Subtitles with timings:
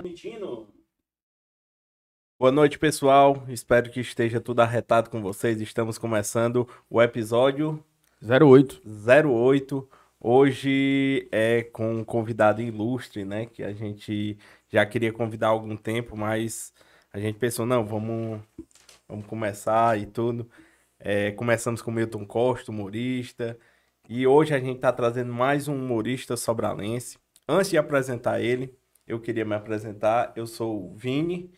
[0.00, 0.66] Transmitindo.
[2.38, 3.44] Boa noite, pessoal.
[3.48, 5.60] Espero que esteja tudo arretado com vocês.
[5.60, 7.84] Estamos começando o episódio
[8.22, 8.80] 08.
[9.28, 9.90] 08.
[10.18, 13.44] Hoje é com um convidado ilustre, né?
[13.44, 14.38] Que a gente
[14.70, 16.72] já queria convidar há algum tempo, mas
[17.12, 18.40] a gente pensou, não, vamos,
[19.06, 20.50] vamos começar e tudo.
[20.98, 23.58] É, começamos com Milton Costa, humorista.
[24.08, 27.18] E hoje a gente está trazendo mais um humorista sobralense.
[27.46, 28.79] Antes de apresentar ele,
[29.10, 30.32] eu queria me apresentar.
[30.36, 31.50] Eu sou o Vini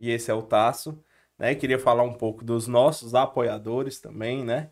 [0.00, 1.02] e esse é o Tasso.
[1.38, 1.54] Né?
[1.54, 4.70] Queria falar um pouco dos nossos apoiadores também, né?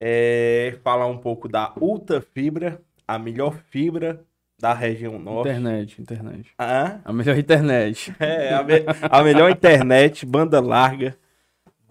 [0.00, 4.24] É, falar um pouco da Ultra Fibra, a melhor fibra
[4.58, 5.50] da região norte.
[5.50, 6.52] Internet, internet.
[6.58, 8.14] Ah, A melhor internet.
[8.18, 11.16] é, a, me- a melhor internet, banda larga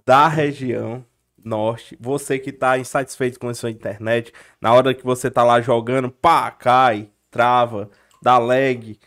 [0.05, 1.05] da região
[1.44, 1.98] norte.
[2.00, 6.10] Você que tá insatisfeito com a sua internet, na hora que você tá lá jogando,
[6.12, 7.90] pá, cai, trava,
[8.22, 8.98] dá lag,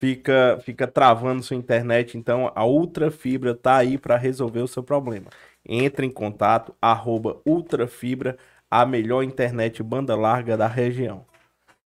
[0.00, 2.16] fica, fica travando sua internet.
[2.16, 5.26] Então, a Ultra Fibra tá aí para resolver o seu problema.
[5.64, 8.36] Entre em contato, arroba Ultrafibra,
[8.70, 11.24] a melhor internet banda larga da região.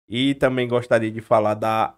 [0.08, 1.94] E também gostaria de falar da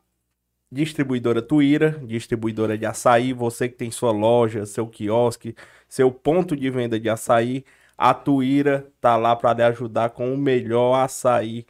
[0.70, 3.32] distribuidora Tuíra, distribuidora de açaí.
[3.32, 5.54] Você que tem sua loja, seu quiosque,
[5.88, 7.64] seu ponto de venda de açaí,
[7.96, 11.66] a Tuíra tá lá para lhe ajudar com o melhor açaí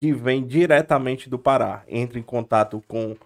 [0.00, 1.84] que vem diretamente do Pará.
[1.86, 3.16] Entre em contato com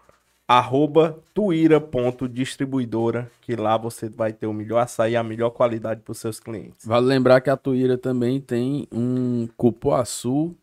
[0.49, 6.13] arroba tuíra.distribuidora, que lá você vai ter o melhor açaí e a melhor qualidade para
[6.13, 6.87] os seus clientes.
[6.87, 10.55] Vale lembrar que a Tuíra também tem um cupuaçu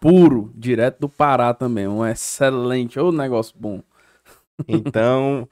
[0.00, 1.86] puro, direto do Pará também.
[1.86, 3.80] Um excelente, ô negócio bom.
[4.66, 5.48] Então,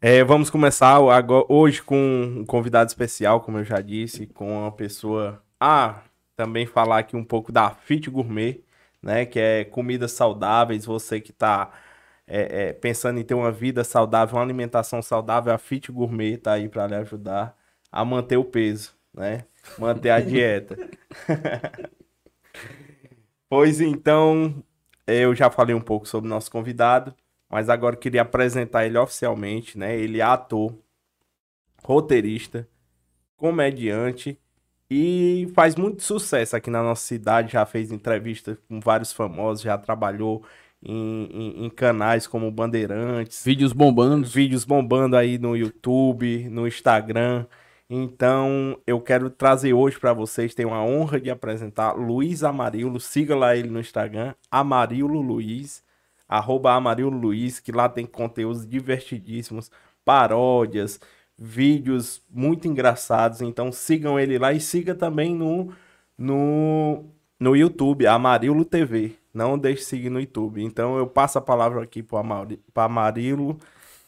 [0.00, 4.70] é, vamos começar agora, hoje com um convidado especial, como eu já disse, com uma
[4.70, 5.42] pessoa.
[5.58, 6.02] Ah,
[6.36, 8.60] também falar aqui um pouco da Fit Gourmet,
[9.02, 9.26] né?
[9.26, 10.84] Que é comidas saudáveis.
[10.84, 11.70] Você que está
[12.80, 16.86] pensando em ter uma vida saudável, uma alimentação saudável, a Fit Gourmet tá aí para
[16.86, 17.56] lhe ajudar
[17.90, 19.44] a manter o peso, né?
[19.78, 20.76] Manter a dieta.
[23.48, 24.62] pois então,
[25.06, 27.14] eu já falei um pouco sobre o nosso convidado.
[27.54, 29.96] Mas agora queria apresentar ele oficialmente, né?
[29.96, 30.76] Ele é ator,
[31.84, 32.68] roteirista,
[33.36, 34.36] comediante
[34.90, 37.52] e faz muito sucesso aqui na nossa cidade.
[37.52, 40.44] Já fez entrevistas com vários famosos, já trabalhou
[40.84, 44.26] em, em- em canais como Bandeirantes, Vídeos bombando.
[44.26, 47.46] vídeos bombando aí no YouTube, no Instagram.
[47.88, 52.98] Então, eu quero trazer hoje para vocês, tenho a honra de apresentar Luiz Amarillo.
[52.98, 55.82] Siga lá ele no Instagram, Amarillo Luiz,
[56.28, 59.70] arroba Amarillo Luiz, que lá tem conteúdos divertidíssimos,
[60.04, 60.98] paródias,
[61.38, 63.42] vídeos muito engraçados.
[63.42, 65.70] Então, sigam ele lá e siga também no,
[66.16, 67.04] no,
[67.38, 69.16] no YouTube, Amarillo TV.
[69.34, 70.62] Não deixe de seguir no YouTube.
[70.62, 72.20] Então, eu passo a palavra aqui para
[72.84, 73.58] Amarillo.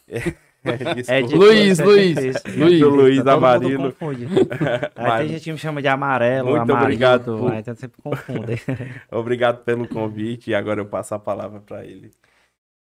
[0.67, 1.25] É, desculpa.
[1.25, 2.17] difícil, Luiz, é Luiz.
[2.17, 2.81] Luiz.
[2.81, 3.97] Luiz Todo mundo Amarilo.
[4.97, 8.03] Aí tem gente que me chama de amarelo, Muito amarelo, obrigado por- aí então sempre
[8.03, 8.61] confunde.
[9.13, 12.11] Obrigado pelo convite e agora eu passo a palavra para ele.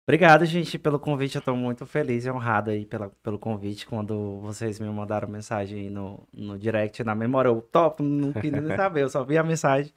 [0.08, 1.36] Obrigado, gente, pelo convite.
[1.36, 3.86] Eu tô muito feliz e honrado aí pela, pelo convite.
[3.86, 8.60] Quando vocês me mandaram mensagem aí no, no direct, na memória, eu top, não queria
[8.60, 9.92] nem saber, eu só vi a mensagem.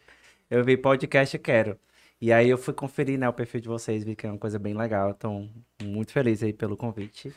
[0.49, 1.77] Eu vi podcast e quero.
[2.21, 4.59] E aí eu fui conferir, né, o perfil de vocês, vi que é uma coisa
[4.59, 5.11] bem legal.
[5.11, 5.49] Então,
[5.81, 7.33] muito feliz aí pelo convite.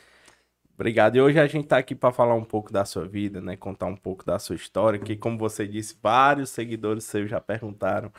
[0.75, 1.15] Obrigado.
[1.15, 3.55] E hoje a gente tá aqui para falar um pouco da sua vida, né?
[3.55, 8.11] Contar um pouco da sua história, que como você disse, vários seguidores seus já perguntaram.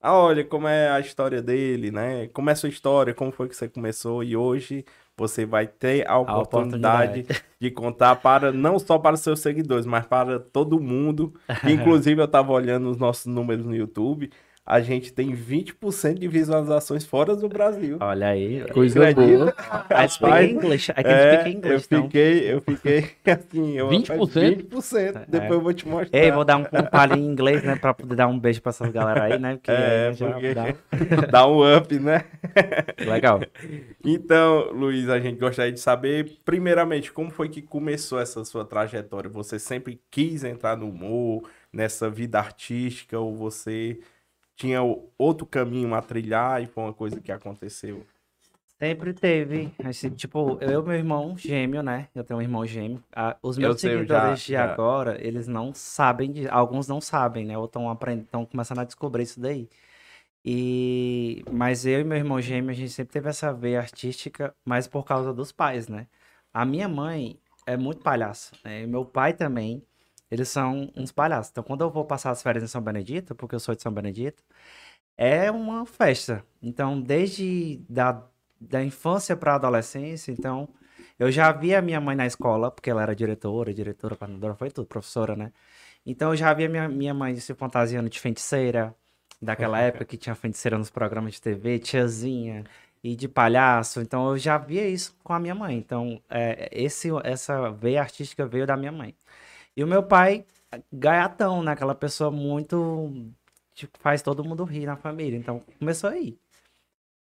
[0.00, 2.26] Ah, olha, como é a história dele, né?
[2.28, 4.84] Como é a sua história, como foi que você começou e hoje
[5.16, 7.44] você vai ter a oportunidade, oportunidade.
[7.60, 11.32] de contar para não só para os seus seguidores, mas para todo mundo.
[11.64, 14.28] Inclusive eu tava olhando os nossos números no YouTube,
[14.64, 17.98] a gente tem 20% de visualizações fora do Brasil.
[18.00, 18.64] Olha aí.
[18.72, 19.54] Coisa Acredita?
[19.90, 20.90] I speak English.
[20.92, 22.02] I can É, speak English, eu então.
[22.04, 24.68] fiquei, eu fiquei assim, eu 20%?
[24.68, 25.24] 20%.
[25.28, 26.18] Depois eu vou te mostrar.
[26.18, 27.74] Ei, vou dar um, um palhinho em inglês, né?
[27.76, 29.54] Pra poder dar um beijo pra essas galera aí, né?
[29.56, 30.74] Porque É, aí já porque dá-
[31.30, 32.24] dá um up, né?
[33.04, 33.40] Legal.
[34.04, 39.28] Então, Luiz, a gente gostaria de saber, primeiramente, como foi que começou essa sua trajetória?
[39.30, 43.98] Você sempre quis entrar no humor, nessa vida artística, ou você
[44.62, 48.06] tinha o- outro caminho a trilhar e foi uma coisa que aconteceu?
[48.78, 49.72] Sempre teve.
[49.84, 52.08] Assim, tipo, eu e meu irmão gêmeo, né?
[52.14, 53.02] Eu tenho um irmão gêmeo.
[53.12, 54.72] Ah, os Eu meus sei, eu seguidores já- de já.
[54.72, 57.58] agora, eles não sabem, de, alguns não sabem, né?
[57.58, 59.68] Ou estão aprendendo, estão começando a descobrir isso daí.
[60.44, 64.86] E mas eu e meu irmão gêmeo, a gente sempre teve essa veia artística, mas
[64.88, 66.06] por causa dos pais, né?
[66.54, 67.36] A minha mãe
[67.66, 68.82] é muito palhaça, né?
[68.82, 69.82] E meu pai também,
[70.32, 71.50] eles são uns palhaços.
[71.52, 73.92] Então, quando eu vou passar as férias em São Benedito, porque eu sou de São
[73.92, 74.42] Benedito,
[75.16, 76.44] é uma festa.
[76.62, 78.24] Então, desde da
[78.60, 80.68] da infância para a adolescência, então
[81.18, 84.86] eu já via minha mãe na escola, porque ela era diretora, diretora, coordenadora, foi tudo,
[84.86, 85.52] professora, né?
[86.06, 88.94] Então eu já via minha, minha mãe se fantasiando de feiticeira,
[89.40, 92.64] daquela época que tinha feiticeira nos programas de TV, tiazinha
[93.02, 94.00] e de palhaço.
[94.00, 95.76] Então eu já via isso com a minha mãe.
[95.76, 99.14] Então é, esse, essa veia artística veio da minha mãe.
[99.76, 100.44] E o meu pai,
[100.92, 101.72] gaiatão, né?
[101.72, 103.10] Aquela pessoa muito.
[103.74, 105.36] Tipo, faz todo mundo rir na família.
[105.36, 106.38] Então começou aí.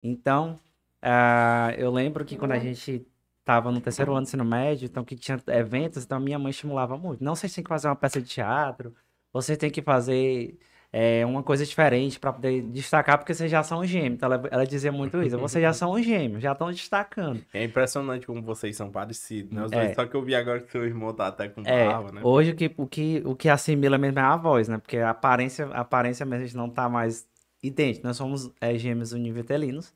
[0.03, 0.59] Então,
[1.03, 3.07] uh, eu lembro que quando a gente
[3.45, 6.97] tava no terceiro ano do ensino médio, então que tinha eventos, então minha mãe estimulava
[6.97, 7.23] muito.
[7.23, 8.95] Não, vocês têm que fazer uma peça de teatro,
[9.33, 10.59] vocês têm que fazer
[10.93, 14.15] é, uma coisa diferente para poder destacar, porque vocês já são gêmeos.
[14.15, 15.39] Então ela, ela dizia muito isso.
[15.39, 17.45] Vocês já são gêmeos, já estão destacando.
[17.55, 19.65] É impressionante como vocês são parecidos, né?
[19.65, 19.85] Os é.
[19.85, 22.21] dois, só que eu vi agora que seu irmão tá até com é, barba, né?
[22.25, 24.79] Hoje o que, o, que, o que assimila mesmo é a voz, né?
[24.79, 27.29] Porque a aparência, a aparência mesmo a gente não tá mais
[27.63, 28.07] idêntico.
[28.07, 29.95] Nós somos é, gêmeos univitelinos.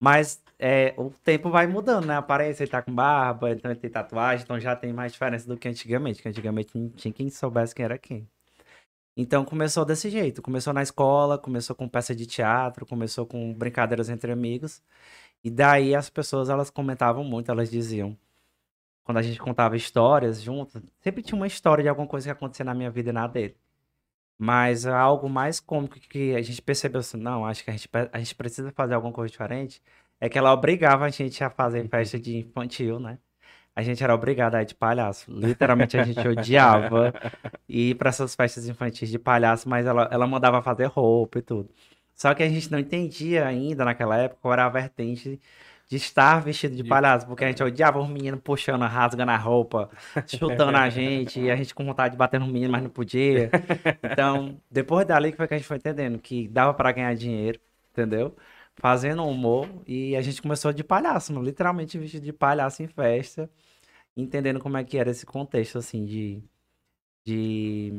[0.00, 2.14] Mas é, o tempo vai mudando, né?
[2.14, 5.48] A aparência, ele tá com barba, então ele tem tatuagem, então já tem mais diferença
[5.48, 6.22] do que antigamente.
[6.22, 8.28] Que antigamente não tinha quem soubesse quem era quem.
[9.20, 10.40] Então começou desse jeito.
[10.40, 14.80] Começou na escola, começou com peça de teatro, começou com brincadeiras entre amigos.
[15.42, 18.16] E daí as pessoas elas comentavam muito, elas diziam.
[19.04, 22.64] Quando a gente contava histórias juntos, sempre tinha uma história de alguma coisa que acontecia
[22.64, 23.56] na minha vida e na dele.
[24.38, 28.18] Mas algo mais cômico que a gente percebeu assim, não, acho que a gente, a
[28.18, 29.82] gente precisa fazer alguma coisa diferente,
[30.20, 31.88] é que ela obrigava a gente a fazer uhum.
[31.88, 33.18] festa de infantil, né?
[33.78, 35.30] A gente era obrigado a ir de palhaço.
[35.30, 37.14] Literalmente a gente odiava
[37.68, 41.70] ir para essas festas infantis de palhaço, mas ela, ela mandava fazer roupa e tudo.
[42.12, 45.40] Só que a gente não entendia ainda naquela época qual era a vertente
[45.88, 49.88] de estar vestido de palhaço, porque a gente odiava os meninos puxando, rasgando a roupa,
[50.26, 53.48] chutando a gente, e a gente com vontade de bater no menino, mas não podia.
[54.02, 57.60] Então, depois dali que foi que a gente foi entendendo que dava para ganhar dinheiro,
[57.92, 58.34] entendeu?
[58.74, 63.48] Fazendo humor, e a gente começou de palhaço, literalmente vestido de palhaço em festa,
[64.22, 66.42] entendendo como é que era esse contexto, assim, de,
[67.24, 67.92] de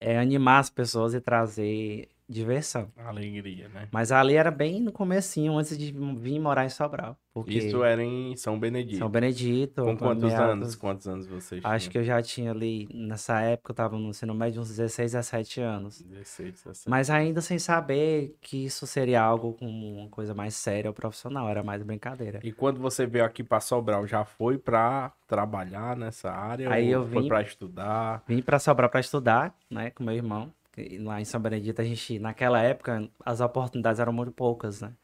[0.00, 2.90] é, animar as pessoas e trazer diversão.
[2.96, 3.88] Alegria, né?
[3.90, 7.16] Mas ali era bem no comecinho, antes de vir morar em Sobral.
[7.34, 7.58] Porque...
[7.58, 8.98] Isso era em São Benedito.
[8.98, 9.82] São Benedito.
[9.82, 10.52] Com quantos meados...
[10.52, 10.74] anos?
[10.76, 11.72] Quantos anos você tinha?
[11.72, 15.12] Acho que eu já tinha ali, nessa época, eu tava no ensino médio, uns 16,
[15.12, 16.02] 17 anos.
[16.02, 16.90] 16, 17.
[16.90, 21.48] Mas ainda sem saber que isso seria algo com uma coisa mais séria ou profissional,
[21.48, 22.40] era mais brincadeira.
[22.42, 26.70] E quando você veio aqui para Sobral, já foi para trabalhar nessa área?
[26.70, 27.14] Aí eu vim.
[27.14, 28.22] Foi para estudar?
[28.26, 30.52] Vim para Sobral para estudar, né, com meu irmão
[31.00, 34.94] lá em São Benedito, a gente, naquela época, as oportunidades eram muito poucas, né?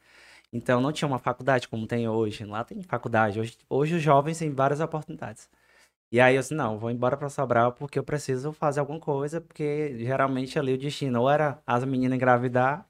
[0.53, 2.45] Então não tinha uma faculdade como tem hoje.
[2.45, 3.41] Lá tem faculdade.
[3.41, 5.49] Hoje, hoje os jovens têm várias oportunidades.
[6.13, 9.41] E aí eu disse, não, vou embora para Sobral porque eu preciso fazer alguma coisa,
[9.41, 12.89] porque geralmente ali o destino ou era as meninas engravidar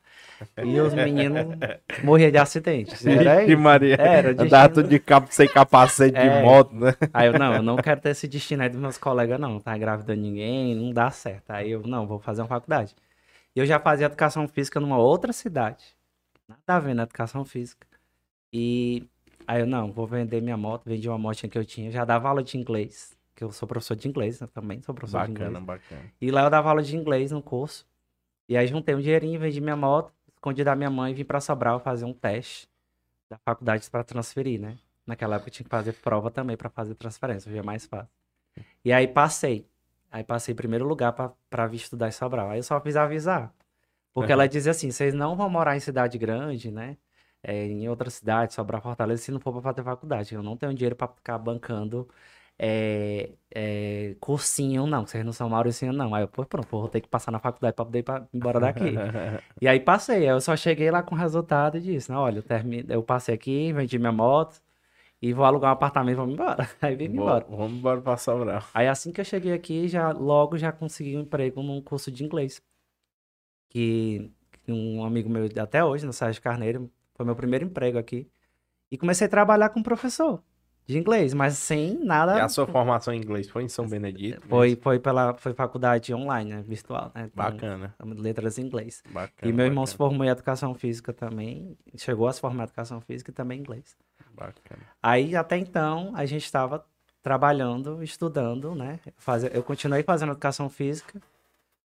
[0.65, 1.47] e os meninos
[2.05, 2.95] morriam de acidente.
[3.09, 3.59] Era isso.
[3.59, 3.95] Maria.
[3.95, 4.47] Era destino...
[4.47, 6.39] Andava tudo de capa sem capacete é.
[6.39, 6.95] de moto, né?
[7.13, 9.59] Aí eu, não, eu não quero ter esse destino aí dos meus colegas, não.
[9.59, 11.51] Tá engravidando ninguém, não dá certo.
[11.51, 12.95] Aí eu, não, vou fazer uma faculdade.
[13.55, 15.97] E eu já fazia educação física numa outra cidade.
[16.49, 17.87] Nada a ver na educação física.
[18.53, 19.05] E
[19.47, 20.85] aí eu, não, vou vender minha moto.
[20.87, 21.91] Vendi uma motinha que eu tinha.
[21.91, 23.17] Já dava aula de inglês.
[23.35, 24.49] Que eu sou professor de inglês, né?
[24.53, 25.65] também sou professor bacana, de inglês.
[25.65, 26.13] Bacana, bacana.
[26.21, 27.87] E lá eu dava aula de inglês no curso.
[28.49, 31.41] E aí juntei um dinheirinho, vendi minha moto escondi da minha mãe e vim para
[31.41, 32.69] Sobral fazer um teste
[33.29, 34.79] da faculdade para transferir, né?
[35.07, 38.11] Naquela época eu tinha que fazer prova também para fazer transferência, hoje é mais fácil.
[38.85, 39.67] E aí passei.
[40.11, 41.13] Aí passei em primeiro lugar
[41.51, 42.51] para vir estudar em Sobral.
[42.51, 43.53] Aí eu só fiz avisar.
[44.15, 44.41] Porque uhum.
[44.41, 46.97] ela dizia assim: vocês não vão morar em cidade grande, né?
[47.43, 50.35] É, em outra cidade, Sobral, Fortaleza, se não for para fazer faculdade.
[50.35, 52.09] Eu não tenho dinheiro para ficar bancando
[52.59, 56.15] é, é, cursinho, não, vocês não são Mauricinho, não.
[56.15, 58.59] Aí eu, pô, pronto, vou ter que passar na faculdade pra poder ir pra, embora
[58.59, 58.95] daqui.
[59.63, 62.39] e aí passei, aí eu só cheguei lá com o resultado e disse, não, olha,
[62.39, 64.61] eu, termine, eu passei aqui, vendi minha moto
[65.23, 66.69] e vou alugar um apartamento e vamos embora.
[66.81, 67.45] Aí vim embora.
[67.49, 68.63] Vamos embora pra Sobral.
[68.73, 72.25] Aí assim que eu cheguei aqui, já logo já consegui um emprego num curso de
[72.25, 72.63] inglês.
[73.69, 74.31] Que,
[74.63, 78.31] que um amigo meu, até hoje, no Sérgio Carneiro, foi meu primeiro emprego aqui.
[78.91, 80.43] E comecei a trabalhar com professor
[80.89, 82.39] de inglês, mas sem nada.
[82.39, 84.41] E a sua formação em inglês foi em São Benedito?
[84.49, 87.31] Foi, foi pela foi faculdade online, né, virtual, né?
[87.35, 87.95] Bacana.
[88.03, 89.03] Letras em inglês.
[89.11, 89.51] Bacana.
[89.51, 89.87] E meu irmão bacana.
[89.87, 93.59] se formou em educação física também, chegou a se formar em educação física e também
[93.59, 93.95] em inglês.
[94.33, 94.81] Bacana.
[95.03, 96.83] Aí até então a gente estava
[97.23, 98.99] trabalhando, estudando, né?
[99.19, 101.21] Fazer, eu continuei fazendo educação física,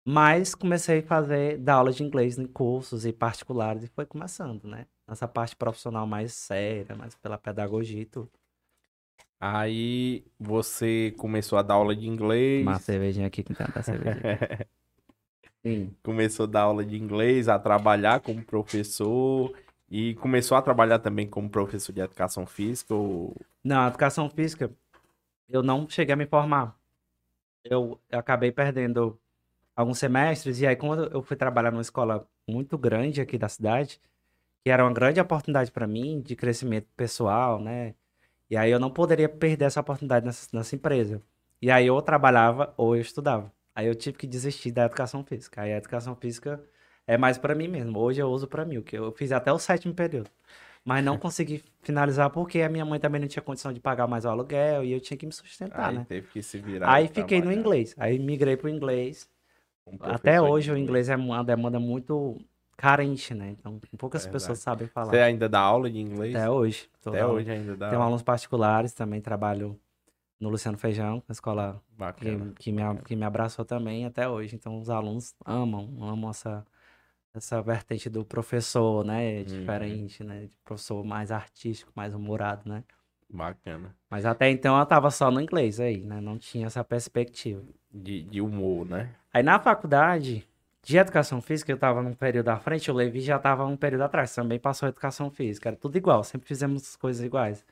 [0.06, 4.66] mas comecei a fazer dar aula de inglês em cursos e particulares e foi começando,
[4.68, 4.86] né?
[5.08, 8.30] Nessa parte profissional mais séria, mais pela pedagogia e tudo.
[9.46, 12.66] Aí você começou a dar aula de inglês.
[12.66, 14.40] Uma cervejinha aqui com tanta cervejinha.
[15.62, 15.94] Sim.
[16.02, 19.54] Começou a dar aula de inglês, a trabalhar como professor.
[19.92, 23.36] E começou a trabalhar também como professor de educação física ou...
[23.62, 24.72] Não, educação física,
[25.50, 26.80] eu não cheguei a me formar.
[27.66, 29.20] Eu, eu acabei perdendo
[29.76, 34.00] alguns semestres, e aí quando eu fui trabalhar numa escola muito grande aqui da cidade,
[34.64, 37.94] que era uma grande oportunidade para mim de crescimento pessoal, né?
[38.54, 41.20] E aí eu não poderia perder essa oportunidade nessa, nessa empresa.
[41.60, 43.52] E aí eu trabalhava ou eu estudava.
[43.74, 45.64] Aí eu tive que desistir da educação física.
[45.64, 46.64] Aí a educação física
[47.08, 47.98] é mais para mim mesmo.
[47.98, 50.30] Hoje eu uso para mim, que eu fiz até o sétimo período.
[50.86, 54.24] Mas não consegui finalizar porque a minha mãe também não tinha condição de pagar mais
[54.24, 56.06] o aluguel e eu tinha que me sustentar, Aí né?
[56.08, 56.94] teve que se virar.
[56.94, 57.96] Aí fiquei no trabalhar inglês.
[57.98, 59.28] Aí migrei pro inglês.
[59.84, 62.40] como Até hoje o inglês é uma demanda muito
[62.78, 63.50] carente, né?
[63.52, 64.42] Então poucas Verdade.
[64.42, 65.10] pessoas sabem falar.
[65.12, 66.36] Você ainda dá aula de inglês?
[66.36, 66.90] Até hoje.
[67.06, 68.06] Até dando- hoje ainda dá Tenho aula.
[68.10, 69.80] alunos particulares, também trabalho
[70.40, 72.54] no Luciano Feijão, na escola que, Bacana.
[72.60, 74.56] que, me, que me abraçou também até hoje.
[74.56, 76.66] Então os alunos amam, amam essa,
[77.34, 79.38] essa vertente do professor, né?
[79.40, 79.44] Uhum.
[79.46, 80.42] Diferente, né?
[80.42, 82.84] De professor mais artístico, mais humorado, né?
[83.30, 83.96] Bacana.
[84.10, 86.20] Mas até então eu tava só no inglês aí, né?
[86.22, 87.64] Não tinha essa perspectiva.
[87.92, 89.16] De, de humor, né?
[89.34, 90.48] Aí na faculdade
[90.84, 94.04] de educação física, eu tava num período à frente, o Levi já tava um período
[94.04, 97.66] atrás, também passou educação física, era tudo igual, sempre fizemos coisas iguais.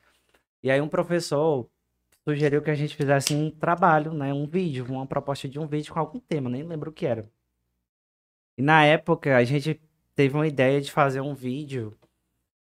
[0.62, 1.68] E aí um professor
[2.24, 5.92] sugeriu que a gente fizesse um trabalho, né, um vídeo, uma proposta de um vídeo
[5.92, 7.28] com algum tema, nem lembro o que era.
[8.56, 9.80] E na época a gente
[10.14, 11.96] teve uma ideia de fazer um vídeo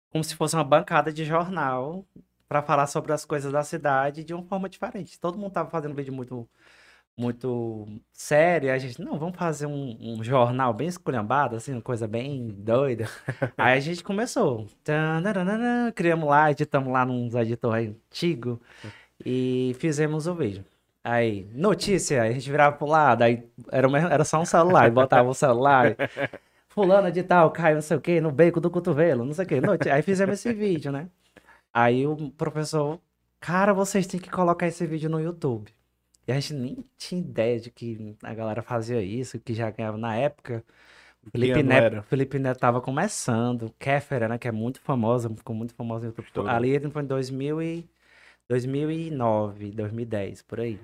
[0.10, 2.06] como se fosse uma bancada de jornal
[2.48, 5.20] para falar sobre as coisas da cidade de uma forma diferente.
[5.20, 6.50] Todo mundo tava fazendo vídeo muito
[7.20, 11.82] muito sério, e a gente, não, vamos fazer um, um jornal bem esculhambado, assim, uma
[11.82, 13.06] coisa bem doida.
[13.58, 18.58] Aí a gente começou, Tananana, criamos lá, editamos lá nos editores antigos
[19.26, 20.64] e fizemos o vídeo.
[21.04, 24.92] Aí, notícia, a gente virava pro lado, aí era, uma- era só um celular, e
[24.92, 25.96] botava o celular,
[26.70, 29.48] fulano de tal, caiu não sei o que, no beco do cotovelo, não sei o
[29.48, 31.08] que, aí fizemos esse vídeo, né?
[31.74, 33.00] Aí o professor,
[33.40, 35.72] cara, vocês têm que colocar esse vídeo no YouTube.
[36.30, 39.98] E a gente nem tinha ideia de que a galera fazia isso, que já ganhava
[39.98, 40.64] na época.
[41.26, 42.04] O Felipe Neto?
[42.04, 43.74] Felipe Neto tava começando.
[43.80, 46.48] Kéfera, né, que é muito famosa, ficou muito famosa no YouTube.
[46.48, 47.90] Ali ele foi em 2000 e
[48.48, 50.80] 2009, 2010, por aí.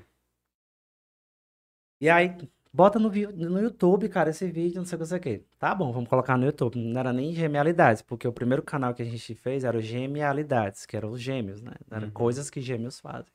[2.02, 2.36] E aí,
[2.74, 5.44] bota no, no YouTube, cara, esse vídeo, não sei o que, não sei o que.
[5.60, 6.76] Tá bom, vamos colocar no YouTube.
[6.80, 10.88] Não era nem Genialidades, porque o primeiro canal que a gente fez era o Genialidades,
[10.88, 11.74] que eram os gêmeos, né?
[11.92, 12.14] Eram Uhum.
[12.14, 13.32] coisas que gêmeos fazem.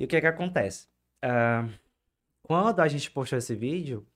[0.00, 0.88] E o que que acontece?
[1.22, 1.68] Ah,
[2.42, 4.06] quando a gente postou esse vídeo,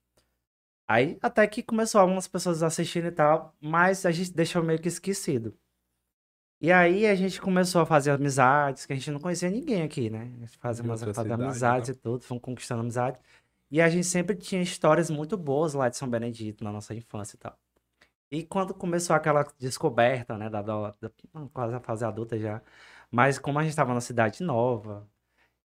[0.89, 4.89] aí até que começou algumas pessoas assistindo e tal, mas a gente deixou meio que
[4.89, 5.55] esquecido.
[6.59, 10.09] E aí a gente começou a fazer amizades, que a gente não conhecia ninguém aqui,
[10.09, 10.33] né?
[10.39, 11.95] A gente fazia, umas- amizades né?
[11.95, 13.21] e tudo, fomos conquistando amizades.
[13.71, 17.37] E a gente sempre tinha histórias muito boas lá de São Benedito, na nossa infância
[17.37, 17.59] e tal.
[18.31, 21.11] E quando começou aquela descoberta, né, da, da, da-
[21.53, 22.63] quase a fase adulta já,
[23.11, 25.07] mas como a gente estava na cidade nova,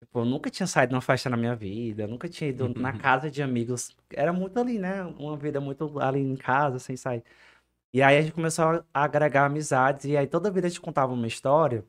[0.06, 3.30] tipo, eu nunca tinha saído numa festa na minha vida, nunca tinha ido na casa
[3.30, 7.22] de amigos, era muito ali, né, uma vida muito ali em casa, sem sair.
[7.92, 11.12] E aí a gente começou a agregar amizades, e aí toda vez a gente contava
[11.12, 11.84] uma história,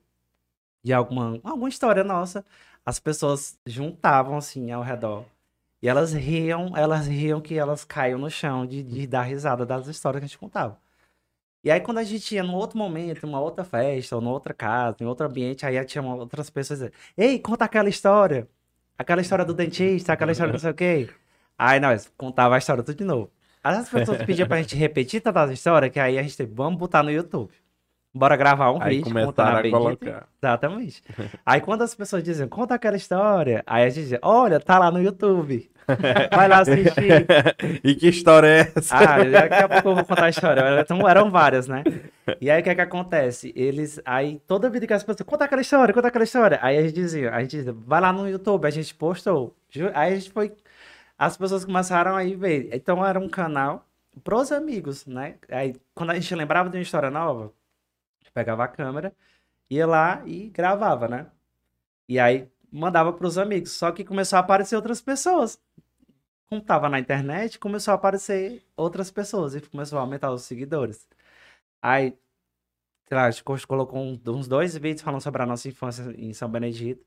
[0.84, 2.46] de alguma, alguma história nossa,
[2.86, 5.26] as pessoas juntavam assim ao redor.
[5.82, 9.88] E elas riam, elas riam que elas caíam no chão de, de dar risada das
[9.88, 10.80] histórias que a gente contava.
[11.64, 14.34] E aí, quando a gente ia num outro momento, em uma outra festa, ou numa
[14.34, 18.48] outra casa, em outro ambiente, aí tinha outras pessoas dizendo, Ei, conta aquela história.
[18.98, 21.10] Aquela história do dentista, aquela história não sei o quê.
[21.58, 23.32] Aí nós contava a história tudo de novo.
[23.64, 26.54] Aí as pessoas pediam pra gente repetir todas as histórias, que aí a gente teve,
[26.54, 27.52] vamos botar no YouTube.
[28.18, 30.28] Bora gravar um Aí vídeo começaram a colocar.
[30.42, 31.04] Exatamente.
[31.46, 34.92] Aí quando as pessoas dizem, conta aquela história, aí a gente diz, olha, tá lá
[34.92, 35.70] no YouTube.
[36.36, 37.26] Vai lá assistir.
[37.84, 38.98] e que história é essa?
[38.98, 40.82] Ah, daqui a pouco eu vou contar a história.
[40.82, 41.84] Então eram várias, né?
[42.42, 43.54] E aí o que é que acontece?
[43.56, 46.60] Eles, aí toda vida que as pessoas, conta aquela história, conta aquela história.
[46.62, 49.56] Aí a gente dizia, a gente dizia, vai lá no YouTube, a gente postou.
[49.94, 50.52] Aí a gente foi,
[51.18, 52.70] as pessoas começaram a ir ver.
[52.74, 53.86] Então era um canal
[54.24, 55.36] pros amigos, né?
[55.50, 57.54] Aí quando a gente lembrava de uma história nova,
[58.38, 59.16] pegava a câmera,
[59.70, 61.28] ia lá e gravava, né?
[62.08, 63.72] E aí mandava pros amigos.
[63.72, 65.60] Só que começou a aparecer outras pessoas
[66.48, 71.08] como tava na internet, começou a aparecer outras pessoas e começou a aumentar os seguidores.
[71.82, 72.18] Aí,
[73.08, 76.50] sei lá, a gente colocou uns dois vídeos falando sobre a nossa infância em São
[76.50, 77.06] Benedito.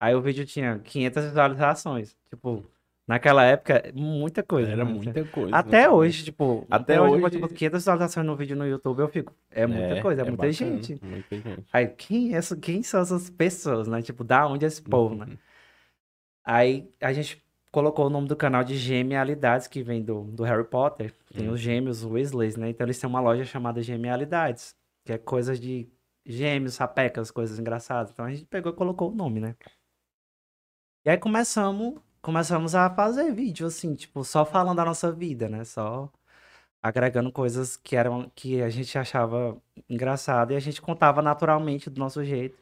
[0.00, 2.16] Aí o vídeo tinha 500 visualizações.
[2.30, 2.64] Tipo,
[3.06, 4.70] naquela época, muita coisa.
[4.72, 4.92] Era né?
[4.92, 5.54] muita coisa.
[5.56, 9.08] Até hoje, tipo, Até até hoje, hoje- tipo, 500 visualizações no vídeo no YouTube, eu
[9.08, 10.98] fico, é muita coisa, é, muita bacana, gente.
[11.04, 11.64] Muita gente.
[11.72, 14.00] Aí, quem, é, quem são essas pessoas, né?
[14.02, 15.26] Tipo, da onde é esse povo, né?
[15.26, 15.38] Uhum.
[16.44, 20.64] Aí a gente colocou o nome do canal de Genialidades, que vem do, do Harry
[20.64, 21.14] Potter.
[21.34, 21.52] Tem Hum.
[21.52, 22.68] os gêmeos Weasleys, né?
[22.68, 25.88] Então eles têm uma loja chamada Genialidades, que é coisas de
[26.26, 28.12] gêmeos, sapecas, coisas engraçadas.
[28.12, 29.56] Então a gente pegou e colocou o nome, né?
[31.04, 35.64] E aí começamos, começamos a fazer vídeo, assim, tipo, só falando da nossa vida, né?
[35.64, 36.10] Só
[36.82, 41.98] agregando coisas que eram que a gente achava engraçado e a gente contava naturalmente do
[41.98, 42.58] nosso jeito.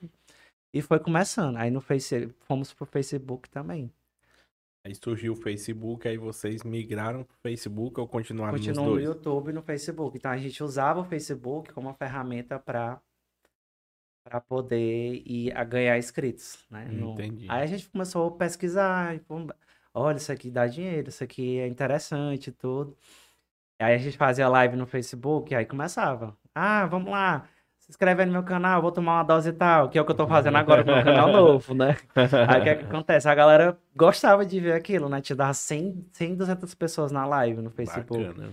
[0.74, 1.56] E foi começando.
[1.56, 3.92] Aí no Face, fomos pro Facebook também.
[4.84, 9.04] Aí surgiu o Facebook, aí vocês migraram pro Facebook ou continuaram Continuou nos no dois?
[9.04, 10.16] YouTube e no Facebook.
[10.16, 13.00] Então a gente usava o Facebook como uma ferramenta para
[14.30, 16.84] para poder ir a ganhar inscritos, né?
[16.84, 17.46] No- Entendi.
[17.50, 19.44] Aí a gente começou a pesquisar, pô,
[19.92, 22.96] olha, isso aqui dá dinheiro, isso aqui é interessante e tudo.
[23.80, 26.36] Aí a gente fazia live no Facebook, aí começava.
[26.54, 29.88] Ah, vamos lá, se inscreve aí no meu canal, vou tomar uma dose e tal,
[29.88, 31.96] que é o que eu tô fazendo agora com o meu canal novo, né?
[32.46, 33.28] Aí o que, é que acontece?
[33.28, 35.20] A galera gostava de ver aquilo, né?
[35.20, 38.22] Te dava 100, 100, 200 pessoas na live no Facebook.
[38.34, 38.52] Bacana.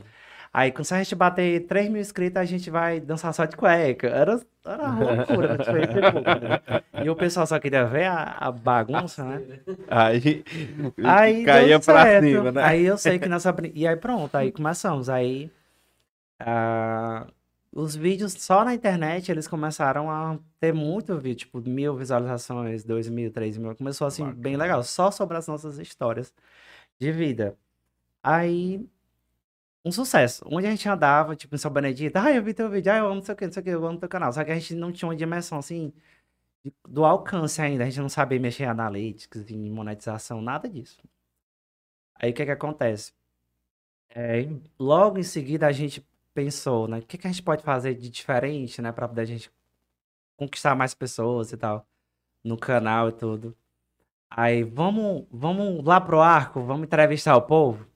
[0.53, 4.07] Aí, quando a gente bater 3 mil inscritos, a gente vai dançar só de cueca.
[4.07, 6.83] Era, era uma loucura né?
[7.03, 9.41] E o pessoal só queria ver a, a bagunça, né?
[9.87, 10.43] Aí,
[11.03, 12.25] Aí caía pra certo.
[12.25, 12.63] cima, né?
[12.63, 13.55] Aí eu sei que nessa...
[13.73, 15.09] E aí pronto, aí começamos.
[15.09, 15.51] Aí
[16.39, 17.27] ah,
[17.71, 23.09] os vídeos só na internet, eles começaram a ter muito vídeo, tipo mil visualizações, dois
[23.09, 23.75] mil, três mil.
[23.75, 24.63] Começou assim, bem Bacana.
[24.63, 26.33] legal, só sobre as nossas histórias
[26.99, 27.55] de vida.
[28.23, 28.85] Aí,
[29.87, 30.43] um sucesso.
[30.47, 33.05] Onde a gente andava, tipo, em São Benedito, ah, eu vi teu vídeo, ah, eu
[33.07, 34.31] amo não sei o que, não sei o que, eu amo teu canal.
[34.33, 35.93] Só que a gente não tinha uma dimensão, assim,
[36.87, 37.83] do alcance ainda.
[37.83, 41.01] A gente não sabia mexer em analytics, em monetização, nada disso.
[42.15, 43.13] Aí, o que que acontece?
[44.09, 44.47] É,
[44.79, 48.09] logo em seguida, a gente pensou, né, o que que a gente pode fazer de
[48.09, 49.51] diferente, né, pra poder a gente
[50.37, 51.87] conquistar mais pessoas e tal,
[52.43, 53.57] no canal e tudo.
[54.29, 57.87] Aí, vamos, vamos lá pro arco, vamos entrevistar o povo?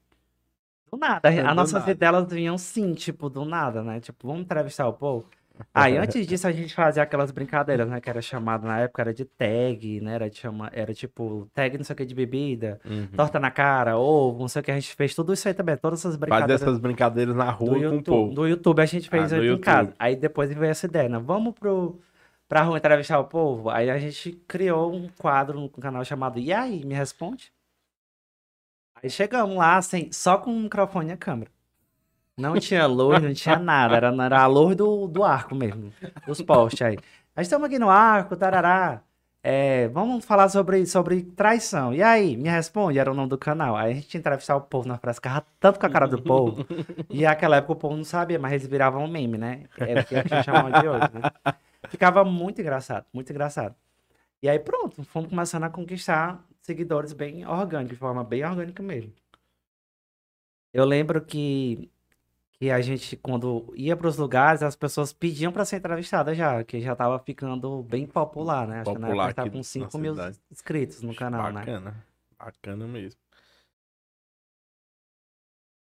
[0.91, 1.91] Do nada, a- Do as nossas nada.
[1.91, 4.00] ideias vinham sim, tipo, do nada, né?
[4.00, 5.25] Tipo, vamos entrevistar o povo?
[5.74, 8.01] Aí, antes disso, a gente fazia aquelas brincadeiras, né?
[8.01, 10.15] Que era chamado, na época, era de tag, né?
[10.15, 10.69] Era, de chama...
[10.73, 13.08] era tipo, tag não sei o que de bebida, Uhum.
[13.15, 14.71] torta na cara, ovo, não sei o que.
[14.71, 17.80] A gente fez tudo isso aí também, todas essas Fazer brincadeiras essas brincadeiras na rua
[17.89, 18.34] com o povo.
[18.34, 19.93] Do YouTube a gente fez Ah, aqui em casa.
[19.99, 21.19] Aí depois veio essa ideia, né?
[21.19, 22.01] Vamos pro,
[22.49, 23.69] pra rua entrevistar o povo?
[23.69, 27.51] Aí a gente criou um quadro no canal chamado E aí, me responde?
[29.03, 31.51] Aí chegamos lá sem, só com o microfone e a câmera.
[32.37, 33.95] Não tinha luz, não tinha nada.
[33.95, 35.91] Era, era a luz do, do arco mesmo,
[36.25, 36.97] dos postes aí.
[37.35, 39.01] Nós estamos aqui no arco, tarará.
[39.43, 41.93] É, vamos falar sobre, sobre traição.
[41.93, 43.75] E aí, me responde, era o nome do canal.
[43.75, 46.65] Aí a gente entrevistava o povo na frase, ficava tanto com a cara do povo.
[47.09, 49.63] E naquela época o povo não sabia, mas eles viravam meme, né?
[49.77, 51.53] É o que a gente chama de hoje, né?
[51.89, 53.73] Ficava muito engraçado, muito engraçado.
[54.43, 59.13] E aí pronto, fomos começando a conquistar seguidores bem orgânicos, de forma bem orgânica mesmo.
[60.74, 61.91] Eu lembro que,
[62.54, 66.63] que a gente, quando ia para os lugares, as pessoas pediam para ser entrevistada já,
[66.63, 68.82] que já tava ficando bem popular, né?
[68.82, 70.39] Acho que na Popular época com na 5 mil cidade.
[70.50, 71.60] inscritos no canal, né?
[71.60, 72.06] Bacana.
[72.38, 73.19] Bacana mesmo.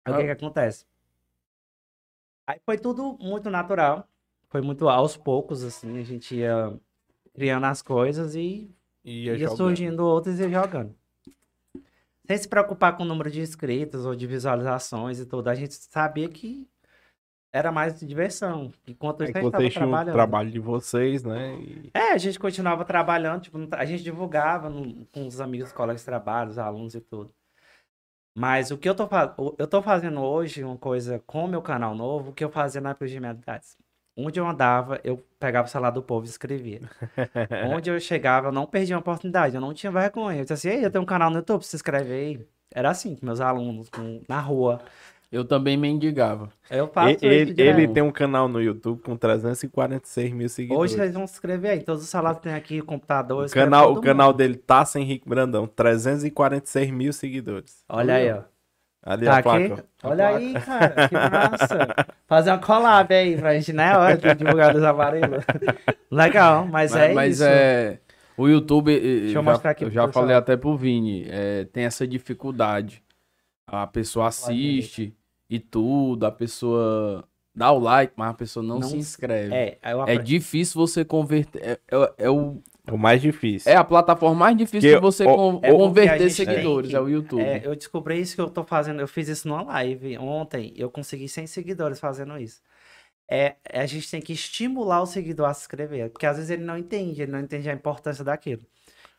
[0.05, 0.85] Aí o que que acontece?
[2.45, 4.07] Aí foi tudo muito natural.
[4.49, 6.77] Foi muito aos poucos, assim, a gente ia
[7.33, 8.69] criando as coisas e
[9.03, 9.57] E ia, ia jogando.
[9.57, 10.95] surgindo outras e ia jogando.
[12.25, 15.49] Sem se preocupar com o número de inscritos ou de visualizações e tudo.
[15.49, 16.67] A gente sabia que
[17.51, 18.71] era mais de diversão.
[18.87, 21.55] Enquanto É que a gente tava vocês tinham o trabalho de vocês, né?
[21.59, 26.01] E- É, a gente continuava trabalhando, tipo, a gente divulgava no- com os amigos, colegas
[26.01, 27.33] de trabalho, os alunos e tudo.
[28.35, 29.07] Mas o que eu tô,
[29.59, 32.81] eu tô fazendo hoje, uma coisa com o meu canal novo, o que eu fazia
[32.81, 33.19] na época de.
[34.15, 36.81] Onde eu andava, eu pegava o celular do povo e escrevia.
[37.73, 40.37] Onde eu chegava, eu não perdia uma oportunidade, eu não tinha vergonha.
[40.39, 42.47] Eu disse assim, Ei, eu tenho um canal no YouTube, se inscreve aí.
[42.73, 44.81] Era assim, com meus alunos, com- na rua.
[45.31, 46.49] Eu também mendigava.
[46.69, 50.79] Eu faço isso ele, ele tem um canal no YouTube com 346 mil seguidores.
[50.91, 53.49] Hoje vocês vão se inscrever aí, todos os salários que tem aqui, o computador, o
[53.49, 54.37] canal, o canal mundo.
[54.37, 57.83] dele tá sem Henrique Brandão, 346 mil seguidores.
[57.89, 58.41] Olha aí, ó.
[59.05, 59.43] Ali Tá a aqui?
[59.67, 59.85] placa.
[60.03, 60.07] ó.
[60.07, 60.37] A Olha placa.
[60.37, 62.05] aí, cara, que massa.
[62.25, 63.97] Fazer uma collab aí pra gente, né?
[63.97, 65.43] Olha, de divulgar dos aparelhos.
[66.09, 67.43] Legal, mas, Mas, é mas isso.
[67.43, 67.99] é.
[68.37, 71.65] O YouTube, eh, Deixa eu já, mostrar aqui eu já falei até pro Vini, é,
[71.65, 73.03] tem essa dificuldade.
[73.67, 75.15] A pessoa assiste
[75.49, 77.23] e tudo, a pessoa
[77.55, 79.53] dá o like, mas a pessoa não, Não se inscreve.
[79.53, 81.61] É, É difícil você converter.
[81.63, 83.71] É, é, é o, O mais difícil.
[83.71, 86.95] é a plataforma mais difícil Que de você o- con- é converter tem seguidores, que-
[86.95, 87.41] é o YouTube.
[87.41, 88.99] É, eu descobri isso que eu tô fazendo.
[88.99, 90.73] Eu fiz isso numa live ontem.
[90.75, 92.61] Eu consegui 100 seguidores fazendo isso.
[93.29, 96.09] É, é, a gente tem que estimular o seguidor a se inscrever.
[96.09, 98.61] Porque às vezes ele não entende, ele não entende a importância daquilo.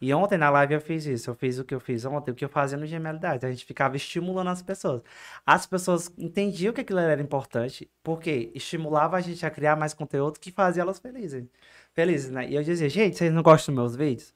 [0.00, 1.30] E ontem na live eu fiz isso.
[1.30, 3.46] Eu fiz o que eu fiz ontem, o que eu fazia no Gemelidade.
[3.46, 5.00] A gente ficava estimulando as pessoas.
[5.46, 10.38] As pessoas entendiam que aquilo era importante, porque estimulava a gente a criar mais conteúdo
[10.38, 11.46] que fazia elas felizes.
[11.94, 12.46] Felizes, né?
[12.48, 14.34] E eu dizia, gente, vocês não gostam dos meus vídeos?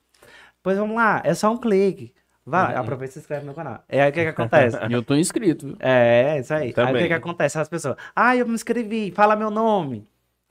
[0.62, 2.14] Pois vamos lá, é só um clique.
[2.46, 2.80] Vai, Uhum.
[2.80, 3.80] aproveita e se inscreve no canal.
[3.90, 4.78] E aí o que que acontece?
[4.90, 5.76] Eu tô inscrito?
[5.80, 6.62] É, é isso aí.
[6.62, 7.06] Aí o que Também.
[7.08, 7.58] que acontece?
[7.58, 10.06] As pessoas, ah, eu me inscrevi, fala meu nome.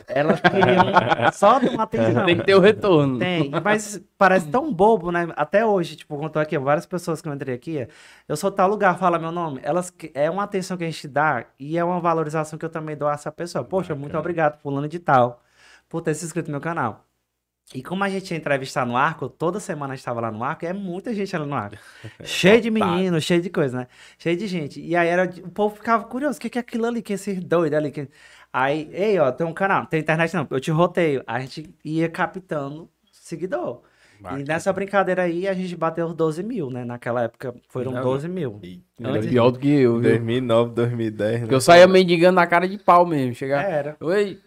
[0.08, 0.86] Elas queriam
[1.34, 2.24] só de uma atenção.
[2.24, 3.18] Tem que ter o retorno.
[3.18, 5.28] Tem, mas parece tão bobo, né?
[5.36, 7.88] Até hoje, tipo, contou aqui, várias pessoas que eu entrei aqui,
[8.28, 9.60] eu sou tal lugar, fala meu nome.
[9.64, 12.96] Elas, é uma atenção que a gente dá e é uma valorização que eu também
[12.96, 13.64] dou a essa pessoa.
[13.64, 15.42] Poxa, muito obrigado, fulano de tal,
[15.90, 17.06] por ter se inscrito no meu canal.
[17.76, 20.42] E como a gente ia entrevistar no arco, toda semana a gente estava lá no
[20.42, 21.78] arco, é muita gente ali no arco.
[22.24, 23.88] cheio de meninos, cheio de coisa, né?
[24.18, 24.80] Cheio de gente.
[24.80, 27.16] E aí era, o povo ficava curioso, o que que é aquilo ali, que é
[27.16, 27.92] esse doido ali?
[27.92, 28.08] Que...
[28.54, 31.22] Aí, ei, ó, tem um canal, tem internet não, eu te roteio.
[31.28, 33.82] A gente ia captando seguidor.
[34.38, 36.84] E nessa brincadeira aí, a gente bateu os 12 mil, né?
[36.84, 38.60] Naquela época foram Não, 12 mil.
[39.00, 40.10] Era pior do que eu, viu?
[40.10, 41.56] 2009, 2010, Porque né?
[41.56, 43.36] eu saía mendigando na cara de pau mesmo.
[43.36, 43.64] Chegar.
[43.64, 43.96] Era.
[44.00, 44.40] Oi,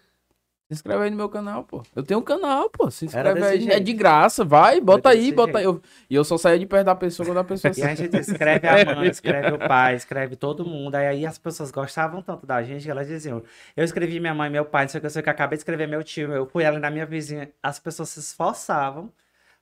[0.71, 1.83] se inscreve aí no meu canal, pô.
[1.97, 2.89] Eu tenho um canal, pô.
[2.91, 3.57] Se inscreve aí.
[3.57, 3.85] É jeito.
[3.85, 5.65] de graça, vai, bota aí, bota aí.
[5.65, 5.77] jeito.
[5.77, 8.17] Eu- E eu só saía de perto da pessoa quando a pessoa E a gente
[8.17, 10.95] escreve a mãe, escreve o pai, escreve todo mundo.
[10.95, 13.43] Aí, aí as pessoas gostavam tanto da gente que elas diziam:
[13.77, 15.57] Eu escrevi minha mãe, meu pai, não sei o que, eu sei o que, acabei
[15.57, 17.51] de escrever meu tio, eu fui ali na minha vizinha.
[17.63, 19.13] As pessoas se esforçavam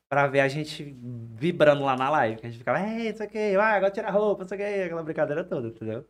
[0.08, 0.94] pra ver a gente
[1.34, 2.36] vibrando lá na live.
[2.40, 4.48] Que a gente ficava, ei, não sei o que, ah, agora tira a roupa, não
[4.48, 6.04] sei o que, aquela brincadeira toda, entendeu?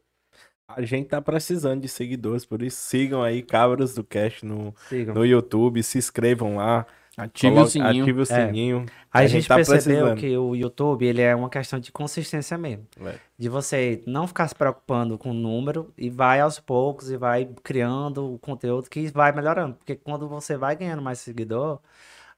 [0.68, 5.14] A gente tá precisando de seguidores, por isso sigam aí Cabras do Cast no, Sigam.
[5.14, 6.86] no YouTube, se inscrevam lá.
[7.16, 8.02] Ative o sininho.
[8.04, 8.24] Ative o É.
[8.26, 8.86] sininho.
[9.12, 10.16] A, gente, tá percebeu precisando.
[10.18, 12.86] que o YouTube, ele é uma questão de consistência mesmo.
[13.04, 13.14] É.
[13.36, 17.48] De você não ficar se preocupando com o número e vai aos poucos e vai
[17.64, 19.74] criando o conteúdo que vai melhorando.
[19.74, 21.80] Porque quando você vai ganhando mais seguidor,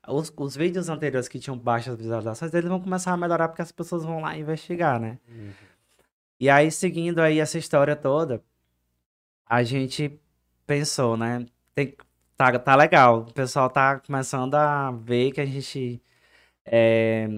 [0.09, 3.73] os, os vídeos anteriores que tinham baixas visualizações, eles vão começar a melhorar porque as
[3.73, 5.19] pessoas vão lá investigar, né?
[6.41, 8.43] E aí, seguindo aí essa história toda,
[9.47, 10.19] a gente
[10.67, 11.47] pensou, né?
[11.75, 11.97] Tem,
[12.37, 13.21] tá, tá legal.
[13.29, 16.03] O pessoal tá começando a ver que a gente
[16.65, 17.29] é,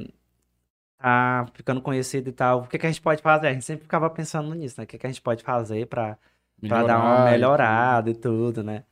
[0.98, 2.60] tá ficando conhecido e tal.
[2.62, 3.48] O que, que a gente pode fazer?
[3.48, 4.84] A gente sempre ficava pensando nisso, né?
[4.84, 6.18] O que, que a gente pode fazer pra,
[6.68, 8.84] pra dar uma melhorada e tudo, né?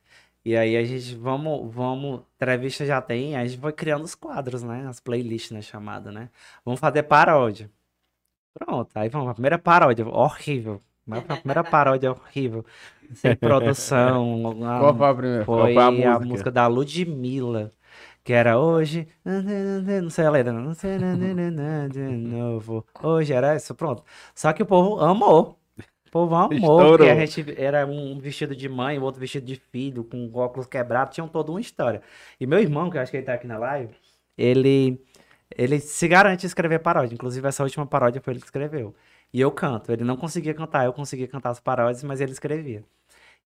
[0.43, 4.63] E aí a gente, vamos, vamos, entrevista já tem, a gente foi criando os quadros,
[4.63, 4.87] né?
[4.87, 5.61] As playlists, né?
[5.61, 6.29] Chamada, né?
[6.65, 7.71] Vamos fazer paródia.
[8.53, 10.81] Pronto, aí vamos, a primeira paródia, horrível.
[11.09, 12.65] A primeira paródia horrível.
[13.13, 14.63] Sem produção.
[14.65, 15.45] a- Qual foi a primeira?
[15.45, 16.19] foi a a música?
[16.19, 17.73] música da Ludmilla,
[18.23, 19.07] que era hoje.
[20.01, 22.85] Não sei a letra, não sei de novo.
[23.01, 24.03] Hoje era isso, pronto.
[24.35, 25.59] Só que o povo amou.
[26.07, 26.97] O povo amou, Estourou.
[26.97, 30.67] porque a gente era um vestido de mãe, o outro vestido de filho, com óculos
[30.67, 32.01] quebrados, tinham toda uma história.
[32.39, 33.93] E meu irmão, que eu acho que ele tá aqui na live,
[34.37, 35.03] ele,
[35.57, 37.13] ele se garante escrever paródia.
[37.15, 38.95] Inclusive, essa última paródia foi ele que escreveu.
[39.33, 39.91] E eu canto.
[39.91, 42.83] Ele não conseguia cantar, eu conseguia cantar as paródias, mas ele escrevia.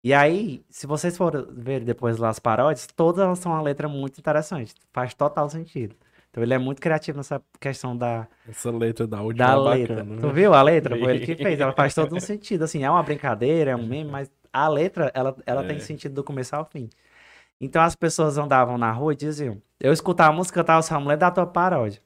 [0.05, 3.89] E aí, se vocês forem ver depois lá as paródias, todas elas são uma letra
[3.89, 4.75] muito interessante.
[4.93, 5.95] Faz total sentido.
[6.31, 9.97] Então ele é muito criativo nessa questão da, Essa letra da última da é letra.
[9.97, 10.33] bacana, Tu né?
[10.33, 10.97] viu a letra?
[10.99, 11.61] Foi ele que fez.
[11.61, 12.65] Ela faz todo um sentido.
[12.65, 15.81] Assim, é uma brincadeira, é um meme, mas a letra, ela, ela tem É.
[15.81, 16.89] sentido do começo ao fim.
[17.63, 21.17] Então as pessoas andavam na rua e diziam: Eu escutava a música, cantava essa mulher
[21.17, 22.03] da tua paródia.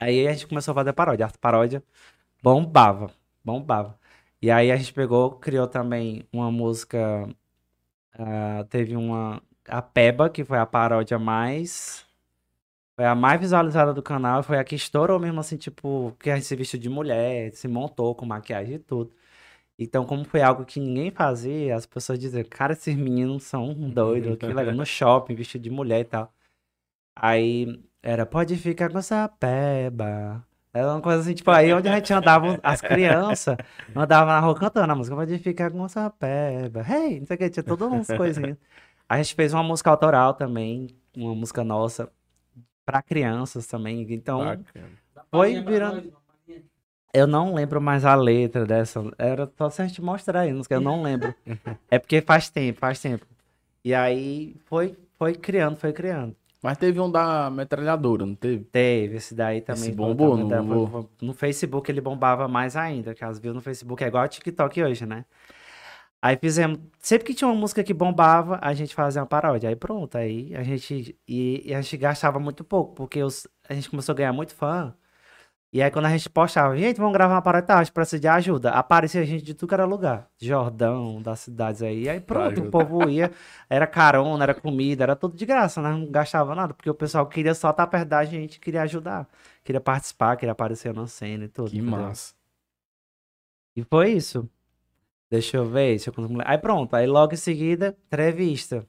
[0.00, 1.26] Aí a gente começou a fazer paródia.
[1.26, 1.82] A paródia
[2.42, 3.10] bombava,
[3.44, 3.98] bombava.
[4.42, 7.28] E aí a gente pegou, criou também uma música.
[8.18, 9.42] ah, teve uma.
[9.68, 12.06] A Peba, que foi a paródia mais.
[12.96, 14.42] Foi a mais visualizada do canal.
[14.42, 17.68] Foi a que estourou mesmo, assim, tipo, que a gente se vestiu de mulher, se
[17.68, 19.12] montou com maquiagem e tudo.
[19.82, 24.36] Então, como foi algo que ninguém fazia, as pessoas diziam, cara, esses meninos são doidos,
[24.36, 26.30] que legal, no shopping, vestido de mulher e tal.
[27.16, 30.44] Aí era, pode ficar com essa peba.
[30.72, 33.56] Era uma coisa assim, tipo, aí onde a gente andava, as crianças
[33.96, 36.84] andavam na rua cantando a música, pode ficar com essa peba.
[36.86, 38.58] Hey, não sei o que, tinha todas umas coisinhas.
[39.08, 42.12] A gente fez uma música autoral também, uma música nossa,
[42.84, 44.06] pra crianças também.
[44.12, 44.90] Então, Bacana.
[45.30, 46.19] foi virando.
[47.12, 49.02] Eu não lembro mais a letra dessa.
[49.18, 51.34] Era só se a gente mostrar aí, eu não lembro.
[51.90, 53.26] É porque faz tempo, faz tempo.
[53.84, 56.36] E aí foi, foi criando, foi criando.
[56.62, 58.64] Mas teve um da metralhadora, não teve?
[58.64, 59.82] Teve, esse daí também.
[59.82, 61.10] Esse bombou, não bombou?
[61.20, 64.82] No Facebook ele bombava mais ainda, que as views no Facebook é igual ao TikTok
[64.82, 65.24] hoje, né?
[66.20, 66.78] Aí fizemos.
[66.98, 69.70] Sempre que tinha uma música que bombava, a gente fazia uma paródia.
[69.70, 71.16] Aí pronto, aí a gente.
[71.26, 74.54] E, e a gente gastava muito pouco, porque os, a gente começou a ganhar muito
[74.54, 74.94] fã.
[75.72, 78.18] E aí quando a gente postava, gente, vamos gravar uma parada, tá, a gente precisa
[78.18, 78.70] de ajuda.
[78.70, 80.28] Aparecia gente de tudo que era lugar.
[80.36, 82.08] Jordão, das cidades aí.
[82.08, 83.30] Aí pronto, o povo ia,
[83.68, 85.90] era carona, era comida, era tudo de graça, né?
[85.90, 89.28] Não gastava nada, porque o pessoal queria só estar perto da gente, queria ajudar.
[89.62, 91.70] Queria participar, queria aparecer na cena e tudo.
[91.70, 92.00] Que entendeu?
[92.00, 92.34] massa.
[93.76, 94.50] E foi isso.
[95.30, 95.90] Deixa eu ver.
[95.90, 96.14] Deixa eu...
[96.44, 96.94] Aí pronto.
[96.96, 98.84] Aí logo em seguida, entrevista.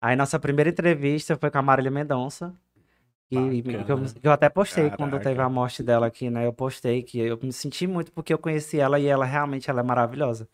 [0.00, 2.54] Aí nossa primeira entrevista foi com a Marília Mendonça.
[3.30, 5.28] Que, que, eu, que eu até postei quando Caraca.
[5.28, 6.46] teve a morte dela aqui, né?
[6.46, 9.80] Eu postei que eu me senti muito porque eu conheci ela e ela realmente ela
[9.80, 10.48] é maravilhosa.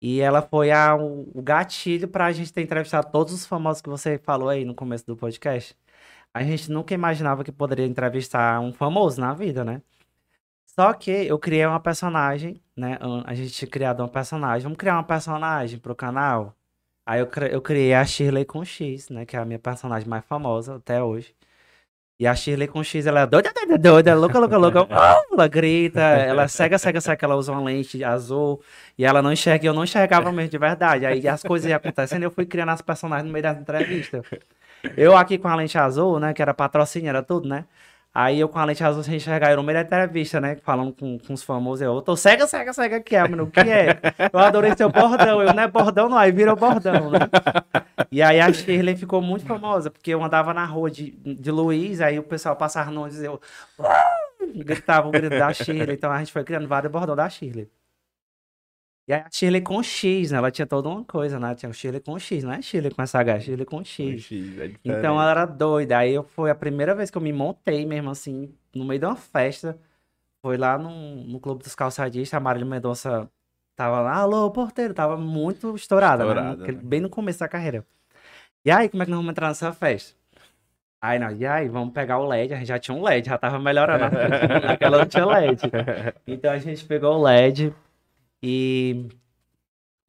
[0.00, 4.18] E ela foi a, o, gatilho pra gente ter entrevistado todos os famosos que você
[4.18, 5.76] falou aí no começo do podcast.
[6.32, 9.82] A gente nunca imaginava que poderia entrevistar um famoso na vida, né?
[10.66, 12.98] Só que eu criei uma personagem, né?
[13.24, 14.62] A gente tinha criado uma personagem.
[14.62, 16.54] Vamos criar uma personagem pro canal.
[17.06, 19.26] Aí eu, eu criei a Shirley com X, né?
[19.26, 21.34] Que é a minha personagem mais famosa até hoje.
[22.20, 24.86] E a Shirley com X, ela é doida, doida, doida, louca, louca, louca.
[24.90, 28.60] Ah, Ela grita, ela cega, cega, cega, ela usa uma lente azul.
[28.96, 31.06] E ela não enxerga, eu não enxergava mesmo de verdade.
[31.06, 34.22] Aí as coisas iam acontecendo e eu fui criando as personagens no meio das entrevistas.
[34.96, 36.32] Eu aqui com a lente azul, né?
[36.34, 37.64] Que era patrocínio, era tudo, né?
[38.20, 40.56] Aí eu com a lente azul sem enxergar, eu no meio da entrevista, né?
[40.56, 43.60] Falando com, com os famosos, eu tô cega, cega, cega que é, mano, o que
[43.60, 43.96] é?
[44.32, 47.20] Eu adorei seu bordão, eu não é bordão não, aí virou bordão, né?
[48.10, 52.00] E aí a Shirley ficou muito famosa, porque eu andava na rua de, de Luiz,
[52.00, 53.40] aí o pessoal passava no e eu
[54.64, 57.70] gritava o grito da Shirley, então a gente foi criando vários bordões da Shirley.
[59.08, 60.36] E aí a Shirley com X, né?
[60.38, 61.54] Ela tinha toda uma coisa, né?
[61.54, 64.30] Tinha o Shirley com X, não é Shirley com SH, é Shirley com X.
[64.60, 65.96] é Então ela era doida.
[65.98, 69.06] Aí eu, foi a primeira vez que eu me montei mesmo assim, no meio de
[69.06, 69.78] uma festa.
[70.42, 70.90] Foi lá no,
[71.24, 73.28] no Clube dos Calçadistas, a Marília Mendonça
[73.74, 76.30] tava lá, alô, porteiro, tava muito estourada, né?
[76.30, 76.82] Estourada, Naquele- né?
[76.84, 77.84] Bem no começo da carreira.
[78.64, 80.16] E aí, como é que nós vamos entrar nessa festa?
[81.00, 83.38] Aí, não, e aí, vamos pegar o LED, a gente já tinha um LED, já
[83.38, 84.04] tava melhorando,
[84.66, 85.62] naquela não tinha LED.
[86.26, 87.72] Então a gente pegou o LED
[88.42, 89.08] e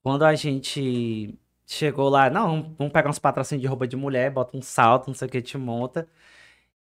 [0.03, 4.57] quando a gente chegou lá, não, vamos pegar uns patrocínios de roupa de mulher, bota
[4.57, 6.07] um salto, não sei o que, te monta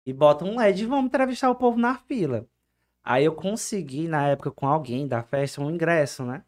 [0.06, 2.46] e bota um LED e vamos entrevistar o povo na fila.
[3.02, 6.42] Aí eu consegui, na época, com alguém da festa, um ingresso, né?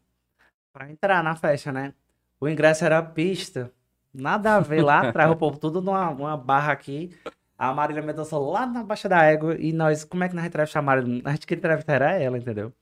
[0.73, 1.93] Pra entrar na festa, né?
[2.39, 3.71] O ingresso era pista.
[4.13, 7.15] Nada a ver lá atrás, o povo tudo numa, numa barra aqui.
[7.57, 9.55] A Marília Mendonça lá na Baixa da Égua.
[9.59, 11.21] E nós, como é que nós entrevistamos a Marília?
[11.25, 12.73] A gente queria entrevistar era ela, entendeu?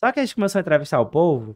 [0.00, 1.54] Só que a gente começou a entrevistar o povo.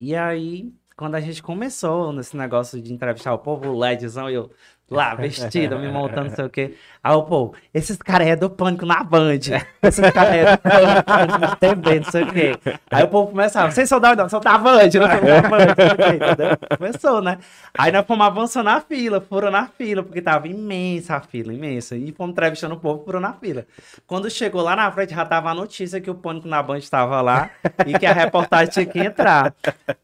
[0.00, 4.50] E aí, quando a gente começou nesse negócio de entrevistar o povo, o LEDzão, eu
[4.92, 6.74] lá, vestido, me montando, não sei o quê.
[7.04, 9.40] Aí o povo, esses caras é do pânico na Band.
[9.82, 10.62] Esses caras é do
[11.02, 12.58] pânico na TV, não sei o quê.
[12.90, 14.22] Aí o povo começava, vocês são da onde?
[14.22, 15.08] Não, são da Band, não são da
[15.48, 16.76] Band, não sei o quê?
[16.76, 17.38] Começou, né?
[17.76, 21.96] Aí nós fomos avançando na fila, foram na fila, porque tava imensa a fila, imensa.
[21.96, 23.66] E fomos entrevistando o povo, foram na fila.
[24.06, 27.20] Quando chegou lá na frente, já tava a notícia que o Pânico na Band estava
[27.20, 27.50] lá
[27.84, 29.52] e que a reportagem tinha que entrar.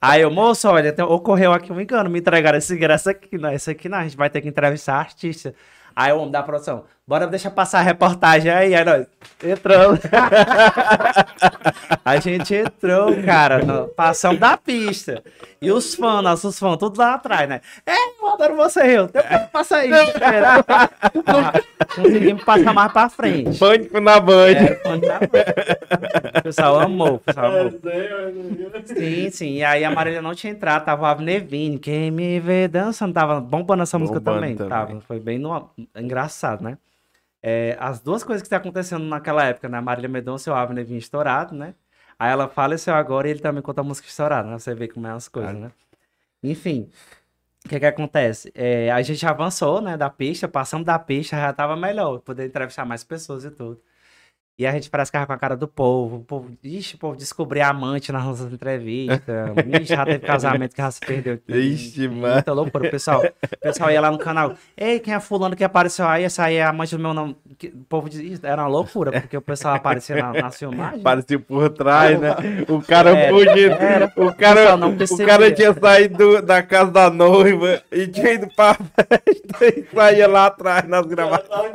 [0.01, 3.71] Aí eu, moço, olha, ocorreu aqui um engano, me entregaram esse ingresso aqui, não, esse
[3.71, 5.55] aqui não, a gente vai ter que entrevistar artista.
[5.97, 9.07] Aí o homem da produção, bora deixa passar a reportagem aí, aí nós
[9.43, 9.99] entramos.
[12.05, 15.23] a gente entrou, cara, no- passamos da pista.
[15.61, 17.63] E os fãs, nossos fãs, tudo lá atrás, né?
[17.87, 19.09] É, eu adoro você, eu.
[19.51, 19.91] Passa aí.
[21.97, 23.59] Conseguimos passar mais pra frente.
[23.59, 24.53] Pânico na Band.
[24.53, 26.39] É.
[26.39, 27.73] O pessoal amou, o pessoal amou.
[28.85, 29.55] Sim, sim.
[29.55, 33.15] E aí a Marília não tinha entrado, tava o Avner Vini, quem me vê dançando,
[33.15, 34.71] tava bombando essa música Bombando também, também.
[34.71, 35.01] Tava.
[35.01, 36.77] Foi bem no- engraçado, né?
[37.49, 39.79] É, as duas coisas que estão acontecendo naquela época, né?
[39.79, 41.75] A Marília Mendonça e o Avner Vini estourado, né?
[42.19, 44.59] Aí ela faleceu agora e ele também conta a música estourada, né?
[44.59, 45.73] Você vê como é as coisas, né?
[46.43, 46.91] Enfim,
[47.65, 48.53] o que que acontece?
[48.55, 52.85] É, a gente avançou, né, da pista, passamos da pista, já tava melhor, poder entrevistar
[52.85, 53.81] mais pessoas e tudo.
[54.59, 56.17] E a gente parece que com a cara do povo.
[56.17, 59.19] O povo, ixi, o povo descobria amante nas nossas entrevistas.
[59.81, 61.39] Ixi, já teve casamento que já se perdeu.
[61.49, 62.33] Ixi, mano.
[62.35, 63.23] Muita loucura, o pessoal.
[63.25, 64.55] O pessoal ia lá no canal.
[64.77, 66.25] Ei, quem é fulano que apareceu aí?
[66.25, 67.37] Essa aí é a amante do meu nome.
[67.73, 71.01] O povo dizia, "Ih, era uma loucura, porque o pessoal aparecia na, na filmagem.
[71.03, 72.35] Parecia por trás, né?
[72.69, 73.73] O cara Era, fugindo.
[73.75, 74.13] era.
[74.17, 75.27] O cara, o percebia.
[75.27, 80.27] cara tinha saído do- da casa da noiva e tinha ido pra festa e saía
[80.27, 81.73] lá atrás nas gravações.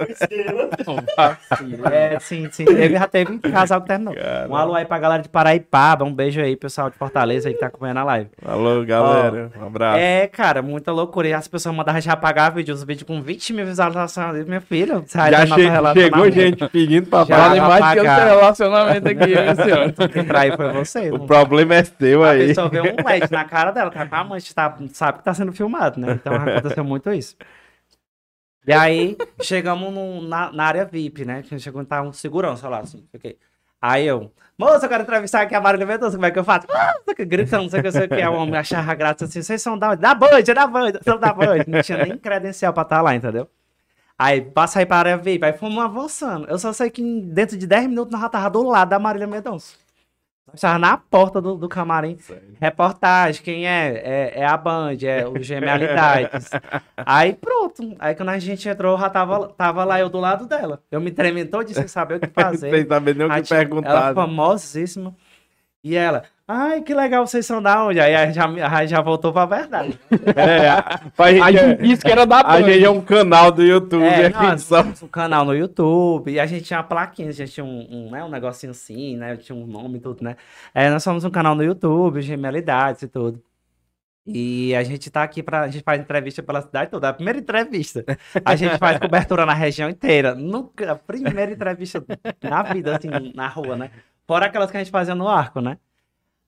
[1.92, 2.66] É, sim, sim.
[2.76, 4.14] Teve, já teve casal que terminou.
[4.50, 6.04] Um alô aí pra galera de Paraipaba.
[6.06, 8.30] Um beijo aí, pessoal de Fortaleza aí que tá acompanhando a live.
[8.46, 9.52] Alô, galera.
[9.60, 10.00] Um abraço.
[10.00, 11.28] É, cara, muita loucura.
[11.28, 14.46] E as pessoas mandavam já apagar vídeos, os vídeos com 20 mil visualizações.
[14.46, 17.36] Meu filho, sai Já da che- chegou gente pedindo pra Já.
[17.38, 17.70] falar.
[17.70, 19.94] Mais que eu relacionamento aqui, ano.
[20.12, 21.10] Quem traiu foi você.
[21.12, 22.48] O não- problema é seu A aí.
[22.48, 25.34] pessoa vê um LED na cara dela, tá com a amante, tá, sabe que tá
[25.34, 26.14] sendo filmado, né?
[26.14, 27.36] Então aconteceu muito isso.
[28.66, 31.42] E aí, chegamos num- na, na área VIP, né?
[31.44, 33.38] Que chegou tá um segurança lá, assim, o quê.
[33.82, 36.66] Aí eu, moça, eu quero entrevistar aqui a Marília Mendonça, como é que eu faço?
[36.72, 38.22] Ah, o gritando, não sei o que, sei o que.
[38.22, 39.96] A homem achava graça assim, vocês são da?
[39.96, 41.66] Da Band, é da Band, são da Band.
[41.68, 43.50] Não tinha nem credencial pra estar lá, entendeu?
[44.18, 46.48] Aí, passa aí pra área VIP, aí fomos avançando.
[46.48, 49.28] Eu só sei que dentro de 10 minutos nós já tava do lado da Marília
[49.28, 49.76] Mendonça.
[50.52, 52.18] Nós tava na porta do, do camarim.
[52.60, 54.02] Reportagem, quem é?
[54.04, 54.42] é?
[54.42, 56.50] é a Band, é o Genialidades.
[56.98, 57.96] Aí pronto.
[57.98, 60.82] Aí quando a gente entrou, já tava, tava lá eu do lado dela.
[60.92, 62.70] Eu me tremendo todo sem saber o que fazer.
[62.70, 63.90] Sem saber nem o que tinha- perguntar.
[63.90, 65.16] Ela famosíssima.
[65.84, 68.00] E ela, ai, que legal, vocês são da onde?
[68.00, 70.00] Aí a gente já, a gente já voltou pra verdade.
[70.36, 70.80] É, a,
[71.18, 72.64] a A gente, gente disse que era da a Band.
[72.64, 74.78] gente é um canal do YouTube É, aqui nós só.
[74.82, 77.88] tínhamos um canal no YouTube e a gente tinha uma plaquinha, a gente tinha um,
[78.08, 79.36] um, né, um negocinho assim, né?
[79.36, 80.38] Tinha um nome e tudo, né?
[80.74, 83.42] É, nós somos um canal no YouTube, Gemelidades e tudo.
[84.26, 85.64] E a gente tá aqui pra.
[85.64, 87.10] A gente faz entrevista pela cidade toda.
[87.10, 88.06] A primeira entrevista.
[88.46, 90.34] A gente faz cobertura na região inteira.
[90.34, 90.94] Nunca.
[90.94, 92.02] A primeira entrevista
[92.42, 93.92] na vida, assim, na rua, né?
[94.28, 95.78] Fora aquelas que a gente fazia no arco, né?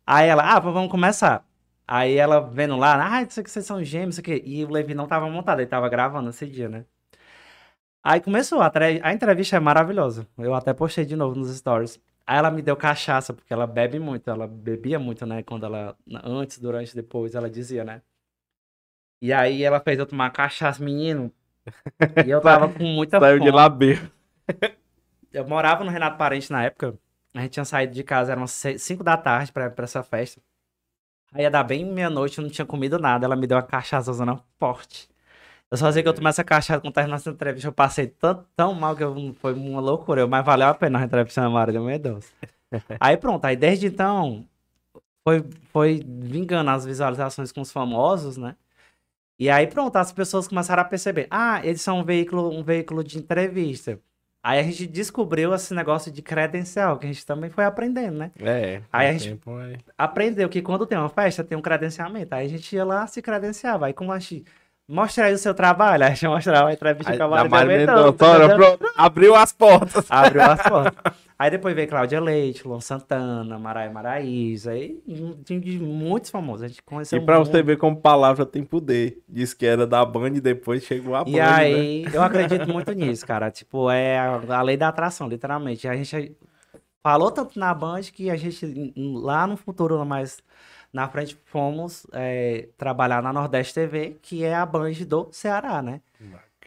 [0.05, 1.45] Aí ela, ah, vamos começar.
[1.87, 4.41] Aí ela vendo lá, ah, isso aqui vocês são gêmeos, isso aqui.
[4.45, 6.85] E o Levi não tava montado, ele tava gravando esse dia, né?
[8.03, 8.71] Aí começou, a,
[9.03, 10.27] a entrevista é maravilhosa.
[10.37, 11.99] Eu até postei de novo nos stories.
[12.25, 15.43] Aí ela me deu cachaça, porque ela bebe muito, ela bebia muito, né?
[15.43, 18.01] Quando ela, antes, durante, depois, ela dizia, né?
[19.21, 21.31] E aí ela fez eu tomar cachaça, menino.
[22.25, 23.51] E eu tava com muita Saiu de fome.
[23.51, 24.11] lá bêbado.
[25.33, 26.97] Eu morava no Renato Parente na época.
[27.35, 30.41] A gente tinha saído de casa, eram 5 da tarde pra, pra essa festa.
[31.33, 33.25] Aí ia dar bem meia-noite, eu não tinha comido nada.
[33.25, 35.09] Ela me deu uma cachaça zona forte.
[35.69, 37.67] Eu só sei que eu tomei essa cachaça quando terminou essa entrevista.
[37.67, 40.21] Eu passei tão, tão mal que eu, foi uma loucura.
[40.21, 42.31] Eu, mas valeu a pena a entrevista na Marília Mendonça.
[43.01, 44.47] aí pronto, aí desde então
[45.27, 45.43] foi,
[45.73, 48.55] foi vingando as visualizações com os famosos, né?
[49.39, 51.27] E aí pronto, as pessoas começaram a perceber.
[51.29, 53.99] Ah, eles são um veículo, um veículo de entrevista.
[54.47, 58.31] Aí a gente descobriu esse negócio de credencial, que a gente também foi aprendendo, né?
[58.39, 58.79] É.
[58.93, 59.77] Aí a gente- tempo, é.
[59.97, 62.35] Aprendeu que quando tem uma festa, tem um credenciamento.
[62.35, 63.87] Aí a gente ia lá, se credenciava.
[63.87, 64.45] Aí como a gente...
[64.87, 66.03] Mostra aí o seu trabalho.
[66.03, 70.05] Aí a gente mostrava a entrevista Aí, com a Marília Mendonça, pronto, abriu as portas.
[70.11, 71.13] Abriu as portas.
[71.37, 75.01] Aí depois veio Cláudia Leite, Luan Santana, Maraia Maraíza, aí
[75.43, 76.63] tinha de muitos famosos.
[76.63, 77.51] A gente conheceu E pra muito.
[77.51, 79.21] você ver como palavra tem poder.
[79.27, 81.45] Disse que era da Band e depois chegou a Band, E né?
[81.45, 83.51] aí, eu acredito muito nisso, cara.
[83.51, 85.87] Tipo, é a, a lei da atração, literalmente.
[85.87, 86.35] A gente
[87.03, 90.41] falou tanto na Band que a gente, lá no futuro, mais
[90.93, 96.01] na frente, fomos é, trabalhar na Nordeste TV, que é a Band do Ceará, né?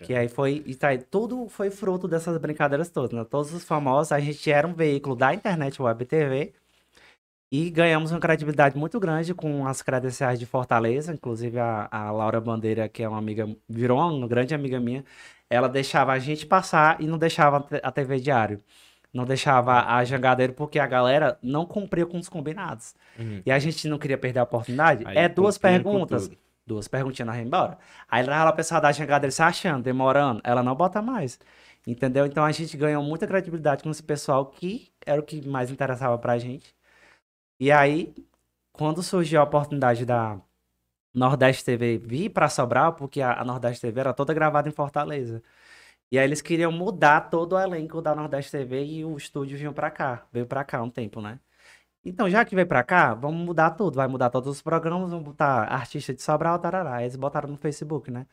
[0.05, 3.25] Que aí foi, e tá aí, tudo foi fruto dessas brincadeiras todas, né?
[3.25, 6.53] Todos os famosos, a gente era um veículo da internet Web TV
[7.51, 12.41] e ganhamos uma credibilidade muito grande com as credenciais de Fortaleza, inclusive a, a Laura
[12.41, 15.05] Bandeira, que é uma amiga, virou uma grande amiga minha,
[15.49, 18.61] ela deixava a gente passar e não deixava a TV Diário.
[19.13, 22.95] Não deixava a Jangadeiro porque a galera não cumpria com os combinados.
[23.19, 23.41] Uhum.
[23.45, 25.03] E a gente não queria perder a oportunidade.
[25.07, 26.31] Aí é duas perguntas.
[26.69, 27.79] Duas perguntinhas nós ia embora.
[28.11, 30.41] Aí lá a pessoa da Jangadeiro se achando, demorando.
[30.45, 31.41] Ela não bota mais.
[31.87, 32.27] Entendeu?
[32.27, 36.19] Então a gente ganhou muita credibilidade com esse pessoal que era o que mais interessava
[36.19, 36.75] pra gente.
[37.61, 38.15] E aí,
[38.73, 40.41] quando surgiu a oportunidade da
[41.15, 45.43] Nordeste TV vir pra Sobral, porque a, a Nordeste TV era toda gravada em Fortaleza.
[46.13, 49.73] E aí eles queriam mudar todo o elenco da Nordeste TV e o estúdio vinha
[49.73, 50.27] pra cá.
[50.33, 51.41] Veio pra cá um tempo, né?
[52.09, 53.97] Então, já que veio pra cá, vamos mudar tudo.
[53.97, 57.03] Vai mudar todos os programas, vamos botar artista de Sobral, tarará.
[57.03, 58.27] Eles botaram no Facebook, né?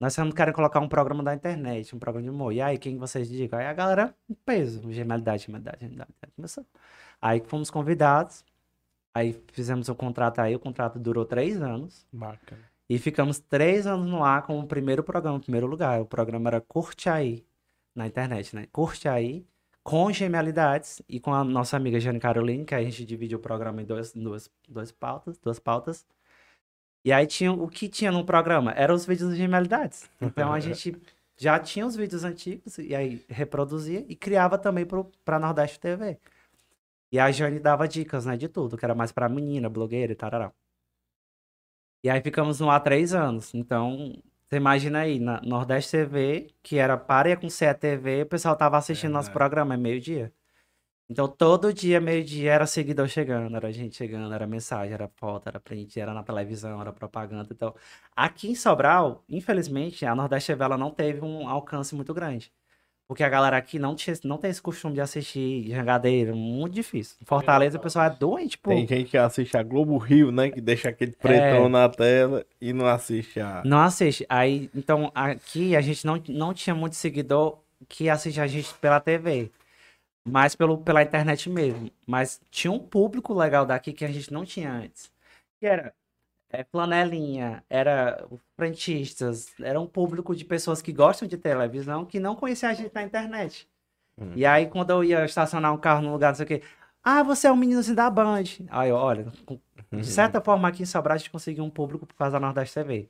[0.00, 2.52] Nós não querem colocar um programa da internet, um programa de humor.
[2.52, 3.58] E aí, quem vocês digam?
[3.58, 6.32] Aí a galera, em peso, genialidade, genialidade, genialidade.
[6.36, 6.64] Começou.
[7.20, 8.44] Aí fomos convidados,
[9.12, 12.06] aí fizemos o contrato aí, o contrato durou três anos.
[12.12, 12.62] Bacana.
[12.88, 16.00] E ficamos três anos no ar com o primeiro programa, o primeiro lugar.
[16.00, 17.44] O programa era Curte Aí,
[17.94, 18.66] na internet, né?
[18.72, 19.44] Curte Aí,
[19.88, 23.80] com genialidades e com a nossa amiga Jane Caroline, que a gente divide o programa
[23.80, 26.04] em em duas, duas pautas, duas pautas.
[27.02, 28.72] E aí tinha o que tinha no programa?
[28.72, 30.10] Eram os vídeos de genialidades.
[30.20, 30.94] Então a gente
[31.38, 34.86] já tinha os vídeos antigos e aí reproduzia e criava também
[35.24, 36.18] para Nordeste TV.
[37.10, 40.16] E a Jane dava dicas, né, de tudo, que era mais pra menina, blogueira e
[40.16, 40.52] tarará.
[42.04, 43.54] E aí ficamos no ar três anos.
[43.54, 48.78] Então, você imagina aí, na Nordeste TV, que era pareia com CETV, o pessoal tava
[48.78, 49.32] assistindo nosso Verdade.
[49.32, 50.32] programa, é meio-dia.
[51.10, 55.58] Então, todo dia, meio-dia, era seguidor chegando, era gente chegando, era mensagem, era foto, era
[55.60, 57.48] print, era na televisão, era propaganda.
[57.52, 57.74] Então,
[58.14, 62.52] aqui em Sobral, infelizmente, a Nordeste TV ela não teve um alcance muito grande.
[63.08, 67.16] Porque a galera aqui não, tinha, não tem esse costume de assistir jangadeiro, muito difícil.
[67.22, 68.68] Em Fortaleza o pessoal é doente, pô.
[68.68, 70.50] Tem gente que assiste a Globo Rio, né?
[70.50, 71.68] Que deixa aquele pretão É.
[71.70, 73.62] na tela e não assiste a.
[73.64, 74.26] Não assiste.
[74.28, 79.00] Aí, então, aqui a gente não, não tinha muito seguidor que assiste a gente pela
[79.00, 79.50] TV.
[80.28, 81.90] Mas pelo, pela internet mesmo.
[82.06, 85.10] Mas tinha um público legal daqui que a gente não tinha antes.
[85.58, 85.94] Que era
[86.50, 88.26] é, flanelinha, era
[88.56, 92.94] frentistas, era um público de pessoas que gostam de televisão que não conhecia a gente
[92.94, 93.68] na internet.
[94.18, 94.32] Hum.
[94.34, 96.62] E aí, quando eu ia estacionar um carro num lugar, não sei o quê.
[97.02, 98.44] Ah, você é um menino assim da Band.
[98.70, 99.26] Aí, olha,
[99.92, 102.74] de certa forma aqui em Sobral a gente conseguiu um público por causa da Nordeste
[102.74, 103.08] TV.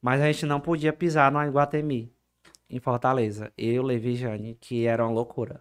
[0.00, 2.12] Mas a gente não podia pisar no Iguatemi,
[2.70, 3.52] em Fortaleza.
[3.56, 5.60] Eu, Levi Jane, que era uma loucura.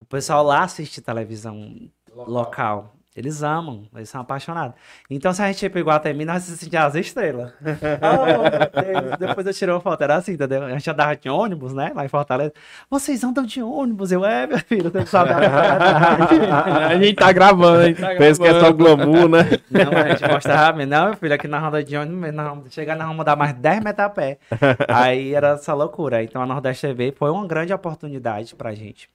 [0.00, 2.94] O pessoal lá assiste televisão local.
[3.16, 4.74] Eles amam, eles são apaixonados.
[5.08, 7.52] Então, se a gente ia pro Iguatemi, nós sentíamos as estrelas.
[7.62, 9.14] Oh.
[9.16, 10.64] Depois eu tirei uma foto, era assim, entendeu?
[10.64, 12.52] A gente andava de ônibus, né, lá em Fortaleza.
[12.90, 14.10] Vocês andam de ônibus?
[14.10, 15.30] Eu, é, meu filho, você não sabe.
[15.32, 19.44] a gente tá gravando, a gente tá Pensa que é só glamour, né?
[19.70, 23.06] Não, a gente mostrava, não, meu filho, aqui na roda de ônibus, vamos chegar, nós
[23.06, 24.38] vamos dar mais 10 metros a pé.
[24.88, 26.20] Aí era essa loucura.
[26.20, 29.08] Então a Nordeste TV foi uma grande oportunidade pra gente.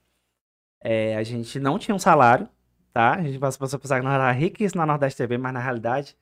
[0.82, 2.48] É, a gente não tinha um salário,
[2.92, 3.14] tá?
[3.14, 6.16] A gente passou a pensar que nós era riquíssimo na Nordeste TV, mas na realidade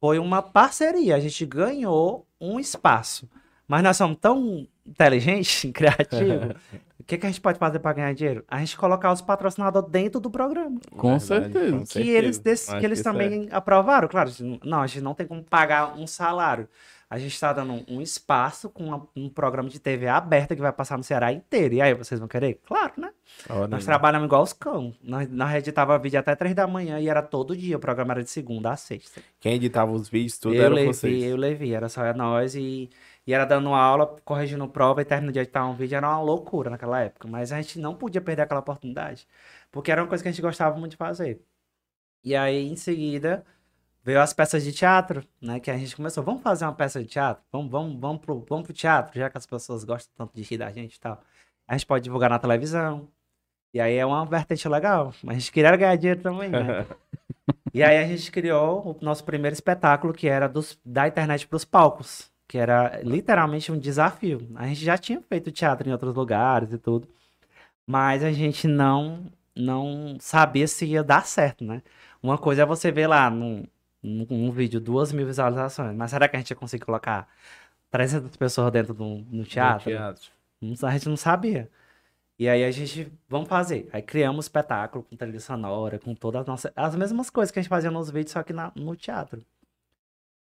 [0.00, 1.16] foi uma parceria.
[1.16, 3.28] A gente ganhou um espaço.
[3.68, 6.54] Mas nós somos tão inteligentes, criativos.
[6.98, 8.44] O que, que a gente pode fazer pra ganhar dinheiro?
[8.48, 11.70] A gente colocar os patrocinadores dentro do programa Com Verdade, certeza.
[11.78, 14.28] com que eles, Acho que eles isso é- também aprovaram, claro.
[14.64, 16.68] Não, a gente não tem como pagar um salário.
[17.08, 20.72] A gente está dando um espaço com uma- um programa de TV aberta que vai
[20.72, 21.74] passar no Ceará inteiro.
[21.74, 22.60] E aí, vocês vão querer?
[22.66, 23.12] Claro, né?
[23.48, 23.86] Olha Nós aí.
[23.86, 24.92] trabalhamos igual os cão.
[25.00, 27.76] Nós, nós editava vídeo até três da manhã e era todo dia.
[27.76, 29.20] O programa era de segunda a sexta.
[29.38, 31.22] Quem editava os vídeos, tudo eu era levi, vocês.
[31.22, 31.72] eu levi.
[31.72, 32.90] Era só nós e,
[33.24, 35.94] e era dando aula, corrigindo prova e terminando de editar um vídeo.
[35.96, 37.28] Era uma loucura naquela época.
[37.28, 39.28] Mas a gente não podia perder aquela oportunidade.
[39.70, 41.40] Porque era uma coisa que a gente gostava muito de fazer.
[42.24, 43.44] E aí, em seguida,
[44.06, 45.58] veio as peças de teatro, né?
[45.58, 47.42] Que a gente começou, vamos fazer uma peça de teatro?
[47.50, 50.58] Vamos, vamos, vamos, pro, vamos pro teatro, já que as pessoas gostam tanto de rir
[50.58, 51.20] da gente e tal.
[51.66, 53.08] A gente pode divulgar na televisão.
[53.74, 55.12] E aí é uma vertente legal.
[55.24, 56.86] Mas a gente queria ganhar dinheiro também, né?
[57.72, 61.56] E aí a gente criou o nosso primeiro espetáculo, que era dos, da internet para
[61.56, 64.48] os palcos, que era literalmente um desafio.
[64.54, 67.06] A gente já tinha feito teatro em outros lugares e tudo,
[67.86, 71.82] mas a gente não não sabia se ia dar certo, né?
[72.22, 73.66] Uma coisa é você ver lá num,
[74.06, 77.28] num, num vídeo duas mil visualizações, mas será que a gente ia conseguir colocar
[77.90, 79.90] 300 pessoas dentro do no teatro?
[80.60, 81.70] Não- A gente não sabia.
[82.38, 83.88] E aí a gente, vamos fazer.
[83.92, 86.72] Aí criamos um espetáculo com trilha sonora, com todas as nossas.
[86.76, 89.42] As mesmas coisas que a gente fazia nos vídeos, só que na- no teatro.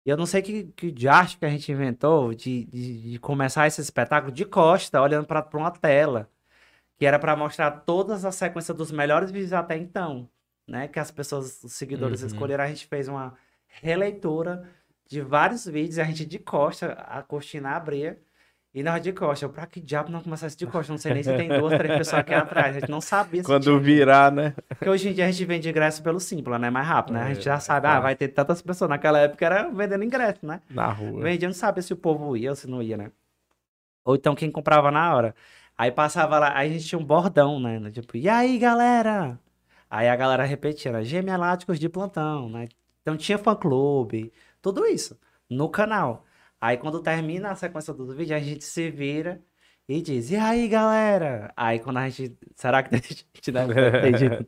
[0.05, 3.67] E eu não sei que, que diacho que a gente inventou de, de, de começar
[3.67, 6.29] esse espetáculo de costa, olhando para uma tela.
[6.99, 10.29] Que era para mostrar todas as sequências dos melhores vídeos até então.
[10.67, 10.89] Né?
[10.89, 12.27] Que as pessoas, os seguidores Uhum.
[12.29, 12.65] escolheram.
[12.65, 13.35] A gente fez uma
[13.69, 14.69] releitura
[15.09, 15.99] de vários vídeos.
[15.99, 18.19] A gente de costa, a cortina abria.
[18.75, 20.93] E nós de costa, eu, pra que diabo não começar isso de costa?
[20.93, 22.77] Não sei nem se tem duas, três pessoas aqui atrás.
[22.77, 24.55] A gente não sabia se Quando virar, né?
[24.69, 26.69] Porque hoje em dia a gente vende ingresso pelo Simpla, né?
[26.69, 27.23] Mais rápido, né?
[27.23, 28.91] A gente já É, sabe, é ah, vai ter tantas pessoas.
[28.91, 30.61] Naquela época era vendendo ingresso, né?
[30.69, 31.23] Na rua.
[31.23, 33.11] Vendia, não sabia se o povo ia ou se não ia, né?
[34.05, 35.35] Ou então quem comprava na hora.
[35.79, 37.91] Aí passava lá, aí a gente tinha um bordão, né?
[37.91, 39.39] Tipo, e aí, galera?
[39.91, 41.03] Aí a galera repetia, né?
[41.03, 42.67] Gemeláticos de plantão, né?
[43.07, 45.17] Então tinha fã-clube, tudo isso
[45.49, 46.25] no canal.
[46.61, 49.41] Aí quando termina a sequência do vídeo, a gente se vira
[49.89, 51.53] e diz, e aí, galera?
[51.57, 54.45] Aí quando a gente, será que a gente deve ter dito?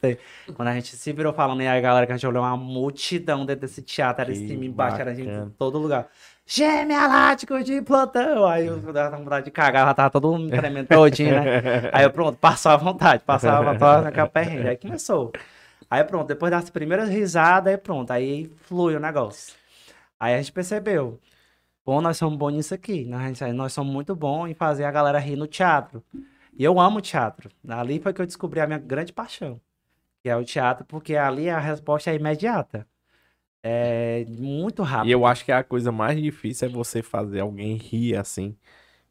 [0.55, 3.47] Quando a gente se virou falando, e aí, galera, que a gente olhou uma multidão
[3.47, 6.09] dentro desse teatro, era Que em cima e embaixo, era gente em todo lugar.
[6.45, 8.45] Gemelático de plantão!
[8.45, 11.91] Aí eu dava vontade de cagar, já tava todo mundo tremendo todinho, né?
[11.93, 14.69] Aí eu, pronto, passou à vontade, passava toda naquela perrengue.
[14.69, 15.31] Aí começou.
[15.91, 19.55] Aí pronto, depois das primeiras risadas, aí pronto, aí flui o negócio.
[20.21, 21.21] Aí a gente percebeu,
[21.87, 23.19] bom, nós somos bons nisso aqui, né?
[23.31, 26.05] Nós- nós somos muito bons em fazer a galera rir no teatro.
[26.59, 27.51] E eu amo teatro.
[27.69, 29.61] Ali foi que eu descobri a minha grande paixão,
[30.23, 32.87] que é o teatro, porque ali a resposta é imediata.
[33.63, 35.09] É muito rápido.
[35.09, 38.57] E eu acho que a coisa mais difícil é você fazer alguém rir assim,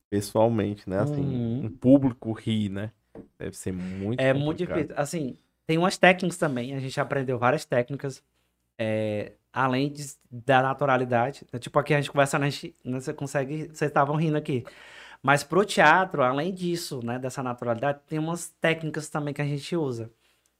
[0.10, 1.00] pessoalmente, né?
[1.00, 1.66] Assim, Uhum.
[1.66, 2.92] um público rir, né?
[3.40, 4.80] Deve ser muito É muito complicado.
[4.80, 4.96] difícil.
[4.98, 5.38] Assim,
[5.68, 6.74] tem umas técnicas também.
[6.74, 8.24] A gente aprendeu várias técnicas.
[8.80, 11.44] é, além de- da naturalidade.
[11.60, 13.64] Tipo, aqui a gente conversa, a gente, né, você consegue.
[13.74, 14.64] Vocês estavam rindo aqui.
[15.24, 19.76] Mas pro teatro, além disso, né, dessa naturalidade, tem umas técnicas também que a gente
[19.76, 20.12] usa.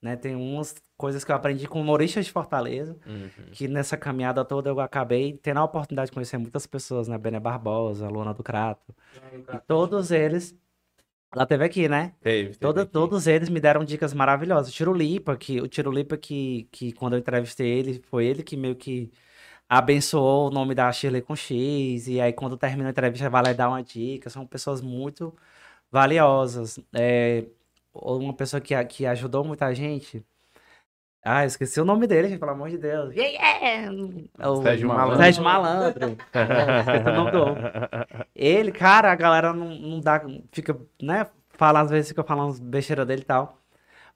[0.02, 0.16] Né?
[0.16, 3.30] Tem umas coisas que eu aprendi com humoristas de Fortaleza, Uhum.
[3.52, 7.20] que nessa caminhada toda eu acabei tendo a oportunidade de conhecer muitas pessoas, né?
[7.20, 8.96] Bene Barbosa, Luana do Crato.
[9.54, 10.56] E todos eles
[11.34, 12.14] Ela teve aqui, né?
[12.22, 12.48] Teve.
[12.50, 12.92] teve Toda- aqui.
[12.92, 14.72] todos eles me deram dicas maravilhosas.
[14.72, 18.76] O Tirulipa, que, o Tirulipa que, que quando eu entrevistei ele, foi ele que meio
[18.76, 19.12] que
[19.70, 22.08] abençoou o nome da Shirley com X.
[22.08, 24.30] E aí, quando termina a entrevista, vai lá e dá uma dica.
[24.30, 25.36] São pessoas muito
[25.92, 26.80] valiosas.
[26.94, 27.46] É,
[27.94, 30.26] uma pessoa que, que ajudou muita gente.
[31.30, 33.14] Ah, eu esqueci o nome dele, gente, pelo amor de Deus.
[33.14, 33.94] Yeah, yeah!
[34.40, 35.18] É o Sérgio Malandro.
[35.18, 36.18] Sérgio Malandro.
[36.80, 37.64] Esqueci o nome do homem.
[38.34, 40.22] Ele, cara, a galera não, não dá.
[40.54, 41.28] Fica, né?
[41.50, 43.62] Fala, às vezes fica falando besteira dele e tal.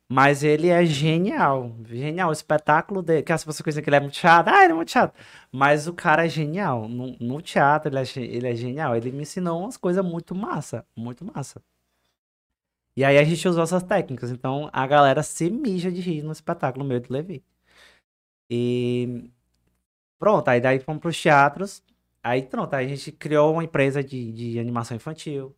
[0.07, 1.75] Mas ele é genial.
[1.85, 2.29] Genial.
[2.29, 3.23] O espetáculo dele.
[3.23, 4.47] Que as pessoas dizem que ele é muito chato.
[4.47, 5.13] Ah, ele é muito chato.
[5.51, 6.87] Mas o cara é genial.
[6.87, 8.95] No, no teatro, ele é, ele é genial.
[8.95, 10.85] Ele me ensinou umas coisas muito massa.
[10.95, 11.61] Muito massa.
[12.95, 14.31] E aí a gente usou essas técnicas.
[14.31, 17.43] Então a galera se mija de rir no espetáculo meu do Levi.
[18.49, 19.29] E
[20.19, 21.81] pronto, aí daí fomos pros teatros.
[22.23, 25.55] Aí pronto, aí a gente criou uma empresa de, de animação infantil.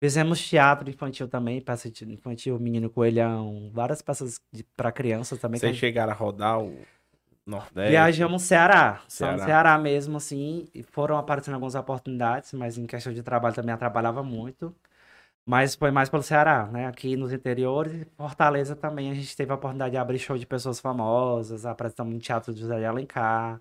[0.00, 5.58] Fizemos teatro infantil também, peça de infantil, Menino Coelhão, várias peças de, pra crianças também.
[5.58, 6.78] Vocês gente- chegaram a rodar o
[7.44, 7.90] Nordeste?
[7.90, 9.44] Viajamos Ceará, Ceará.
[9.44, 13.78] Ceará mesmo, assim, e foram aparecendo algumas oportunidades, mas em questão de trabalho também eu
[13.78, 14.72] trabalhava muito.
[15.48, 16.86] Mas foi mais pelo Ceará, né?
[16.86, 20.78] Aqui nos interiores, Fortaleza também a gente teve a oportunidade de abrir show de pessoas
[20.78, 23.58] famosas, apresentamos no Teatro de José de Alencar.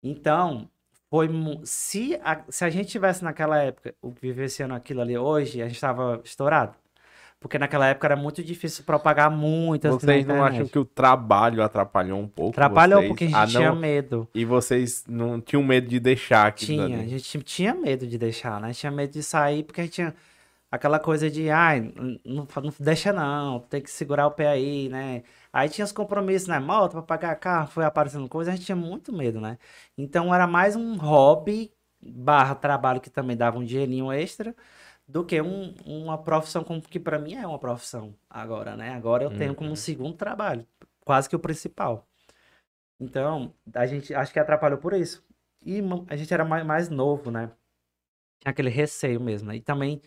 [0.00, 0.70] Então,
[1.10, 1.28] foi
[1.64, 5.74] se a, se a gente tivesse naquela época o vivenciando aquilo ali hoje, a gente
[5.74, 6.76] estava estourado.
[7.40, 10.84] Porque naquela época era muito difícil propagar muito assim, na Vocês não acham que o
[10.84, 13.08] trabalho atrapalhou um pouco Atrapalhou vocês?
[13.08, 14.28] porque a gente Ah, tinha medo.
[14.32, 18.60] E vocês não tinham medo de deixar aquilo Tinha, a gente tinha medo de deixar,
[18.60, 18.72] né?
[18.72, 20.14] Tinha medo de sair porque a gente tinha
[20.70, 21.80] aquela coisa de, ai,
[22.24, 25.22] não, não deixa não, tem que segurar o pé aí, né?
[25.52, 26.58] Aí tinha os compromissos, né?
[26.58, 29.58] Moto pra pagar carro, foi aparecendo coisa, a gente tinha muito medo, né?
[29.96, 34.54] Então era mais um hobby barra trabalho que também dava um dinheirinho extra
[35.08, 38.90] do que um- uma profissão como que pra mim é uma profissão agora, né?
[38.94, 40.66] Agora eu tenho como um segundo trabalho,
[41.04, 42.06] quase que o principal.
[43.00, 45.24] Então, a gente acho que atrapalhou por isso.
[45.64, 47.50] E a gente era mais, mais novo, né?
[48.40, 49.56] Tinha aquele receio mesmo, né?
[49.56, 50.00] E também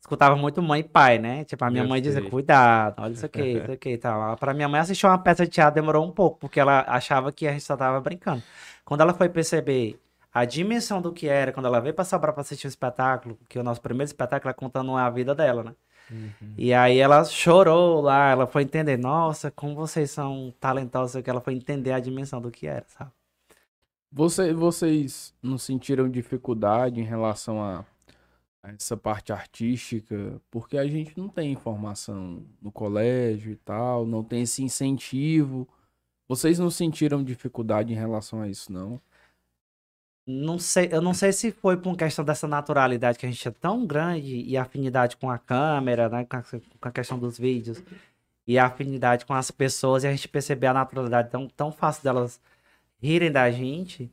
[0.00, 1.44] escutava muito mãe e pai, né?
[1.44, 2.30] Tipo, a minha Eu mãe dizia, sei.
[2.30, 4.36] cuidado, olha isso aqui, isso aqui e tal.
[4.36, 7.46] Pra minha mãe assistir uma peça de teatro demorou um pouco, porque ela achava que
[7.46, 8.42] a gente só tava brincando.
[8.84, 10.00] Quando ela foi perceber
[10.32, 13.58] a dimensão do que era, quando ela veio pra Sobral pra assistir o espetáculo, que
[13.58, 15.74] o nosso primeiro espetáculo é contando a vida dela, né?
[16.56, 21.40] E aí ela chorou lá, ela foi entender, nossa, como vocês são talentosos, que ela
[21.40, 23.10] foi entender a dimensão do que era, sabe?
[24.10, 27.84] Você, vocês não sentiram dificuldade em relação a
[28.62, 30.40] essa parte artística?
[30.50, 35.68] Porque a gente não tem informação no colégio e tal, não tem esse incentivo.
[36.28, 39.00] Vocês não sentiram dificuldade em relação a isso, não?
[40.26, 43.50] Não sei, eu não sei se foi por questão dessa naturalidade que a gente é
[43.50, 47.82] tão grande e afinidade com a câmera, né, com a, com a questão dos vídeos
[48.46, 52.02] e a afinidade com as pessoas e a gente perceber a naturalidade tão, tão fácil
[52.02, 52.40] delas
[53.00, 54.12] rirem da gente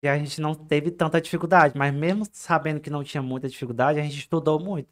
[0.00, 3.98] que a gente não teve tanta dificuldade, mas mesmo sabendo que não tinha muita dificuldade,
[3.98, 4.88] a gente estudou muito.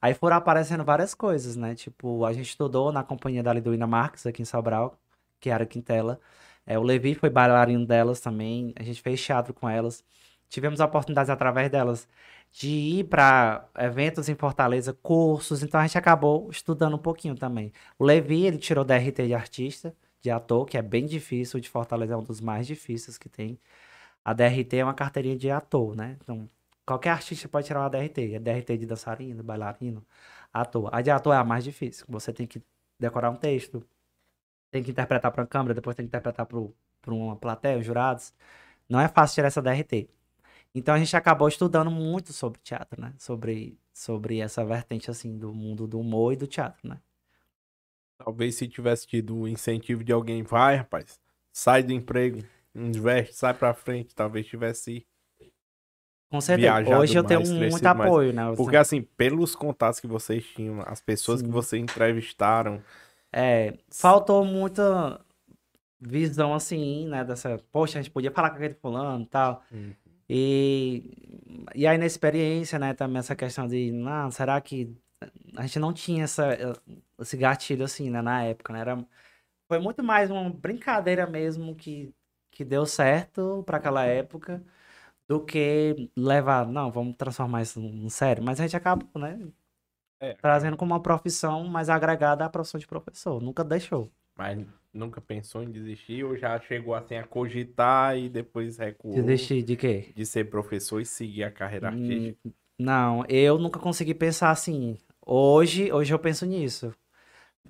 [0.00, 1.74] Aí foram aparecendo várias coisas, né?
[1.74, 4.98] Tipo, a gente estudou na companhia da Liduína Marques aqui em Sobral,
[5.40, 6.20] que era Quintela.
[6.66, 8.72] É, o Levi foi bailarino delas também.
[8.76, 10.04] A gente fez teatro com elas.
[10.48, 12.08] Tivemos oportunidades através delas
[12.52, 15.62] de ir para eventos em Fortaleza, cursos.
[15.62, 17.72] Então a gente acabou estudando um pouquinho também.
[17.98, 21.58] O Levi, ele tirou DRT de artista, de ator, que é bem difícil.
[21.58, 23.58] O de Fortaleza é um dos mais difíceis que tem.
[24.24, 26.16] A DRT é uma carteirinha de ator, né?
[26.22, 26.48] Então,
[26.86, 28.34] qualquer artista pode tirar uma DRT.
[28.34, 30.04] É DRT de dançarino, bailarino,
[30.52, 30.88] ator.
[30.92, 32.06] A de ator é a mais difícil.
[32.08, 32.62] Você tem que
[32.98, 33.84] decorar um texto,
[34.70, 38.32] tem que interpretar para a câmera, depois tem que interpretar para uma plateia, os jurados.
[38.88, 40.08] Não é fácil tirar essa DRT.
[40.74, 43.14] Então a gente acabou estudando muito sobre teatro, né?
[43.18, 47.00] Sobre, sobre essa vertente, assim, do mundo do humor e do teatro, né?
[48.18, 51.20] Talvez se tivesse tido o incentivo de alguém, vai, rapaz,
[51.52, 52.42] sai do emprego,
[52.74, 55.06] investe, sai pra frente, talvez tivesse.
[56.30, 56.98] Com certeza.
[56.98, 58.10] Hoje eu tenho mais, muito crescido mais.
[58.10, 58.42] apoio, né?
[58.56, 61.52] Porque assim, pelos contatos que vocês tinham, as pessoas que Sim.
[61.52, 62.82] vocês entrevistaram,
[63.32, 65.20] É, faltou muita
[66.00, 69.62] visão assim, né, dessa, poxa, a gente podia falar com aquele fulano e tal.
[69.72, 69.94] Uhum.
[70.28, 74.94] E, e aí na experiência, né, também essa questão de, ah, será que
[75.56, 76.48] a gente não tinha essa,
[77.20, 78.80] esse gatilho assim, né, na época, né?
[78.80, 79.06] Era,
[79.68, 82.12] foi muito mais uma brincadeira mesmo que,
[82.54, 84.64] que deu certo para aquela época
[85.28, 88.42] do que levar, não, vamos transformar isso em sério.
[88.44, 89.38] Mas a gente acabou, né,
[90.20, 90.36] É.
[90.40, 93.42] trazendo como uma profissão mais agregada à profissão de professor.
[93.42, 94.12] Nunca deixou.
[94.36, 99.62] mas nunca pensou em desistir ou já chegou assim a cogitar e depois recuou Desistir
[99.64, 100.14] de quê?
[100.14, 102.50] de ser professor e seguir a carreira Hum, artística?
[102.78, 104.98] Não, eu nunca consegui pensar assim.
[105.26, 106.92] Hoje, hoje eu penso nisso.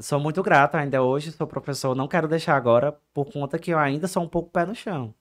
[0.01, 3.79] Sou muito grato ainda hoje, sou professor, não quero deixar agora, por conta que eu
[3.79, 5.15] ainda sou um pouco pé no chão.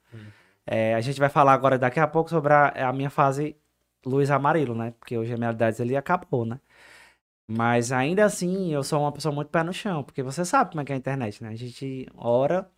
[0.66, 3.58] É, a gente vai falar agora daqui a pouco sobre a, a minha fase
[4.06, 4.94] Luiz Amarelo, né?
[5.00, 6.60] Porque hoje a minha idade ele acabou, né?
[7.48, 10.82] Mas ainda assim, eu sou uma pessoa muito pé no chão, porque você sabe como
[10.82, 11.50] é que é a internet, né?
[11.50, 12.70] A gente ora,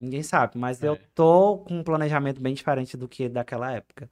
[0.00, 1.00] ninguém sabe, mas eu É.
[1.14, 4.10] tô com um planejamento bem diferente do que daquela época.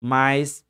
[0.00, 0.64] Mas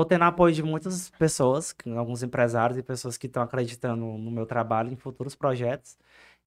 [0.00, 4.46] tô tendo apoio de muitas pessoas, alguns empresários e pessoas que estão acreditando no meu
[4.46, 5.98] trabalho, em futuros projetos.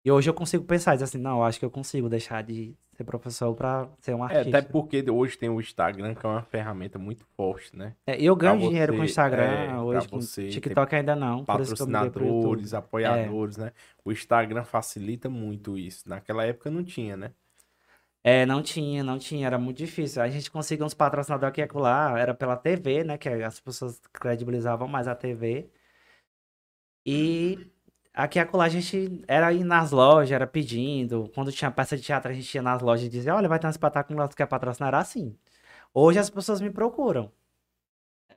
[0.04, 2.76] E hoje eu consigo pensar, dizer assim, não, eu acho que eu consigo deixar de
[2.94, 4.58] ser professor para ser um É, artista.
[4.58, 7.94] até porque hoje tem o Instagram, que é uma ferramenta muito forte, né?
[8.06, 10.96] É, e eu ganho pra dinheiro com o você, Instagram, é, hoje com você TikTok
[10.96, 11.46] ainda não.
[11.46, 13.72] Patrocinadores, apoiadores, né?
[14.04, 16.08] O Instagram facilita muito isso.
[16.10, 17.32] Naquela época não tinha, né?
[18.24, 20.22] É, não tinha, não tinha, era muito difícil.
[20.22, 24.00] A gente conseguia uns patrocinadores aqui e acolá, era pela TV, né, que as pessoas
[24.14, 25.70] credibilizavam mais a TV.
[27.06, 27.68] E
[28.14, 32.04] aqui e acolá a gente era ir nas lojas, era pedindo, quando tinha peça de
[32.04, 34.48] teatro a gente ia nas lojas e dizia, olha, vai ter um espetáculo tu quer
[34.48, 34.90] patrocinar?
[34.90, 35.38] Era assim.
[35.94, 37.32] Hoje as pessoas me procuram.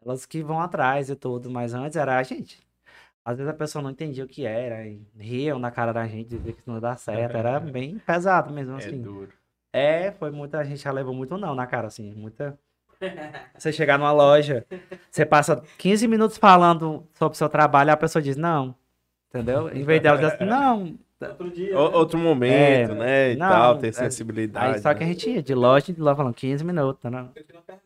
[0.04, 2.60] Elas que vão atrás e tudo, mas antes era a gente.
[3.24, 6.30] Às vezes a pessoa não entendia o que era, e riam na cara da gente,
[6.30, 9.02] dizia que isso não ia dar certo, era bem pesado mesmo É assim.
[9.02, 9.32] duro.
[9.76, 10.58] É, foi muita.
[10.58, 12.14] A gente já levou muito não na cara, assim.
[12.14, 12.58] Muita.
[13.58, 14.64] Você chegar numa loja,
[15.10, 18.74] você passa 15 minutos falando sobre o seu trabalho, a pessoa diz não.
[19.28, 19.68] Entendeu?
[19.68, 20.98] Em vez dela dizer assim, não.
[21.20, 21.78] Outro dia.
[21.78, 23.32] O- Outro momento, É, né?
[23.32, 24.76] E não, tal, ter é, sensibilidade.
[24.76, 25.12] Aí só que a né?
[25.12, 27.28] gente ia de loja em loja falando 15 minutos, né?
[27.34, 27.84] Eu tenho uma pergunta.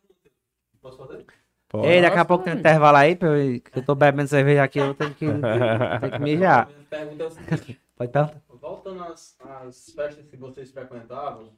[0.81, 1.25] Posso fazer?
[1.69, 1.87] Pode.
[1.89, 4.63] Ei, daqui a pouco tem um intervalo aí, pra eu, que eu tô bebendo cerveja
[4.63, 6.69] aqui, eu tenho que, tenho que mijar.
[6.91, 7.81] É o seguinte.
[7.97, 8.43] Pode perguntar?
[8.61, 11.51] Voltando às, às festas que vocês frequentavam,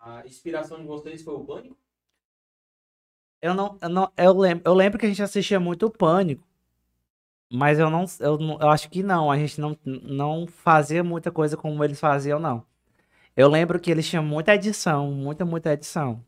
[0.00, 1.76] a inspiração de vocês foi o pânico?
[3.42, 6.46] Eu não, eu não, eu lembro, eu lembro que a gente assistia muito o Pânico,
[7.50, 11.56] mas eu não, eu eu acho que não, a gente não, não fazia muita coisa
[11.56, 12.64] como eles faziam, não.
[13.34, 16.22] Eu lembro que eles tinham muita edição, muita, muita edição.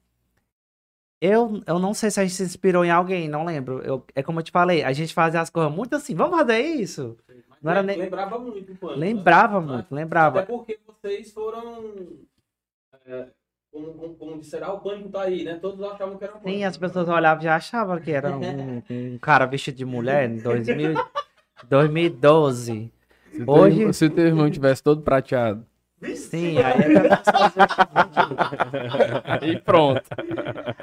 [1.20, 3.80] Eu, eu não sei se a gente se inspirou em alguém, não lembro.
[3.82, 6.60] Eu, é como eu te falei, a gente fazia as coisas muito assim, vamos fazer
[6.60, 7.16] isso?
[7.48, 8.98] Mas Não era nem- Lembrava muito o pânico.
[8.98, 9.66] Lembrava né?
[9.66, 10.42] muito, Até lembrava.
[10.46, 12.18] porque vocês foram.
[13.04, 13.28] é,
[13.72, 15.54] como, como, como disseram, ah, o pânico tá aí, né?
[15.60, 16.58] Todos achavam que era o pânico.
[16.58, 20.28] Sim, as pessoas olhavam e já achavam que era um, um cara vestido de mulher
[20.28, 20.94] em 2000,
[21.68, 22.92] 2012.
[23.32, 25.66] Se teu, Hoje- irmão- se teu irmão tivesse todo prateado.
[26.16, 27.22] Sim, aí era...
[29.46, 30.02] E pronto.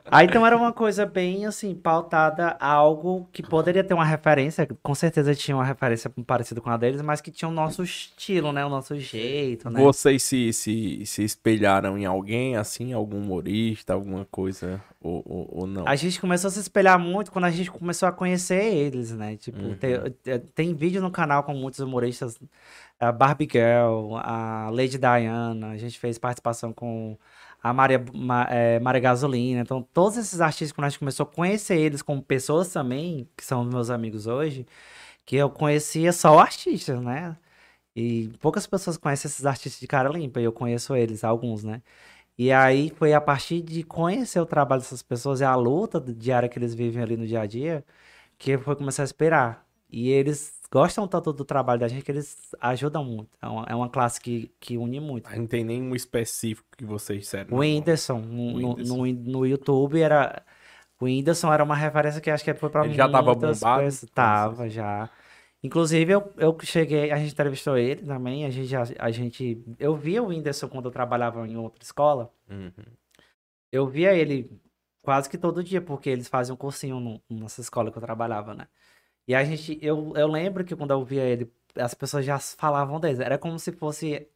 [0.09, 4.67] Aí então era uma coisa bem assim, pautada a algo que poderia ter uma referência,
[4.81, 8.51] com certeza tinha uma referência parecida com a deles, mas que tinha o nosso estilo,
[8.51, 8.65] né?
[8.65, 9.81] O nosso jeito, né?
[9.81, 15.67] Vocês se, se, se espelharam em alguém, assim, algum humorista, alguma coisa, ou, ou, ou
[15.67, 15.87] não?
[15.87, 19.35] A gente começou a se espelhar muito quando a gente começou a conhecer eles, né?
[19.37, 19.75] Tipo, Uhum.
[19.75, 19.91] tem,
[20.23, 22.39] tem- tem vídeo no canal com muitos humoristas,
[22.99, 27.17] a Barbie Girl, a Lady Diana, a gente fez participação com
[27.61, 29.61] a Maria, Ma, é, Maria Gasolina.
[29.61, 33.45] Então, todos esses artistas, quando a gente começou a conhecer eles como pessoas também, que
[33.45, 34.65] são meus amigos hoje,
[35.25, 37.37] que eu conhecia só artistas, né?
[37.95, 41.81] E poucas pessoas conhecem esses artistas de cara limpa, e eu conheço eles, alguns, né?
[42.37, 46.47] E aí foi a partir de conhecer o trabalho dessas pessoas e a luta diária
[46.49, 47.85] que eles vivem ali no dia a dia,
[48.37, 49.67] que foi começar a esperar.
[49.91, 53.29] E eles gostam tanto do trabalho da gente que eles ajudam muito.
[53.41, 55.29] É uma, é uma classe que, que une muito.
[55.35, 57.47] Não tem nenhum específico que vocês disseram.
[57.49, 57.59] O não.
[57.59, 58.97] Whindersson, no, O no, Whindersson.
[58.97, 60.43] no, no YouTube era.
[60.99, 63.47] O Whindersson era uma referência que acho que foi pra Ele já tava bombado?
[63.83, 64.05] pessoas.
[64.13, 65.09] Tava já.
[65.63, 69.93] Inclusive, eu, eu cheguei, a gente entrevistou ele também, a gente, já- a gente, eu
[69.95, 72.71] via o Whindersson quando eu trabalhava em outra escola, Uhum.
[73.71, 74.49] eu via ele
[75.01, 78.53] quase que todo dia, porque eles faziam um cursinho no- nessa escola que eu trabalhava,
[78.53, 78.67] né?
[79.29, 82.99] E a gente, eu, eu lembro que quando eu via ele, as pessoas já falavam
[82.99, 83.19] deles.
[83.19, 84.27] Era como se fosse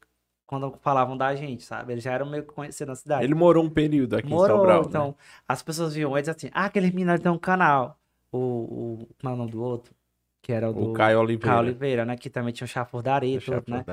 [0.45, 1.93] quando falavam da gente, sabe?
[1.93, 3.23] Eles já eram meio que conhecidos na cidade.
[3.23, 4.85] Ele morou um período aqui Morou, em Sobral, né?
[4.87, 5.15] então,
[5.47, 7.97] as pessoas viam eles assim, ah, aquele menino tem um canal.
[8.31, 9.95] O, o, como é do outro?
[10.43, 11.55] Que era o do O Caio Oliveira.
[11.55, 12.15] Caio Oliveira, né?
[12.15, 13.83] Que também tinha o Chafurdaria e tudo, né?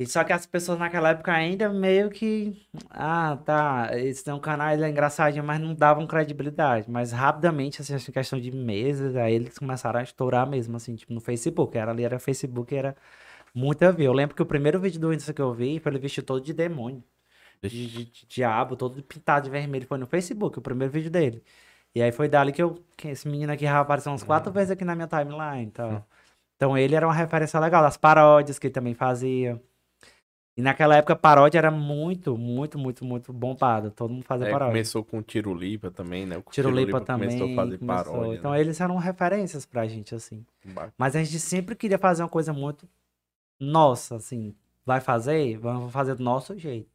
[0.00, 2.66] E só que as pessoas naquela época ainda meio que.
[2.88, 3.90] Ah, tá.
[3.92, 6.90] Eles têm um canal, ele é engraçadinho, mas não davam credibilidade.
[6.90, 11.12] Mas rapidamente, assim, em questão de meses, aí eles começaram a estourar mesmo, assim, tipo,
[11.12, 11.76] no Facebook.
[11.76, 12.96] Era ali, era Facebook, era
[13.54, 14.06] muita view.
[14.06, 16.40] Eu lembro que o primeiro vídeo do Whindersson que eu vi foi ele vestido todo
[16.42, 17.04] de demônio,
[17.62, 19.86] de, de- de diabo, todo pintado de vermelho.
[19.86, 21.42] Foi no Facebook, o primeiro vídeo dele.
[21.94, 22.82] E aí foi dali que eu.
[22.96, 25.64] Que esse menino aqui já apareceu umas quatro vezes aqui na minha timeline.
[25.66, 26.04] Então,
[26.56, 29.60] então ele era uma referência legal, das paródias que ele também fazia.
[30.56, 33.90] E naquela época paródia era muito, muito, muito, muito bombado.
[33.90, 34.72] Todo mundo fazia É, paródia.
[34.72, 36.36] começou com o Tiro Lipa também, né?
[36.38, 37.28] O Tiro Lipa também.
[37.28, 38.04] começou a fazer começou.
[38.12, 38.38] paródia.
[38.38, 38.60] Então né?
[38.60, 40.44] eles eram referências pra gente, assim.
[40.64, 40.92] Bacana.
[40.98, 42.86] Mas a gente sempre queria fazer uma coisa muito
[43.58, 44.54] nossa, assim.
[44.84, 45.56] Vai fazer?
[45.58, 46.90] Vamos fazer do nosso jeito.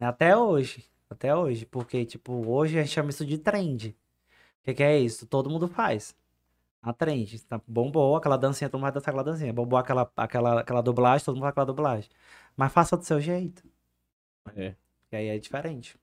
[0.00, 0.06] Né?
[0.06, 0.84] Até hoje.
[1.08, 1.66] Até hoje.
[1.66, 3.90] Porque, tipo, hoje a gente chama isso de trend.
[4.62, 5.26] O que, que é isso?
[5.26, 6.14] Todo mundo faz.
[6.82, 7.42] A trend.
[7.44, 9.52] Tá, bombou aquela dancinha, todo mundo vai dançar aquela dancinha.
[9.52, 12.08] Bombou aquela, aquela, aquela dublagem, todo mundo vai aquela dublagem.
[12.58, 13.62] Mas faça do seu jeito.
[14.56, 14.74] É.
[15.08, 15.96] Que aí é diferente.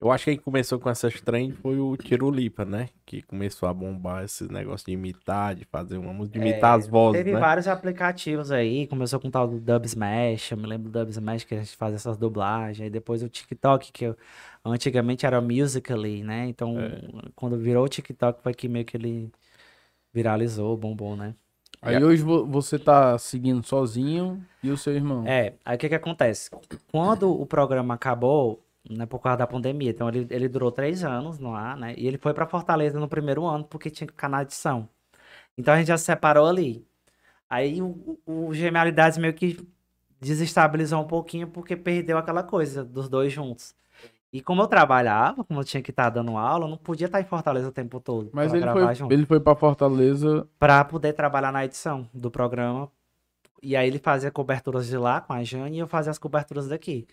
[0.00, 2.88] Eu acho que quem começou com essas trends foi o Tiro Lipa, né?
[3.04, 6.78] Que começou a bombar esses negócios de imitar, de fazer uma música, de imitar É,
[6.78, 7.38] as vozes, Teve né?
[7.38, 11.10] vários aplicativos aí, começou com o tal do Dub Smash, eu me lembro do Dub
[11.10, 14.16] Smash que a gente fazia essas dublagens, aí depois o TikTok, que eu-
[14.64, 16.46] antigamente era o Musical.ly, né?
[16.46, 17.28] Então, É.
[17.36, 19.30] quando virou o TikTok foi que meio que ele
[20.14, 21.34] viralizou, bombou, né?
[21.82, 22.06] Aí Yeah.
[22.06, 25.26] hoje vo- você tá seguindo sozinho e o seu irmão.
[25.26, 26.50] É, aí o que que acontece?
[26.92, 31.38] Quando o programa acabou, né, por causa da pandemia, então ele, ele durou três anos
[31.38, 31.94] no ar, né?
[31.96, 34.88] E ele foi pra Fortaleza no primeiro ano porque tinha que ficar na edição.
[35.56, 36.86] Então a gente já se separou ali.
[37.48, 39.58] Aí o, o Genialidades meio que
[40.20, 43.74] desestabilizou um pouquinho porque perdeu aquela coisa dos dois juntos.
[44.32, 47.20] E como eu trabalhava, como eu tinha que estar dando aula, eu não podia estar
[47.20, 50.46] em Fortaleza o tempo todo Mas ele foi, junto ele foi pra Fortaleza.
[50.58, 52.90] para poder trabalhar na edição do programa.
[53.62, 56.68] E aí ele fazia coberturas de lá com a Jane e eu fazia as coberturas
[56.68, 57.06] daqui.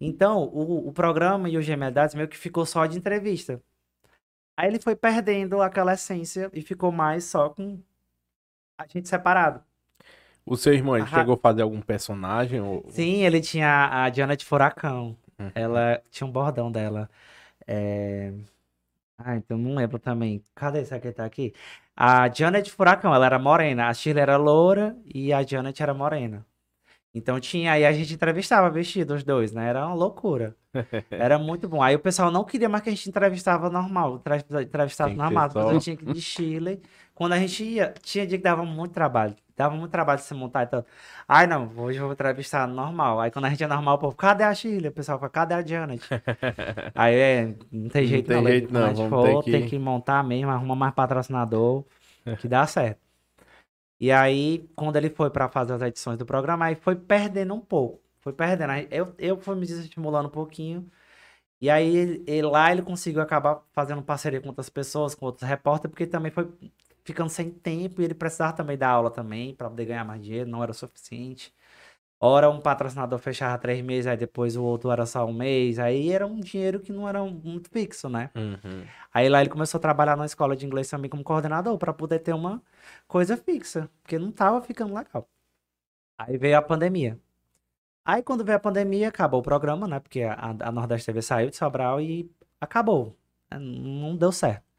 [0.00, 3.60] Então, o, o programa e o Gemelidades meio que ficou só de entrevista.
[4.56, 7.80] Aí ele foi perdendo aquela essência e ficou mais só com
[8.78, 9.60] a gente separado.
[10.46, 12.60] O seu irmão, ele chegou a fazer algum personagem?
[12.60, 12.84] Ou...
[12.88, 15.16] Sim, ele tinha a Diana de Furacão.
[15.40, 15.50] Uhum.
[15.54, 17.08] Ela tinha um bordão dela.
[17.66, 18.32] É...
[19.18, 20.42] Ah, então não lembro também.
[20.54, 21.52] Cadê essa que tá aqui?
[21.96, 23.88] A Janet Furacão, ela era morena.
[23.88, 26.46] A Shirley era loura e a Janet era morena.
[27.14, 29.68] Então tinha, aí a gente entrevistava vestido os dois, né?
[29.68, 30.56] Era uma loucura.
[31.10, 31.82] Era muito bom.
[31.82, 35.50] Aí o pessoal não queria mais que a gente entrevistava normal, entre- entrevistava normal.
[35.50, 36.80] só- eu tinha que ir de Chile.
[37.14, 39.34] Quando a gente ia, tinha dia que dava muito trabalho.
[39.60, 40.84] Dava muito trabalho de se montar e tal.
[41.28, 43.20] Ai, não, hoje eu vou entrevistar normal.
[43.20, 44.88] Aí quando a gente é normal, o povo, cadê a Chile?
[44.88, 46.10] O pessoal fala, cadê a Janet?
[46.94, 48.42] Aí é, não tem Não jeito tem não.
[48.42, 51.84] jeito não, vamos ter for, tem que- que montar mesmo, arruma mais patrocinador,
[52.38, 53.00] que dá certo.
[53.98, 57.60] E aí, quando ele foi pra fazer as edições do programa, aí foi perdendo um
[57.60, 58.02] pouco.
[58.20, 58.72] Foi perdendo.
[58.90, 60.90] Eu, eu fui me desestimulando um pouquinho.
[61.60, 61.96] E aí,
[62.26, 66.32] ele- lá ele conseguiu acabar fazendo parceria com outras pessoas, com outros repórteres, porque também
[66.32, 66.48] foi
[67.10, 70.48] ficando sem tempo e ele precisava também dar aula também para poder ganhar mais dinheiro,
[70.48, 71.54] não era o suficiente.
[72.22, 75.78] Ora, um patrocinador fechava três meses, aí depois o outro era só um mês.
[75.78, 78.30] Aí era um dinheiro que não era muito fixo, né?
[78.36, 78.84] Uhum.
[79.12, 82.18] Aí lá ele começou a trabalhar na escola de inglês também como coordenador para poder
[82.18, 82.62] ter uma
[83.08, 85.26] coisa fixa, porque não tava ficando legal.
[86.18, 87.18] Aí veio a pandemia.
[88.04, 90.00] Aí quando veio a pandemia, acabou o programa, né?
[90.00, 92.30] Porque a, a Nordeste TV saiu de Sobral e
[92.60, 93.16] acabou.
[93.50, 94.69] né, Não deu certo.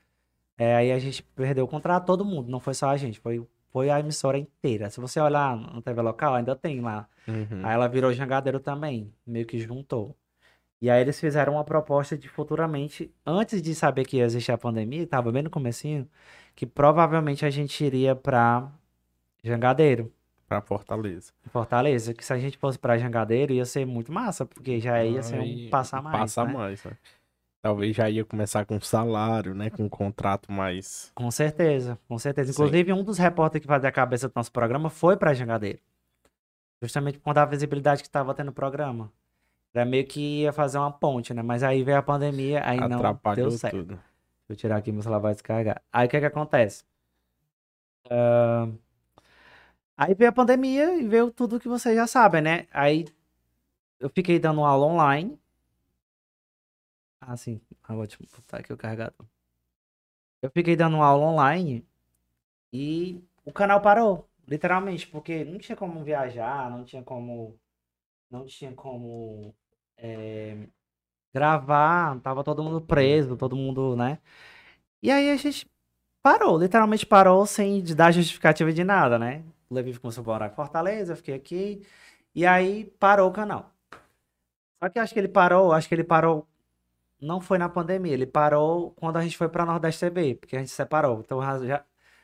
[0.57, 3.45] É, aí a gente perdeu o contrato, todo mundo, não foi só a gente, foi,
[3.71, 4.89] foi a emissora inteira.
[4.89, 7.61] Se você olhar no TV local, ainda tem lá Uhum.
[7.63, 10.15] Aí ela virou jangadeiro também, meio que juntou.
[10.81, 14.57] E aí eles fizeram uma proposta de futuramente, antes de saber que ia existir a
[14.57, 16.07] pandemia, tava bem no comecinho,
[16.55, 18.71] que provavelmente a gente iria pra
[19.43, 20.11] Jangadeiro,
[20.47, 21.31] Pra Fortaleza.
[21.49, 25.23] Fortaleza, que se a gente fosse pra Jangadeiro ia ser muito massa, porque já ia
[25.23, 26.53] ser um passar mais, Passa né?
[26.53, 26.91] mais, né?
[27.61, 29.69] Talvez já ia começar com salário, né?
[29.69, 31.11] Com um contrato mais.
[31.13, 32.51] Com certeza, com certeza.
[32.51, 32.61] Sim.
[32.61, 35.79] Inclusive, um dos repórteres que fazia a cabeça do nosso programa foi pra Jangadeiro.
[36.81, 39.11] Justamente por conta da visibilidade que estava tendo o programa.
[39.73, 41.43] Era meio que ia fazer uma ponte, né?
[41.43, 43.77] Mas aí veio a pandemia, aí não atrapalhou deu certo.
[43.77, 43.87] tudo.
[43.89, 44.03] Deixa
[44.49, 45.81] eu tirar aqui, meu celular vai descarregar.
[45.93, 46.83] Aí o que que acontece?
[48.09, 48.73] Ahn,
[50.01, 52.65] Aí veio a pandemia e veio tudo que vocês já sabem, né?
[52.73, 53.05] Aí
[53.99, 55.39] eu fiquei dando aula online.
[57.21, 57.61] Ah, sim.
[57.83, 59.25] Ah, te botar aqui o carregador.
[60.41, 61.85] Eu fiquei dando aula online
[62.73, 67.59] e o canal parou, literalmente, porque não tinha como viajar, não tinha como.
[68.31, 69.55] Não tinha como
[69.97, 70.67] é,
[71.33, 74.19] gravar, tava todo mundo preso, todo mundo, né?
[75.03, 75.67] E aí a gente
[76.23, 79.43] parou, literalmente parou sem dar justificativa de nada, né?
[79.69, 81.85] O Levi começou a morar em Fortaleza, eu fiquei aqui,
[82.35, 83.71] e aí parou o canal.
[84.83, 86.47] Só que acho que ele parou, acho que ele parou,
[87.21, 90.59] não foi na pandemia, ele parou quando a gente foi pra Nordeste TV, porque a
[90.59, 91.21] gente separou.
[91.23, 91.83] Então já,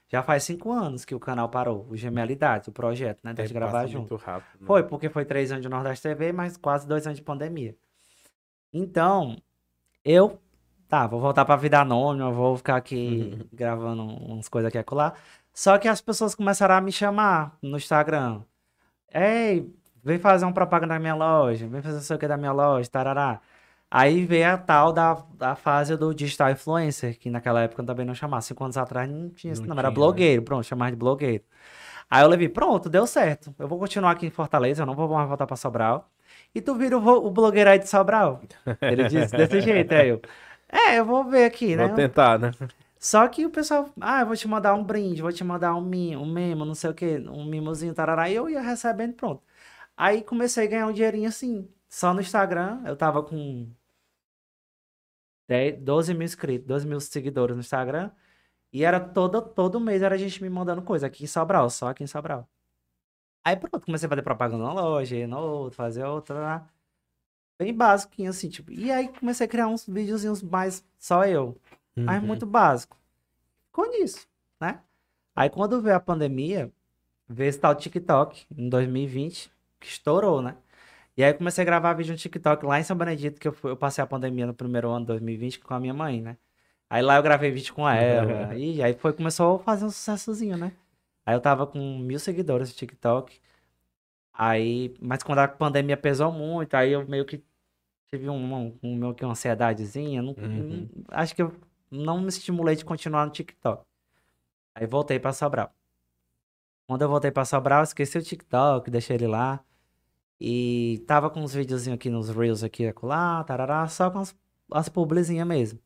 [0.10, 3.34] já faz cinco anos que o canal parou, o Gemelidades, o projeto, né?
[3.38, 4.14] É, De gravar passa junto.
[4.14, 4.60] muito rápido.
[4.62, 4.66] né?
[4.66, 7.76] Foi, porque foi três anos de Nordeste TV, mas quase dois anos de pandemia.
[8.74, 9.38] Então,
[10.04, 10.39] eu,
[10.88, 15.14] tá, vou voltar pra vida anônima, vou ficar aqui gravando umas coisas aqui e acolá.
[15.54, 18.41] Só que as pessoas começaram a me chamar no Instagram.
[19.14, 19.72] Ei,
[20.04, 22.52] vem fazer uma propaganda da minha loja, vem fazer não sei o que da minha
[22.52, 23.41] loja, tarará.
[23.90, 28.14] Aí veio a tal da, da fase do digital influencer, que naquela época também não
[28.16, 28.42] chamava.
[28.42, 30.22] Cinco anos atrás não tinha isso, Não não, era tinha, né?
[30.22, 31.44] blogueiro, pronto, chamava de blogueiro.
[32.10, 33.56] Aí eu levei, pronto, deu certo.
[33.60, 36.10] Eu vou continuar aqui em Fortaleza, eu não vou mais voltar pra Sobral.
[36.56, 38.42] E tu vira o, o blogueiro aí de Sobral.
[38.88, 40.22] Ele disse desse jeito, aí eu.
[40.70, 41.84] É, eu vou ver aqui, né?
[41.84, 42.52] Vou tentar, né?
[43.00, 45.82] Só que o pessoal, ah, eu vou te mandar um brinde, vou te mandar um,
[45.82, 49.44] mi, um mimo, não sei o que, um mimozinho, tarará, e eu ia recebendo, pronto.
[49.98, 53.70] Aí comecei a ganhar um dinheirinho assim, só no Instagram, eu tava com
[55.48, 58.12] 10, 12 mil inscritos, 12 mil seguidores no Instagram,
[58.74, 61.89] e era todo, todo mês era a gente me mandando coisa, aqui em Sobral, só
[61.89, 62.48] aqui em Sobral.
[63.45, 66.68] Aí pronto, comecei a fazer propaganda na loja, ir no outro, fazer outra,
[67.60, 71.58] bem básico, assim, tipo, e aí comecei a criar uns videozinhos mais só eu
[71.95, 72.28] mas Uhum.
[72.28, 72.95] muito básico.
[73.68, 74.28] Ficou nisso,
[74.62, 74.82] né?
[75.36, 76.72] Aí quando veio a pandemia,
[77.28, 80.56] veio esse tal TikTok em 2020, que estourou, né?
[81.18, 83.51] E aí eu comecei a gravar vídeo no TikTok lá em São Benedito, que eu,
[83.53, 86.38] fui- eu passei a pandemia no primeiro ano de 2020 com a minha mãe, né?
[86.89, 90.57] Aí lá eu gravei vídeo com ela, e aí foi, começou a fazer um sucessozinho,
[90.57, 90.72] né?
[91.26, 93.39] Aí eu tava com mil seguidores no TikTok,
[94.32, 97.43] aí, mas quando a pandemia pesou muito, aí eu meio que
[98.09, 100.88] tive um, um, um meio que uma ansiedadezinha, não, Uhum.
[100.89, 101.51] não- acho que eu
[101.91, 103.84] não me estimulei de continuar no TikTok.
[104.76, 105.74] Aí voltei pra Sobral.
[106.88, 109.61] Quando eu voltei pra Sobral, eu esqueci o TikTok, deixei ele lá.
[110.40, 114.36] E tava com uns videozinhos aqui nos Reels aqui, acolá, tarará, só com as,
[114.72, 115.80] as publizinhas mesmo.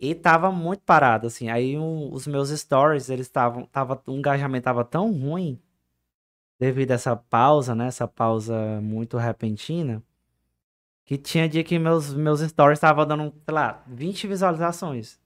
[0.00, 1.48] E tava muito parado, assim.
[1.50, 5.60] Aí um- os meus stories, eles estavam, tava, o engajamento tava tão ruim,
[6.60, 7.86] devido a essa pausa, né?
[7.88, 10.02] Essa pausa muito repentina,
[11.04, 15.18] que tinha dia que meus, meus stories estavam dando, sei lá, 20 visualizações.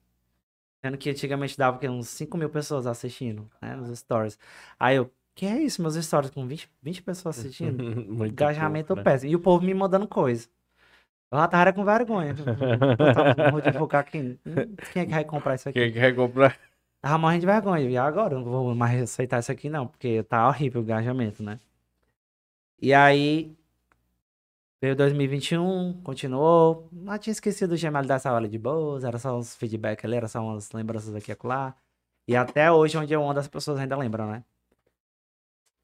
[0.85, 3.77] Sendo que antigamente dava que, uns 5 mil pessoas assistindo, né?
[3.77, 4.39] Nos stories.
[4.79, 7.83] Aí eu, que é isso, meus stories com 20, 20 pessoas assistindo?
[8.27, 9.05] Engajamento pouco, né?
[9.05, 9.33] péssimo.
[9.33, 10.49] E o povo me mandando coisa.
[11.31, 12.35] Eu já tava com vergonha.
[13.51, 14.39] Vou divulgar quem,
[14.93, 15.79] quem é que vai comprar isso aqui?
[15.79, 16.59] Quem quer comprar?
[17.01, 17.89] Tava morrendo de vergonha.
[17.89, 18.35] E agora?
[18.35, 19.87] Eu não vou mais aceitar isso aqui, não.
[19.87, 21.59] Porque tá horrível o engajamento, né?
[22.81, 23.57] E aí.
[24.81, 26.89] Veio 2021, continuou.
[26.93, 29.03] Não tinha esquecido o gemelho dessa aula de boas.
[29.03, 31.75] Era só uns feedback ali, era só umas lembranças aqui e acolá.
[32.29, 34.45] E até hoje, onde eu ando, as pessoas ainda lembram, né?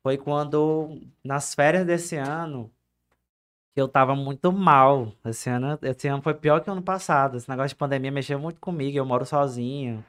[0.08, 2.70] Foi quando, nas férias desse ano,
[3.74, 5.12] que eu tava muito mal.
[5.22, 7.36] Esse ano, esse ano foi pior que o ano passado.
[7.36, 8.96] Esse negócio de pandemia mexeu muito comigo.
[8.96, 10.02] Eu moro sozinho.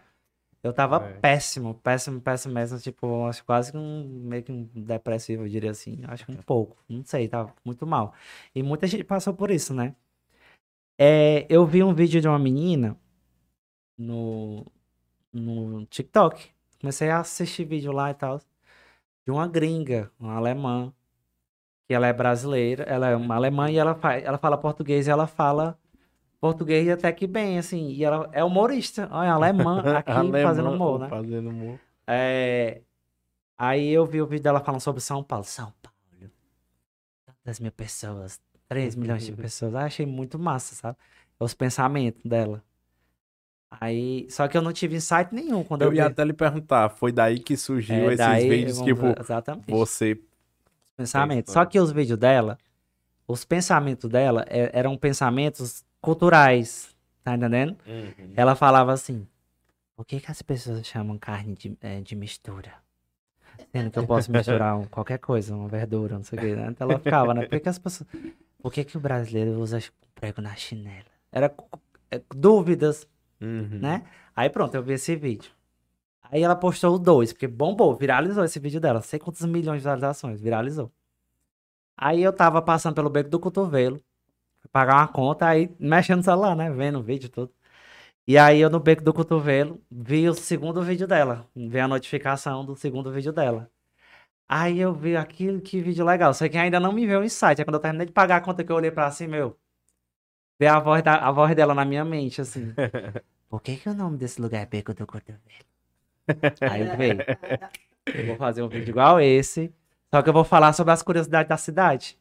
[0.63, 1.13] Eu tava É.
[1.19, 2.79] péssimo, péssimo, péssimo mesmo.
[2.79, 5.99] Tipo, acho quase que um meio que um depressivo, eu diria assim.
[6.07, 6.77] Acho que um pouco.
[6.87, 8.13] Não sei, tava muito mal.
[8.55, 9.93] E muita gente passou por isso, né?
[10.97, 12.95] É, eu vi um vídeo de uma menina
[13.97, 14.65] no,
[15.33, 16.51] no TikTok.
[16.79, 18.39] Comecei a assistir vídeo lá e tal.
[19.29, 20.93] De uma gringa, uma alemã.
[21.87, 25.09] Que ela é brasileira, ela é uma alemã e ela, fa ela fala português e
[25.09, 25.77] ela fala
[26.39, 27.89] português até que bem, assim.
[27.89, 31.09] E ela é humorista, olha, alemã aqui Alemã, fazendo humor, né?
[31.09, 31.79] Fazendo humor.
[32.05, 32.81] É,
[33.59, 35.43] Aí eu vi o vídeo dela falando sobre São Paulo.
[35.43, 36.31] São Paulo.
[37.25, 38.39] Tantas mil pessoas.
[38.69, 39.73] 3 milhões de pessoas.
[39.73, 40.97] Eu achei muito massa, sabe?
[41.37, 42.63] Os pensamentos dela.
[43.71, 44.27] Aí.
[44.29, 47.11] Só que eu não tive insight nenhum quando eu, Eu ia até lhe perguntar, foi
[47.11, 49.65] daí que surgiu É, esses daí, vídeos, vamos tipo, exatamente.
[49.69, 50.19] você...
[50.97, 51.53] Pensamentos.
[51.53, 51.63] Pensando.
[51.63, 52.57] Só que os vídeos dela,
[53.27, 56.93] os pensamentos dela é- eram pensamentos culturais.
[57.23, 57.77] Tá entendendo?
[58.35, 59.25] Ela falava assim:
[59.95, 62.73] Por que, que as pessoas chamam carne de, eh, de mistura?
[63.71, 66.55] Sendo que eu posso misturar um- qualquer coisa, uma verdura, não sei o quê.
[66.55, 66.67] Né?
[66.69, 67.41] Então ela ficava, né?
[67.43, 68.09] Por que, que as pessoas.
[68.61, 69.79] Por que, que o brasileiro usa
[70.15, 71.05] prego na chinela?
[71.31, 71.53] Era
[72.11, 73.07] eh, dúvidas,
[73.41, 73.79] Uhum.
[73.79, 74.03] né?
[74.35, 75.51] Aí pronto, eu vi esse vídeo.
[76.23, 79.01] Aí ela postou o dois, porque bombou, viralizou esse vídeo dela.
[79.01, 80.91] Sei quantos milhões de visualizações, viralizou.
[81.97, 83.99] Aí eu tava passando pelo beco do cotovelo,
[84.71, 86.69] pagar uma conta, aí mexendo no celular, né?
[86.71, 87.51] Vendo o vídeo todo.
[88.27, 92.65] E aí eu no beco do cotovelo vi o segundo vídeo dela, vi a notificação
[92.65, 93.69] do segundo vídeo dela.
[94.49, 96.33] Aí eu vi aquilo, que vídeo legal.
[96.33, 97.61] Só que ainda não me veio o insight.
[97.61, 99.58] É quando eu terminei de pagar a conta que eu olhei pra cima, meu.
[100.59, 102.73] Ver a voz, da, a voz dela na minha mente, assim.
[103.49, 105.39] Por que, que o nome desse lugar é Beco do Cotovelo?
[106.69, 107.17] Aí veio.
[108.05, 109.73] Eu vou fazer um vídeo igual esse.
[110.13, 112.19] Só que eu vou falar sobre as curiosidades da cidade.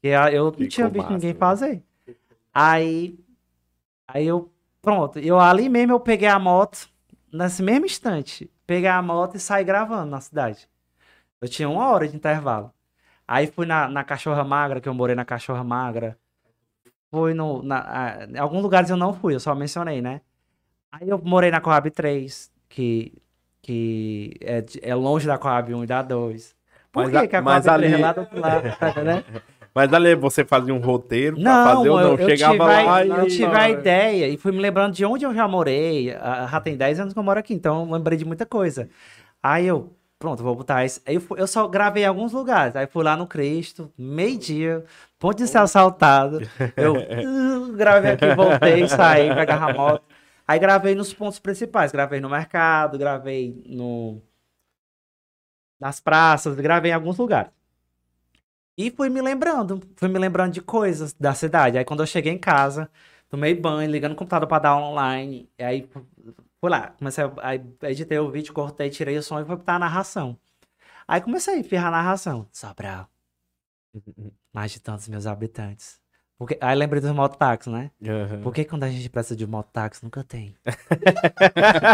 [0.00, 1.82] Que eu não tinha visto massa, ninguém fazer.
[2.54, 3.18] Aí.
[4.06, 4.50] Aí eu.
[4.80, 5.18] Pronto.
[5.18, 6.88] Eu ali mesmo eu peguei a moto.
[7.32, 8.50] Nesse mesmo instante.
[8.66, 10.68] Peguei a moto e saí gravando na cidade.
[11.40, 12.72] Eu tinha uma hora de intervalo.
[13.26, 16.16] Aí fui na, na Cachorra Magra, que eu morei na Cachorra Magra.
[17.10, 17.62] Fui no.
[17.62, 20.20] Na, a- em alguns lugares eu não fui, eu só mencionei, né?
[20.92, 23.12] Aí eu morei na Coab 3, que,
[23.62, 26.54] que é, é longe da Coab 1 e da 2.
[26.92, 29.24] Por Mas que a- que a 43 é ali- lá do outro lado, tá entendendo?
[29.74, 32.12] Mas ali você fazia um roteiro pra Não, fazer ou não?
[32.12, 33.10] eu, eu Chegava lá a, e.
[33.10, 36.08] eu tive a ideia e fui me lembrando de onde eu já morei.
[36.50, 38.88] Já tem 10 anos que eu moro aqui, então eu lembrei de muita coisa.
[39.42, 41.02] Aí eu, pronto, vou botar isso.
[41.06, 42.74] Aí eu, eu só gravei em alguns lugares.
[42.74, 44.82] Aí fui lá no Cristo, meio-dia,
[45.18, 46.40] ponto de ser assaltado.
[46.76, 50.04] Eu gravei aqui, voltei, saí, pegar a moto.
[50.46, 51.92] Aí gravei nos pontos principais.
[51.92, 54.22] Gravei no mercado, gravei no
[55.78, 57.50] nas praças, gravei em alguns lugares.
[58.78, 61.78] E fui me lembrando, fui me lembrando de coisas da cidade.
[61.78, 62.90] Aí quando eu cheguei em casa,
[63.28, 65.48] tomei banho, ligando o computador pra dar online.
[65.58, 65.88] Aí
[66.60, 69.78] fui lá, comecei a editei o vídeo, cortei, tirei o som e fui botar a
[69.78, 70.38] narração.
[71.08, 72.46] Aí comecei a ferrar a narração.
[72.52, 73.08] Sobral.
[74.52, 76.00] Mais de tantos meus habitantes.
[76.38, 77.90] Porque, aí lembrei dos mototáxis, né?
[78.04, 78.42] Aham.
[78.42, 80.54] Por que quando a gente precisa de mototáxi nunca tem?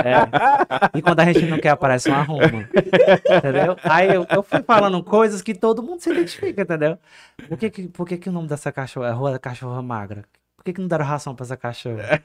[0.05, 0.99] É.
[0.99, 2.69] E quando a gente não quer, aparece uma Roma.
[3.39, 3.77] Entendeu?
[3.85, 6.99] Aí eu, eu fui falando coisas que todo mundo se identifica, entendeu?
[7.49, 10.25] Por que, que, por que, que o nome dessa cachorra é Rua da Cachorra Magra?
[10.63, 12.23] Por que, que não deram ração pra essa cachorra?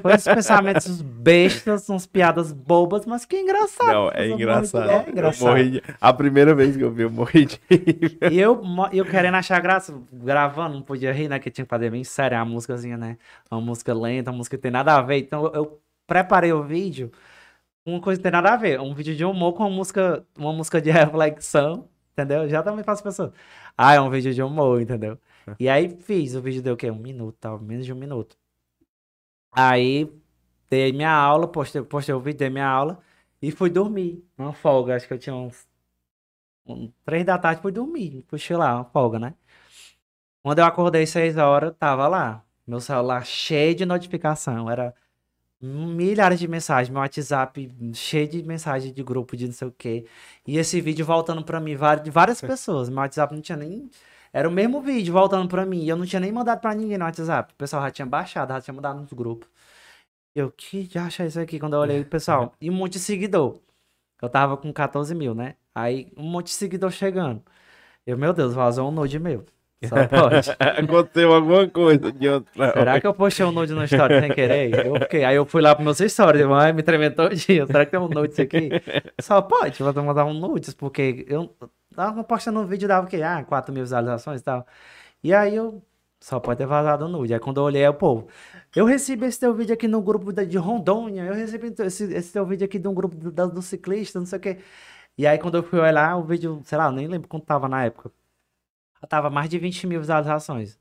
[0.00, 3.92] Foi esses pensamentos bestas, uns piadas bobas, mas que engraçado.
[3.92, 4.86] Não, é engraçado.
[4.86, 5.48] morri de- É engraçado.
[5.48, 7.60] morri de- A primeira vez que eu vi, eu morri de.
[8.30, 8.62] E eu,
[8.92, 11.40] eu querendo achar graça, gravando, não podia rir, né?
[11.40, 13.16] Que tinha que fazer bem sério, uma músicazinha, né?
[13.50, 15.16] Uma música lenta, uma música que tem nada a ver.
[15.18, 17.10] Então eu, eu preparei o vídeo,
[17.84, 18.80] uma coisa que tem nada a ver.
[18.80, 22.48] Um vídeo de humor com uma música, uma música de reflexão, entendeu?
[22.48, 23.32] Já também faço pessoas.
[23.76, 25.18] Ah, é um vídeo de humor, entendeu?
[25.58, 26.90] E aí fiz, o vídeo deu o quê?
[26.90, 28.36] Um minuto, tal, menos de um minuto.
[29.52, 30.10] Aí
[30.68, 32.98] dei minha aula, postei, postei o vídeo, dei minha aula
[33.42, 34.24] e fui dormir.
[34.38, 35.68] Uma folga, acho que eu tinha uns
[36.66, 38.24] um, três da tarde fui dormir.
[38.28, 39.34] Puxei lá, uma folga, né?
[40.42, 42.44] Quando eu acordei seis horas, tava lá.
[42.66, 44.70] Meu celular cheio de notificação.
[44.70, 44.94] Era
[45.60, 46.88] milhares de mensagens.
[46.90, 50.06] Meu WhatsApp cheio de mensagem de grupo de não sei o quê.
[50.46, 52.88] E esse vídeo voltando pra mim, de várias pessoas.
[52.88, 53.90] Meu WhatsApp não tinha nem.
[54.32, 55.82] Era o mesmo vídeo voltando pra mim.
[55.82, 57.52] E eu não tinha nem mandado pra ninguém no WhatsApp.
[57.52, 59.48] O pessoal já tinha baixado, já tinha mandado nos grupos.
[60.34, 61.58] Eu, que já acha isso aqui?
[61.58, 63.58] Quando eu olhei, pessoal, e um monte de seguidor.
[64.22, 65.56] Eu tava com 14 mil, né?
[65.74, 67.42] Aí um monte de seguidor chegando.
[68.06, 69.44] Eu, meu Deus, vazou um nude meu.
[69.84, 70.50] Só pode.
[70.58, 72.72] Aconteceu alguma coisa de outra.
[72.72, 74.86] Será que eu postei um nude no story sem querer?
[74.86, 75.24] Eu fiquei.
[75.24, 77.66] Aí eu fui lá pro meus stories, ai, me tremendo todo dia.
[77.66, 78.70] Será que tem um nude isso aqui?
[79.20, 81.50] Só pode, vou mandar um nudes, porque eu
[81.94, 83.22] tava postando um vídeo, dava o quê?
[83.22, 84.66] Ah, 4 mil visualizações e tal.
[85.22, 85.82] E aí eu
[86.20, 87.34] só pode ter vazado nude.
[87.34, 88.28] Aí quando eu olhei, o povo,
[88.74, 92.44] eu recebi esse teu vídeo aqui no grupo de Rondônia, eu recebi esse, esse teu
[92.46, 94.58] vídeo aqui de um grupo do, do ciclista, não sei o quê.
[95.18, 97.68] E aí quando eu fui olhar, o vídeo, sei lá, eu nem lembro quanto tava
[97.68, 98.10] na época.
[99.00, 100.78] Já tava mais de 20 mil visualizações.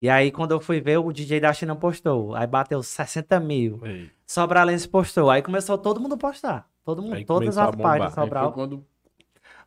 [0.00, 2.34] E aí, quando eu fui ver, o DJ da China postou.
[2.34, 3.78] Aí bateu 60 mil.
[3.84, 5.30] Ei, Sobralense postou.
[5.30, 6.68] Aí começou todo mundo a postar.
[6.84, 8.44] Todo mundo, Aí todas as páginas de Aí Sobral.
[8.46, 8.84] foi quando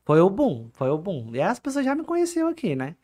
[0.05, 1.35] Foi o boom, foi o boom.
[1.35, 2.95] E as pessoas já me conheciam aqui, né?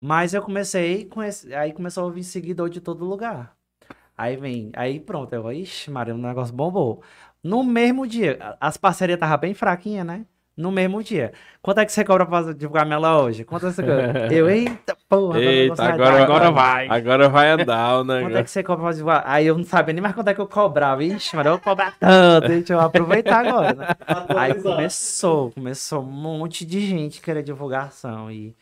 [0.00, 1.54] Mas eu comecei, conhece...
[1.54, 3.56] aí começou a vir seguidor de todo lugar.
[4.16, 7.02] Aí vem, aí pronto, eu, ixi, Maria, o negócio bombou.
[7.42, 10.26] No mesmo dia, as parcerias estavam bem fraquinhas, né?
[10.54, 11.32] No mesmo dia.
[11.62, 13.42] Quanto é que você cobra pra divulgar minha loja?
[13.44, 14.32] Quanto é que você cobra?
[14.32, 16.88] Eu, eita, porra, agora Eita, negócio vai agora, agora vai.
[16.88, 19.24] Agora vai andar o Quanto é que você cobra pra divulgar?
[19.26, 21.02] Aí eu não sabia nem mais quanto é que eu cobrava.
[21.02, 23.86] Ixi, mas eu vou cobrar tanto, deixa eu aproveitar agora, né?
[24.36, 28.30] Aí começou, começou um monte de gente querer divulgação.
[28.30, 28.54] E,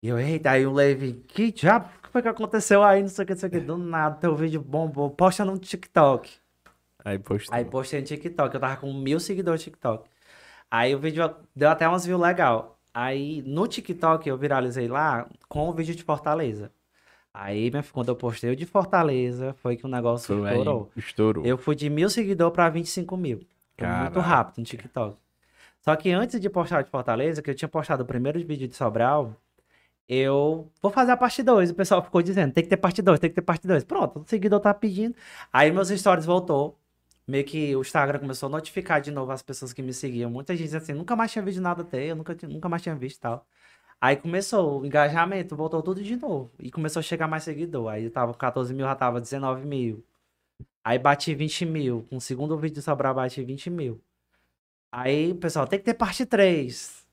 [0.00, 3.02] e eu, eita, aí o Levi, que diabo o que foi que aconteceu aí?
[3.02, 3.60] Não sei o que, não sei o que.
[3.60, 5.10] Do nada, teu vídeo bombou.
[5.10, 6.30] Posta no TikTok.
[7.04, 7.54] Aí postou.
[7.54, 8.54] Aí postei no TikTok.
[8.54, 10.08] Eu tava com mil seguidores no TikTok.
[10.76, 12.78] Aí o vídeo deu até umas views legal.
[12.92, 16.70] Aí no TikTok eu viralizei lá com o vídeo de Fortaleza.
[17.32, 20.58] Aí, minha filha, quando eu postei o de Fortaleza, foi que o negócio Foi aí,
[20.58, 20.90] estourou.
[20.94, 21.46] estourou.
[21.46, 23.38] Eu fui de mil seguidores pra 25 mil.
[23.78, 24.20] Foi muito Caraca.
[24.20, 25.16] rápido no TikTok.
[25.80, 28.76] Só que antes de postar de Fortaleza, que eu tinha postado o primeiro vídeo de
[28.76, 29.34] Sobral,
[30.06, 31.70] eu vou fazer a parte 2.
[31.70, 33.82] O pessoal ficou dizendo, tem que ter parte 2, tem que ter parte 2.
[33.84, 35.14] Pronto, o seguidor tá pedindo.
[35.50, 36.78] Aí meus stories voltou.
[37.26, 40.30] Meio que o Instagram começou a notificar de novo as pessoas que me seguiam.
[40.30, 43.18] Muita gente assim, nunca mais tinha visto nada teu, eu nunca, nunca mais tinha visto
[43.18, 43.46] e tal.
[44.00, 46.52] Aí começou o engajamento, voltou tudo de novo.
[46.58, 47.88] E começou a chegar mais seguidor.
[47.88, 50.04] Aí eu tava com 14 mil, já tava 19 mil.
[50.84, 52.06] Aí bati 20 mil.
[52.08, 54.00] Com o segundo vídeo de Sobral, bati 20 mil.
[54.92, 57.06] Aí, pessoal, tem que ter parte 3.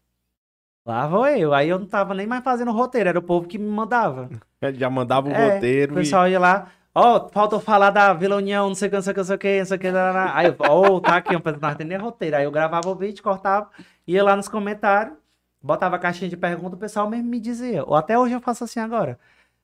[0.85, 1.53] Lá vou eu.
[1.53, 4.29] Aí eu não tava nem mais fazendo roteiro, era o povo que me mandava.
[4.61, 8.35] Ele já mandava o É, roteiro O pessoal ia lá, ó, faltou falar da Vila
[8.37, 9.77] União, não sei o que, não sei o que, não sei o que, não sei
[9.77, 9.91] o que.
[9.91, 10.37] lá, lá.
[10.37, 12.35] Aí eu, ó, tá aqui, não nós tem nem roteiro.
[12.35, 13.69] Aí eu gravava o vídeo, cortava,
[14.07, 15.15] ia lá nos comentários,
[15.61, 17.83] botava a caixinha de pergunta, o pessoal mesmo me dizia.
[17.85, 19.19] Ou até hoje eu faço assim agora.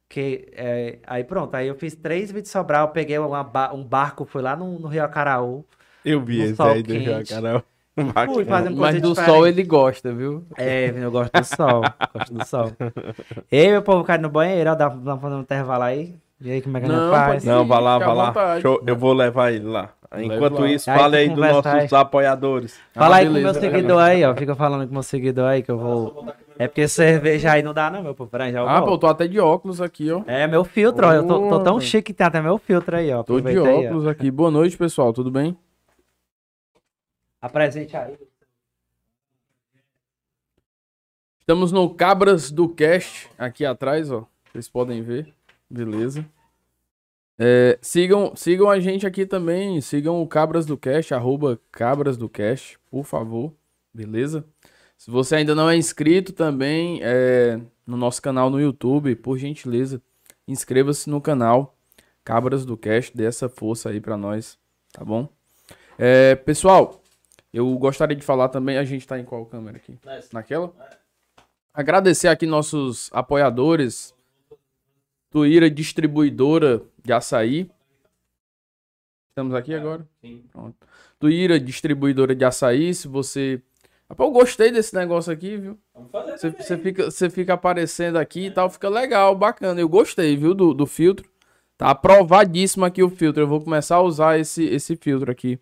[0.07, 4.41] Que, é, aí pronto, aí eu fiz três vídeos Sobral, peguei uma um barco, fui
[4.41, 5.63] lá no, no Rio Acaraú.
[6.03, 7.33] Eu vi esse aí do João quente.
[7.33, 7.63] Carol.
[8.33, 9.29] Fui fazendo Mas coisa do diferente.
[9.29, 10.45] sol ele gosta, viu?
[10.57, 11.81] É, eu gosto do sol.
[12.13, 12.71] gosto do sol.
[13.51, 16.15] Ei, meu povo, cai no banheiro, ó, dá dá pra fazer um intervalo aí.
[16.41, 17.43] E aí, como é que Não, faz?
[17.43, 18.61] Não, vai lá, vai lá.
[18.61, 19.93] Show, Eu vou levar ele lá.
[20.17, 20.67] Enquanto lá.
[20.71, 21.99] isso, Aí fale tu aí dos nossos aí.
[21.99, 22.79] apoiadores.
[22.93, 23.59] Fala Ah, aí com o meu beleza.
[23.59, 24.35] seguidor aí, ó.
[24.35, 26.33] Fica falando com o meu seguidor aí que eu vou.
[26.57, 28.29] É porque cerveja aí não dá, não, meu povo.
[28.29, 30.23] Peraí, já eu Ah, pô, eu tô até de óculos aqui, ó.
[30.25, 31.11] É, meu filtro, ó.
[31.13, 33.21] Eu tô, tô tão chique que tem até meu filtro aí, ó.
[33.21, 34.31] Tô de Aproveita aí, óculos aqui.
[34.31, 35.13] Boa noite, pessoal.
[35.13, 35.55] Tudo bem?
[37.41, 38.17] Apresente aí.
[41.41, 44.25] Estamos no Cabras do Cast, aqui atrás, ó.
[44.51, 45.33] Vocês podem ver.
[45.69, 46.25] Beleza.
[47.37, 49.79] É, sigam, sigam a gente aqui também.
[49.79, 53.53] Sigam o Cabras do Cast, arroba Cabras do Cast, por favor.
[53.93, 54.45] Beleza?
[54.97, 60.01] Se você ainda não é inscrito também é, no nosso canal no YouTube, por gentileza,
[60.45, 61.77] inscreva-se no canal
[62.25, 63.15] Cabras do Cast.
[63.15, 64.59] Dê essa força aí pra nós,
[64.91, 65.29] tá bom?
[65.97, 67.01] É, pessoal,
[67.53, 68.77] eu gostaria de falar também.
[68.77, 69.97] A gente tá em qual câmera aqui?
[70.05, 70.29] Nessa.
[70.33, 70.73] Naquela?
[71.73, 74.13] Agradecer aqui nossos apoiadores.
[75.29, 77.69] Tuíra Distribuidora de Açaí.
[79.29, 80.07] Estamos aqui agora?
[80.21, 80.43] Sim.
[80.51, 80.75] Pronto.
[81.19, 82.93] Tuíra Distribuidora de Açaí.
[82.93, 83.61] Se você.
[84.09, 85.77] Rapaz, eu gostei desse negócio aqui, viu?
[85.93, 89.79] Vamos fazer Você, fica, você fica aparecendo aqui e tal, fica legal, bacana.
[89.79, 91.29] Eu gostei, viu, do, do filtro.
[91.77, 93.43] Tá aprovadíssimo aqui o filtro.
[93.43, 95.59] Eu vou começar a usar esse, esse filtro aqui.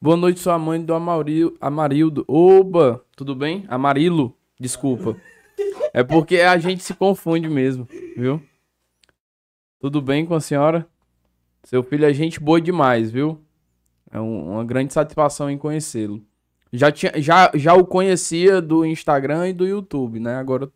[0.00, 2.24] Boa noite, sua mãe do Amaril, Amarildo.
[2.26, 3.64] Oba, tudo bem?
[3.68, 5.16] Amarilo, desculpa.
[5.94, 8.40] É porque a gente se confunde mesmo, viu?
[9.78, 10.88] Tudo bem com a senhora?
[11.64, 13.40] Seu filho é gente boa demais, viu?
[14.10, 16.24] É um- uma grande satisfação em conhecê-lo.
[16.72, 20.36] Já, tinha, já, já o conhecia do Instagram e do YouTube, né?
[20.36, 20.70] Agora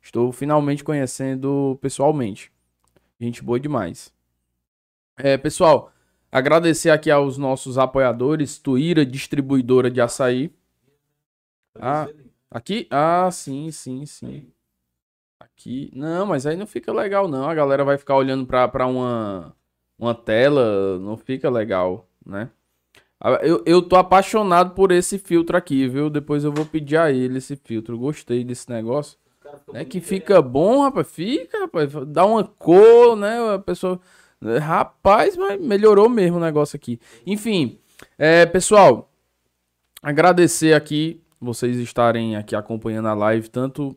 [0.00, 2.52] estou finalmente conhecendo pessoalmente.
[3.20, 4.12] Gente boa demais.
[5.16, 5.92] É, pessoal,
[6.30, 10.52] agradecer aqui aos nossos apoiadores, Tuíra Distribuidora de Açaí.
[11.78, 12.08] Ah,
[12.50, 12.86] aqui?
[12.90, 14.46] Ah, sim, sim, sim.
[15.56, 15.90] Aqui.
[15.94, 17.48] Não, mas aí não fica legal, não.
[17.48, 19.54] A galera vai ficar olhando pra, pra uma,
[19.98, 22.50] uma tela, não fica legal, né?
[23.40, 26.10] Eu, eu tô apaixonado por esse filtro aqui, viu?
[26.10, 27.96] Depois eu vou pedir a ele esse filtro.
[27.96, 29.16] Gostei desse negócio.
[29.72, 29.84] Né?
[29.84, 31.08] Que fica bom, rapaz.
[31.08, 31.92] Fica, rapaz.
[32.08, 33.54] Dá uma cor, né?
[33.54, 34.00] A pessoa.
[34.60, 36.98] Rapaz, mas melhorou mesmo o negócio aqui.
[37.24, 37.78] Enfim,
[38.18, 39.08] é, pessoal,
[40.02, 43.96] agradecer aqui vocês estarem aqui acompanhando a live, tanto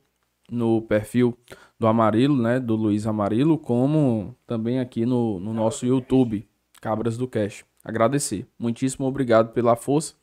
[0.49, 1.37] no perfil
[1.79, 2.59] do Amarilo, né?
[2.59, 6.47] Do Luiz Amarilo, como também aqui no, no nosso YouTube,
[6.81, 7.65] Cabras do Cash.
[7.83, 8.47] Agradecer.
[8.57, 10.15] Muitíssimo obrigado pela força,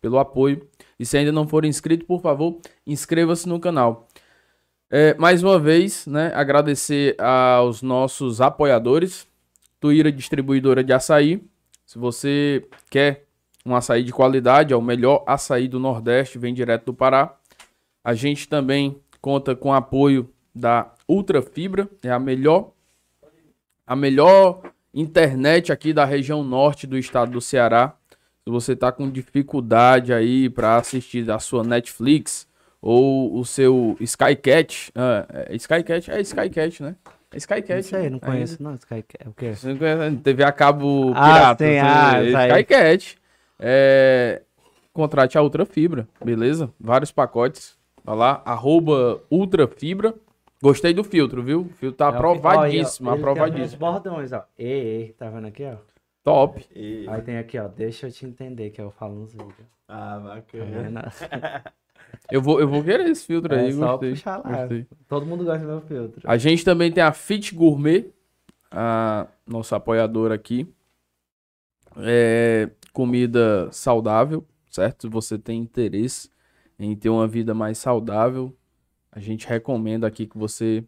[0.00, 0.66] pelo apoio.
[0.98, 4.08] E se ainda não for inscrito, por favor, inscreva-se no canal.
[4.90, 9.28] É, mais uma vez, né, agradecer aos nossos apoiadores,
[9.78, 11.42] Tuíra Distribuidora de Açaí.
[11.84, 13.26] Se você quer
[13.64, 17.36] um açaí de qualidade, é o melhor açaí do Nordeste, vem direto do Pará.
[18.02, 22.70] A gente também conta com apoio da Ultra Fibra, é a melhor
[23.86, 24.60] a melhor
[24.92, 27.94] internet aqui da região norte do estado do Ceará.
[28.44, 32.46] Se você tá com dificuldade aí para assistir a sua Netflix
[32.82, 36.96] ou o seu Skycat, ah, é Skycat, é Skycat, né?
[37.32, 37.74] É Skycat.
[37.74, 38.10] Não sei, né?
[38.10, 38.74] não conheço, não.
[38.74, 39.54] Sky, o quê?
[39.54, 40.20] Você não conhece, né?
[40.22, 41.64] TV a cabo Ah, pirata.
[41.64, 42.50] sim, você- ah, aí.
[42.62, 43.18] Skycat.
[43.60, 44.42] É,
[44.92, 46.70] contrate a Ultra Fibra, beleza?
[46.80, 47.77] Vários pacotes.
[48.14, 50.14] Lá, arroba Ultra Fibra.
[50.62, 51.60] Gostei do filtro, viu?
[51.62, 53.64] O filtro tá É aprovadíssimo, ó, ele tem aprovadíssimo.
[53.66, 54.44] Os bordões, ó.
[54.58, 55.76] Ei, ei, tá vendo aqui, ó?
[56.24, 56.66] Top.
[56.74, 57.68] Aí tem aqui, ó.
[57.68, 59.54] Deixa eu te entender que eu falo nos vídeos.
[59.88, 60.64] Ah, Tá bacana.
[60.82, 61.00] vendo?
[62.32, 64.10] Eu vou, eu vou querer esse filtro É aí, só gostei.
[64.12, 64.60] puxar lá.
[64.62, 64.86] gostei.
[65.06, 66.20] Todo mundo gosta do meu filtro.
[66.24, 68.06] A gente também tem a Fit Gourmet,
[68.70, 70.66] a nossa apoiadora aqui.
[71.98, 75.02] É comida saudável, certo?
[75.02, 76.30] Se você tem interesse
[76.78, 78.54] em ter uma vida mais saudável,
[79.10, 80.84] a gente recomenda aqui que você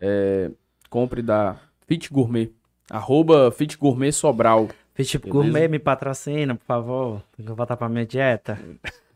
[0.00, 0.50] é,
[0.88, 1.56] compre da
[1.86, 2.52] Fit Gourmet.
[2.88, 4.68] Arroba Fit Gourmet Sobral.
[4.94, 5.32] Fit Beleza.
[5.32, 7.22] Gourmet me patrocina, por favor.
[7.36, 8.58] Tem que voltar pra minha dieta.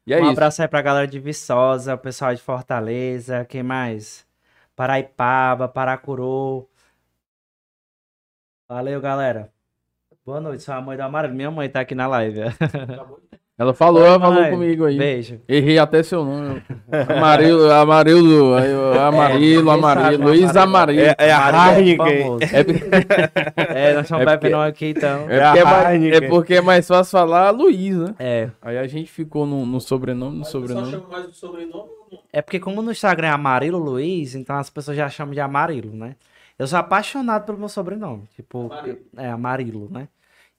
[0.06, 0.30] E é um isso.
[0.30, 4.24] abraço aí pra galera de Viçosa, o pessoal de Fortaleza, quem mais?
[4.76, 6.68] Paraipaba, Paracuru.
[8.68, 9.52] Valeu, galera.
[10.24, 11.34] Boa noite, sou a mãe do Amarelo.
[11.34, 12.40] Minha mãe tá aqui na live.
[13.58, 14.98] Ela falou, Oi, ela falou comigo aí.
[14.98, 15.40] Beijo.
[15.48, 16.62] Errei até seu nome.
[17.08, 20.60] Amarelo, Amarelo, aí, ó, Amarelo, ninguém Amarelo, sabe, Luiz Amarelo.
[21.00, 21.00] Amarelo.
[21.00, 22.38] É, é a Amarelo Heineken.
[23.56, 25.26] É, É, nós estamos É bebendo aqui, então.
[25.30, 26.16] é É a porque é, mais, Heineken.
[26.16, 28.14] é porque é mais fácil falar Luiz, né?
[28.18, 30.90] É, Aí a gente ficou no, no sobrenome, no Mas sobrenome.
[30.90, 32.18] chama mais de sobrenome ou não?
[32.32, 35.94] é porque como no Instagram é Amarilo Luiz, então as pessoas já chamam de Amarilo,
[35.96, 36.16] né?
[36.58, 38.24] Eu sou apaixonado pelo meu sobrenome.
[38.36, 38.98] Tipo, Amarilo.
[39.16, 40.08] é Amarilo, né?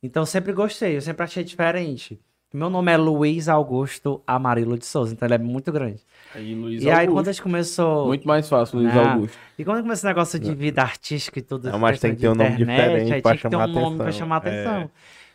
[0.01, 2.19] Então sempre gostei, eu sempre achei diferente.
[2.53, 6.01] Meu nome é Luiz Augusto Amarilo de Souza, então ele é muito grande.
[6.33, 7.13] Aí, Luiz e aí, Augusto.
[7.13, 8.07] quando a gente começou.
[8.07, 9.37] Muito mais fácil, Luiz Ah, Augusto.
[9.59, 12.29] E quando começou esse negócio de vida artística e tudo Não, mas tem que ter
[12.29, 14.19] um nome internet, diferente aí pra tinha que ter chamar um nome pra atenção.
[14.19, 14.37] chamar É.
[14.39, 14.91] atenção.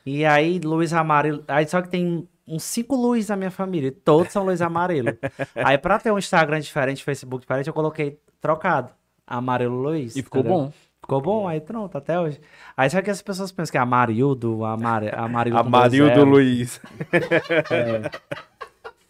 [0.06, 1.44] E aí, Luiz Amarelo.
[1.46, 5.08] Aí só que tem uns cinco Luiz na minha família, e todos são Luiz Amarelo.
[5.54, 8.90] aí, pra ter um Instagram diferente, Facebook diferente, eu coloquei trocado.
[9.26, 10.16] Amarelo Luiz.
[10.16, 10.58] E ficou entendeu?
[10.58, 10.72] bom.
[11.02, 12.40] Ficou bom, aí pronto, até hoje.
[12.76, 15.02] Aí só que as pessoas pensam que é Amarildo, Amar...
[15.14, 15.62] Amarildo.
[15.62, 16.24] dois Amarildo.
[16.24, 16.80] Luiz.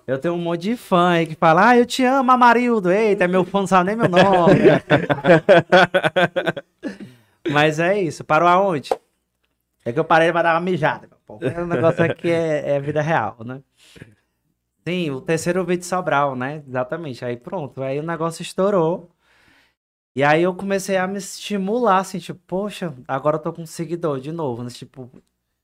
[0.05, 2.91] Eu tenho um monte de fã aí que fala, ah, eu te amo, Amarildo.
[2.91, 4.59] Eita, meu fã não sabe nem meu nome.
[7.49, 8.25] Mas é isso.
[8.25, 8.91] Parou aonde?
[9.85, 11.09] É que eu parei pra dar uma mijada.
[11.25, 13.61] Pô, o negócio aqui é, é vida real, né?
[14.87, 16.65] Sim, o terceiro vídeo de Sobral, né?
[16.67, 17.25] Exatamente.
[17.25, 19.09] Aí pronto, aí o negócio estourou.
[20.15, 24.21] E aí eu comecei a me estimular, assim, tipo, poxa, agora eu tô com seguidor
[24.21, 24.69] de novo, né?
[24.71, 25.11] Tipo,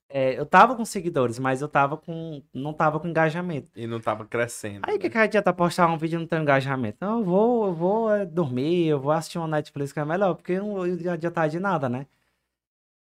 [0.08, 2.42] é, eu tava com seguidores, mas eu tava com.
[2.54, 3.70] não tava com engajamento.
[3.76, 4.80] E não tava crescendo.
[4.88, 5.10] Aí o que, né?
[5.10, 6.96] que adianta postar um vídeo e não ter engajamento?
[7.00, 10.34] Não, eu vou, eu vou é, dormir, eu vou assistir uma Netflix que é melhor,
[10.34, 12.06] porque não ia adiantar de nada, né?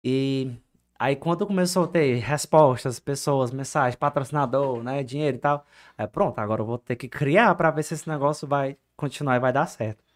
[0.04, 0.52] E
[0.98, 5.66] aí quando começou a ter respostas, pessoas, mensagens, patrocinador, né, dinheiro e tal,
[5.96, 9.36] aí pronto, agora eu vou ter que criar pra ver se esse negócio vai continuar
[9.36, 10.07] e vai dar certo.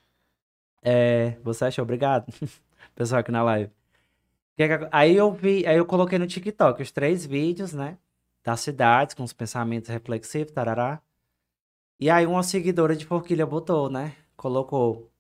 [0.83, 1.83] É, você achou?
[1.83, 2.27] Obrigado,
[2.95, 3.71] pessoal aqui na live.
[4.57, 7.97] Que- Aí eu vi, aí eu coloquei no TikTok os três vídeos, né?
[8.45, 11.01] Das cidades, com os pensamentos reflexivos, tarará.
[12.01, 14.13] E aí uma seguidora de Forquilha botou, né?
[14.37, 15.11] Colocou.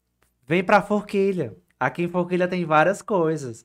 [0.44, 1.56] Vem pra Forquilha.
[1.78, 3.64] Aqui em Forquilha tem várias coisas.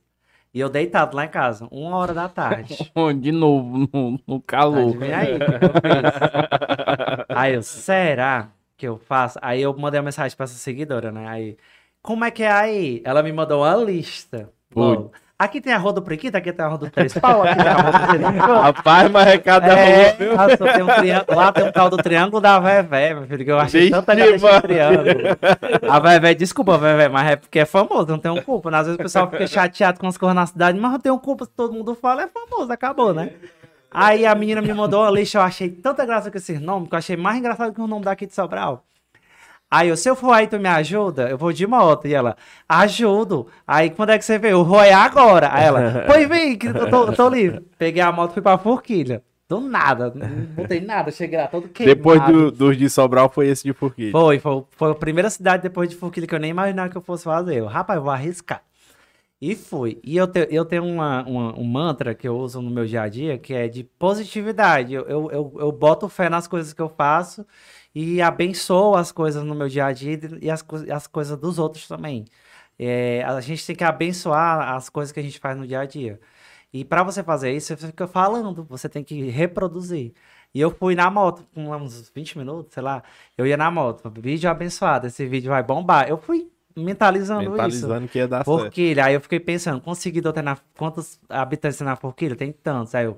[0.53, 2.75] E eu deitado lá em casa, uma hora da tarde.
[3.19, 4.89] De novo, no, no calor.
[4.89, 5.33] Adivinha aí?
[7.29, 9.37] Aí eu, será que eu faço?
[9.41, 11.27] Aí eu mandei uma mensagem pra essa seguidora, né?
[11.27, 11.57] Aí,
[12.01, 13.01] como é que é aí?
[13.03, 14.49] Ela me mandou uma lista.
[14.75, 15.11] logo.
[15.39, 17.67] Aqui tem a Rua do Priquito, aqui tem a Rua do Três Pau, aqui tem
[17.67, 18.59] a Rua do Triângulo.
[18.59, 22.59] Rapaz, mas recado É, nossa, tem um triângulo, lá tem um tal do Triângulo da
[22.59, 24.61] Vevé, meu filho, que eu achei Vixe, tanta esse mano.
[24.63, 25.05] triângulo.
[25.87, 28.71] A Vevé, desculpa, Vevé, mas é porque é famoso, não tenho culpa.
[28.71, 28.79] né?
[28.79, 31.45] Às vezes o pessoal fica chateado com as coisas na cidade, mas eu tenho culpa
[31.45, 33.29] se todo mundo fala, é famoso, acabou, né?
[33.91, 36.95] Aí a menina me mandou uma lista, eu achei tanta graça com esses nomes, que
[36.95, 38.83] eu achei mais engraçado que o nome daqui de Sobral.
[39.69, 41.29] Aí eu, se eu for aí, tu me ajuda?
[41.29, 42.07] Eu vou de moto.
[42.07, 42.37] E ela,
[42.69, 43.47] ajudo.
[43.67, 44.53] Aí quando é que você veio?
[44.53, 45.49] Eu vou aí agora.
[45.51, 47.61] Aí ela, pois vem, que eu tô, tô livre.
[47.77, 49.21] Peguei a moto e fui pra Forquilha.
[49.49, 50.27] Do nada, não
[50.57, 51.95] botei nada, cheguei lá todo queimado.
[51.95, 54.11] Depois do- dos de Sobral foi esse de Forquilha.
[54.11, 57.01] Foi, foi, foi a primeira cidade depois de Forquilha que eu nem imaginava que eu
[57.01, 57.55] fosse fazer.
[57.55, 58.61] Eu, rapaz, eu vou arriscar.
[59.41, 59.99] E fui.
[60.03, 63.03] E eu, te- eu tenho uma, uma- um mantra que eu uso no meu dia
[63.03, 64.93] a dia, que é de positividade.
[64.93, 67.45] Eu, eu, eu, eu boto fé nas coisas que eu faço
[67.99, 70.63] e abençoo as coisas no meu dia a dia e as,
[70.93, 72.25] as coisas dos outros também.
[72.77, 75.85] É, a gente tem que abençoar as coisas que a gente faz no dia a
[75.85, 76.19] dia.
[76.71, 80.13] E para você fazer isso, você fica falando, você tem que reproduzir.
[80.53, 83.01] E eu fui na moto, com uns 20 minutos, sei lá.
[83.35, 86.07] Eu ia na moto, vídeo abençoado, esse vídeo vai bombar.
[86.07, 87.51] Eu fui mentalizando, isso.
[87.51, 88.45] Mentalizando que ia dar certo.
[88.45, 89.05] Forquilha.
[89.05, 90.55] Aí eu fiquei pensando, quantos seguidores tem na.
[90.77, 92.35] Quantos habitantes tem na Forquilha?
[92.35, 92.93] Tem tantos.
[92.93, 93.17] Aí eu.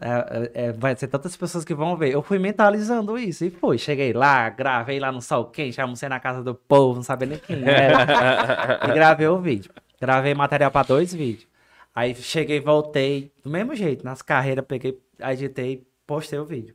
[0.00, 2.12] É, é, é, vai ser tantas pessoas que vão ver.
[2.12, 3.78] Eu fui mentalizando isso e fui.
[3.78, 7.38] Cheguei lá, gravei lá no sol quente, almocei na casa do povo, não sabia nem
[7.38, 8.80] quem era.
[8.88, 9.70] e gravei o vídeo.
[10.00, 11.46] Gravei material para dois vídeos.
[11.94, 16.74] Aí cheguei, voltei, do mesmo jeito, nas carreiras, peguei, editei, postei o vídeo.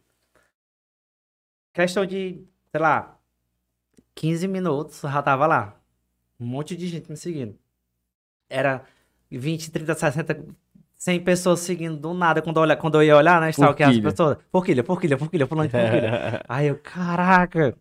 [1.74, 3.18] Questão de, sei lá,
[4.16, 5.80] 15 minutos, já tava lá.
[6.40, 7.58] Um monte de gente me seguindo.
[8.50, 8.86] Era
[9.30, 10.46] 20, 30, 60,
[10.98, 12.42] 100 pessoas seguindo do nada.
[12.42, 13.50] Quando eu, olha, quando eu ia olhar, né?
[13.52, 14.38] Stalkear as pessoas.
[14.52, 16.42] Forquilha, forquilha, forquilha, fulano de forquilha.
[16.50, 17.76] Aí eu, caraca.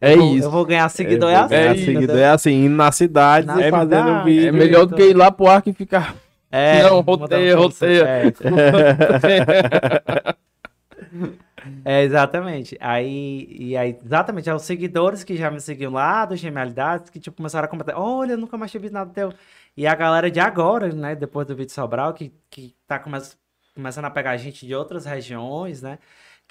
[0.00, 0.46] É eu vou- isso.
[0.46, 1.54] Eu vou ganhar seguidor, É, é assim.
[1.54, 4.24] é, seguidor é assim, indo na cidade, Na fazendo cidade.
[4.24, 4.48] vídeo.
[4.48, 6.14] É melhor do que ir lá pro arco e ficar.
[6.50, 8.04] É, Não, roteia, roteia.
[8.08, 8.32] É.
[11.84, 12.76] É, exatamente.
[12.80, 17.20] Aí, e aí, exatamente, é os seguidores que já me seguiam lá do Genialidades, que
[17.20, 19.32] tipo, começaram a comentar, olha, eu nunca mais visto nada teu.
[19.76, 23.18] E a galera de agora, né, depois do vídeo Sobral, que, que tá come
[23.74, 25.98] começando a pegar gente de outras regiões, né,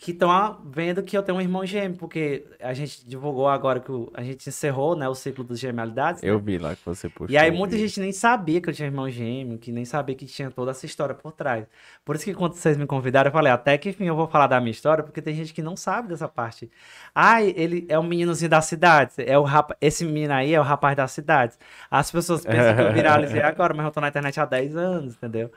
[0.04, 3.92] que estão vendo que eu tenho um irmão gêmeo, porque a gente divulgou agora que
[3.92, 7.30] o- a gente encerrou, né, o ciclo dos Genialidades, Eu vi lá que você postou.
[7.30, 10.16] e aí o muita gente nem sabia que eu tinha irmão gêmeo, que nem sabia
[10.16, 11.68] que tinha toda essa história por trás.
[12.04, 14.48] Por isso que quando vocês me convidaram, eu falei, até que enfim eu vou falar
[14.48, 16.72] da minha história, porque tem gente que não sabe dessa parte.
[17.14, 19.78] Ah, ele é um meninozinho da cidade, é o rapa...
[19.80, 21.54] esse menino aí é o rapaz da cidade.
[21.92, 25.14] As pessoas pensam que eu viralizei agora, mas eu tô na internet há 10 anos,
[25.14, 25.52] entendeu?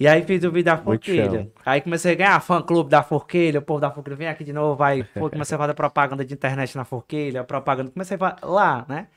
[0.00, 1.46] E aí fiz o vídeo da Forquilha.
[1.64, 4.82] Aí comecei a ganhar fã-clube da Forquilha, o povo da Forquilha vem aqui de novo,
[4.82, 8.86] aí pô, comecei a fazer propaganda de internet na Forquilha, propaganda, comecei a fa- lá,
[8.88, 9.08] né?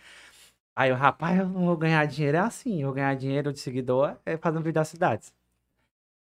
[0.75, 3.59] Aí eu, rapaz, eu não vou ganhar dinheiro, é assim, eu vou ganhar dinheiro de
[3.59, 5.33] seguidor é fazendo vídeo das cidades.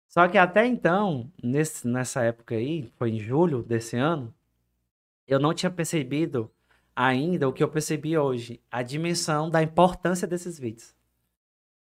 [0.09, 4.33] Só que até então, nesse, nessa época aí, foi em julho desse ano,
[5.27, 6.51] eu não tinha percebido
[6.95, 10.95] ainda o que eu percebi hoje, a dimensão da importância desses vídeos.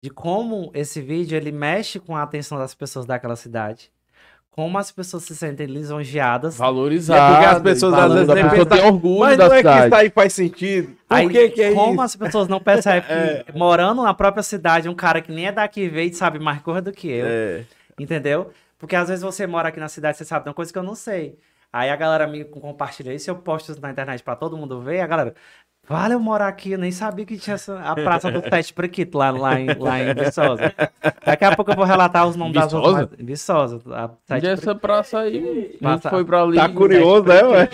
[0.02, 3.90] De como esse vídeo ele mexe com a atenção das pessoas daquela cidade.
[4.50, 6.56] Como as pessoas se sentem lisonjeadas.
[6.56, 7.20] Valorizado.
[7.20, 9.94] É porque as pessoas às vezes nem pessoa tem orgulho Mas não é que isso
[9.94, 10.96] aí faz sentido.
[11.06, 12.00] Por Aí, que que é como isso?
[12.02, 15.88] as pessoas não percebem que, morando na própria cidade, um cara que nem é daqui
[15.90, 17.26] veio e sabe mais coisa do que eu.
[17.26, 17.64] É.
[17.98, 18.50] Entendeu?
[18.78, 20.82] Porque às vezes você mora aqui na cidade, você sabe de uma coisa que eu
[20.82, 21.38] não sei.
[21.70, 25.00] Aí a galera me compartilha isso, eu posto isso na internet pra todo mundo ver,
[25.00, 25.34] a galera,
[25.88, 29.16] vale eu morar aqui, eu nem sabia que tinha essa, a Praça do Teste Prequito
[29.16, 30.72] lá, lá, em, lá em Viçosa.
[31.24, 32.86] Daqui a pouco eu vou relatar os nomes das Viçosa?
[32.86, 33.08] outras.
[33.18, 33.80] mais- Viçosa.
[34.28, 35.38] A é essa praça aí?
[35.38, 36.56] A gente Passa- foi pra ali.
[36.56, 37.68] Tá curioso, né, ué?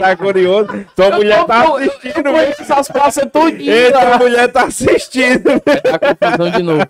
[0.00, 0.86] Tá curioso?
[0.96, 2.32] Tua mulher tá assistindo, velho.
[2.34, 3.76] conheço essas praças todinhas.
[3.76, 5.60] Eita, a mulher tá assistindo.
[5.60, 6.86] Tá confusão de novo.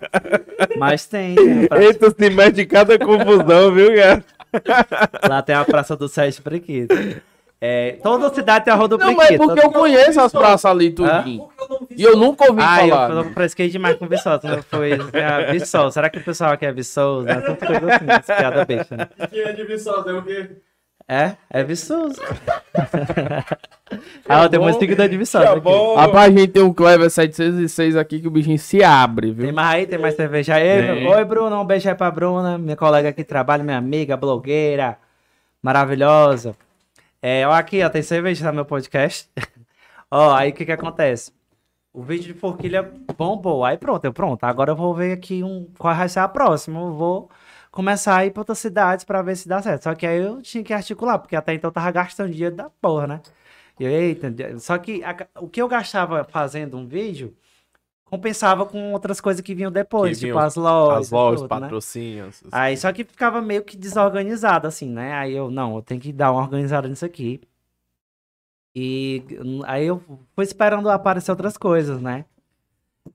[0.77, 4.23] Mas tem, praça- Eita, se mete em cada confusão, viu, cara?
[5.29, 6.95] lá tem a Praça do Sete Prequito.
[7.61, 10.65] É, toda cidade tem a Rua do Não, mas é porque eu conheço as praças
[10.65, 11.47] ali tudinho.
[11.69, 13.09] Não vi E eu nunca ouvi Ah, falar.
[13.11, 14.61] eu, eu fresquei demais com Viçosa, né?
[14.69, 15.91] Foi é, Viçosa.
[15.91, 17.29] Será que o pessoal aqui é Viçosa?
[17.31, 19.07] Essas coisas assim, essa piada besta, né?
[19.29, 20.49] que é de Viçosa, é o quê?
[21.07, 22.21] É, é Viçosa.
[24.27, 25.59] ah, tenho muito seguidor de Viçosa aqui.
[25.61, 25.95] bom.
[25.95, 29.53] Rapaz, a gente tem um Clever 706 aqui que o bichinho se abre, Tem viu?
[29.53, 29.87] mais aí?
[29.87, 30.81] Tem mais cerveja aí?
[30.81, 31.07] Tem.
[31.07, 31.61] Oi, Bruno.
[31.61, 34.97] Um beijo aí pra Bruna, minha colega que trabalha, minha amiga, blogueira,
[35.63, 36.55] maravilhosa.
[37.27, 39.27] É, ó, aqui, ó, tem cerveja no meu podcast.
[40.11, 41.33] ó, aí o que que acontece?
[41.91, 42.83] O vídeo de forquilha
[43.17, 43.65] bombou.
[43.65, 44.43] Aí pronto, eu pronto.
[44.43, 46.79] Agora eu vou ver aqui um, qual vai ser a próxima.
[46.79, 47.31] Eu vou
[47.71, 49.85] começar a ir pra outras cidades pra ver se dá certo.
[49.85, 52.69] Só que aí eu tinha que articular, porque até então eu tava gastando dinheiro da
[52.69, 53.21] porra, né?
[53.79, 57.35] E eu, eita, só que a- o que eu gastava fazendo um vídeo
[58.15, 61.05] compensava com outras coisas que vinham depois, Que tipo vinham as lojas.
[61.07, 61.61] As lojas, tudo, né?
[61.61, 62.43] patrocínios.
[62.51, 65.13] Aí só que ficava meio que desorganizado, assim, né?
[65.13, 67.41] Aí eu, não, eu tenho que dar uma organizada nisso aqui.
[68.75, 69.23] E
[69.65, 70.01] aí eu
[70.35, 72.25] fui esperando aparecer outras coisas, né?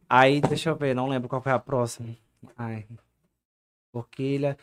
[0.09, 2.17] Aí, deixa eu ver, não lembro qual foi a próxima.
[2.57, 2.87] Ai.
[3.93, 4.57] Forquilha.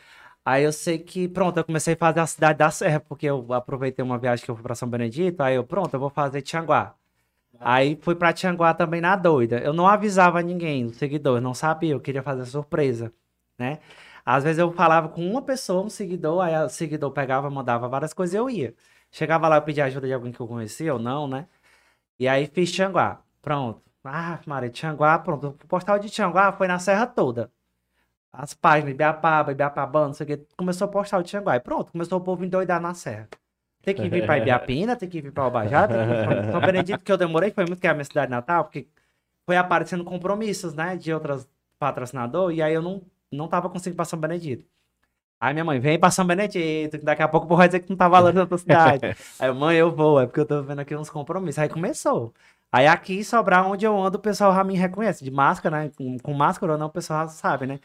[0.45, 3.51] Aí eu sei que, pronto, eu comecei a fazer a cidade da Serra, porque eu
[3.53, 6.41] aproveitei uma viagem que eu fui pra São Benedito, aí eu, pronto, eu vou fazer
[6.41, 6.95] Tianguá.
[7.59, 9.59] Aí fui pra Tianguá também na doida.
[9.59, 13.13] Eu não avisava ninguém, os seguidores, não sabia, eu queria fazer surpresa,
[13.57, 13.79] né?
[14.25, 18.13] Às vezes eu falava com uma pessoa, um seguidor, aí o seguidor pegava, mandava várias
[18.13, 18.75] coisas e eu ia.
[19.11, 21.47] Chegava lá, eu pedia ajuda de alguém que eu conhecia ou não, né?
[22.19, 23.21] E aí fiz Tianguá.
[23.41, 23.81] Pronto.
[24.03, 25.49] Ah, Maria, Tianguá, pronto.
[25.49, 27.51] O postal de Tianguá foi na serra toda.
[28.31, 30.37] As páginas, Ibiapaba, Ibiapabana, não sei o que.
[30.57, 31.55] Começou a postar o Tianguá.
[31.55, 33.29] E pronto, começou o povo endoidar na serra.
[33.87, 36.59] Tem que vir pra Ibiapina, tem que vir pra Albajá, tem que vir pra São
[36.59, 38.85] Benedito, que eu demorei, foi muito que é a minha cidade natal, porque
[39.45, 41.47] foi aparecendo compromissos, né, de outras
[41.79, 43.01] patrocinadores, e aí eu não,
[43.31, 44.65] não tava conseguindo pra São Benedito.
[45.39, 47.79] Aí minha mãe, vem pra São Benedito, que daqui a pouco o povo vai dizer
[47.79, 49.15] que não tá valendo na tua cidade.
[49.39, 51.59] Aí, mãe, eu vou, é porque eu tô vendo aqui uns compromissos.
[51.59, 52.33] Aí começou.
[52.71, 55.23] Aí aqui Sobrar, onde eu ando, o pessoal já me reconhece.
[55.23, 55.91] De máscara, né?
[55.95, 57.79] Com, com máscara ou não, o pessoal já sabe, né?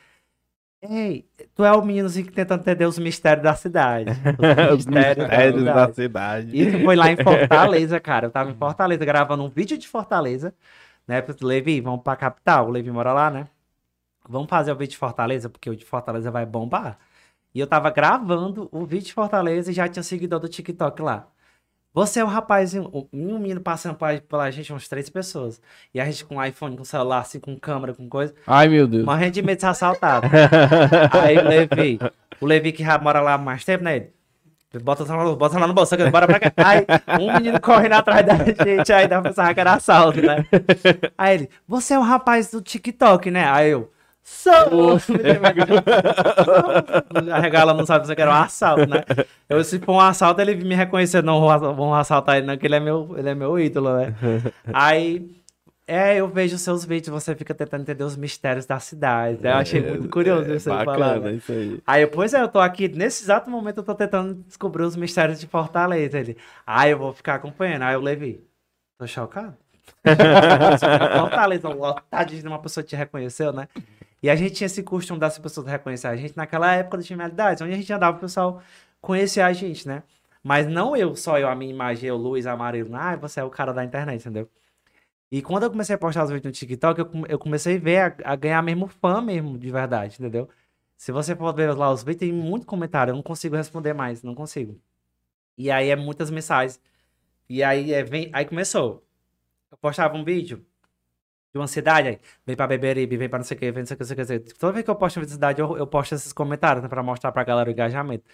[0.84, 4.10] Ei, tu é o meninozinho que tenta entender os mistérios da cidade.
[4.76, 6.60] Os mistérios da cidade.
[6.60, 8.26] Isso foi lá em Fortaleza, cara.
[8.26, 10.52] Eu tava em Fortaleza gravando um vídeo de Fortaleza,
[11.06, 11.24] né?
[11.40, 12.66] Levi, vamos pra capital.
[12.66, 13.46] O Levi mora lá, né?
[14.28, 16.98] Vamos fazer o vídeo de Fortaleza, porque o de Fortaleza vai bombar.
[17.54, 21.28] E eu tava gravando o vídeo de Fortaleza e já tinha seguidor do TikTok lá.
[21.94, 25.60] Você é um rapazinho, um menino passando pela, gente, umas três pessoas.
[25.92, 28.34] E a gente com iPhone, com celular, assim, com câmera, com coisa.
[28.46, 29.04] Ai, meu Deus.
[29.04, 30.26] Morrendo de medo de ser assaltado.
[31.22, 31.98] Aí o Levi,
[32.40, 33.96] o Levi que já mora lá há mais tempo, né?
[33.96, 34.12] Ele,
[34.82, 36.50] Bota lá, no- bota lá no bolso, bora pra cá.
[36.56, 36.86] Aí,
[37.20, 40.46] um menino correndo atrás da gente, aí dá pensava que era assalto, né?
[41.18, 43.44] Aí ele, você é um rapaz do TikTok, né?
[43.50, 44.98] Aí eu, sou!
[47.32, 49.04] A regala não sabe se era um assalto, né?
[49.48, 52.66] Eu, se for um assalto, ele me reconhecer, não vão vão assaltar ele, não, que
[52.66, 54.14] ele é meu, ele é meu ídolo, né?
[54.72, 55.30] Aí,
[55.86, 59.40] é, eu vejo seus vídeos, você fica tentando entender os mistérios da cidade.
[59.44, 61.20] Eu achei muito curioso É, isso aí bacana, falar.
[61.20, 61.32] né?
[61.32, 61.80] isso aí.
[61.86, 64.96] Aí, eu, pois é, eu tô aqui, nesse exato momento, eu tô tentando descobrir os
[64.96, 66.18] mistérios de Fortaleza.
[66.18, 66.36] Ele,
[66.66, 67.82] ah, eu vou ficar acompanhando.
[67.82, 68.40] Aí eu Levi,
[68.98, 69.54] tô chocado.
[71.18, 73.68] Fortaleza, lotadinho de uma pessoa te reconheceu, né?
[74.22, 77.60] E a gente tinha esse costume das pessoas reconhecer a gente naquela época das criminalidades,
[77.62, 78.62] onde a gente andava, o pessoal
[79.00, 80.02] conhecia a gente, né?
[80.42, 83.50] Mas não eu, só eu, a minha imagem, eu, Luiz Amarelo, ah, você é o
[83.50, 84.48] cara da internet, entendeu?
[85.30, 88.32] E quando eu comecei a postar os vídeos no TikTok, eu comecei a ver, a,
[88.32, 90.48] a ganhar mesmo fã mesmo, de verdade, entendeu?
[90.96, 94.22] Se você for ver lá os vídeos, tem muito comentário, eu não consigo responder mais,
[94.22, 94.80] não consigo.
[95.56, 96.80] E aí é muitas mensagens.
[97.48, 99.04] E aí, é, vem, aí começou.
[99.70, 100.64] Eu postava um vídeo,
[101.52, 103.86] de uma cidade, aí, vem pra Beberibe, vem pra não sei o que, vem não
[103.86, 104.54] sei o que, não sei o que.
[104.54, 107.30] Toda vez que eu posto uma cidade, eu, eu posto esses comentários, né, pra mostrar
[107.30, 108.24] pra galera o engajamento.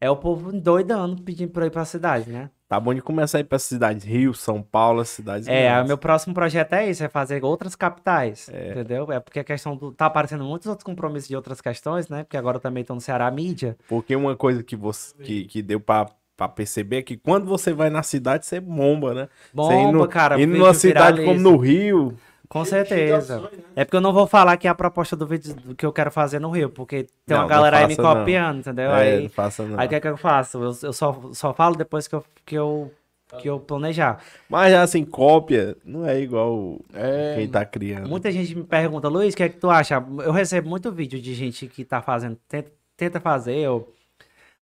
[0.00, 2.50] É o povo doidando pedindo pra eu ir pra cidade, né?
[2.68, 5.72] Tá bom de começar a ir pra cidades Rio, São Paulo, as cidades É, o
[5.72, 5.86] grandes.
[5.88, 9.10] meu próximo projeto é isso, é fazer outras capitais, entendeu?
[9.12, 9.92] É porque a questão do...
[9.92, 12.24] Tá aparecendo muitos outros compromissos de outras questões, né?
[12.24, 13.76] Porque agora também tô no Ceará Mídia.
[13.88, 16.06] Porque uma coisa que você que, que deu pra,
[16.36, 19.28] pra perceber é que quando você vai na cidade, você bomba, né?
[19.54, 20.40] você Bomba, indo, cara.
[20.40, 22.16] Indo numa cidade como no Rio,
[22.54, 23.40] Com certeza.
[23.40, 23.48] né?
[23.74, 25.92] É porque eu não vou falar que é a proposta do vídeo do que eu
[25.92, 28.20] quero fazer no Rio, porque tem Não, uma galera aí me faça, não.
[28.20, 28.92] copiando, entendeu?
[28.92, 29.78] é, aí não faça não.
[29.80, 30.58] aí o que é que eu faço?
[30.58, 32.92] Eu, eu só, só falo depois que eu, que, eu,
[33.40, 34.22] que eu planejar.
[34.48, 38.08] Mas assim, cópia não é igual É, quem tá criando.
[38.08, 39.96] Muita gente me pergunta, Luiz, o que é que tu acha?
[40.24, 43.92] Eu recebo muito vídeo de gente que tá fazendo, tenta, tenta fazer, ou,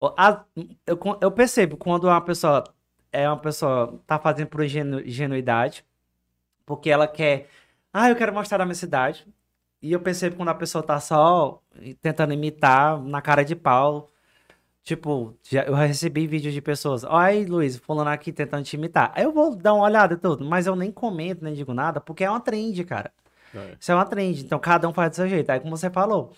[0.01, 0.43] ou- a-
[0.85, 2.65] eu, eu percebo quando uma pessoa
[3.13, 5.85] é uma pessoa tá fazendo por ingenu- ingenuidade,
[6.67, 7.49] porque ela quer,
[7.93, 9.27] ah, eu quero mostrar a minha cidade,
[9.83, 11.63] e eu percebo quando a pessoa tá só
[12.03, 14.09] tentando imitar na cara de pau,
[14.89, 17.05] Tipo, já, eu recebi vídeos de pessoas.
[17.05, 19.13] Aí, Luiz, fulano aqui tentando te imitar.
[19.15, 22.01] Aí eu vou dar uma olhada e tudo, mas eu nem comento, nem digo nada,
[22.01, 23.13] porque é uma trend, cara.
[23.55, 23.77] É.
[23.79, 24.43] Isso é uma trend.
[24.43, 25.51] Então cada um faz do seu jeito.
[25.51, 26.33] Aí como você falou.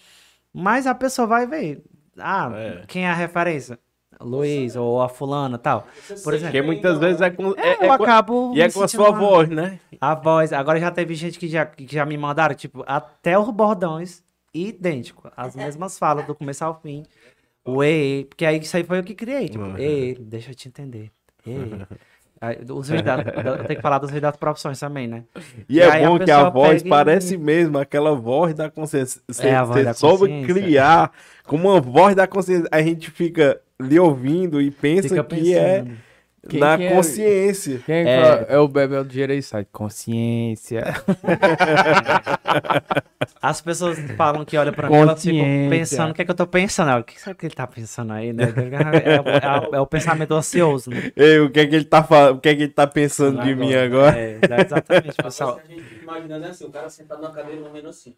[0.53, 1.85] Mas a pessoa vai ver.
[2.19, 2.85] Ah, É.
[2.89, 3.79] quem é a referência?
[4.21, 5.87] Luiz ou a fulana tal.
[6.23, 6.53] Por exemplo.
[6.53, 7.55] Porque muitas vezes é com.
[7.57, 8.53] É, É, é eu com- acabo.
[8.55, 9.21] e é com a sua mal.
[9.21, 9.79] voz, né?
[10.01, 10.53] A voz.
[10.53, 14.23] Agora já teve gente que já, que já me mandaram, tipo, até os bordões
[14.53, 15.31] idêntico.
[15.37, 17.05] As mesmas falas do começo ao fim.
[17.65, 19.49] O e, porque aí isso aí foi eu que criei.
[19.49, 19.79] Tipo, Uhum.
[19.79, 21.11] e, deixa eu te entender.
[21.47, 21.51] E.
[22.71, 25.25] Os da- eu tenho que falar dos das profissões também, né?
[25.69, 28.55] E, E é aí a bom que a voz pega e- parece mesmo aquela voz
[28.55, 29.21] da consciência.
[29.29, 30.55] Você, É, você da soube consciência.
[30.55, 31.13] criar
[31.45, 32.67] como uma voz da consciência.
[32.73, 35.97] A gente fica lhe ouvindo e pensa Fica que é pensando.
[36.49, 36.91] Quem na que é?
[36.95, 37.81] consciência.
[37.85, 38.47] Quem É.
[38.49, 39.67] é, é o Bebel do Gereissai?
[39.71, 40.83] Consciência.
[43.43, 45.71] As pessoas falam que olham pra mim, elas ficam Consciência.
[45.71, 46.99] pensando o que é que eu tô pensando.
[47.01, 48.45] O que será que ele tá pensando aí, né?
[48.45, 51.13] É, o- é o- é o pensamento ocioso, né?
[51.17, 52.37] Ei, o que é que ele tá falando?
[52.37, 54.19] O que é que ele tá pensando de mim agora?
[54.19, 55.61] É, é exatamente, A pessoal.
[55.63, 58.15] a gente imaginando é assim, o cara sentado na cadeira morrendo assim.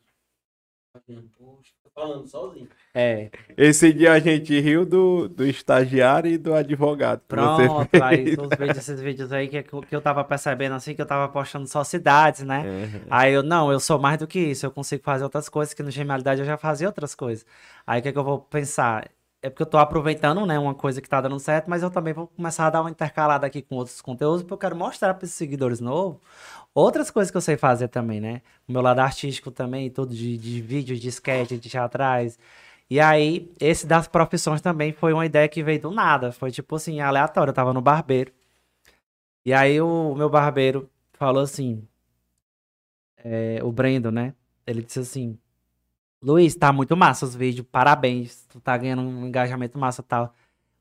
[1.38, 2.68] Poxa, falando sozinho.
[2.94, 7.22] É, Esse dia a gente riu do, do estagiário e do advogado.
[7.26, 11.06] pronto, aí os vídeos, esses vídeos aí que, que eu tava percebendo assim, que eu
[11.06, 12.62] tava postando só cidades, né?
[12.66, 13.06] Uhum.
[13.08, 15.82] Aí eu, não, eu sou mais do que isso, eu consigo fazer outras coisas, que
[15.82, 17.46] no Genialidade eu já fazia outras coisas.
[17.86, 19.08] Aí o que, é que eu vou pensar?
[19.42, 22.14] É porque eu tô aproveitando, né, uma coisa que tá dando certo, mas eu também
[22.14, 25.24] vou começar a dar uma intercalada aqui com outros conteúdos, porque eu quero mostrar para
[25.24, 26.20] esses seguidores novos
[26.74, 28.42] outras coisas que eu sei fazer também, né?
[28.68, 32.38] O meu lado artístico também, tudo de, de vídeos, de sketch, de teatrais.
[32.90, 36.32] E aí, esse das profissões também foi uma ideia que veio do nada.
[36.32, 37.50] Foi tipo assim, aleatório.
[37.50, 38.32] Eu tava no barbeiro.
[39.44, 41.86] E aí o meu barbeiro falou assim,
[43.16, 44.34] é, o Brendo, né?
[44.66, 45.38] Ele disse assim,
[46.22, 50.34] Luiz, tá muito massa os vídeos, parabéns, tu tá ganhando um engajamento massa e tal.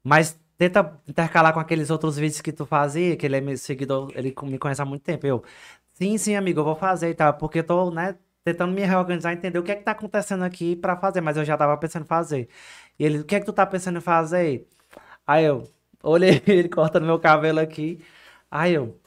[0.03, 4.11] Mas tenta intercalar com aqueles outros vídeos que tu fazia, que ele é meu seguidor,
[4.15, 5.25] ele me conhece há muito tempo.
[5.25, 5.43] Eu,
[5.93, 9.33] sim, sim, amigo, eu vou fazer e tal, porque eu tô, né, tentando me reorganizar,
[9.33, 12.03] entender o que é que tá acontecendo aqui pra fazer, mas eu já tava pensando
[12.03, 12.47] em fazer.
[12.99, 14.67] E ele, o que é que tu tá pensando em fazer?
[15.27, 15.69] Aí eu,
[16.03, 18.03] olhei ele cortando meu cabelo aqui,
[18.51, 18.99] aí eu,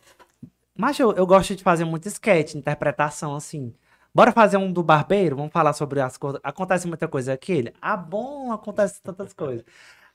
[0.77, 3.75] mas eu, eu gosto de fazer muito sketch, interpretação, assim.
[4.15, 5.35] Bora fazer um do barbeiro?
[5.37, 6.41] Vamos falar sobre as coisas.
[6.45, 7.53] Acontece muita coisa aqui?
[7.53, 9.65] Ele, ah, bom, acontece tantas coisas.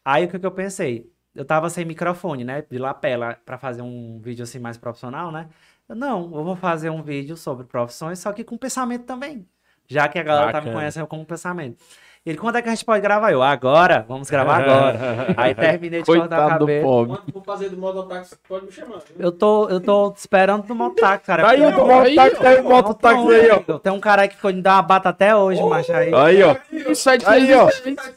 [0.06, 1.12] Aí o que, que eu pensei?
[1.36, 2.62] Eu tava sem microfone, né?
[2.70, 5.50] De lapela, pra fazer um vídeo assim mais profissional, né?
[5.88, 9.46] Eu, não, eu vou fazer um vídeo sobre profissões, só que com pensamento também.
[9.88, 10.80] Já que a galera tá me Bacana.
[10.80, 11.78] conhecendo como pensamento.
[12.26, 13.32] Ele, quando é que a gente pode gravar?
[13.32, 15.00] Eu, agora, vamos gravar agora.
[15.38, 16.84] Aí terminei de cortar o Coitado do cabelo.
[16.84, 17.18] pobre.
[17.18, 19.00] Quando for fazer do mototáxi, pode me chamar.
[19.18, 21.50] Eu tô, eu tô esperando do mototáxi, cara.
[21.50, 23.80] Aí o Porque- mototáxi, tá aí o mototáxi aí, ó.
[23.80, 25.94] Tem um cara aí que ficou de dar uma bata até hoje, macho.
[25.94, 26.56] Aí, Aí, ó.
[26.92, 27.68] Isso é Aí, ó.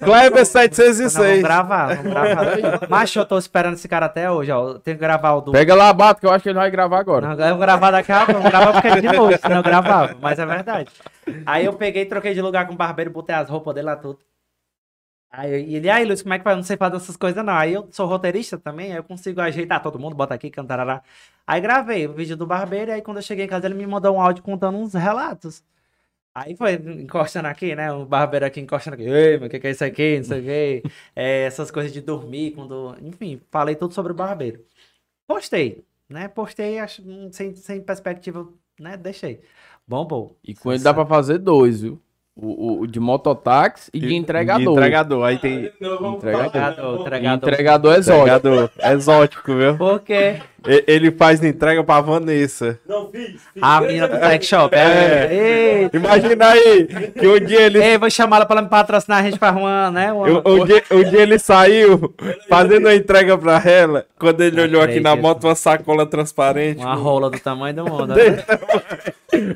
[0.04, 1.14] Kleber Nós 706.
[1.14, 2.88] vamos gravar, vamos gravar.
[2.90, 4.70] Macho, eu tô esperando esse cara até hoje, ó.
[4.70, 5.52] Eu tenho que gravar o do.
[5.52, 7.34] Pega lá a bata que eu acho que ele vai gravar agora.
[7.34, 9.56] Não, eu vou gravar daqui a pouco, eu vou gravar porque é de noite, senão
[9.58, 10.90] eu gravava, mas é verdade.
[11.46, 14.20] Aí eu peguei, troquei de lugar com o barbeiro, botei as roupas dele lá tudo.
[15.30, 16.56] Aí ele, aí Luiz, como é que faz?
[16.56, 17.54] Não sei fazer essas coisas não.
[17.54, 21.02] Aí eu sou roteirista também, aí eu consigo ajeitar todo mundo, bota aqui, cantarará.
[21.46, 23.86] Aí gravei o vídeo do barbeiro, e aí quando eu cheguei em casa ele me
[23.86, 25.64] mandou um áudio contando uns relatos.
[26.34, 27.92] Aí foi encostando aqui, né?
[27.92, 29.04] O barbeiro aqui encostando aqui.
[29.04, 30.18] Ei, mas o que, que é isso aqui?
[30.18, 30.82] Não sei o quê.
[31.14, 32.96] É, essas coisas de dormir, quando.
[33.02, 34.64] Enfim, falei tudo sobre o barbeiro.
[35.26, 36.28] Postei, né?
[36.28, 38.96] Postei acho, hum, sem, sem perspectiva, né?
[38.96, 39.42] Deixei.
[39.86, 40.34] Bom, bom.
[40.44, 42.00] E com ele dá pra fazer dois, viu?
[42.34, 44.64] O, o- o de mototáxi e de entregador.
[44.64, 45.24] De entregador.
[45.24, 46.50] Aí tem Não, vamos Entregador.
[46.50, 46.70] falar.
[46.70, 47.36] Entregador, E entregador.
[47.52, 48.22] Entregador exótico.
[48.36, 49.76] entregador exótico, viu?
[49.76, 50.42] Porque E-
[50.86, 52.78] Ele faz entrega pra Vanessa.
[52.86, 53.40] Não, fiz.
[53.52, 53.62] fiz.
[53.62, 54.74] A menina do sex shop.
[54.74, 55.88] É.
[55.90, 55.90] É.
[55.92, 56.86] Imagina aí
[57.18, 59.52] que um dia ele, ei, vou chamar ela pra ela me patrocinar a gente pra
[59.52, 60.12] uma, né?
[60.12, 60.28] Uma...
[60.28, 62.14] um, um dia, um dia ele saiu
[62.48, 64.06] fazendo a entrega pra ela.
[64.18, 66.78] Quando ele olhou aqui na moto, uma sacola transparente.
[66.78, 68.14] Uma rola do tamanho do mundo.
[68.14, 68.44] né?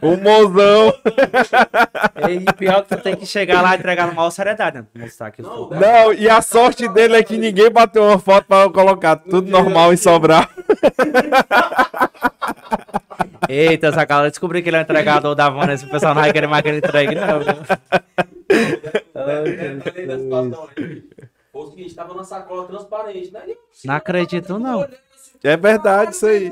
[0.03, 0.93] Um mozão.
[2.29, 4.79] E pior que tu tem que chegar lá e entregar numa maior seriedade.
[4.79, 4.85] Né?
[4.97, 8.47] Mostrar aqui o Não, Não, e a sorte dele é que ninguém bateu uma foto
[8.47, 10.47] pra eu colocar tudo normal em Sobral.
[13.49, 15.87] Eita, essa cara, eu descobri que ele é o entregador da Vanessa.
[15.87, 17.41] O pessoal não vai querer mais que ele entregue, não.
[17.41, 17.55] viu?
[19.15, 21.05] Lembrei da situação aí.
[21.53, 23.43] Foi o seguinte, tava na sacola transparente, né?
[23.85, 24.79] Não acredito, não.
[24.79, 26.51] olhando assim, É verdade isso aí.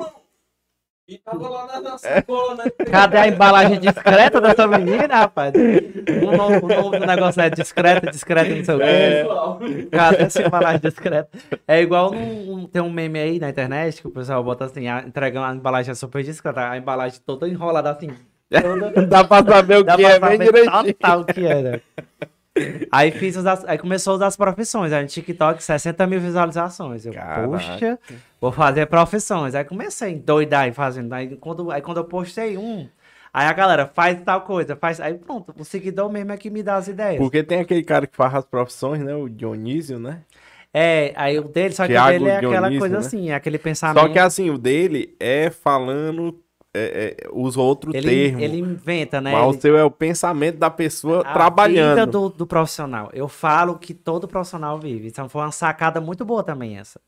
[1.06, 2.64] E tava lá na, na sacola, né?
[2.90, 5.52] Cadê a embalagem discreta dessa menina, rapaz?
[5.54, 8.84] O nome, o nome do negócio é discreta, discreta, não sei o quê.
[9.20, 9.60] Pessoal.
[9.92, 11.28] Cadê essa embalagem discreta?
[11.68, 14.88] É igual num, um- tem um meme aí na internet que o pessoal bota assim,
[14.88, 18.08] a- entregando a embalagem super discreta, a embalagem toda enrolada assim.
[18.50, 20.94] Toda, Dá pra saber o dá que é bem saber direitinho.
[20.94, 21.80] total o que é, né?
[22.90, 24.92] Aí fiz as- aí começou a usar as profissões.
[24.92, 27.04] Aí no TikTok, 60 mil visualizações.
[27.04, 27.48] Eu, Caraca.
[27.48, 27.98] poxa,
[28.40, 29.54] vou fazer profissões.
[29.54, 31.12] Aí comecei a endoidar e fazendo.
[31.12, 32.88] Aí quando, aí quando eu postei um,
[33.32, 35.00] aí a galera faz tal coisa, faz.
[35.00, 37.18] Aí pronto, o seguidor mesmo é que me dá as ideias.
[37.18, 39.14] Porque tem aquele cara que faz as profissões, né?
[39.14, 40.20] O Dionísio, né?
[40.72, 43.00] É, aí o dele, só que Thiago o dele é aquela Dionísio, coisa né?
[43.00, 44.00] assim, é aquele pensamento.
[44.02, 46.40] Só que assim, o dele é falando
[46.74, 48.42] é, é, os outros ele, termos.
[48.42, 49.32] ele inventa, né?
[49.32, 51.90] Mas Ele- o seu é o pensamento da pessoa a trabalhando.
[51.94, 53.10] vida do, do profissional.
[53.12, 55.08] Eu falo que todo profissional vive.
[55.08, 57.00] Então foi uma sacada muito boa também essa.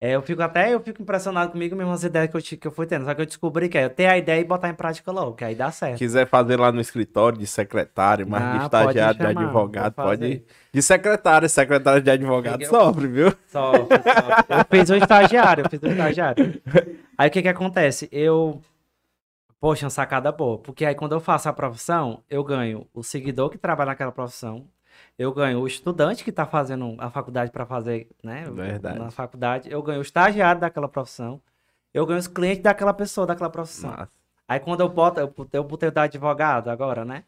[0.00, 2.72] É, eu fico até eu fico impressionado comigo mesmo as ideias que eu, que eu
[2.72, 3.06] fui tendo.
[3.06, 5.32] Só que eu descobri que é eu ter a ideia e botar em prática logo,
[5.34, 5.96] que aí dá certo.
[5.96, 10.04] Quiser fazer lá no escritório de secretário, mas Ah, de estagiário, de chamar, advogado, vou
[10.06, 10.42] pode.
[10.72, 13.32] De secretário, secretário de advogado Eu- sofre, viu?
[13.48, 14.58] Só, só.
[14.58, 16.60] Eu fiz o estagiário, eu fiz o estagiário.
[17.16, 18.06] Aí o que que acontece?
[18.12, 18.60] Eu.
[19.64, 20.58] Poxa, uma sacada boa.
[20.58, 24.68] Porque aí quando eu faço a profissão, eu ganho o seguidor que trabalha naquela profissão.
[25.18, 28.44] Eu ganho o estudante que está fazendo a faculdade para fazer, né?
[28.50, 28.98] Verdade.
[28.98, 29.70] Na faculdade.
[29.72, 31.40] Eu ganho o estagiário daquela profissão.
[31.94, 33.92] Eu ganho os clientes daquela pessoa, daquela profissão.
[33.92, 34.12] Massa.
[34.46, 37.24] Aí quando eu boto, eu, botei- eu botei o da advogado agora, né?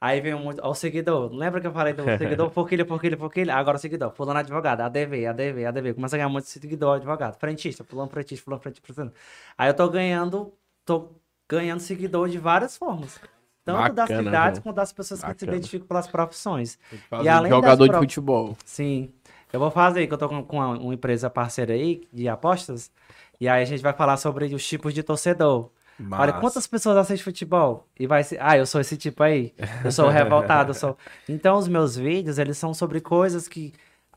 [0.00, 1.32] Aí vem ó, o seguidor.
[1.32, 2.50] Lembra que eu falei do seguidor?
[2.50, 3.54] Forquilha, forquilha, forquilha.
[3.54, 4.10] Agora o seguidor.
[4.10, 5.94] Fulano advogado, ADV, ADV, ADV.
[5.94, 7.38] Começa a ganhar muito seguidor advogado.
[7.38, 9.12] Frentista, fulano frentista, fulano frentista.
[9.56, 10.52] Aí eu tô ganhando,
[10.84, 11.14] tô
[11.48, 13.18] ganhando seguidor de várias formas.
[13.64, 14.62] Tanto das Bacana, cidades viu?
[14.62, 15.52] quanto das pessoas que se Bacana.
[15.52, 16.78] identificam pelas profissões.
[17.10, 18.56] Fazer além das jogador de pro- futebol.
[18.64, 19.12] Sim.
[19.52, 22.90] Eu vou fazer, que eu tô com, com uma, uma empresa parceira aí de apostas.
[23.40, 25.70] E aí a gente vai falar sobre os tipos de torcedor.
[25.98, 26.32] Olha, Massa.
[26.40, 27.86] quantas pessoas assistem futebol?
[27.98, 29.52] E vai ser, ah, eu sou esse tipo aí.
[29.82, 30.96] Eu sou revoltado, eu sou.
[31.28, 33.72] Então, os meus vídeos, eles são sobre coisas que.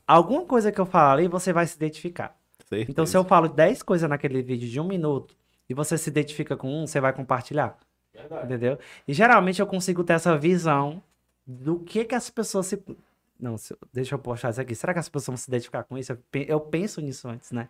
[0.06, 2.36] Alguma coisa que eu falo ali, você vai se identificar.
[2.68, 2.90] Certeza.
[2.90, 5.34] Então, se eu falo 10 coisas naquele vídeo de um minuto
[5.70, 7.78] e você se identifica com um, você vai compartilhar.
[8.12, 8.44] Verdade.
[8.44, 8.78] Entendeu?
[9.08, 11.02] E geralmente eu consigo ter essa visão
[11.46, 12.82] do que que as pessoas se.
[13.38, 14.74] Não, se- deixa eu postar isso aqui.
[14.74, 16.12] Será que as pessoas vão se identificar com isso?
[16.12, 17.68] Eu pe- Eu penso nisso antes, né?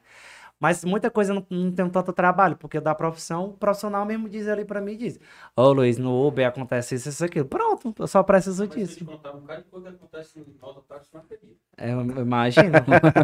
[0.58, 4.46] Mas muita coisa não, não tem tanto trabalho, porque da profissão, o profissional mesmo diz
[4.48, 5.18] ali pra mim, diz,
[5.56, 7.46] ô Luiz, no Uber acontece isso, isso, aquilo.
[7.46, 9.04] Pronto, eu só preciso Mas disso.
[9.06, 10.38] contar um bocado de coisa que acontece
[11.14, 11.56] não acredito.
[11.78, 12.72] É, eu imagino.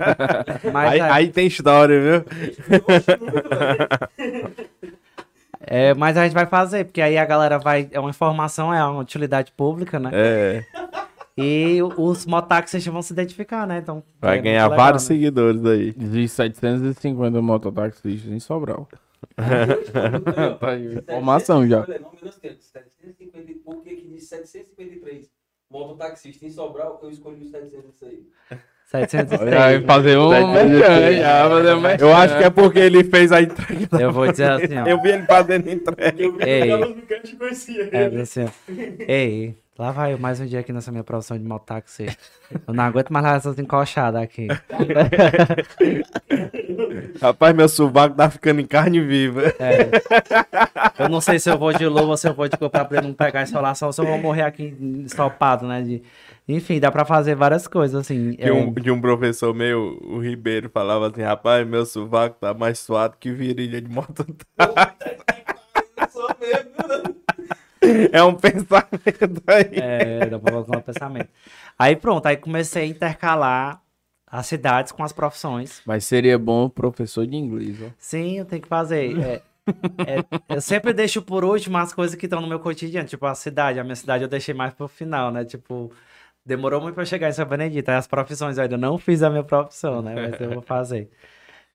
[0.73, 2.25] Mas Aí, é- aí tem história, viu?
[5.67, 7.89] É, mas a gente vai fazer, porque aí a galera vai.
[7.91, 10.11] É uma informação, é uma utilidade pública, né?
[10.13, 10.65] É,
[11.37, 13.79] E os mototáxis vão se identificar, né?
[13.79, 14.03] Então.
[14.21, 15.09] vai é ganhar legal, vários né?
[15.09, 15.95] seguidores aí.
[16.01, 18.89] Existe 750 mototaxistas em Sobral.
[20.61, 21.81] Tá aí, informação já.
[21.81, 22.63] Olha, não, menos tempo.
[22.63, 25.31] 750, por que que diz 753?
[25.69, 28.27] Mototaxista em Sobral, eu escolhi os 700 aí.
[28.87, 29.51] 706.
[29.51, 31.87] Vai fazer um merchan, já, fazer um.
[31.99, 34.01] Eu acho que é porque ele fez a entrega.
[34.01, 34.87] Eu vou dizer assim, ó.
[34.87, 36.23] Eu vi ele fazendo entrega.
[36.23, 36.61] Eu vi Ei.
[36.63, 37.89] que.
[37.91, 38.49] É, assim, ó.
[39.09, 42.07] Ei, lá vai eu mais um dia aqui nessa minha profissão de mototáxi.
[42.67, 44.47] Eu não aguento mais essas encoxadas aqui.
[47.21, 49.53] Rapaz, meu sovaco tá ficando em carne viva.
[49.59, 49.91] É.
[50.97, 52.99] Eu não sei se eu vou de luva ou se eu vou de comprar pra
[52.99, 55.83] ele não pegar insolação, ou se eu vou morrer aqui ensopado, né?
[55.83, 56.03] De...
[56.49, 58.33] Enfim, dá pra fazer várias coisas, assim.
[58.33, 62.79] De um, de um professor meu, o Ribeiro, falava assim, rapaz, meu sovaco tá mais
[62.79, 64.25] suado que virilha de moto.
[65.99, 68.09] Eu sou mesmo, né?
[68.13, 69.71] É um pensamento aí.
[69.73, 71.29] É, dá pra colocar um pensamento.
[71.79, 73.83] Aí pronto, aí comecei a intercalar
[74.27, 75.83] as cidades com as profissões.
[75.87, 77.91] Mas seria bom professor de inglês, ó.
[77.99, 79.19] Sim, eu tenho que fazer.
[79.19, 79.43] É,
[80.07, 83.09] é, eu sempre deixo por último as coisas que estão no meu cotidiano.
[83.09, 83.81] Tipo, a cidade.
[83.81, 85.45] A minha cidade eu deixei mais pro final, né?
[85.45, 85.93] Tipo,
[86.47, 87.89] demorou muito pra chegar em São Benedito.
[87.89, 90.15] Aí as profissões eu ainda não fiz a minha profissão, né?
[90.15, 91.11] Mas eu vou fazer.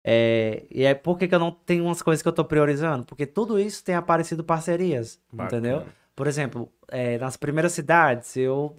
[0.04, 3.06] É, e é por que, que eu não tenho umas coisas que eu tô priorizando?
[3.06, 5.80] Porque tudo isso tem aparecido parcerias, entendeu?
[5.80, 6.02] Bacana.
[6.16, 8.76] Por exemplo, é, nas primeiras cidades, eu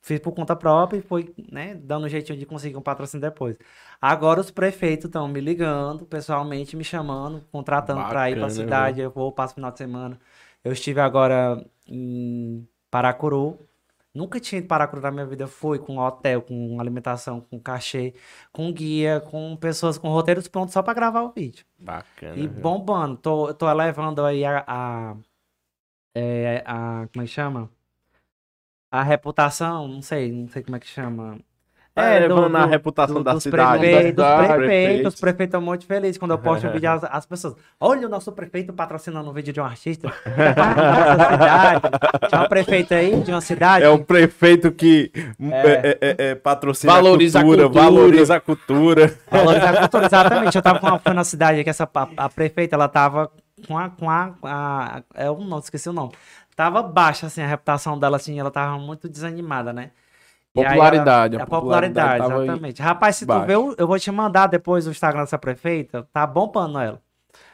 [0.00, 3.56] fiz por conta própria e foi, né, dando um jeitinho de conseguir um patrocínio depois.
[4.00, 9.00] Agora os prefeitos estão me ligando, pessoalmente me chamando, contratando para ir para a cidade.
[9.00, 10.18] Eu vou, passo o final de semana.
[10.62, 13.58] Eu estive agora em Paracuru.
[14.14, 15.46] Nunca tinha ido para na minha vida.
[15.48, 18.14] Fui com hotel, com alimentação, com cachê,
[18.52, 21.66] com guia, com pessoas com roteiros prontos só para gravar o vídeo.
[21.76, 22.36] Bacana.
[22.36, 23.16] E bombando.
[23.16, 25.16] Tô, tô elevando aí a, a,
[26.14, 27.68] é, a- Como é que chama?
[28.90, 31.40] A reputação, não sei, não sei como é que chama.
[31.96, 35.14] É, levando a reputação da dos cidade, Prefeitos, da dos cidade, prefeitos, prefeitos.
[35.14, 36.90] os prefeitos estão muito felizes quando eu posto um vídeo.
[36.90, 40.10] As, as pessoas, olha o nosso prefeito patrocinando um vídeo de um artista.
[42.28, 43.84] Tinha um prefeito aí de uma cidade.
[43.84, 47.84] É o prefeito que é, é, é, é, patrocina Valoriza a a cultura, cultura.
[47.84, 49.14] valoriza a cultura.
[49.30, 50.56] Valorizar a cultura, exatamente.
[50.56, 53.30] Eu tava com uma, foi na cidade que essa a, a prefeita, ela tava
[53.68, 56.10] com a, com a, a é o nome, esqueci o nome.
[56.56, 59.90] Tava baixa assim a reputação dela assim, ela tava muito desanimada, né?
[60.56, 62.82] E Popularidade, ela- a a popularidade, popularidade exatamente.
[62.82, 63.46] Rapaz, se tu baixa.
[63.46, 67.00] ver, eu eu vou te mandar depois o Instagram dessa prefeita, tá bombando ela.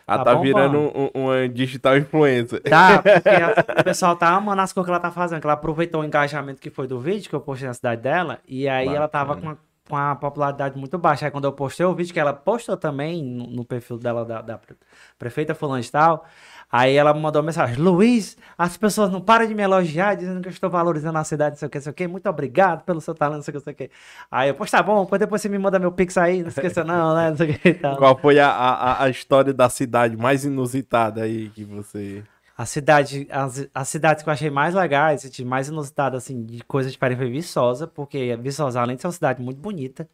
[0.06, 0.42] Ela Tá tá, bombando.
[0.44, 2.60] virando um- um- uma digital influencer.
[2.62, 5.54] Tá, porque a- o pessoal tá amando as coisas que ela tá fazendo, que ela
[5.54, 8.88] aproveitou o engajamento que foi do vídeo que eu postei na cidade dela, e aí
[8.88, 9.56] ela tava com a,
[9.88, 11.24] com a popularidade muito baixa.
[11.24, 14.42] Aí quando eu postei o vídeo, que ela postou também no, no perfil dela, da,
[14.42, 14.76] da pre-
[15.18, 16.26] prefeita fulano de tal,
[16.70, 20.40] aí ela me mandou uma mensagem, Luiz, as pessoas não param de me elogiar, dizendo
[20.40, 22.28] que eu estou valorizando a cidade, não sei o que, não sei o que, muito
[22.28, 23.90] obrigado pelo seu talento, não sei o que, não sei o que.
[24.30, 27.14] Aí eu, pois tá bom, depois você me manda meu pix aí, não esqueça não,
[27.14, 27.96] né, não sei o que e tal.
[27.96, 32.22] Qual foi a, a, a história da cidade mais inusitada aí que você.
[32.56, 36.62] A cidade, as, as cidades que eu achei mais legais, de mais inusitadas, assim, de
[36.64, 40.06] coisa diferente foi Viçosa, porque Viçosa, além de ser uma cidade muito bonita,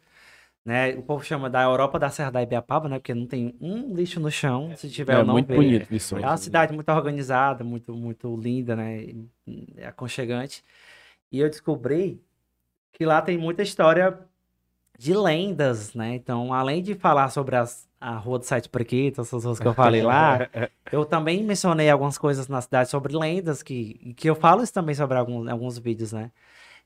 [0.67, 3.95] né, o povo chama da Europa da Serra da Ibiapaba, né, porque não tem um
[3.95, 5.55] lixo no chão, se tiver É ou não muito ver.
[5.55, 6.17] bonito isso.
[6.17, 10.61] É uma cidade muito organizada, muito, muito linda, né, e- e aconchegante.
[11.31, 12.21] E eu descobri
[12.91, 14.19] que lá tem muita história
[14.99, 19.45] de lendas, né, então, além de falar sobre as, a Rua do Sete Prequitos, essas
[19.45, 20.39] ruas que eu falei lá,
[20.91, 24.95] eu também mencionei algumas coisas na cidade sobre lendas, que, que eu falo isso também
[24.95, 26.29] sobre alguns, alguns vídeos, né?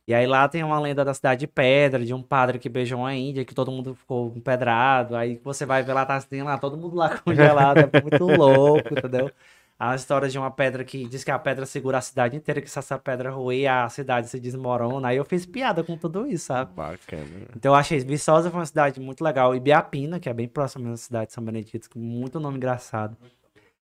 [0.07, 2.99] E aí lá tem uma lenda da cidade de Pedra, de um padre que beijou
[2.99, 5.15] uma índia, que todo mundo ficou empedrado.
[5.15, 8.93] Aí você vai ver lá, tá, tem lá todo mundo lá congelado, é muito louco,
[8.93, 9.31] entendeu?
[9.79, 12.69] A história de uma pedra que diz que a pedra segura a cidade inteira, que
[12.69, 15.07] se essa pedra ruir, a cidade se desmorona.
[15.07, 16.71] Aí eu fiz piada com tudo isso, sabe?
[16.75, 17.47] Bacana.
[17.55, 19.55] Então eu achei Viçosa foi uma cidade muito legal.
[19.55, 23.17] Ibiapina, que é bem próxima da cidade de São Benedito, com muito nome engraçado.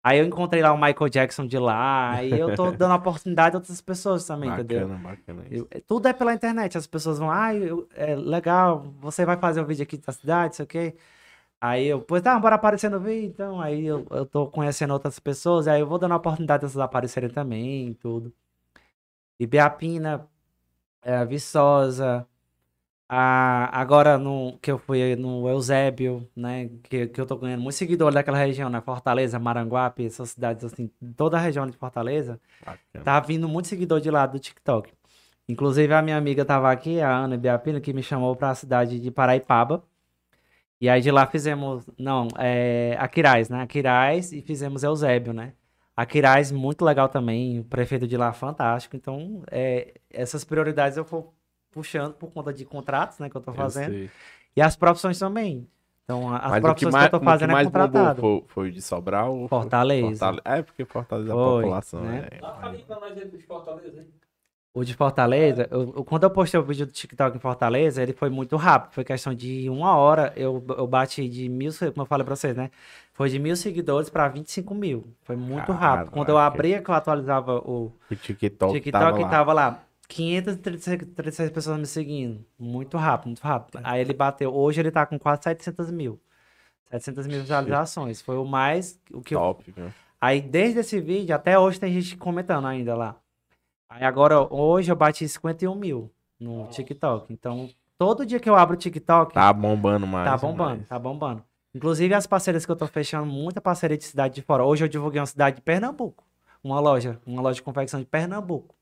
[0.07, 3.59] Aí eu encontrei lá o Michael Jackson de lá, aí eu tô dando oportunidade a
[3.59, 4.87] outras pessoas também, entendeu?
[4.87, 5.45] Bacana, bacana.
[5.69, 9.61] É- tudo é pela internet, as pessoas vão, ah, eu- é legal, você vai fazer
[9.61, 10.95] o vídeo aqui da cidade, sei o quê.
[11.61, 15.19] Aí eu, pois tá, bora aparecer no vídeo, então, aí eu, eu tô conhecendo outras
[15.19, 18.33] pessoas, aí eu vou dando a oportunidade dessas aparecerem também, tudo.
[19.41, 20.29] Ibiapina,
[21.03, 22.27] é, Viçosa,
[23.09, 27.77] a, agora no, que eu fui no Eusébio, né, que, que eu tô ganhando muito
[27.77, 33.05] seguidor daquela região, né, Fortaleza, Maranguape, essas cidades assim, toda a região de Fortaleza, bacana.
[33.05, 34.93] Tá vindo muito seguidor de lá do TikTok.
[35.49, 39.11] Inclusive, a minha amiga tava aqui, a Ana Biapino, que me chamou pra cidade de
[39.13, 39.85] Paraipaba.
[40.81, 43.63] E aí de lá fizemos, não, é, Aquiraz, né?
[43.63, 45.53] Aquiraz e fizemos Eusébio, né?
[45.97, 48.97] Aquiraz, muito legal também, o prefeito de lá, fantástico.
[48.97, 51.36] Então, é, essas prioridades eu vou
[51.77, 53.91] puxando por conta de contratos, né, que eu tô Eu fazendo.
[53.93, 54.11] sei.
[54.57, 55.69] E as profissões também.
[56.05, 57.83] Então, a- as Mas que profissões que, mais, eu tô que fazendo é mais bombou
[57.89, 58.21] contratado.
[58.23, 59.37] foi, foi o de Sobral?
[59.37, 60.09] ou Fortaleza.
[60.09, 62.01] Fortale- É, porque Fortaleza a Foi, população.
[62.01, 62.29] né?
[62.31, 64.07] é- Fortaleza, hein?
[64.75, 68.13] O de Fortaleza, eu- eu- quando eu postei o vídeo do TikTok em Fortaleza, ele
[68.13, 68.93] foi muito rápido.
[68.93, 70.35] Foi questão de uma hora.
[70.37, 72.71] Eu, eu bati de mil, como eu falei pra vocês, né?
[73.15, 75.05] Foi de mil seguidores pra 25 mil.
[75.23, 76.11] Foi muito rápido.
[76.11, 76.55] Quando eu Caraca.
[76.55, 79.29] abria, que eu atualizava o O TikTok, TikTok, tava lá.
[79.31, 79.83] tava lá.
[80.09, 82.45] 536 pessoas me seguindo.
[82.59, 83.81] Muito rápido, muito rápido.
[83.83, 84.55] Aí ele bateu.
[84.55, 86.21] Hoje ele tá com quase 700 mil.
[86.91, 88.21] 700 mil visualizações.
[88.21, 88.99] Foi o mais.
[89.13, 89.93] O que eu, Top, viu?
[90.21, 93.17] Aí, desde esse vídeo, até hoje tem gente comentando ainda lá.
[93.89, 96.11] Aí agora, hoje eu bati 51 mil
[96.41, 97.33] no TikTok.
[97.33, 97.69] Então,
[97.99, 100.29] todo dia que eu abro o TikTok, Tá bombando mais.
[100.29, 100.89] tá bombando, mais.
[100.89, 101.43] tá bombando.
[101.75, 104.65] Inclusive, as parcerias que eu tô fechando, muita parceria de cidade de fora.
[104.65, 106.25] Hoje eu divulguei uma cidade de Pernambuco.
[106.65, 108.75] Uma loja, uma loja de confecção de Pernambuco.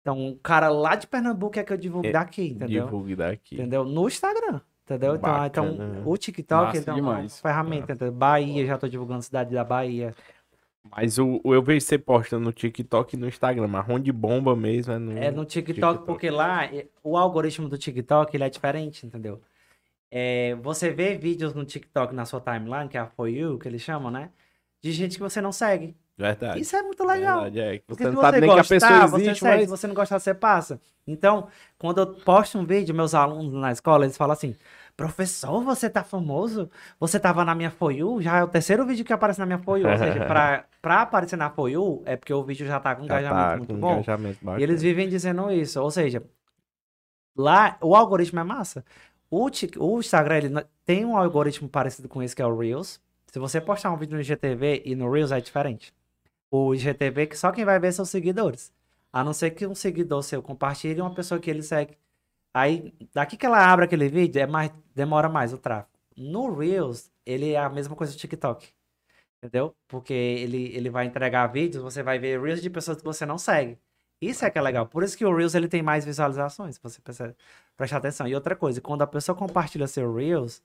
[0.00, 2.84] Então, um cara lá de Pernambuco é que eu divulgo É, daqui, entendeu?
[2.84, 3.54] Divulgue daqui.
[3.56, 3.84] Entendeu?
[3.84, 4.60] No Instagram.
[4.84, 5.14] Entendeu?
[5.16, 6.02] Então, ah, então Bacana.
[6.04, 7.92] o TikTok Massa então, é uma ferramenta.
[7.92, 8.12] entendeu?
[8.12, 10.14] Bahia, já tô divulgando cidade da Bahia.
[10.90, 14.56] Mas o, o- eu vejo você postando no TikTok e no Instagram, mas onde bomba
[14.56, 16.06] mesmo é no, É no TikTok, TikTok.
[16.06, 19.40] porque lá eh, o algoritmo do TikTok ele é diferente, entendeu?
[20.10, 23.68] é, você vê vídeos no TikTok na sua timeline, que é a For You, que
[23.68, 24.30] eles chamam, né?
[24.82, 25.96] De gente que você não segue.
[26.20, 26.60] Verdade.
[26.60, 27.42] Isso é muito legal.
[27.42, 27.78] Verdade, é.
[27.86, 29.56] Porque Você se não sabe nem que a gostar, pessoa você existe, segue.
[29.56, 29.60] mas...
[29.62, 30.80] Se você não gostar, você passa.
[31.06, 31.48] Então,
[31.78, 34.54] quando eu posto um vídeo, meus alunos na escola, eles falam assim,
[34.96, 36.70] professor, você tá famoso?
[37.00, 38.20] Você tava na minha For You?
[38.20, 39.88] Já é o terceiro vídeo que aparece na minha For You.
[39.88, 43.04] Ou seja, pra, pra aparecer na For You, é porque o vídeo já tá com
[43.04, 43.92] um Já engajamento tá muito bom.
[43.94, 44.38] engajamento.
[44.58, 45.80] E eles vivem dizendo isso.
[45.80, 46.22] Ou seja,
[47.36, 48.84] lá o algoritmo é massa.
[49.30, 49.48] O,
[49.78, 53.00] o Instagram ele tem um algoritmo parecido com esse que é o Reels.
[53.26, 55.94] Se você postar um vídeo no IGTV e no Reels é diferente.
[56.50, 58.72] O IGTV que só quem vai ver são os seguidores.
[59.12, 61.96] A não ser que um seguidor seu compartilhe uma pessoa que ele segue.
[62.54, 65.90] Aí, daqui que ela abre aquele vídeo, é mais, demora mais o tráfego.
[66.16, 68.68] No Reels, ele é a mesma coisa do TikTok.
[69.42, 69.74] Entendeu?
[69.88, 73.38] Porque ele, ele vai entregar vídeos, você vai ver Reels de pessoas que você não
[73.38, 73.78] segue.
[74.20, 74.86] Isso é que é legal.
[74.86, 77.34] Por isso que o Reels ele tem mais visualizações, se você prestar,
[77.76, 78.28] prestar atenção.
[78.28, 80.62] E outra coisa, quando a pessoa compartilha seu Reels,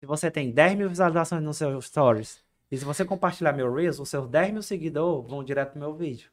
[0.00, 3.98] se você tem 10 mil visualizações no seu Stories, e se você compartilhar meu Reels,
[3.98, 6.30] os seus 10 mil seguidores vão direto pro meu vídeo.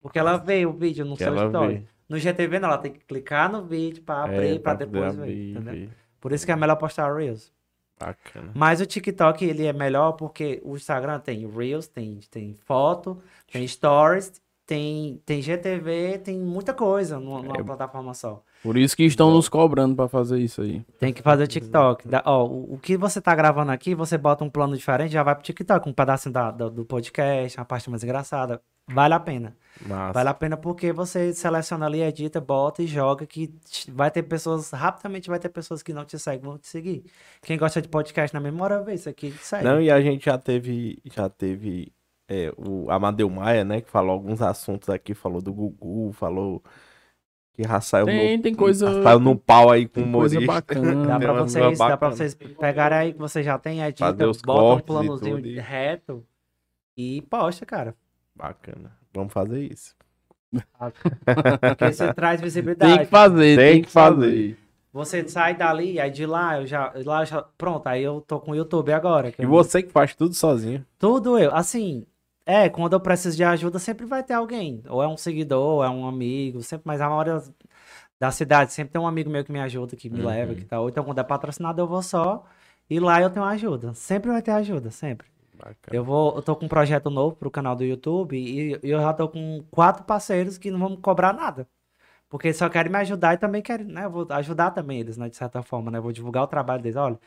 [0.00, 1.74] Porque ela vê o vídeo no Que seu Story.
[1.78, 1.82] vê.
[2.08, 5.14] No GTV não, ela tem que clicar no vídeo pra abrir, É, pra poder depois
[5.14, 5.88] ver, abrir, entendeu?
[6.20, 7.52] Por isso que é melhor postar Reels.
[7.98, 8.50] Bacana.
[8.54, 13.66] Mas o TikTok, ele é melhor porque o Instagram tem Reels, tem, tem foto, tem
[13.68, 17.62] Stories, tem, tem GTV, tem muita coisa numa, numa É.
[17.62, 18.42] plataforma só.
[18.62, 20.84] Por isso que estão nos cobrando pra fazer isso aí.
[20.98, 22.06] Tem que fazer o TikTok.
[22.06, 25.22] Da- ó, o, o que você tá gravando aqui, você bota um plano diferente, já
[25.22, 28.60] vai pro TikTok, um pedacinho da, do, do podcast, uma parte mais engraçada.
[28.92, 29.56] Vale a pena.
[29.86, 30.12] Massa.
[30.12, 33.50] Vale a pena porque você seleciona ali, edita, bota e joga que
[33.88, 37.04] vai ter pessoas, rapidamente vai ter pessoas que não te seguem, vão te seguir.
[37.42, 39.64] Quem gosta de podcast na memória, vê isso aqui, segue.
[39.64, 41.92] Não, e a gente já teve, já teve
[42.28, 46.62] é, o Amadeu Maia, né, que falou alguns assuntos aqui, falou do Gugu, falou
[47.52, 49.02] que já saiu Tem, no, tem coisa.
[49.02, 50.54] saiu no pau aí com tem coisa humorista.
[50.54, 51.06] bacana.
[51.06, 54.40] Dá pra vocês, dá pra vocês pegarem aí que você já tem, edita, Fazer os
[54.42, 56.24] bota um e planozinho tudo reto
[56.96, 57.94] e posta, cara.
[58.34, 58.92] Bacana.
[59.12, 59.94] Vamos fazer isso.
[61.60, 62.92] Porque você traz visibilidade.
[62.96, 64.56] Tem que fazer, Tem tem, que que fazer.
[64.92, 68.40] Você sai dali, aí de lá eu já, lá eu já, pronto, aí eu tô
[68.40, 69.30] com o YouTube agora.
[69.30, 70.84] que E eu- você que faz tudo sozinho.
[70.98, 72.04] Tudo eu, assim,
[72.50, 75.84] é, quando eu preciso de ajuda sempre vai ter alguém, ou é um seguidor, ou
[75.84, 77.42] é um amigo, sempre, mas a maioria
[78.18, 80.26] da cidade sempre tem um amigo meu que me ajuda, que me Uhum.
[80.26, 80.88] leva, que tal.
[80.88, 82.44] Então quando é patrocinado eu vou só,
[82.88, 83.94] e lá eu tenho ajuda.
[83.94, 85.26] Sempre vai ter ajuda, sempre.
[85.54, 85.96] Bacana.
[85.96, 89.12] Eu vou, eu tô com um projeto novo pro canal do YouTube e eu já
[89.12, 91.68] tô com quatro parceiros que não vão me cobrar nada.
[92.28, 94.04] Porque eles só querem me ajudar e também querem, né?
[94.06, 95.28] Eu vou ajudar também eles, né?
[95.28, 95.98] De certa forma, né?
[95.98, 96.96] Eu vou divulgar o trabalho deles.
[96.96, 97.18] Olha,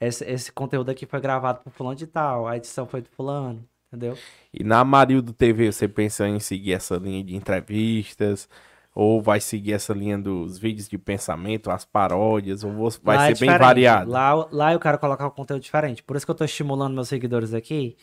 [0.00, 3.66] esse, esse conteúdo aqui foi gravado por fulano de tal, a edição foi do fulano,
[3.88, 4.16] entendeu?
[4.52, 8.48] E na Amarildo TV, você pensa em seguir essa linha de entrevistas?
[8.94, 12.64] Ou vai seguir essa linha dos vídeos de pensamento, as paródias?
[12.64, 12.72] Ou
[13.02, 13.58] vai Lá é ser bem diferente.
[13.58, 14.10] variado?
[14.10, 16.02] Lá, lá eu quero colocar um conteúdo diferente.
[16.02, 17.94] Por isso que eu tô estimulando meus seguidores aqui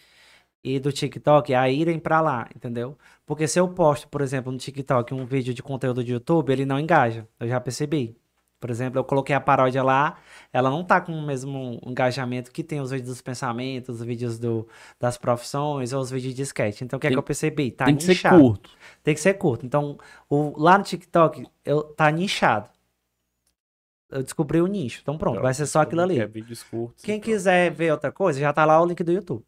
[0.64, 2.98] e do TikTok a irem pra lá, entendeu?
[3.26, 6.66] Porque se eu posto, por exemplo, no TikTok um vídeo de conteúdo de YouTube, ele
[6.66, 7.28] não engaja.
[7.40, 8.16] Eu já percebi.
[8.64, 10.16] Por exemplo, eu coloquei a paródia lá,
[10.54, 14.40] ela não tá com o mesmo engajamento que tem os vídeos dos pensamentos, os vídeos
[14.40, 14.66] do,
[14.98, 16.80] das profissões ou os vídeos de sketch.
[16.80, 17.72] Então, o que é Tem- que eu percebi?
[17.72, 18.40] Tá Tem que ser nichado.
[18.40, 18.70] curto.
[19.04, 19.66] Tem que ser curto.
[19.66, 19.98] Então,
[20.30, 22.70] o, lá no TikTok, eu, tá nichado.
[24.10, 25.00] Eu descobri o nicho.
[25.02, 26.22] Então, pronto, vai ser só aquilo ali.
[26.22, 27.04] É vídeos curtos.
[27.04, 27.26] Quem então.
[27.26, 29.44] quiser ver outra coisa, já tá lá o link do YouTube.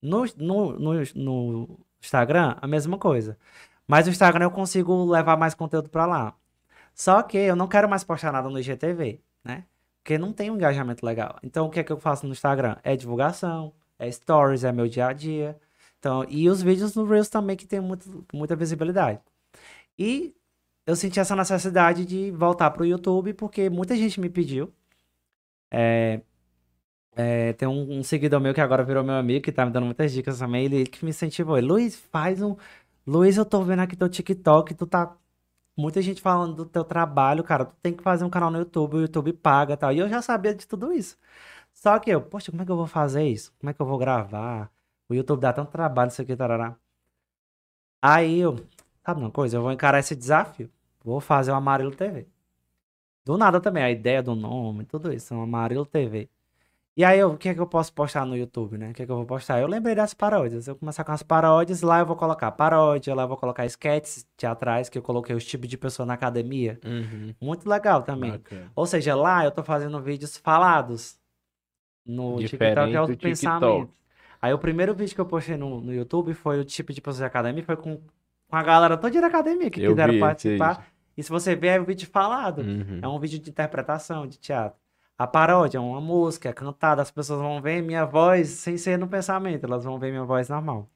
[0.00, 3.36] No, no, no, no Instagram, a mesma coisa.
[3.88, 6.36] Mas no Instagram eu consigo levar mais conteúdo pra lá.
[6.94, 9.64] Só que eu não quero mais postar nada no IGTV, né?
[10.02, 11.38] Porque não tem um engajamento legal.
[11.42, 12.76] Então, o que é que eu faço no Instagram?
[12.82, 15.56] É divulgação, é stories, é meu dia a dia.
[15.98, 19.20] Então, e os vídeos no Reels também, que tem muito, muita visibilidade.
[19.98, 20.34] E
[20.86, 24.72] eu senti essa necessidade de voltar pro YouTube, porque muita gente me pediu.
[25.70, 26.20] É,
[27.14, 29.86] é, tem um, um seguidor meu que agora virou meu amigo, que tá me dando
[29.86, 30.64] muitas dicas também.
[30.64, 31.58] Ele, ele que me incentivou.
[31.60, 32.56] Luiz, faz um.
[33.06, 35.16] Luiz, eu tô vendo aqui teu TikTok, tu tá.
[35.76, 37.64] Muita gente falando do teu trabalho, cara.
[37.64, 39.92] Tu tem que fazer um canal no YouTube, o YouTube paga e tal.
[39.92, 41.16] E eu já sabia de tudo isso.
[41.72, 43.52] Só que eu, poxa, como é que eu vou fazer isso?
[43.58, 44.70] Como é que eu vou gravar?
[45.08, 46.76] O YouTube dá tanto trabalho, isso aqui, tarará.
[48.00, 48.56] Aí eu,
[49.04, 49.56] sabe uma coisa?
[49.56, 50.70] Eu vou encarar esse desafio.
[51.04, 52.26] Vou fazer o Amarelo TV.
[53.24, 56.28] Do nada também, a ideia do nome, tudo isso, um Amarelo TV.
[56.94, 58.90] E aí, eu, o que é que eu posso postar no YouTube, né?
[58.90, 59.58] O que é que eu vou postar?
[59.60, 60.68] Eu lembrei das paródias.
[60.68, 63.64] Eu vou começar com as paródias, lá eu vou colocar paródia, lá eu vou colocar
[63.64, 66.78] sketches teatrais, que eu coloquei os tipos de pessoa na academia.
[66.84, 67.34] Uhum.
[67.40, 68.32] Muito legal também.
[68.32, 68.70] Bacana.
[68.76, 71.18] Ou seja, lá eu tô fazendo vídeos falados.
[72.04, 73.22] No Diferente TikTok é TikTok.
[73.22, 73.94] pensamentos.
[74.42, 77.20] Aí o primeiro vídeo que eu postei no, no YouTube foi o tipo de pessoa
[77.20, 77.96] de academia, foi com,
[78.48, 80.20] com a galera toda de academia que vi quiseram aí.
[80.20, 80.86] participar.
[81.16, 82.60] E se você ver, é um vídeo falado.
[82.60, 82.98] Uhum.
[83.00, 84.81] É um vídeo de interpretação, de teatro.
[85.22, 89.08] A paródia, uma música, é cantada, as pessoas vão ver minha voz sem ser no
[89.08, 90.88] pensamento, elas vão ver minha voz normal.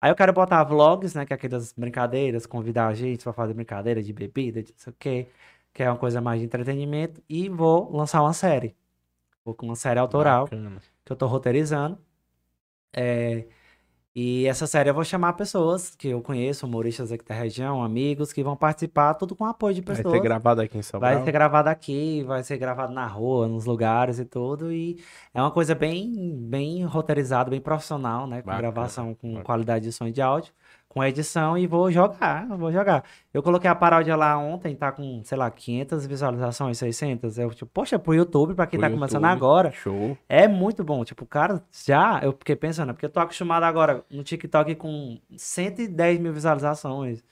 [0.00, 3.54] Aí eu quero botar vlogs, né, que é aquelas brincadeiras, convidar a gente pra fazer
[3.54, 5.28] brincadeira de bebida, de não sei o quê,
[5.72, 8.76] que é uma coisa mais de entretenimento, e vou lançar uma série.
[9.44, 10.80] Vou com uma série autoral Bacana.
[11.04, 11.98] que eu tô roteirizando.
[12.92, 13.46] É,
[14.18, 18.32] e essa série eu vou chamar pessoas que eu conheço, humoristas aqui da região, amigos,
[18.32, 20.14] que vão participar, tudo com apoio de Vai pessoas.
[20.14, 21.26] ser gravado aqui em São Vai Paulo.
[21.26, 24.72] ser gravado aqui, vai ser gravado na rua, nos lugares e tudo.
[24.72, 24.98] E
[25.34, 28.40] é uma coisa bem, bem roteirizada, bem profissional, né?
[28.40, 29.44] Com Bacana, gravação, com bacana.
[29.44, 30.50] qualidade de som e de áudio,
[30.96, 33.04] com edição e vou jogar, vou jogar.
[33.34, 37.36] Eu coloquei a paródia lá ontem, tá com, sei lá, 500 visualizações, 600.
[37.38, 39.36] Eu, tipo, poxa, pro YouTube, pra quem Pro tá começando YouTube.
[39.36, 40.16] agora, Show.
[40.26, 41.04] é muito bom.
[41.04, 46.18] Tipo, cara, já eu fiquei pensando, porque eu tô acostumado agora no TikTok com 110
[46.18, 47.22] mil visualizações,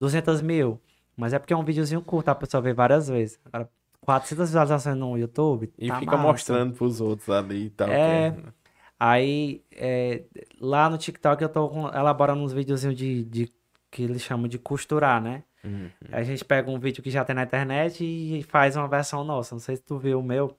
[0.00, 0.80] 200 mil.
[1.16, 3.38] Mas é porque é um videozinho curto, a pessoa vê várias vezes.
[3.44, 3.70] Agora,
[4.00, 5.72] 400 visualizações no YouTube.
[5.78, 6.28] E tá fica massa.
[6.32, 7.88] mostrando pros outros ali e tal.
[7.88, 8.32] É.
[8.32, 8.55] que
[8.98, 10.24] Aí, é,
[10.60, 13.52] lá no TikTok eu tô elaborando uns videozinhos de, de
[13.90, 15.44] que eles chamam de costurar, né?
[15.64, 15.90] Hum.
[16.12, 19.54] A gente pega um vídeo que já tem na internet e faz uma versão nossa.
[19.54, 20.56] Não sei se tu viu o meu.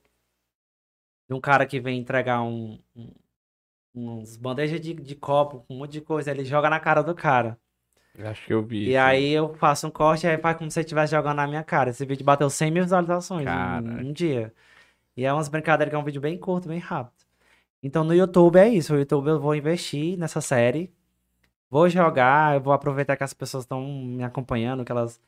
[1.28, 3.14] De um cara que vem entregar um, um-
[3.96, 6.32] uns bandejas de, de copo com um monte de coisa.
[6.32, 7.58] Ele joga na cara do cara.
[8.20, 8.86] Acho que eu vi.
[8.86, 9.00] E isso.
[9.00, 11.64] aí eu faço um corte e aí faz como se ele estivesse jogando na minha
[11.64, 11.90] cara.
[11.90, 13.88] Esse vídeo bateu 100 mil visualizações em Caraca.
[14.04, 14.54] um dia.
[15.16, 17.27] E é umas brincadeiras que é um vídeo bem curto, bem rápido.
[17.82, 18.94] Então no YouTube é isso.
[18.94, 20.92] O YouTube eu vou investir nessa série.
[21.70, 25.20] Vou jogar, eu vou aproveitar que as pessoas estão me acompanhando, que elas.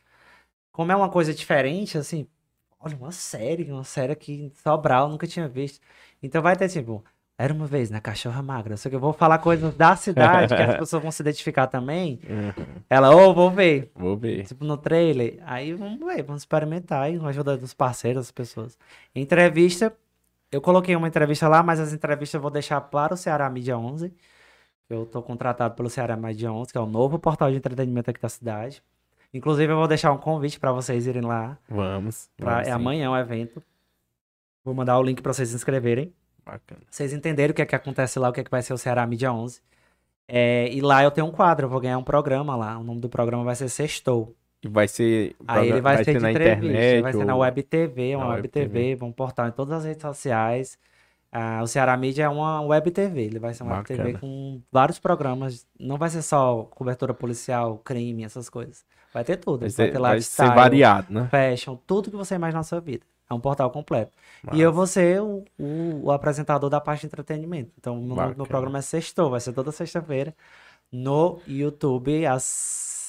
[0.72, 2.28] Como é uma coisa diferente, assim.
[2.80, 5.80] Olha, uma série, uma série aqui em Sobral, eu nunca tinha visto.
[6.24, 7.04] Então vai ter tipo.
[7.38, 8.76] Era uma vez na Cachorra Magra.
[8.76, 12.20] Só que eu vou falar coisas da cidade que as pessoas vão se identificar também.
[12.30, 12.66] Uhum.
[12.90, 13.90] Ela, ô, vou ver.
[13.96, 14.44] Vou ver.
[14.46, 15.40] Tipo, no trailer.
[15.46, 18.78] Aí vamos ver, vamos experimentar aí com a ajuda dos parceiros, das pessoas.
[19.16, 19.96] Entrevista,
[20.52, 23.78] eu coloquei uma entrevista lá, mas as entrevistas eu vou deixar para o Ceará Mídia
[23.78, 24.14] 11.
[24.90, 28.20] Eu tô contratado pelo Ceará Mídia 11, que é o novo portal de entretenimento aqui
[28.20, 28.82] da cidade.
[29.32, 31.58] Inclusive, eu vou deixar um convite para vocês irem lá.
[31.70, 32.30] Vamos.
[32.36, 32.72] Pra, vamos é sim.
[32.72, 33.62] amanhã o evento.
[34.66, 36.12] Vou mandar o link para vocês se inscreverem.
[36.44, 36.82] Bacana.
[36.90, 38.78] Vocês entenderem o que é que acontece lá, o que é que vai ser o
[38.78, 39.62] Ceará Mídia 11.
[40.28, 42.78] É, e lá eu tenho um quadro, eu vou ganhar um programa lá.
[42.78, 44.36] O nome do programa vai ser Sextou.
[44.64, 45.36] E vai ser.
[45.48, 47.02] Aí ele vai, ser, de na entrevista, internet.
[47.02, 49.86] vai ser na ou- Web TV, uma na Web TV, um portal em todas as
[49.86, 50.78] redes sociais.
[51.32, 54.60] Ah, o Ceará Mídia é uma Web TV, ele vai ser uma Web TV com
[54.72, 55.66] vários programas.
[55.80, 58.84] Não vai ser só cobertura policial, crime, essas coisas.
[59.14, 59.60] Vai ter tudo.
[59.62, 61.28] Vai Vai, ser, vai ser variado, né?
[61.32, 63.06] fashion, tudo que você imagina na sua vida.
[63.30, 64.12] É um portal completo.
[64.52, 67.72] E eu vou ser o, o- o apresentador da parte de entretenimento.
[67.78, 68.46] Então, meu, Bacana.
[68.48, 70.34] programa é Sextou, vai ser toda sexta-feira
[70.92, 72.44] no YouTube às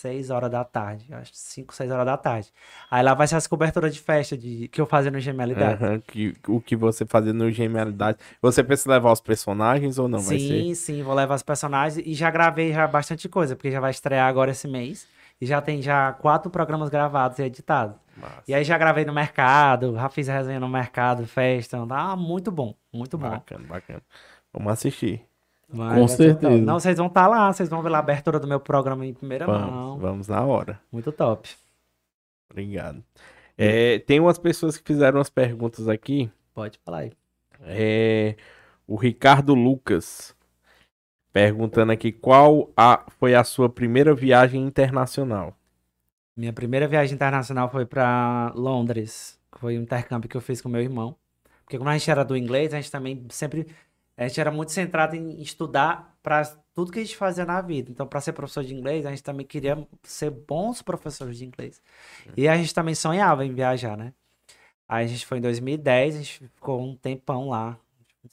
[0.01, 1.07] 6 horas da tarde.
[1.13, 2.53] Acho 5, 6 horas da tarde.
[2.91, 5.83] Aí lá vai ser as coberturas de festa de, que eu fazia no Gemelidade.
[5.83, 8.19] Aham, que, o que você fazia no Genialidade.
[8.41, 10.19] Você pensa em levar os personagens ou não?
[10.19, 10.65] vai ser?
[10.65, 13.91] sim, sim, vou levar os personagens e já gravei já bastante coisa, porque já vai
[13.91, 15.07] estrear agora esse mês.
[15.41, 17.97] E já tem já quatro programas gravados e editados.
[18.15, 18.43] Massa.
[18.47, 21.79] E aí já gravei no mercado, já fiz resenha no mercado, festa.
[21.91, 23.31] Ah, muito bom, muito bom.
[23.31, 24.03] Bacana, bacana.
[24.53, 25.30] Vamos assistir.
[25.73, 26.59] Vai, Com certeza.
[26.63, 29.15] Não, vocês vão estar lá, vocês vão ver lá a abertura do meu programa em
[29.15, 29.99] primeira Vamos, mão.
[29.99, 30.81] vamos na hora.
[30.91, 31.49] Muito top.
[32.51, 33.03] Obrigado.
[33.57, 36.31] É, tem umas pessoas que fizeram umas perguntas aqui.
[36.55, 37.13] Pode falar aí.
[37.63, 38.35] É,
[38.87, 40.35] o Ricardo Lucas
[41.33, 45.57] perguntando aqui qual a, foi a sua primeira viagem internacional.
[46.37, 49.39] Minha primeira viagem internacional foi pra Londres.
[49.53, 51.15] Foi um intercâmbio que eu fiz com meu irmão.
[51.65, 53.67] Porque como a gente era do inglês, a gente também sempre.
[54.21, 56.45] A gente era muito centrado em estudar para
[56.75, 57.91] tudo que a gente fazia na vida.
[57.91, 61.81] Então, para ser professor de inglês, a gente também queria ser bons professores de inglês.
[62.37, 64.13] E a gente também sonhava em viajar, né?
[64.87, 67.79] Aí a gente foi em 2010, a gente ficou um tempão lá.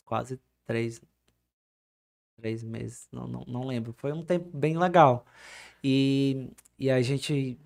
[0.03, 1.01] Quase três,
[2.35, 3.93] três meses, não, não, não lembro.
[3.93, 5.25] Foi um tempo bem legal.
[5.81, 7.57] E, e a gente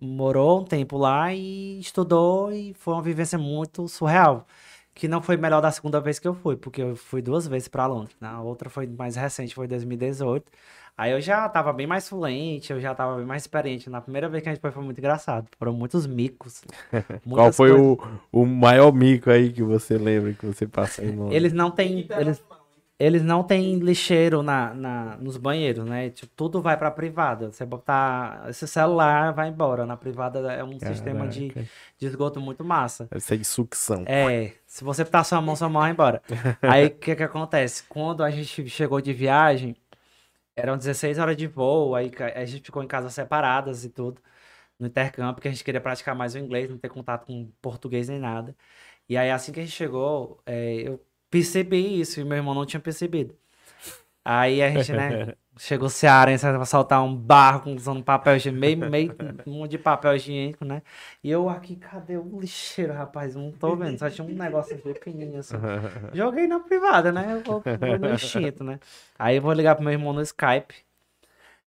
[0.00, 4.48] morou um tempo lá e estudou e foi uma vivência muito surreal.
[4.98, 7.68] Que não foi melhor da segunda vez que eu fui, porque eu fui duas vezes
[7.68, 8.16] para Londres.
[8.20, 8.28] né?
[8.28, 10.50] A outra foi mais recente, foi em 2018.
[10.96, 13.88] Aí eu já tava bem mais fluente, eu já tava bem mais experiente.
[13.88, 15.46] Na primeira vez que a gente foi foi muito engraçado.
[15.56, 16.64] Foram muitos micos.
[17.30, 17.86] Qual foi coisas.
[18.32, 21.36] o, o maior mico aí que você lembra que você passou em Londres?
[21.36, 22.04] Eles não têm.
[22.18, 22.42] Eles,
[22.98, 26.10] eles não têm lixeiro na, na, nos banheiros, né?
[26.10, 27.52] Tipo, tudo vai pra privada.
[27.52, 29.86] Você botar esse celular, vai embora.
[29.86, 31.70] Na privada é um sistema de, Caraca.
[31.96, 33.06] de esgoto muito massa.
[33.08, 34.02] Deve ser de sucção.
[34.04, 36.20] É, se você botar sua mão, sua mão vai embora.
[36.60, 37.84] Aí o que que acontece?
[37.88, 39.76] Quando a gente chegou de viagem,
[40.56, 44.20] eram 16 horas de voo, aí a gente ficou em casas separadas e tudo,
[44.78, 48.08] no intercâmbio, porque a gente queria praticar mais o inglês, não ter contato com português
[48.08, 48.56] nem nada.
[49.08, 51.00] E aí, assim que a gente chegou, é, eu
[51.30, 53.34] percebi isso e meu irmão não tinha percebido.
[54.24, 59.16] Aí a gente, né, chegou cearense pra soltar um barco usando papel higiênico, meio, meio,
[59.46, 60.82] um monte de papel higiênico, né?
[61.24, 63.34] E eu aqui, cadê o lixeiro, rapaz?
[63.34, 65.56] Não tô vendo, só tinha um negócio pequenininho assim.
[66.12, 67.32] Joguei na privada, né?
[67.32, 68.78] Eu vou, vou no instinto, né?
[69.18, 70.74] Aí eu vou ligar pro meu irmão no Skype.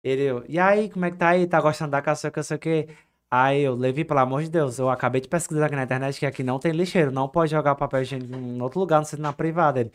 [0.04, 1.48] Ele, eu, e aí, como é que tá aí?
[1.48, 2.90] Tá gostando da caçoca, sei o quê?
[3.34, 6.26] Aí eu, Levi, pelo amor de Deus, eu acabei de pesquisar aqui na internet que
[6.26, 9.32] aqui não tem lixeiro, não pode jogar papel higiênico em outro lugar, não sei na
[9.32, 9.80] privada.
[9.80, 9.92] Ele,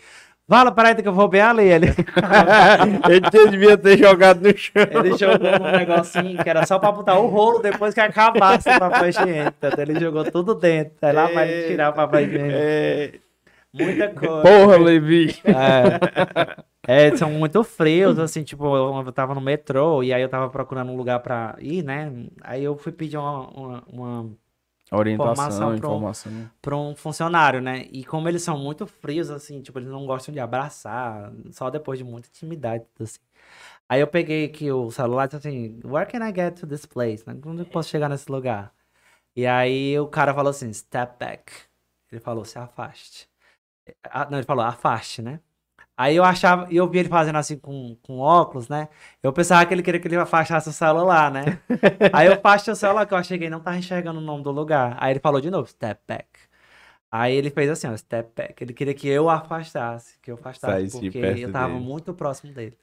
[0.49, 1.65] Fala, peraí, que eu vou bem ali.
[1.65, 1.89] Ele,
[3.11, 4.87] Ele devia ter jogado no chão.
[4.91, 8.79] ele jogou num negocinho que era só pra botar o rolo depois que acabasse o
[8.79, 9.57] papel higiênico.
[9.77, 10.95] Ele jogou tudo dentro.
[11.03, 12.57] Aí lá vai ele tirar o papel higiênico.
[12.59, 13.13] É,
[13.75, 14.43] Muita coisa.
[14.43, 15.37] Porra, Levi.
[15.45, 16.65] É.
[16.87, 20.93] É, são muito frios, assim, tipo, eu tava no metrô e aí eu tava procurando
[20.93, 22.13] um lugar pra ir, né?
[22.43, 24.37] Aí eu fui pedir uma, uma, uma
[24.93, 26.51] Orientação, Informação pro- informação.
[26.63, 27.87] pra um funcionário, né?
[27.91, 31.99] E como eles são muito frios, assim, tipo, eles não gostam de abraçar, só depois
[31.99, 33.21] de muita intimidade, tudo assim.
[33.89, 36.87] Aí eu peguei aqui o celular e disse assim, where can I get to this
[36.87, 37.25] place?
[37.27, 37.37] né?
[37.47, 38.73] Onde eu posso chegar nesse lugar?
[39.37, 41.53] E aí o cara falou assim, step back.
[42.13, 43.29] Ele falou, se afaste.
[44.05, 45.41] Ah, não, ele falou, afaste, né?
[45.97, 48.89] Aí eu achava, e eu vi ele fazendo assim com, com óculos, né?
[49.23, 51.59] Eu pensava que ele queria que ele afastasse o celular, né?
[52.13, 54.43] Aí eu afastei o celular, que eu achei que ele não tava enxergando o nome
[54.43, 54.95] do lugar.
[55.01, 56.27] Aí ele falou de novo, step back.
[57.11, 58.63] Aí ele fez assim, ó, step back.
[58.63, 61.85] Ele queria que eu afastasse, que eu afastasse, Saísse porque eu tava dele.
[61.85, 62.77] muito próximo dele.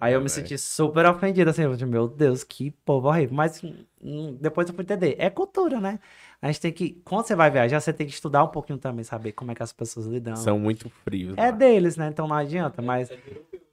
[0.00, 3.34] Aí eu me senti super ofendido, assim, meu Deus, que povo horrível.
[3.34, 3.62] Mas
[4.00, 5.98] hum, depois eu fui entender, é cultura, né?
[6.40, 9.02] A gente tem que, quando você vai viajar, você tem que estudar um pouquinho também,
[9.02, 10.36] saber como é que as pessoas lidam.
[10.36, 11.34] São muito frios.
[11.36, 11.50] É lá.
[11.50, 12.08] deles, né?
[12.08, 13.10] Então não adianta, mas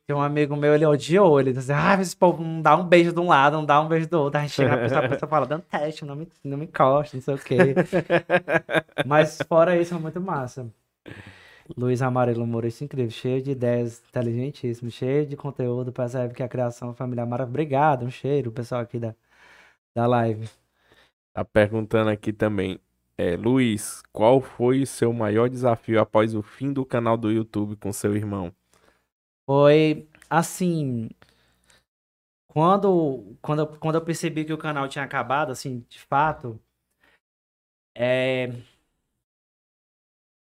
[0.07, 3.11] tem um amigo meu, ele odiou, ele disse, ah, esse povo não dá um beijo
[3.11, 4.39] de um lado, não dá um beijo do outro.
[4.39, 7.22] Aí chega a pessoa, a pessoa fala, dando teste, não me, não me encosta, não
[7.23, 7.76] sei o quê.
[9.06, 10.68] Mas fora isso, é muito massa.
[11.78, 16.94] Luiz Amarelo, humorista incrível, cheio de ideias, inteligentíssimo, cheio de conteúdo, percebe que a criação
[16.94, 17.52] familiar é maravilhosa.
[17.52, 19.16] Obrigado, um cheiro, pessoal aqui da,
[19.96, 20.50] da live.
[21.34, 22.80] Tá perguntando aqui também.
[23.18, 27.76] É, Luiz, qual foi o seu maior desafio após o fim do canal do YouTube
[27.78, 28.54] com seu irmão?
[29.46, 31.10] Foi assim.
[32.48, 36.60] Quando, quando, eu- quando eu percebi que o canal tinha acabado, assim, de fato,
[37.94, 38.50] é,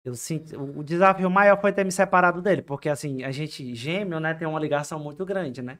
[0.04, 4.20] eu senti, o desafio maior foi ter me separado dele, porque assim, a gente, gêmeo,
[4.20, 5.80] né, tem uma ligação muito grande, né?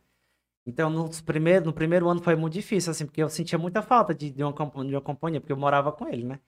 [0.66, 4.14] Então, nos primeiros, no primeiro ano foi muito difícil, assim, porque eu sentia muita falta
[4.16, 6.40] de, de, uma, de uma companhia, porque eu morava com ele, né?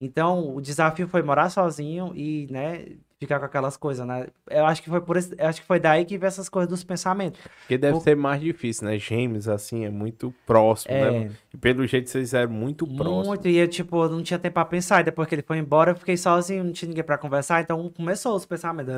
[0.00, 4.26] Então, o desafio foi morar sozinho e, né, ficar com aquelas coisas, né?
[4.48, 6.84] Eu acho que foi por esse, acho que foi daí que veio essas coisas dos
[6.84, 7.40] pensamentos.
[7.60, 8.98] Porque deve ser mais difícil, né?
[8.98, 11.24] Gêmeos, assim, é muito próximo, né?
[11.24, 13.26] É, E pelo jeito vocês eram muito próximos.
[13.28, 15.92] muito, e eu, tipo, não tinha tempo pra pensar, e depois que ele foi embora,
[15.92, 18.92] eu fiquei sozinho, não tinha ninguém pra conversar, então começou os pensamentos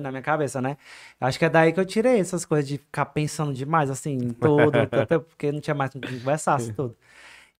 [0.00, 0.76] na minha cabeça, né?
[1.20, 4.30] Acho que é daí que eu tirei essas coisas de ficar pensando demais, assim, em
[4.30, 4.72] tudo,
[5.28, 6.96] porque não tinha mais com quem conversasse, tudo.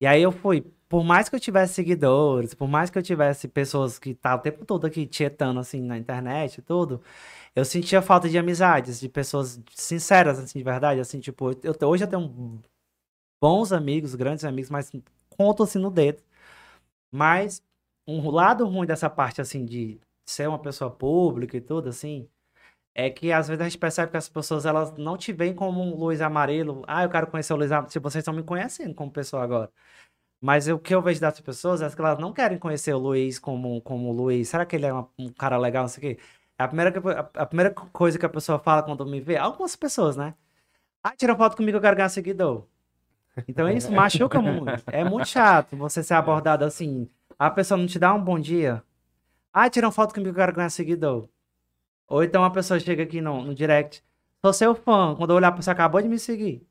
[0.01, 3.48] E aí eu fui, por mais que eu tivesse seguidores, por mais que eu tivesse
[3.48, 7.02] pessoas que estavam o tempo todo aqui tietando, assim, na internet e tudo,
[7.56, 12.05] eu sentia falta de amizades, de pessoas sinceras, assim, de verdade, assim, tipo, eu, hoje
[12.05, 12.62] eu tenho
[13.40, 14.93] bons amigos, grandes amigos, mas
[15.31, 16.23] conto assim no dedo.
[17.12, 17.62] Mas
[18.06, 22.28] um lado ruim dessa parte, assim, de ser uma pessoa pública e tudo, assim,
[22.94, 25.82] é que às vezes a gente percebe que as pessoas, elas não te veem como
[25.82, 26.82] um Luiz Amarelo.
[26.86, 27.90] Ah, eu quero conhecer o Luiz Amarelo.
[27.93, 29.73] Tipo, vocês estão me conhecendo como pessoa agora.
[30.43, 33.39] Mas o que eu vejo dessas pessoas é que elas não querem conhecer o Luiz
[33.40, 34.48] como, como o Luiz.
[34.51, 36.23] Será que ele é uma- um cara legal, não sei o quê?
[36.59, 39.77] A primeira, que- a, a primeira coisa que a pessoa fala quando me vê, algumas
[39.77, 40.35] pessoas, né?
[41.02, 42.66] Ah, tira foto comigo, eu quero ganhar seguidor.
[43.48, 44.85] Então isso machuca muito.
[44.89, 47.09] É muito chato você ser abordado assim.
[47.39, 48.82] A pessoa não te dá um bom dia.
[49.52, 51.28] Ah, tira uma foto comigo, eu quero ganhar seguidor.
[52.09, 54.05] Ou então a pessoa chega aqui no, no direct.
[54.44, 55.14] Sou seu fã.
[55.16, 56.66] Quando eu olhar, pessoa acabou de me seguir.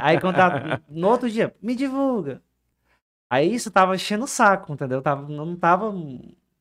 [0.00, 2.42] Aí quando tá, no outro dia, me divulga.
[3.30, 5.02] Aí isso tava enchendo o saco, entendeu?
[5.02, 5.92] Tava, não tava.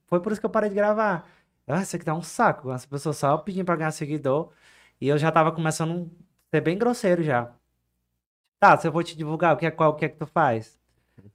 [0.07, 1.29] Foi por isso que eu parei de gravar.
[1.67, 2.69] Ah, isso aqui tá um saco.
[2.71, 4.51] As pessoas só pedindo pra ganhar seguidor.
[4.99, 6.11] E eu já tava começando
[6.47, 7.51] a ser bem grosseiro já.
[8.59, 10.25] Tá, se eu vou te divulgar, o que é, qual, o que é que tu
[10.25, 10.79] faz?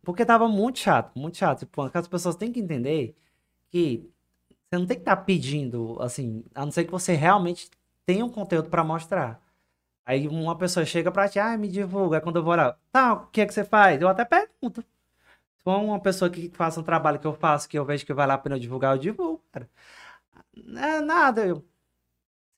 [0.03, 1.61] Porque tava muito chato, muito chato.
[1.61, 3.17] Tipo, as pessoas têm que entender
[3.71, 4.11] que
[4.71, 7.71] você não tem que estar pedindo, assim, a não ser que você realmente
[8.07, 9.41] tenha um conteúdo pra mostrar.
[10.05, 12.17] Aí uma pessoa chega pra ti, ah, me divulga.
[12.17, 14.01] Aí quando eu vou lá, tá, o que é que você faz?
[14.01, 14.83] Eu até pergunto.
[14.83, 18.13] Se for uma pessoa que faça um trabalho que eu faço, que eu vejo que
[18.13, 19.69] vale a pena eu divulgar, eu divulgo, cara.
[20.57, 21.65] Não é nada, eu.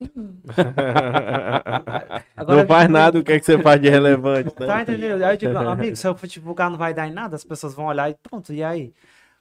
[2.36, 4.66] Agora, não faz nada, o que, é que você faz de relevante, né?
[4.66, 5.22] Tá entendendo?
[5.22, 7.74] Aí eu digo, amigo, se eu for divulgar não vai dar em nada, as pessoas
[7.74, 8.92] vão olhar e pronto, e aí?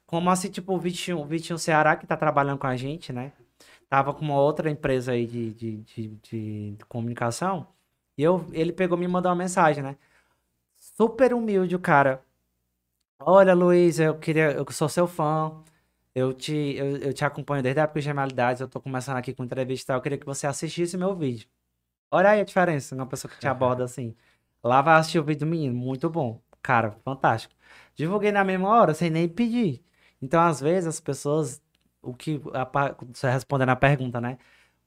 [0.06, 3.32] Como assim, tipo, o Vitinho, o Vitinho Ceará, que tá trabalhando com a gente, né?
[3.90, 7.68] Tava com uma outra empresa aí de, de, de, de comunicação.
[8.18, 9.98] E eu, ele pegou me mandou uma mensagem, né?
[10.76, 12.23] Super humilde o cara.
[13.19, 14.52] Olha, Luiz, eu queria.
[14.52, 15.64] Eu sou seu fã.
[16.15, 18.61] Eu te, eu, eu te acompanho desde a época de Gemalidades.
[18.61, 19.85] Eu tô começando aqui com entrevista.
[19.85, 21.48] e tal, Eu queria que você assistisse meu vídeo.
[22.11, 24.15] Olha aí a diferença, uma pessoa que te aborda assim.
[24.64, 26.41] Lá vai assistir o vídeo do menino, muito bom.
[26.61, 27.53] Cara, fantástico.
[27.95, 29.84] Divulguei na mesma hora, sem nem pedir.
[30.22, 31.61] Então, às vezes, as pessoas.
[32.02, 32.41] O que.
[32.53, 32.65] A,
[33.14, 34.38] você respondendo a pergunta, né?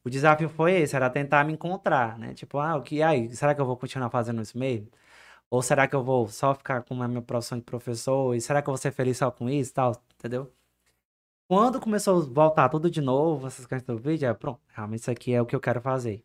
[0.06, 2.32] O desafio foi esse, era tentar me encontrar, né?
[2.32, 3.28] Tipo, ah, o que aí?
[3.34, 4.88] Será que eu vou continuar fazendo isso mesmo?
[5.50, 8.34] Ou será que eu vou só ficar com a minha profissão de professor?
[8.36, 9.92] E será que eu vou ser feliz só com isso e tal?
[10.16, 10.52] Entendeu?
[11.48, 15.10] Quando começou a voltar tudo de novo, essas questões do vídeo, é, pronto, realmente isso
[15.10, 16.24] aqui é o que eu quero fazer.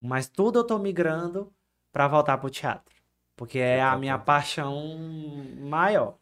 [0.00, 1.52] Mas tudo eu tô migrando
[1.92, 2.94] pra voltar pro teatro.
[3.36, 4.74] Porque é a minha paixão
[5.60, 6.18] maior.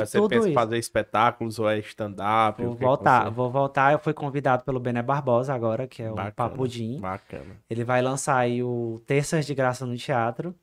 [0.00, 2.62] Mas você tudo pensa em fazer espetáculos ou é stand-up?
[2.62, 3.92] Vou que voltar, você- vou voltar.
[3.92, 6.32] Eu fui convidado pelo Bené Barbosa agora, que é o Bacana.
[6.32, 7.00] Papudim.
[7.00, 7.56] Bacana.
[7.68, 10.54] Ele vai lançar aí o Terças de Graça no Teatro.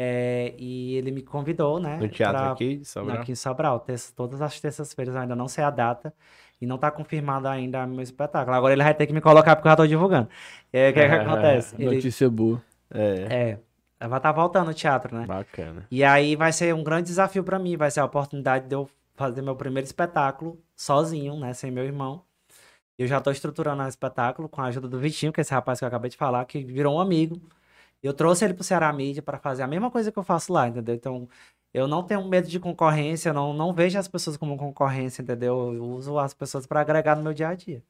[0.00, 1.96] É, e ele me convidou, né?
[1.96, 3.16] No teatro pra- aqui de Sobral?
[3.18, 3.80] Aqui em Sobral.
[3.80, 6.14] terça- todas as terças-feiras, eu ainda não sei a data.
[6.60, 8.56] E não tá confirmado ainda meu espetáculo.
[8.56, 10.28] Agora ele vai ter que me colocar porque eu já tô divulgando.
[10.72, 11.74] E aí, o que, que acontece?
[11.78, 12.62] Ele, Notícia boa.
[12.92, 13.58] É, é,
[14.06, 15.26] vai estar voltando no teatro, né?
[15.26, 15.86] bacana.
[15.90, 18.88] E aí vai ser um grande desafio pra mim, vai ser a oportunidade de eu
[19.16, 22.22] fazer meu primeiro espetáculo sozinho, né, sem meu irmão.
[22.96, 25.78] Eu já tô estruturando o espetáculo com a ajuda do Vitinho, que é esse rapaz
[25.78, 27.40] que eu acabei de falar, que virou um amigo.
[28.02, 30.68] Eu trouxe ele pro Ceará Mídia pra fazer a mesma coisa que eu faço lá,
[30.68, 30.94] entendeu?
[30.94, 31.28] Então,
[31.74, 35.74] eu não tenho medo de concorrência, eu não, não vejo as pessoas como concorrência, entendeu?
[35.74, 37.82] Eu uso as pessoas pra agregar no meu dia a dia.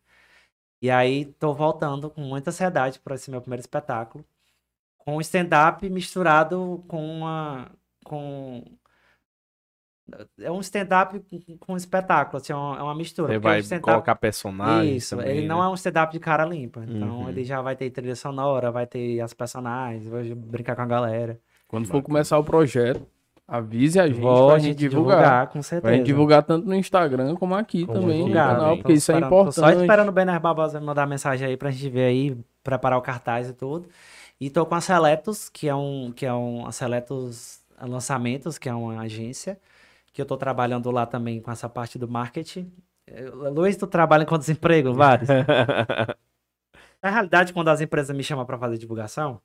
[0.82, 4.24] E aí, tô voltando com muita ansiedade para esse meu primeiro espetáculo
[5.08, 7.70] com stand-up misturado com uma
[8.04, 8.62] com
[10.40, 13.36] é um stand-up com- com espetáculo, assim, é uma, é mistura.
[13.36, 15.64] O vai colocar personagens Isso, também, ele não né?
[15.64, 16.82] é um stand-up de cara limpa.
[16.86, 17.28] Então Uhum.
[17.30, 21.38] ele já vai ter trilha sonora, vai ter as personagens, vai brincar com a galera.
[21.66, 23.06] Quando for começar o projeto,
[23.46, 25.16] avise a gente Vou pra a gente divulgar.
[25.18, 25.94] divulgar, com Pra certeza.
[25.96, 28.78] gente divulgar tanto no Instagram como aqui Como também no divulgar, canal, hein?
[28.82, 29.54] porque isso é tô importante.
[29.56, 33.02] Só esperando o Bener Barbosa me mandar mensagem aí pra gente ver aí, preparar o
[33.02, 33.88] cartaz e tudo.
[34.40, 38.68] E tô com a Seletos, que é um, que é um, a Seletos Lançamentos, que
[38.68, 39.60] é uma agência,
[40.12, 42.72] que eu tô trabalhando lá também com essa parte do marketing.
[43.06, 45.28] Eh, Luiz, tu trabalha com desemprego, vários?
[47.02, 49.40] Na realidade, quando as empresas me chamam para fazer divulgação,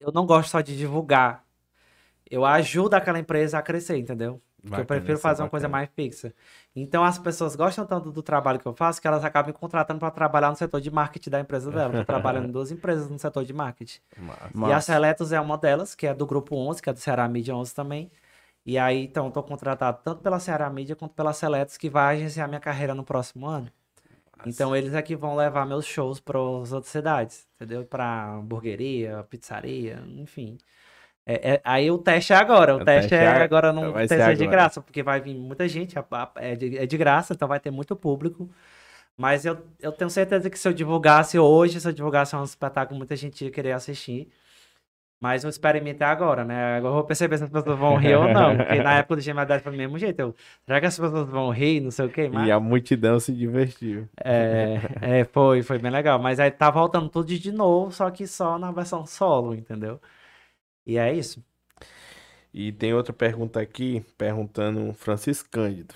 [0.00, 1.44] eu não gosto só de divulgar.
[2.30, 4.42] Eu ajudo aquela empresa a crescer, entendeu?
[4.62, 6.34] Porque eu prefiro fazer uma coisa mais fixa.
[6.74, 10.00] Então as pessoas gostam tanto do trabalho que eu faço que elas acabam me contratando
[10.00, 11.92] para trabalhar no setor de marketing da empresa dela.
[11.92, 14.00] Tô trabalhando em duas empresas no setor de marketing.
[14.52, 14.70] Massa.
[14.70, 17.28] E a Seletos é uma delas, que é do grupo 11, que é do Ceará
[17.28, 18.10] Mídia 11 também.
[18.66, 22.16] E aí, então, eu tô contratado tanto pela Ceará Mídia quanto pela Seletos, que vai
[22.16, 23.72] agenciar minha carreira no próximo ano.
[24.46, 27.84] Então, eles é que vão levar meus shows para as outras cidades, entendeu?
[27.84, 30.58] Para hamburgueria, pizzaria, enfim.
[31.28, 32.74] É, é- aí o teste é agora.
[32.74, 35.20] O, O teste, teste é é- agora, não vai teste é de graça, porque vai
[35.20, 35.94] vir muita gente,
[36.36, 38.48] é de, é de graça, então vai ter muito público.
[39.16, 42.96] Mas eu, eu tenho certeza que se eu divulgasse hoje, se eu divulgasse um espetáculo,
[42.96, 44.28] muita gente ia querer assistir.
[45.20, 46.76] Mas o experimento é agora, né?
[46.76, 48.56] Agora eu vou perceber se as pessoas vão rir ou não.
[48.56, 50.20] Porque na época do Genialidade foi do mesmo jeito.
[50.20, 50.34] Eu,
[50.64, 52.30] será que as pessoas vão rir, não sei o quê?
[52.32, 54.08] Mas, E a multidão se divertiu.
[54.24, 56.20] é, é, foi, foi bem legal.
[56.20, 60.00] Mas aí tá voltando tudo de novo, só que só na versão solo, entendeu?
[60.88, 61.44] E é isso.
[62.52, 65.94] E tem outra pergunta aqui, perguntando Francisco Cândido.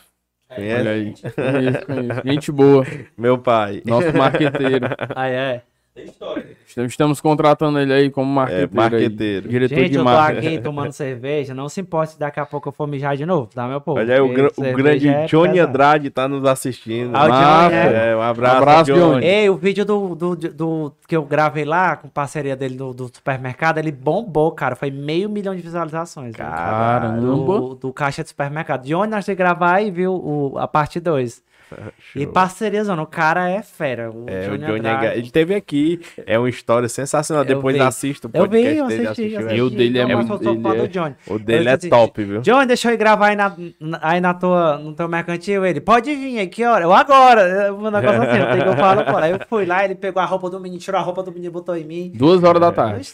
[0.55, 0.81] Conhece?
[0.81, 1.15] Olha aí.
[1.35, 2.21] Conheço, conheço.
[2.27, 2.85] Gente boa.
[3.17, 3.83] Meu pai.
[3.87, 4.87] Nosso marqueteiro.
[5.17, 5.63] Ah, é?
[5.95, 6.57] Tem história.
[6.67, 8.71] Estamos- contratando ele aí como marqueteiro.
[8.71, 8.77] aí.
[8.77, 9.49] marqueteiro.
[9.49, 11.53] Diretor Gente, de eu tô aqui tomando cerveja.
[11.53, 13.99] Não se importe se daqui a pouco eu for mijar de novo, tá, meu povo?
[14.01, 15.69] Olha aí, o, gra- o grande é Johnny pesado.
[15.69, 17.15] Andrade tá nos assistindo.
[17.15, 18.11] Ah, o Johnny, Massa, é.
[18.13, 19.01] é, um abraço, Abraço, Johnny.
[19.01, 19.27] Johnny.
[19.27, 23.11] Ei, o vídeo do, do, do- que eu gravei lá, com parceria dele do, do
[23.13, 24.75] supermercado, ele bombou, cara.
[24.75, 26.35] Foi meio milhão de visualizações.
[26.35, 27.21] Caramba.
[27.21, 28.83] do, do caixa de supermercado.
[28.85, 31.43] De onde nós temos que gravar e viu o, a parte 2.
[32.15, 34.11] E zona, o cara é fera.
[34.11, 34.97] O É, o Johnny Johnny Andrade.
[34.97, 35.19] Andrade.
[35.19, 37.43] Ele teve aqui, é uma história sensacional.
[37.45, 37.83] Eu Depois vi.
[37.83, 39.07] assista o Eu vi, podcast eu dele.
[39.07, 39.59] assisti, eu assistiu, assisti.
[39.59, 41.15] E o dele é muito- eu sou fã ele do é- Johnny.
[41.27, 42.41] O dele Eu é top, viu?
[42.41, 43.57] Johnny, deixa eu ir gravar aí, na,
[44.01, 45.65] aí na tua, no teu mercantil.
[45.65, 46.85] Ele, pode vir aí, que hora?
[46.85, 47.73] Eu agora.
[47.73, 49.17] Um negócio assim, que eu falo, pô.
[49.17, 51.47] Aí eu fui lá, ele pegou a roupa do menino, tirou a roupa do menino
[51.49, 52.13] e botou em mim.
[52.15, 53.11] Duas horas da tarde.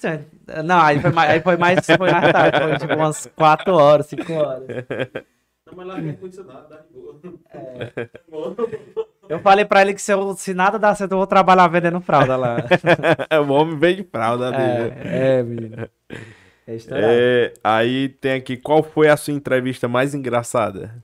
[0.65, 4.07] Não, aí foi mais, aí foi mais, foi mais tarde, foi tipo umas 4 horas,
[4.07, 4.63] 5 horas.
[5.69, 7.20] Não, mas lá tem condicionado, dá de boa.
[7.51, 8.09] É.
[9.28, 12.01] Eu falei pra ele que se, eu, se nada dar certo, eu vou trabalhar vendendo
[12.01, 12.57] fralda lá.
[13.47, 14.51] o homem veio de fralda.
[14.55, 15.77] É, é, menino.
[15.81, 15.90] É.
[16.90, 20.95] É, aí tem aqui, qual foi a sua entrevista mais engraçada?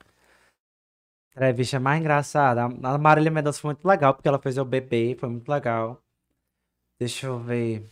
[1.31, 2.65] Entrevista mais engraçada.
[2.65, 6.01] A a Marília Mendonça foi muito legal, porque ela fez o bebê, foi muito legal.
[6.99, 7.87] Deixa eu ver.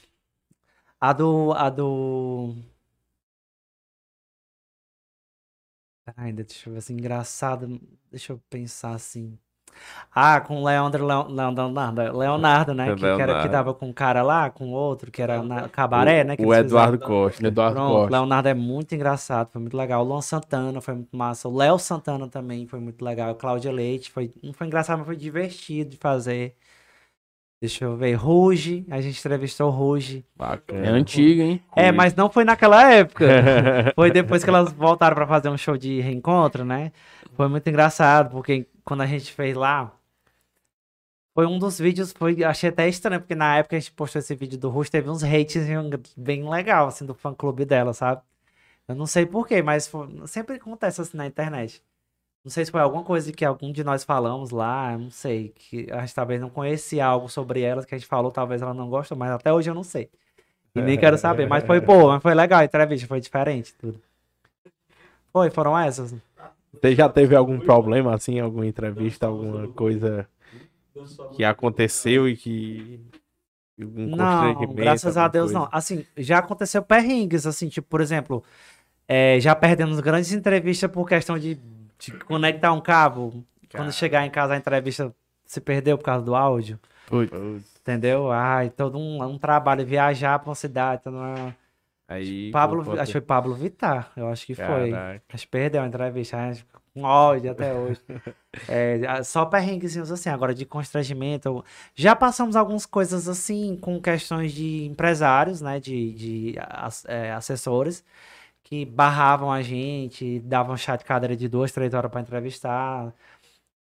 [1.00, 1.52] A do.
[1.54, 2.56] A do.
[6.18, 7.80] Ainda, deixa eu ver assim, engraçado.
[8.12, 9.38] Deixa eu pensar assim.
[10.12, 12.94] Ah, com o Leandro, Leo- Leonardo, Leonardo, né?
[12.94, 13.50] Que, que era, que Leonardo.
[13.50, 16.38] tava com um cara lá, com outro, que era na Cabaré, né?
[16.38, 16.94] que o eles fizeram.
[16.94, 17.48] Eduardo Costa.
[17.48, 18.12] Eduardo Pronto, Costa.
[18.12, 20.04] Leonardo é muito engraçado, foi muito legal.
[20.06, 21.48] O Luan Santana foi muito massa.
[21.50, 23.36] O Léo Santana também foi muito legal.
[23.36, 26.58] Cláudia Leite foi, não foi engraçado, mas foi divertido de fazer.
[27.64, 28.14] Deixa eu ver.
[28.16, 30.26] Ruge, a gente entrevistou o Ruge.
[30.36, 30.92] É Bacana.
[30.98, 31.64] antiga, hein?
[31.78, 33.26] É, mas não foi naquela época.
[33.96, 36.92] Foi depois que elas voltaram pra fazer um show de reencontro, né?
[37.38, 39.94] Foi muito engraçado, porque quando a gente fez lá,
[41.34, 44.36] foi um dos vídeos, foi, achei até estranho, porque na época a gente postou esse
[44.36, 45.64] vídeo do Rush, teve uns hates
[46.18, 48.22] bem legal, assim, do fã clube dela, sabe?
[48.90, 51.82] Eu não sei porquê, mas foi- sempre acontece assim na internet.
[52.44, 55.88] Não sei se foi alguma coisa que algum de nós falamos lá, não sei, que
[55.90, 58.90] a gente talvez não conhecia algo sobre elas que a gente falou, talvez ela não
[58.90, 60.10] gostou, mas até hoje eu não sei.
[60.76, 64.02] E nem quero saber, mas foi boa, mas foi legal a entrevista, foi diferente, tudo.
[65.32, 66.14] Foi, foram essas.
[66.74, 70.28] Você já teve algum problema, assim, alguma entrevista, alguma coisa
[71.36, 73.00] que aconteceu e que.
[73.80, 75.60] Um Não, graças a Deus coisa?
[75.60, 75.70] não.
[75.72, 78.44] Assim, já aconteceu perrengues, assim, tipo, por exemplo,
[79.08, 81.58] é, já perdemos grandes entrevistas por questão de
[82.12, 83.44] conectar um cabo.
[83.72, 85.14] Quando chegar em casa a entrevista
[85.46, 87.32] se perdeu por causa do áudio, Putz,
[87.82, 88.32] entendeu?
[88.32, 91.02] Ai, todo um, um trabalho, viajar pra uma cidade.
[91.06, 91.56] Uma...
[92.08, 92.52] Aí.
[92.52, 94.92] Pablo, pô, acho que foi Pablo Vittar, eu acho que foi.
[94.92, 95.22] Caraca.
[95.34, 98.02] Acho que perdeu a entrevista, a gente com ódio até hoje.
[98.70, 101.66] É, só perrenguezinhos assim, agora de constrangimento.
[101.96, 105.80] Já passamos algumas coisas assim com questões de empresários, né?
[105.80, 106.56] De, de
[107.08, 108.06] é, assessores
[108.64, 113.14] que barravam a gente, davam chá de cadeira de duas, três horas para entrevistar.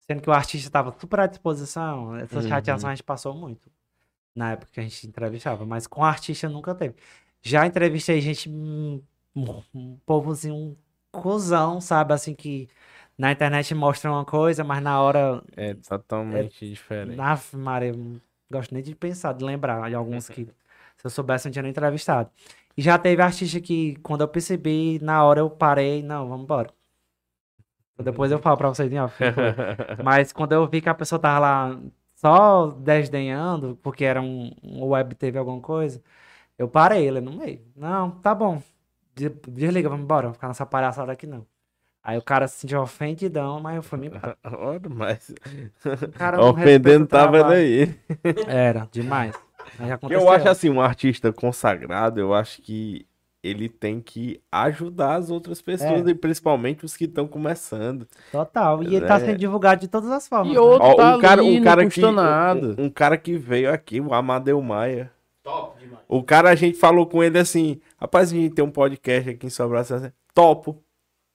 [0.00, 2.16] Sendo que o artista estava super à disposição.
[2.16, 2.48] Essa Uhum.
[2.48, 3.70] chateação a gente passou muito
[4.34, 6.94] na época que a gente entrevistava, mas com artista nunca teve.
[7.42, 9.02] Já entrevistei gente, um,
[9.74, 10.76] um, povozinho, um
[11.12, 12.12] cuzão, sabe?
[12.12, 12.68] Assim que
[13.16, 15.42] na internet mostra uma coisa, mas na hora.
[15.56, 17.16] É totalmente diferente.
[17.16, 18.20] Na Maria, não
[18.50, 21.70] gosto nem de pensar, de lembrar de alguns que, se eu soubesse, não tinha nem
[21.70, 22.30] entrevistado.
[22.80, 26.70] E já teve artista que, quando eu percebi, na hora eu parei, não, vamos embora.
[28.02, 29.28] Depois eu falo pra vocês foi.
[30.02, 31.80] Mas quando eu vi que a pessoa tava lá
[32.14, 36.02] só desdenhando, porque era um, um web teve alguma coisa,
[36.56, 37.60] eu parei ele no meio.
[37.76, 38.62] Não, tá bom.
[39.14, 41.46] De- Desliga, vamos embora, vou ficar nessa palhaçada aqui não.
[42.02, 44.38] Aí o cara se sentiu ofendidão, mas eu fui me embora.
[44.58, 45.34] Ora, mas.
[45.84, 47.56] O cara Ofendendo tava trabalho.
[47.56, 47.94] aí.
[48.48, 49.36] Era, demais.
[50.08, 53.06] Eu acho assim, um artista consagrado, eu acho que
[53.42, 56.10] ele tem que ajudar as outras pessoas, É.
[56.10, 58.06] e principalmente os que estão começando.
[58.30, 58.82] Total.
[58.82, 59.20] E ele tá É.
[59.20, 60.48] sendo divulgado de todas as formas.
[60.52, 60.60] E né?
[60.60, 62.04] outro Ó, tá um cara, ali, um cara que.
[62.04, 65.10] Um, um cara que veio aqui, o Amadeu Maia.
[65.42, 66.04] Top demais.
[66.06, 69.46] O cara, a gente falou com ele assim, rapaz, a gente tem um podcast aqui
[69.46, 70.76] em Sobral, assim, topo.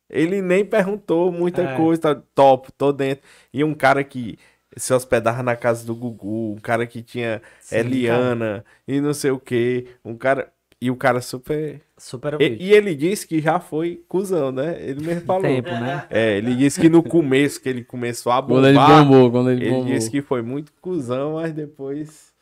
[0.07, 1.76] Ele nem perguntou muita É.
[1.76, 3.23] coisa, tá, topo, tô dentro.
[3.52, 4.38] E um cara que
[4.76, 9.31] se hospedava na casa do Gugu, um cara que tinha Sim, Eliana e não sei
[9.31, 10.52] o que, um cara...
[10.81, 11.81] E o cara super...
[11.97, 14.77] Super E, e ele disse que já foi cuzão, né?
[14.81, 15.41] Ele mesmo falou.
[15.41, 16.06] Tempo, né?
[16.11, 19.52] É, ele disse que no começo, que ele começou a Quando ele bombar, bombou, quando
[19.52, 19.93] ele, ele bombou.
[19.93, 22.34] disse que foi muito cuzão, mas depois.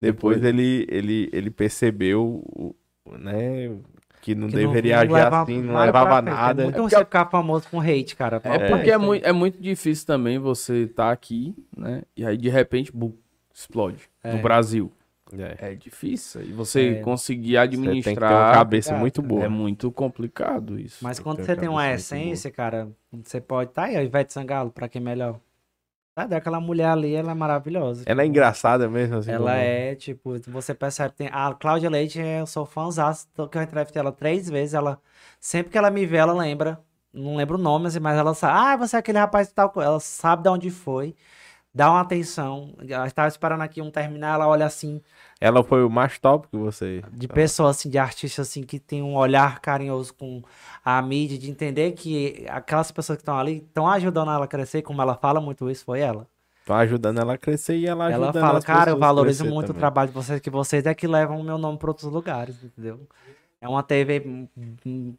[0.00, 2.74] Depois, Depois- ele, ele, ele percebeu, o-
[3.18, 3.68] né?
[4.20, 6.34] Que não Que não- deveria não agir leva assim, não nada levava frente.
[6.34, 6.62] nada.
[6.62, 8.40] É muito você ficar famoso com hate, cara.
[8.44, 12.02] É porque é muito, é muito difícil também você tá aqui, né?
[12.16, 13.12] E aí de repente, bum,
[13.54, 14.08] explode.
[14.22, 14.32] É.
[14.34, 14.92] No Brasil.
[15.32, 16.42] É, É difícil.
[16.42, 17.02] E você É.
[17.02, 19.44] conseguir Você tem que ter uma administrar cabeça muito boa.
[19.44, 20.98] é muito complicado isso.
[21.04, 23.70] Mas quando você tem uma essência, cara, você pode.
[23.70, 25.38] Tá aí, a Ivete Sangalo, pra quem melhor.
[26.20, 28.02] Sabe, aquela mulher ali, ela é maravilhosa.
[28.06, 29.30] Ela é Tipo, engraçada mesmo, assim.
[29.30, 31.14] Ela como- é, tipo, você percebe.
[31.14, 31.28] Tem...
[31.32, 34.74] A Cláudia Leite, eu sou fãzaço, tô- que eu entrevistei ela três vezes.
[34.74, 35.00] Ela,
[35.38, 36.78] sempre que ela me vê, ela lembra.
[37.12, 38.52] Não lembro o nome, assim, mas ela sabe.
[38.56, 39.70] Ah, você é aquele rapaz que tal.
[39.70, 41.14] co-" Ela sabe de onde foi.
[41.72, 42.74] Dá uma atenção.
[42.88, 45.00] Ela estava esperando aqui um terminar, ela olha assim.
[45.40, 47.02] Ela foi o mais top que você.
[47.12, 50.42] de pessoa assim, de artista assim que tem um olhar carinhoso com
[50.84, 54.82] a mídia, de entender que aquelas pessoas que estão ali estão ajudando ela a crescer,
[54.82, 56.26] como ela fala muito isso, foi ela.
[56.66, 59.66] Tá ajudando ela a crescer e ela ela ajudando fala, as cara, eu valorizo muito
[59.66, 62.10] o também." trabalho de vocês, que vocês é que levam o meu nome para outros
[62.10, 63.00] lugares, entendeu?
[63.62, 64.48] É uma TV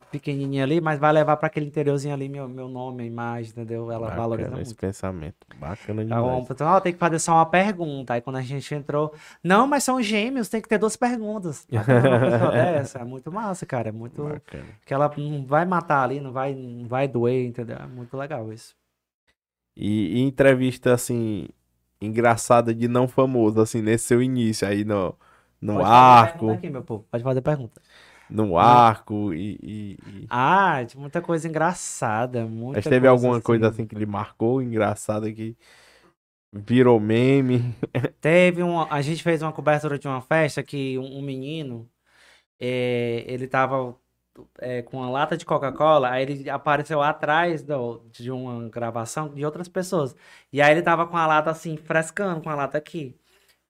[0.09, 3.91] pequenininha ali, mas vai levar para aquele interiorzinho ali meu, meu nome, a imagem, entendeu?
[3.91, 4.79] Ela valoriza Bacana esse muito.
[4.81, 5.35] pensamento.
[5.59, 6.49] Bacana Tá demais.
[6.49, 8.15] então, ó, tem que fazer só uma pergunta.
[8.15, 9.13] Aí quando a gente entrou,
[9.43, 11.67] não, mas são gêmeos, tem que ter duas perguntas.
[12.51, 13.89] Dessa, é muito massa, cara.
[13.89, 14.23] É muito.
[14.23, 14.65] Bacana.
[14.87, 17.77] Que ela não vai matar ali, não vai, não vai doer, entendeu?
[17.77, 18.75] É muito legal isso.
[19.75, 21.47] E, e entrevista, assim,
[22.01, 25.15] engraçada de não famoso, assim, nesse seu início aí no,
[25.61, 27.05] no Pode fazer arco, pergunta Aqui, meu povo.
[27.09, 27.81] Pode fazer pergunta.
[28.31, 29.57] No arco e...
[29.61, 32.45] e- e- Ah, de muita coisa engraçada.
[32.45, 35.57] Muita Mas teve alguma coisa assim que lhe marcou, engraçada, que
[36.53, 37.75] virou meme?
[38.19, 38.81] Teve um.
[38.81, 41.89] A gente fez uma cobertura de uma festa que um, um menino.
[42.59, 43.97] eh, ele tava
[44.59, 49.45] eh, com uma lata de Coca-Cola, aí ele apareceu atrás do- de uma gravação de
[49.45, 50.15] outras pessoas.
[50.53, 53.17] E aí ele tava com a lata assim, frescando com a lata aqui.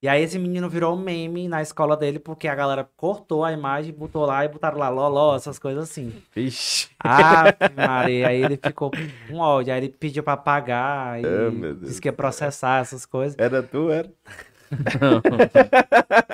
[0.01, 3.51] E aí esse menino virou um meme na escola dele, porque a galera cortou a
[3.51, 6.11] imagem, botou lá e botaram lá loló, essas coisas assim.
[6.33, 6.89] Vixe.
[6.99, 7.43] Ah,
[7.77, 11.81] Maria, aí ele ficou com ódio, aí ele pediu pra pagar, meu Deus.
[11.81, 13.37] disse que ia processar essas coisas.
[13.37, 14.09] Era tu, era?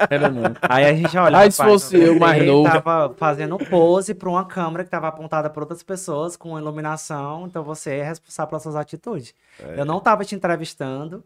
[0.10, 0.44] Era não.
[0.61, 1.39] Aí a gente olha.
[1.39, 2.69] Aí se fosse eu mais ele novo.
[2.69, 7.64] tava fazendo pose pra uma câmera que tava apontada pra outras pessoas com iluminação, então
[7.64, 9.34] você é responsável pelas suas atitudes.
[9.60, 9.81] É.
[9.81, 11.23] Eu não tava te entrevistando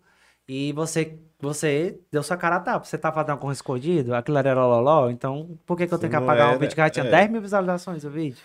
[0.51, 2.85] e você você deu sua cara a tapa.
[2.85, 4.13] Você tá fazendo algum escondido?
[4.13, 6.81] Aquilo era loló, então por que, que eu tenho que apagar um era, vídeo que
[6.81, 7.09] já tinha é.
[7.09, 8.43] 10 mil visualizações o vídeo?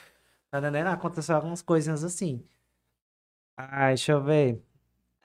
[0.50, 0.86] Tá entendendo?
[0.88, 2.42] Aconteceu algumas coisinhas assim.
[3.56, 4.62] Ai, deixa eu ver.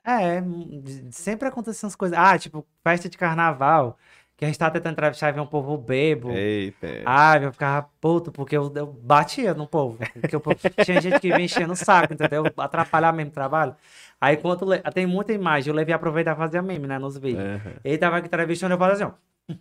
[0.04, 0.82] É, hum,
[1.12, 2.18] sempre acontecem as coisas.
[2.18, 3.96] Ah, tipo, festa de carnaval.
[4.42, 6.32] Que a gente tava tentando entrevistar e ver um povo bebo.
[6.32, 6.88] Eita.
[7.06, 10.00] Ah, eu ficava puto, porque eu, eu batia no povo.
[10.20, 12.42] Porque o povo, tinha gente que vinha enchendo o saco, entendeu?
[12.56, 13.76] Atrapalhar mesmo o trabalho.
[14.20, 17.40] Aí, quando tem muita imagem, eu levei aproveitar e fazia meme, né, nos vídeos.
[17.40, 17.72] Aham.
[17.84, 19.56] Ele tava aqui entrevistando, eu fazia assim, ó.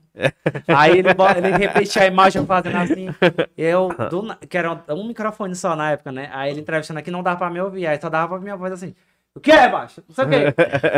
[0.68, 3.08] Aí ele, ele repetia a imagem fazendo assim.
[3.56, 6.28] Eu, do que era um, um microfone só na época, né?
[6.34, 7.86] Aí ele entrevistando aqui, não dava pra me ouvir.
[7.86, 8.96] Aí só dava pra minha voz assim.
[9.34, 10.04] O que é, macho?
[10.08, 10.36] Não sei o quê.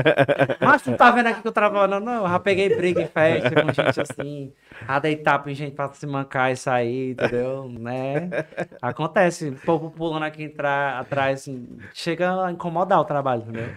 [0.60, 2.04] Mas tu não tá vendo aqui que eu trabalhando?
[2.04, 4.52] Não, eu já peguei briga em festa com gente assim.
[4.88, 7.70] Já dei tapa em gente pra se mancar e sair, entendeu?
[7.70, 8.30] Né?
[8.82, 9.50] Acontece.
[9.50, 13.70] O povo pulando aqui entrar, atrás, assim, chega a incomodar o trabalho, entendeu?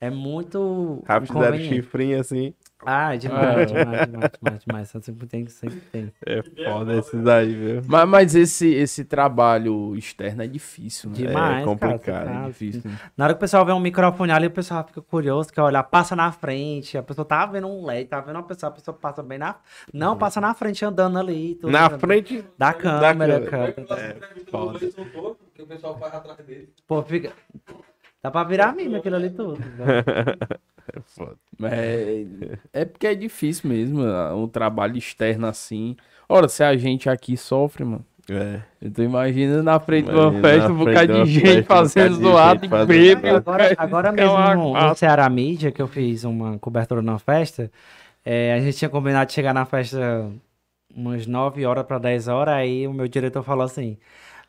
[0.00, 1.74] É muito Rápido inconveniente.
[1.74, 2.54] chifrinho assim.
[2.84, 4.88] Ah, demais, demais, demais, demais, demais.
[4.88, 6.12] Sempre tem, sempre tem.
[6.26, 7.82] É foda esses aí, viu?
[7.86, 11.16] Mas, mas esse, esse trabalho externo é difícil, né?
[11.16, 12.30] Demais, complicado, cara.
[12.30, 12.82] É tá- difícil.
[13.16, 15.82] Na hora que o pessoal vê um microfone ali, o pessoal fica curioso, quer olhar,
[15.82, 16.96] passa na frente.
[16.96, 19.56] A pessoa tá vendo um LED, tá vendo uma pessoa, a pessoa passa bem na.
[19.92, 21.56] Não, passa na frente andando ali.
[21.56, 22.44] tudo, Na frente.
[22.56, 23.72] Da câmera, câmera.
[23.72, 24.16] cara.
[24.50, 26.72] Como é o pessoal faz atrás dele.
[26.86, 27.32] Pô, fica.
[28.22, 29.58] Dá pra virar mime aquilo ali tudo.
[29.78, 30.04] né?
[30.94, 31.36] É foda.
[31.62, 32.24] É,
[32.72, 35.96] é porque é difícil mesmo, ah, um trabalho externo assim.
[36.28, 38.04] Ora, se a gente aqui sofre, mano.
[38.28, 38.60] É.
[38.80, 42.64] Eu tô imaginando na frente de uma Imagina festa, um bocado de gente fazendo zoado
[42.64, 43.36] e bêbado.
[43.36, 44.94] Agora, agora É mesmo no, no.
[44.94, 47.70] Ceará Mídia, que eu fiz uma cobertura numa festa,
[48.24, 50.30] é, a gente tinha combinado de chegar na festa
[50.94, 53.96] umas 9 horas para 10 horas, aí o meu diretor falou assim,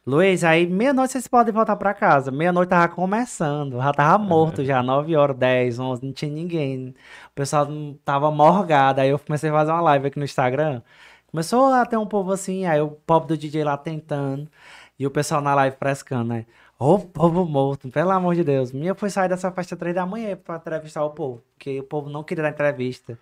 [0.06, 2.32] Luiz, aí meia-noite vocês podem voltar para casa.
[2.32, 6.90] Meia-noite tava começando, já tava morto já, 9 horas, 10, 11, não tinha ninguém.
[6.90, 7.68] O pessoal
[8.04, 10.82] tava morgado, aí eu comecei a fazer uma live aqui no Instagram.
[11.28, 14.50] Começou a ter um povo assim, aí o povo do DJ lá tentando,
[14.98, 16.46] e o pessoal na live frescando, né?
[16.80, 18.72] Ô, povo morto, pelo amor de Deus.
[18.72, 22.10] Minha foi sair dessa festa três da manhã pra entrevistar o povo, porque o povo
[22.10, 23.20] não queria dar entrevista.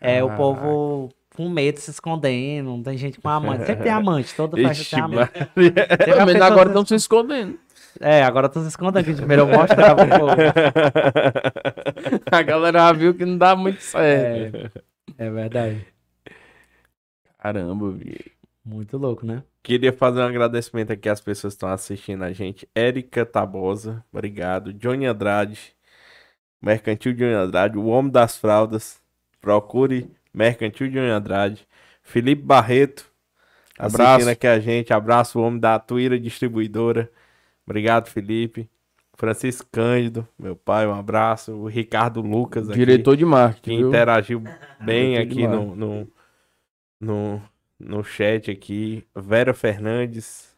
[0.00, 3.66] É, o povo com medo, se escondendo, tem gente com amante.
[3.66, 5.32] Sempre tem amante, toda festa Ixi, tem amante.
[5.54, 7.58] Pessoa agora estão se escondendo.
[8.00, 9.14] É, agora tô se escondendo aqui.
[9.14, 10.32] Primeiro eu mostrava pro povo.
[12.30, 14.72] A galera já viu que não dá muito certo.
[15.18, 15.86] É, é verdade.
[17.38, 18.36] Caramba, velho.
[18.64, 19.44] Muito louco, né?
[19.62, 22.68] Queria fazer um agradecimento aqui às pessoas que estão assistindo a gente.
[22.74, 24.72] Érica Tabosa, obrigado.
[24.72, 25.72] Johnny Andrade,
[26.60, 29.00] Mercantil Johnny Andrade, o Homem das Fraldas.
[29.40, 31.66] Procure Mercantil Johnny Andrade.
[32.02, 33.10] Felipe Barreto,
[33.78, 34.30] assistindo Abraço.
[34.30, 34.92] aqui a gente.
[34.92, 37.10] Abraço, o homem da Tuíra Distribuidora.
[37.66, 38.68] Obrigado, Felipe.
[39.16, 41.52] Francisco Cândido, meu pai, um abraço.
[41.52, 43.88] O Ricardo Lucas aqui Diretor de que marketing, viu?
[43.88, 44.42] interagiu
[44.78, 46.12] bem Diretor aqui no, no,
[47.00, 47.42] no,
[47.80, 49.06] no chat aqui.
[49.16, 50.54] Vera Fernandes,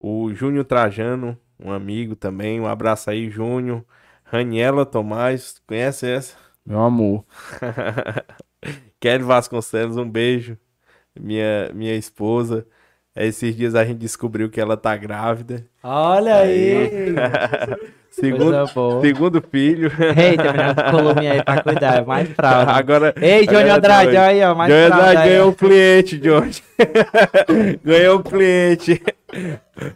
[0.00, 2.60] o Júnior Trajano, um amigo também.
[2.60, 3.84] Um abraço aí, Júnior.
[4.24, 6.36] Raniela Tomás, conhece essa?
[6.66, 7.24] Meu amor.
[9.00, 10.56] Kelly Vasconcelos, um beijo.
[11.18, 12.66] Minha, minha esposa.
[13.16, 15.66] Esses dias a gente descobriu que ela tá grávida.
[15.82, 17.14] Olha aí!
[18.10, 19.00] Segundo, Coisa boa.
[19.02, 19.92] segundo filho.
[20.16, 22.72] Eita, menina, colume aí pra cuidar, é mais fralda.
[22.74, 23.14] Agora.
[23.20, 25.28] Ei, Johnny agora Andrade, olha aí, ó, mais Johnny fralda Andrade aí.
[25.30, 26.50] ganhou um cliente, Johnny.
[27.84, 29.02] ganhou um cliente.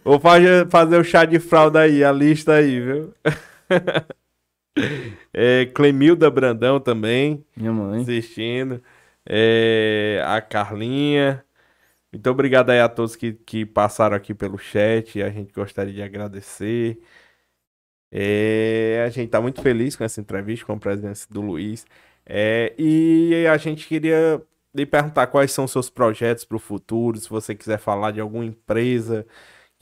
[0.04, 3.12] Vou fazer, fazer o chá de fralda aí, a lista aí, viu?
[5.32, 8.02] é, Clemilda Brandão também, Minha mãe.
[8.02, 8.80] assistindo.
[9.26, 11.44] É, a Carlinha.
[12.12, 15.22] Muito obrigado aí a todos que, que passaram aqui pelo chat.
[15.22, 17.00] A gente gostaria de agradecer.
[18.10, 21.86] É, a gente tá muito feliz com essa entrevista, com a presença do Luiz.
[22.26, 24.42] É, e a gente queria
[24.74, 28.44] lhe perguntar quais são seus projetos para o futuro, se você quiser falar de alguma
[28.44, 29.26] empresa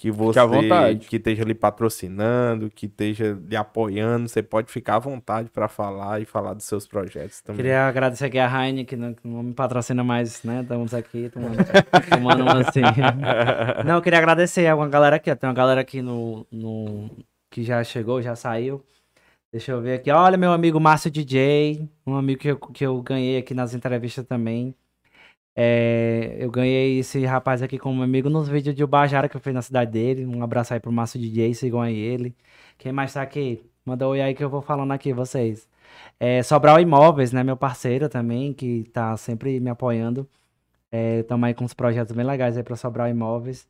[0.00, 1.06] que você à vontade.
[1.06, 6.22] que esteja lhe patrocinando, que esteja lhe apoiando, você pode ficar à vontade para falar
[6.22, 7.58] e falar dos seus projetos também.
[7.58, 10.62] Queria agradecer aqui a Heine, que não, que não me patrocina mais, né?
[10.62, 11.54] Estamos aqui tomando,
[12.08, 12.80] tomando uma assim.
[13.84, 15.36] Não, eu queria agradecer a uma galera aqui, ó.
[15.36, 17.10] Tem uma galera aqui no, no.
[17.50, 18.82] que já chegou, já saiu.
[19.52, 20.10] Deixa eu ver aqui.
[20.10, 24.24] Olha, meu amigo Márcio DJ, um amigo que eu, que eu ganhei aqui nas entrevistas
[24.26, 24.74] também.
[25.56, 29.52] É, eu ganhei esse rapaz aqui como amigo nos vídeos de Ubajara que eu fiz
[29.54, 30.24] na cidade dele.
[30.26, 32.34] Um abraço aí pro Márcio DJ, sigam aí ele.
[32.78, 33.62] Quem mais tá aqui?
[33.84, 35.68] Manda um oi aí que eu vou falando aqui, vocês.
[36.18, 37.42] É, Sobral Imóveis, né?
[37.42, 40.28] Meu parceiro também, que tá sempre me apoiando.
[40.92, 43.68] É, tamo aí com uns projetos bem legais aí pra Sobral Imóveis.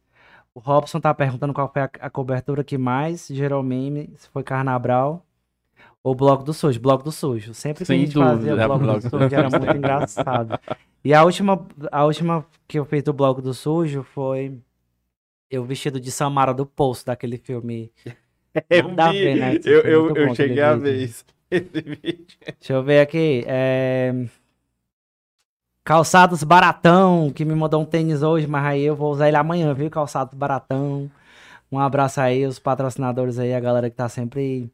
[0.54, 4.42] O Robson tá perguntando qual foi a, a cobertura que mais gerou meme, se foi
[4.42, 5.24] Carnaval
[6.02, 6.80] ou Bloco do Sujo.
[6.80, 7.54] Bloco do Sujo.
[7.54, 10.58] Sempre que Sem a gente fazia dúvida, o Bloco Bloco do Sujo era muito engraçado.
[11.04, 14.60] E a última, a última que eu fiz do Bloco do Sujo foi
[15.50, 17.92] eu vestido de Samara do Poço, daquele filme.
[18.68, 19.60] Eu, a vi, ver, né?
[19.64, 21.24] Eu, é eu, eu cheguei a ver isso.
[21.48, 22.36] Esse vídeo.
[22.58, 23.44] Deixa eu ver aqui.
[23.46, 24.12] é,
[25.84, 29.72] Calçados Baratão, que me mandou um tênis hoje, mas aí eu vou usar ele amanhã,
[29.72, 29.88] viu?
[29.88, 31.08] Calçados Baratão.
[31.70, 34.68] Um abraço aí, os patrocinadores aí, a galera que tá sempre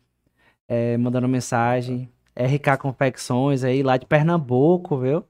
[0.66, 2.10] é, mandando mensagem.
[2.34, 5.22] RK Confecções aí, lá de Pernambuco, viu?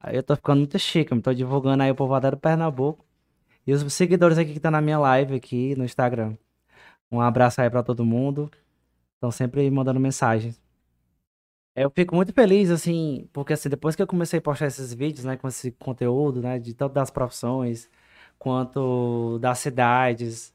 [0.00, 3.04] Aí eu tô ficando muito chique, eu tô divulgando aí o povoado do Pernambuco.
[3.66, 6.36] E os seguidores aqui que estão na minha live aqui no Instagram.
[7.10, 8.50] Um abraço aí pra todo mundo.
[9.16, 10.60] Estão sempre mandando mensagens.
[11.76, 14.92] É, Eu fico muito feliz, assim, porque assim, depois que eu comecei a postar esses
[14.94, 17.88] vídeos, né, com esse conteúdo, né, de tanto das profissões,
[18.38, 20.54] quanto das cidades,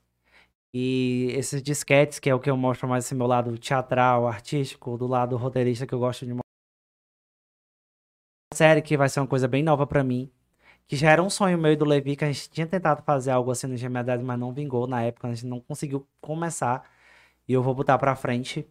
[0.73, 4.97] e esses disquetes, que é o que eu mostro mais esse meu lado teatral, artístico,
[4.97, 6.44] do lado roteirista que eu gosto de.
[8.56, 10.32] Série que vai ser uma coisa bem nova pra mim,
[10.88, 13.32] que já era um sonho meu e do Levi, que a gente tinha tentado fazer
[13.32, 16.90] algo assim no Gemiadade, mas não vingou na época, a gente não conseguiu começar,
[17.48, 18.68] e eu vou botar pra frente.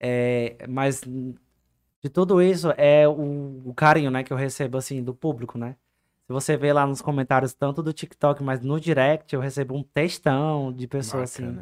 [0.00, 5.14] É, mas de tudo isso é o, o carinho, né, que eu recebo, assim, do
[5.14, 5.76] público, né?
[6.26, 9.82] Se você vê lá nos comentários, tanto do TikTok, mas no direct, eu recebo um
[9.82, 11.58] textão de pessoas, assim.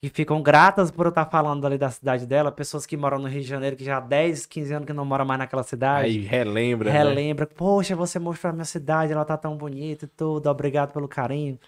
[0.00, 3.28] Que ficam gratas por eu estar falando ali da cidade dela, pessoas que moram no
[3.28, 6.06] Rio de Janeiro, que já há 10, 15 anos que não moram mais naquela cidade.
[6.06, 6.98] Aí relembra, né?
[6.98, 11.06] Relembra, poxa, você mostrou a minha cidade, ela tá tão bonita e tudo, obrigado pelo
[11.06, 11.58] carinho.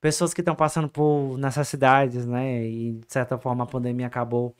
[0.00, 2.64] Pessoas que estão passando por necessidades, né?
[2.64, 4.54] E de certa forma a pandemia acabou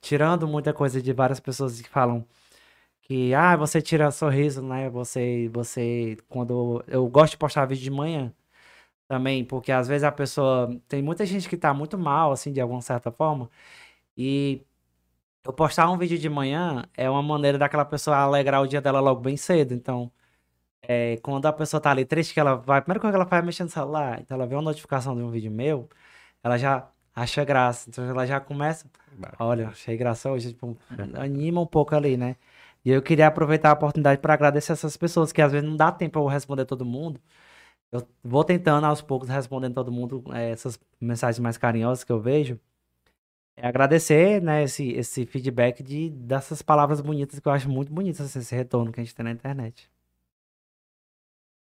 [0.00, 2.24] tirando muita coisa de várias pessoas que falam
[3.02, 4.88] que, ah, você tira sorriso, né?
[4.90, 8.32] Você, você, quando eu gosto de postar vídeo de manhã
[9.10, 12.60] também, porque às vezes a pessoa, tem muita gente que tá muito mal, assim, de
[12.60, 13.50] alguma certa forma,
[14.16, 14.62] e
[15.44, 19.00] eu postar um vídeo de manhã é uma maneira daquela pessoa alegrar o dia dela
[19.00, 19.74] logo bem cedo.
[19.74, 20.12] Então,
[20.82, 22.82] é, quando a pessoa tá ali triste, que ela vai.
[22.82, 24.20] Primeiro que ela faz é mexer no celular.
[24.20, 25.88] Então, ela vê uma notificação de um vídeo meu,
[26.44, 27.90] ela já acha graça.
[27.90, 28.86] Então, ela já começa.
[29.40, 30.52] Olha, achei graça hoje.
[30.52, 30.76] Tipo,
[31.18, 32.36] anima um pouco ali, né?
[32.84, 35.92] E eu queria aproveitar a oportunidade para agradecer essas pessoas, que às vezes não dá
[35.92, 37.20] tempo eu responder todo mundo.
[37.92, 42.20] Eu vou tentando aos poucos respondendo todo mundo é, essas mensagens mais carinhosas que eu
[42.20, 42.58] vejo.
[43.56, 48.20] É agradecer, né, esse, esse feedback de, dessas palavras bonitas que eu acho muito bonitas,
[48.20, 49.90] assim, esse retorno que a gente tem na internet.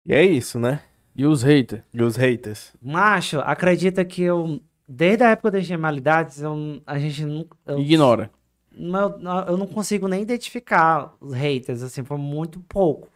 [0.04, 0.82] E é isso, né?
[1.14, 1.82] E os haters?
[1.92, 2.74] E os haters?
[2.82, 7.46] Macho, acredita que eu, desde a época das gemalidades, eu, a gente não.
[7.66, 8.30] Eu, Ignora.
[8.72, 13.08] não- eu não consigo nem identificar os haters, assim, foi muito pouco.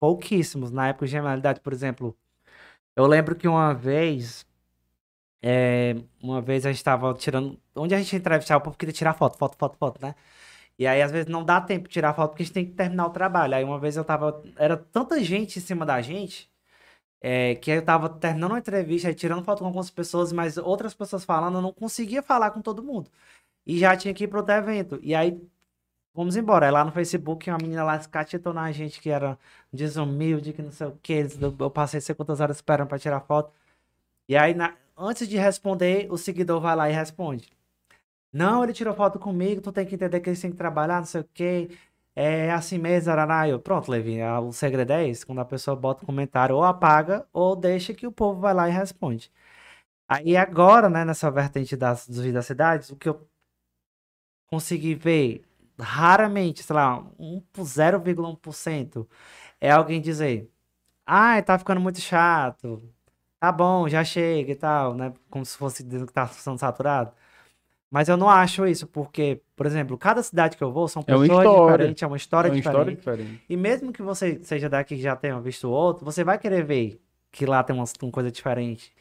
[0.00, 0.70] Pouquíssimos.
[0.70, 2.16] Na época de gemalidade, por exemplo,
[2.96, 4.46] eu lembro que uma vez.
[5.42, 7.60] é, uma vez a gente tava tirando.
[7.74, 10.14] Onde a gente entrevistava, o povo queria tirar foto, foto, foto, foto, né?
[10.78, 12.72] E aí, às vezes, não dá tempo de tirar foto porque a gente tem que
[12.74, 13.54] terminar o trabalho.
[13.56, 14.42] Aí, uma vez eu tava.
[14.56, 16.50] Era tanta gente em cima da gente.
[17.20, 20.94] é, que eu tava terminando uma entrevista, aí tirando foto com algumas pessoas, mas outras
[20.94, 23.10] pessoas falando, eu não conseguia falar com todo mundo.
[23.66, 25.00] E já tinha que ir pro outro evento.
[25.02, 25.40] E aí,
[26.20, 26.66] vamos embora.
[26.66, 29.38] Aí lá no Facebook, uma menina lá escatetou na gente que era
[29.72, 31.26] desumilde, que não sei o que.
[31.58, 33.52] Eu passei sei quantas horas esperando pra tirar foto.
[34.28, 37.50] E aí, na- antes de responder, o seguidor vai lá e responde.
[38.32, 41.06] Não, ele tirou foto comigo, tu tem que entender que eles têm que trabalhar, não
[41.06, 41.70] sei o que.
[42.16, 43.48] É assim mesmo, arará.
[43.48, 45.26] Eu, pronto, Levi, o segredo é esse.
[45.26, 48.68] Quando a pessoa bota um comentário, ou apaga, ou deixa que o povo vai lá
[48.68, 49.30] e responde.
[50.08, 53.26] Aí agora, né, nessa vertente das, dos cidades, o que eu
[54.46, 55.44] consegui ver
[55.80, 59.08] raramente, sei lá, um, por 0,1%
[59.60, 60.50] é alguém dizer,
[61.06, 62.82] ai, tá ficando muito chato,
[63.40, 65.12] tá bom, já chega e tal, né?
[65.30, 67.12] Como se fosse dizendo que tá sendo saturado.
[67.90, 71.06] Mas eu não acho isso, porque, por exemplo, cada cidade que eu vou são É
[71.06, 71.66] pessoas história.
[71.66, 72.94] diferentes, é uma história É uma diferente.
[72.94, 73.46] história diferente.
[73.48, 77.00] E mesmo que você seja daqui que já tenha visto outro, você vai querer ver
[77.32, 78.92] que lá tem uma, uma coisa diferente.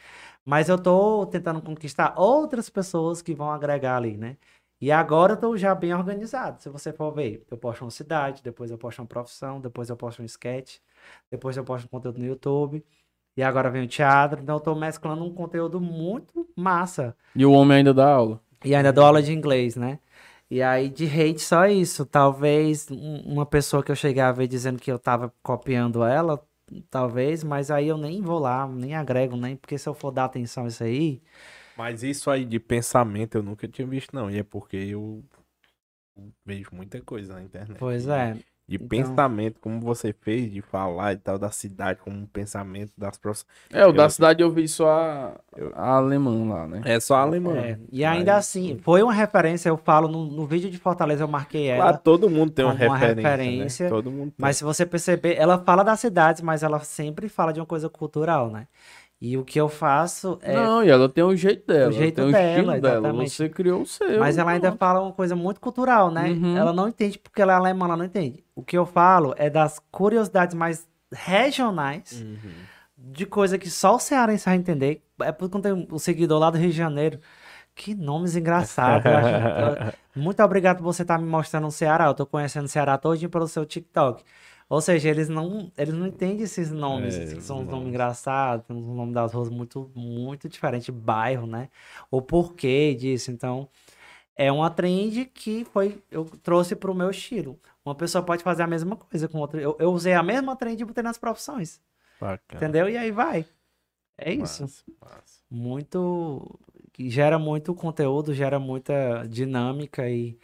[0.45, 4.37] Mas eu tô tentando conquistar outras pessoas que vão agregar ali, né?
[4.81, 6.61] E agora eu tô já bem organizado.
[6.61, 9.97] Se você for ver, eu posto uma cidade, depois eu posto uma profissão, depois eu
[9.97, 10.77] posto um sketch,
[11.29, 12.83] depois eu posto um conteúdo no YouTube.
[13.35, 14.41] E agora vem o teatro.
[14.41, 17.15] Então eu tô mesclando um conteúdo muito massa.
[17.35, 18.41] E o homem ainda dá aula.
[18.63, 19.99] E ainda dou aula de inglês, né?
[20.49, 22.05] E aí, de hate, só isso.
[22.05, 26.41] Talvez um- uma pessoa que eu cheguei a ver dizendo que eu tava copiando ela,
[26.89, 30.25] talvez, mas aí eu nem vou lá, nem agrego, nem, porque se eu for dar
[30.25, 31.21] atenção a isso aí.
[31.79, 34.29] Mas isso aí de pensamento eu nunca tinha visto, não.
[34.29, 35.23] E é porque eu
[36.45, 37.77] vejo muita coisa na internet.
[37.79, 38.33] Pois é.
[38.67, 42.91] De Então- pensamento, como você fez, de falar e tal, da cidade, como um pensamento
[42.97, 43.51] das próximas.
[43.71, 45.39] É, o da Eu- cidade eu vi só a,
[45.73, 46.81] a alemã lá, né?
[46.85, 47.55] É só alemão.
[47.55, 47.79] é.
[47.91, 51.27] E ainda Mas- assim, foi uma referência, eu falo no, no vídeo de Fortaleza, eu
[51.29, 51.81] marquei ela.
[51.83, 53.15] Claro, todo mundo tem uma referência.
[53.15, 53.89] referência, né?
[53.89, 54.35] Todo mundo tem.
[54.37, 57.89] Mas se você perceber, ela fala das cidades, mas ela sempre fala de uma coisa
[57.89, 58.67] cultural, né?
[59.21, 60.53] E o que eu faço é.
[60.53, 63.13] Não, e ela tem o jeito dela, O jeito tem dela, estilo dela.
[63.13, 64.17] Você criou o seu.
[64.19, 66.29] Mas ela ainda fala uma coisa muito cultural, né?
[66.29, 66.55] Uhum.
[66.57, 68.41] Ela não entende porque ela é alemã, ela não entende.
[68.55, 72.37] O que eu falo é das curiosidades mais regionais, Uhum.
[72.97, 75.03] de coisa que só o cearense vai entender.
[75.21, 77.19] É porque eu tenho um seguidor lá do Rio de Janeiro.
[77.75, 79.05] Que nomes engraçados.
[79.05, 82.05] eu acho- Muito obrigado por você estar me mostrando o Ceará.
[82.07, 84.21] Eu tô conhecendo o Ceará todinho pelo seu TikTok.
[84.69, 88.65] Ou seja, eles não, eles não entendem esses nomes, É, que são os nomes engraçados,
[88.67, 91.69] tem os nomes das ruas muito, muito diferente, bairro, né?
[92.11, 93.31] O porquê disso.
[93.31, 93.67] Então,
[94.35, 97.59] é uma trend que foi eu trouxe para o meu estilo.
[97.83, 99.59] Uma pessoa pode fazer a mesma coisa com outra.
[99.59, 101.81] Eu, eu usei a mesma trend e botei nas profissões,
[102.21, 102.39] Bacana.
[102.53, 102.87] entendeu?
[102.89, 103.45] E aí vai.
[104.17, 104.61] É isso.
[104.61, 105.39] Massa, massa.
[105.49, 106.59] Muito
[106.99, 110.37] gera muito conteúdo, gera muita dinâmica e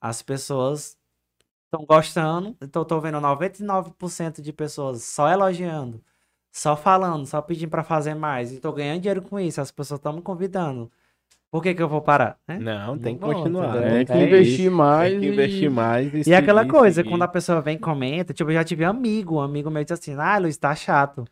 [0.00, 0.96] as pessoas
[1.76, 2.56] estão gostando.
[2.60, 6.02] Então, tô vendo 99% de pessoas só elogiando,
[6.52, 8.52] só falando, só pedindo para fazer mais.
[8.52, 9.60] E tô ganhando dinheiro com isso.
[9.60, 10.90] As pessoas estão me convidando.
[11.50, 12.58] Por que que eu vou parar, né?
[12.58, 13.76] Não, tem que continuar.
[13.76, 13.90] entendeu?
[13.90, 14.04] né?
[14.04, 15.12] Tem que É investir mais.
[15.12, 16.26] Tem que investir mais.
[16.26, 17.08] E é aquela coisa, seguir.
[17.08, 19.94] quando a pessoa vem e comenta, tipo, eu já tive amigo, um amigo meu disse
[19.94, 21.24] assim, ah, Luiz, tá chato.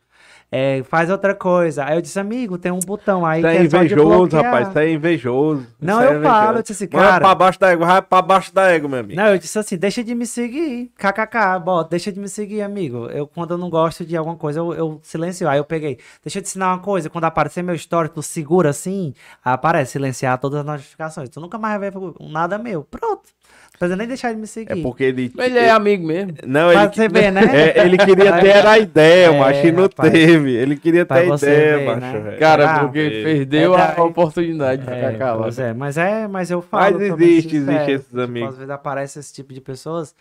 [0.56, 1.84] É, faz outra coisa.
[1.84, 4.68] Aí eu disse, amigo, tem um botão aí Você que é é invejoso, rapaz.
[4.68, 5.66] Você é invejoso.
[5.80, 6.62] Não, Você é eu falo, eu invejoso.
[6.62, 7.20] disse assim, cara.
[7.20, 9.20] pra baixo da égua, vai pra baixo da égua, meu amigo.
[9.20, 10.92] Não, eu disse assim, deixa de me seguir.
[10.96, 13.06] KKK, bota, deixa de me seguir, amigo.
[13.06, 15.48] Eu, quando eu não gosto de alguma coisa, eu, eu silencio.
[15.48, 17.10] Aí eu peguei, deixa eu te ensinar uma coisa.
[17.10, 17.74] Quando aparecer meu
[18.14, 19.12] tu segura assim,
[19.44, 21.28] aparece silenciar todas as notificações.
[21.30, 22.84] Tu nunca mais vai ver nada meu.
[22.84, 23.28] Pronto.
[23.74, 24.70] Não precisa nem deixar de me seguir.
[24.78, 25.32] É porque ele.
[25.36, 26.32] Ele é amigo mesmo.
[26.46, 27.42] Não, ele, Pra você ver, né?
[27.74, 30.12] É, ele queria ter a ideia, É, macho, e não rapaz.
[30.12, 30.52] teve.
[30.54, 32.18] Ele queria Pra ter a ideia, ver, macho.
[32.18, 32.36] né?
[32.36, 33.22] Cara, Ah, porque é.
[33.24, 35.42] perdeu É a oportunidade de É, ficar calado.
[35.42, 36.98] pois é, mas é, mas eu falo.
[37.00, 38.48] Mas existe, existe esses Tipo, amigos.
[38.50, 40.14] às vezes aparece esse tipo de pessoas.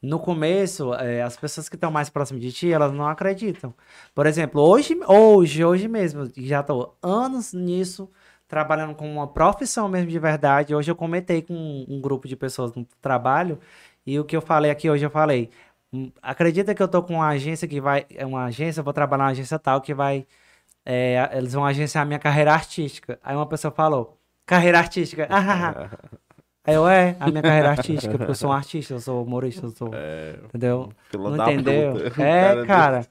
[0.00, 3.74] No começo, é, as pessoas que estão mais próximas de ti, elas não acreditam.
[4.14, 8.08] Por exemplo, hoje, hoje, hoje mesmo, já tô anos nisso,
[8.50, 10.74] trabalhando com uma profissão mesmo de verdade.
[10.74, 13.58] Hoje eu comentei com um, um grupo de pessoas no trabalho,
[14.04, 15.48] e o que eu falei aqui hoje, eu falei.
[15.92, 18.04] "Hum, Acredita que eu tô com uma agência que vai.
[18.14, 20.26] É uma agência, eu vou trabalhar numa agência tal que vai.
[20.84, 23.18] é, eles vão agenciar a minha carreira artística.
[23.22, 25.28] Aí uma pessoa falou, carreira artística.
[26.64, 29.66] Aí eu, é, a minha carreira artística, porque eu sou um artista, eu sou humorista,
[29.66, 29.88] eu sou.
[30.44, 30.90] entendeu?
[31.10, 31.92] Fila Não entendeu?
[31.92, 32.12] puta.
[32.22, 33.06] É, cara.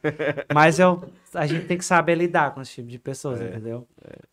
[0.53, 1.03] Mas eu,
[1.33, 3.87] a gente tem que saber lidar com esse tipo de É, pessoas, entendeu?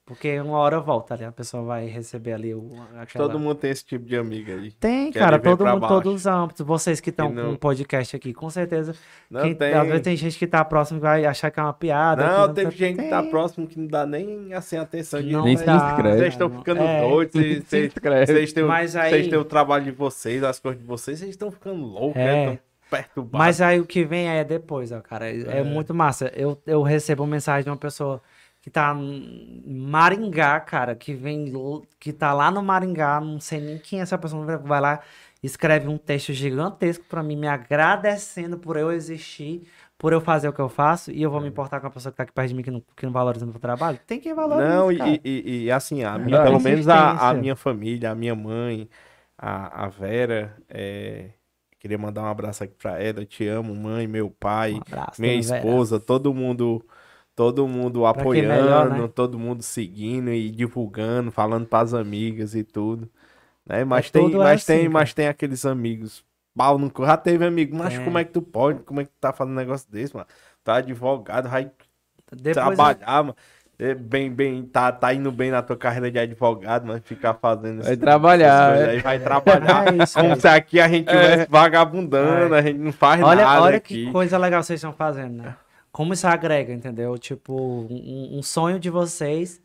[0.05, 3.27] Porque uma hora volta ali, a pessoa vai receber ali o, aquela...
[3.27, 4.71] Todo mundo tem esse tipo de amigo aí.
[4.73, 5.95] Tem, quer cara, todo mundo, baixo.
[5.95, 6.65] todos os âmbitos.
[6.65, 8.95] Vocês que estão não- com um podcast aqui, com certeza.
[9.29, 9.75] Não quem- tem.
[9.75, 12.25] Às vezes tem gente que tá próximo que vai achar que é uma piada.
[12.25, 13.31] Não, teve tá- gente que tá tem.
[13.31, 16.19] próximo que não dá nem assim atenção de Não Nem vocês se inscreve.
[16.19, 17.01] Vocês estão ficando É.
[17.09, 20.43] doidos, vocês- Se vocês vocês têm, o- Mas aí- vocês têm o trabalho de vocês,
[20.45, 22.47] as coisas de vocês, vocês estão ficando loucos, É.
[22.51, 22.59] né?
[22.91, 23.47] Tão perturbados.
[23.47, 25.29] Mas aí o que vem aí é depois, ó, cara.
[25.29, 26.31] É, muito massa.
[26.35, 28.23] Eu, eu recebo mensagem de uma pessoa
[28.61, 31.53] que tá em Maringá, cara, que vem,
[32.01, 35.01] que tá lá no Maringá, não sei nem quem é essa pessoa, vai lá,
[35.41, 39.63] escreve um texto gigantesco pra mim, me agradecendo por eu existir,
[39.97, 42.11] por eu fazer o que eu faço, e eu vou me importar com a pessoa
[42.11, 44.01] que tá aqui perto de mim que não, que não valoriza meu trabalho?
[44.05, 47.35] Tem quem valoriza, Não, e, e, e- assim, a minha, Dá pelo menos a, a
[47.35, 48.89] minha família, a minha mãe,
[49.39, 51.31] a, a Vera, é,
[51.87, 55.21] queria mandar um abraço aqui pra ela, eu te amo, mãe, meu pai, Um abraço,
[55.21, 55.39] minha Vera.
[55.39, 56.85] esposa, todo mundo,
[57.35, 59.09] todo mundo apoiando, melhor, né?
[59.09, 63.11] todo mundo seguindo e divulgando, falando pras amigas e tudo,
[63.67, 63.85] né?
[63.85, 66.25] Mas tem, é mas tem, assim, mas tem aqueles amigos,
[66.57, 67.99] pau no já teve amigo, mas Tem.
[67.99, 70.29] como é que tu pode, como é que tu tá fazendo um negócio desse, mano?
[70.65, 71.71] Tá advogado, vai
[72.33, 73.37] Depois eu- trabalhar, mano.
[73.79, 77.83] É bem, bem, tá, tá indo bem na tua carreira de advogado, mas ficar fazendo
[77.83, 78.91] Vai trabalhar, coisas é.
[78.93, 79.95] aí, vai trabalhar.
[79.95, 80.41] É isso, é Como isso.
[80.43, 84.07] se aqui a gente estivesse vagabundando, a gente não faz Olha, nada olha aqui.
[84.07, 85.57] que coisa legal vocês estão fazendo, né?
[85.93, 87.17] Como isso agrega, entendeu?
[87.19, 87.55] Tipo,
[87.91, 89.61] um, um sonho de vocês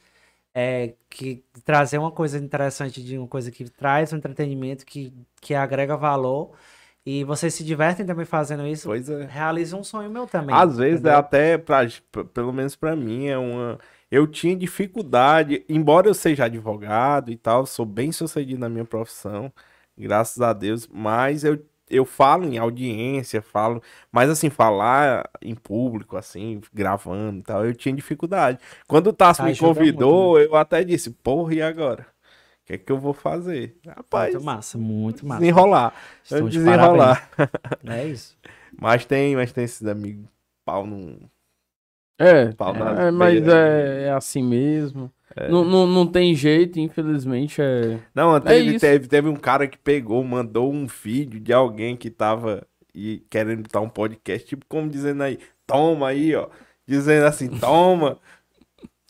[0.53, 5.53] é que trazer uma coisa interessante de uma coisa que traz um entretenimento que, que
[5.53, 6.51] agrega valor
[7.05, 8.87] e vocês se divertem também fazendo isso.
[8.87, 9.25] Pois é.
[9.25, 10.55] Realiza um sonho meu também.
[10.55, 11.87] Às vezes é até, pra,
[12.33, 13.79] pelo menos pra mim, é uma.
[14.11, 19.51] Eu tinha dificuldade, embora eu seja advogado e tal, sou bem sucedido na minha profissão,
[19.97, 23.81] graças a Deus, mas eu, eu falo em audiência, falo,
[24.11, 28.59] mas assim, falar em público, assim, gravando e tal, eu tinha dificuldade.
[28.87, 32.05] Quando o Tasso me Ajuda convidou, eu até disse, porra, e agora?
[32.63, 33.77] O que é que eu vou fazer?
[33.85, 35.39] Rapaz, Muito massa, muito massa.
[35.39, 35.93] desenrolar.
[36.23, 37.29] Estou Eu de desenrolar.
[37.87, 38.37] É isso.
[38.79, 40.25] Mas tem, mas tem esses amigos
[40.65, 41.17] pau no.
[42.21, 45.11] É, é, mas é, é assim mesmo.
[45.49, 47.61] Não, não, não tem jeito, infelizmente.
[47.61, 47.97] É...
[48.13, 52.09] Não, É teve, teve, teve um cara que pegou, mandou um vídeo de alguém que
[52.09, 56.47] tava e querendo botar um podcast, tipo, como dizendo aí, toma aí, ó.
[56.85, 58.17] Dizendo assim, toma.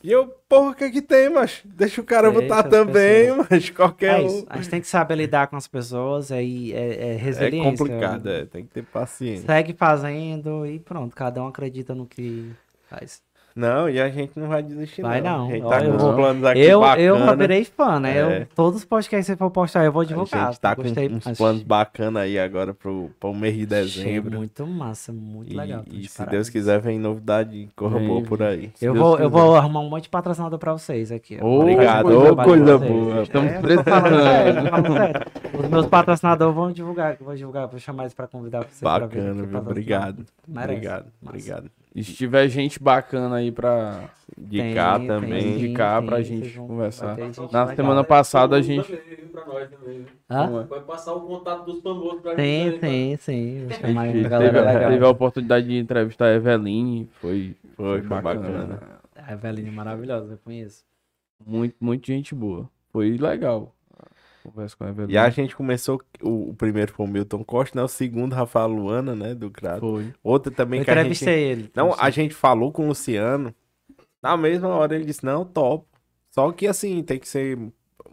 [0.04, 3.70] E eu, porra, o que que tem, mas Deixa o cara Deixa botar também, mas
[3.70, 4.26] qualquer É um.
[4.26, 4.46] isso.
[4.48, 7.70] A gente tem que saber lidar com as pessoas, aí é, é É resiliência.
[7.84, 9.46] complicado, é, tem que ter paciência.
[9.46, 12.50] Segue fazendo e pronto, cada um acredita no que
[12.92, 13.22] faz.
[13.54, 15.40] Não, e a gente não vai desistir, Vai não.
[15.40, 15.48] não.
[15.48, 17.26] A gente tá eu com uns planos aqui Eu, eu bacana.
[17.26, 18.16] já virei fã, né?
[18.16, 18.42] É.
[18.42, 20.46] Eu, todos os podcasts que você for postar, eu vou A divulgar.
[20.46, 21.08] gente tá com Gostei.
[21.10, 24.38] uns Achei- planos bacanas aí agora pro, pro mês de achei dezembro.
[24.38, 25.82] muito massa, muito E, legal.
[25.86, 26.24] e se.
[26.24, 28.70] Deus quiser, vem novidade, corra boa por aí.
[28.74, 31.36] Se Eu Deus vou, eu vou arrumar um monte de patrocinador pra vocês aqui.
[31.38, 31.44] ó.
[31.46, 32.44] Obrigado, coisa ô, boa.
[32.46, 33.22] coisa boa.
[33.22, 35.62] Estamos É, eu precisando.
[35.62, 39.20] Os meus patrocinadores vão divulgar, vou divulgar, vou chamar eles pra convidar vocês pra vir
[39.20, 39.56] Bacana, aqui.
[39.56, 40.24] Obrigado.
[40.48, 40.72] Merece.
[40.72, 41.36] Obrigado, Massa.
[41.36, 41.70] obrigado.
[41.94, 44.08] E se tiver gente bacana aí pra
[44.38, 45.30] Indicar Tem, também.
[45.30, 47.16] tem, indicar tem, pra gente conversar.
[47.50, 47.76] Na legal.
[47.76, 48.88] semana passada a gente.
[48.90, 50.06] Viu?
[50.30, 50.62] Hã?
[50.62, 50.66] É?
[50.66, 52.80] Vai passar o contato dos famosos pra Sim, gente.
[52.80, 53.66] também, sim, sim.
[53.66, 54.90] Vou A gente a teve, legal.
[54.90, 58.80] teve a oportunidade de entrevistar a Eveline, foi, Foi, foi bacana.
[59.14, 60.84] A Eveline é maravilhosa, eu conheço.
[61.46, 62.68] Muito, muito gente boa.
[62.90, 63.74] Foi legal.
[64.42, 65.12] Conversa com a Eveline.
[65.12, 67.84] E a gente começou, o, o primeiro foi o Milton Costa, né?
[67.84, 69.34] O segundo, Rafael Luana, né?
[69.34, 69.80] Do Crato.
[69.80, 70.12] Foi.
[70.22, 71.00] Outro também Eu que a gente...
[71.02, 71.70] entrevistei ele.
[71.74, 73.54] Não, a gente falou com o Luciano.
[74.22, 75.86] Na mesma hora ele disse, não, top.
[76.30, 77.58] Só que assim, tem que ser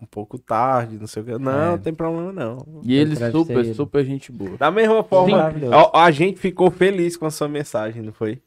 [0.02, 1.38] um pouco tarde, não sei o que.
[1.38, 1.70] Não, É.
[1.72, 2.58] não tem problema não.
[2.84, 3.74] E ele super, ele.
[3.74, 4.58] super gente boa.
[4.58, 5.52] Da mesma forma,
[5.94, 8.42] a, a gente ficou feliz com a sua mensagem, não foi?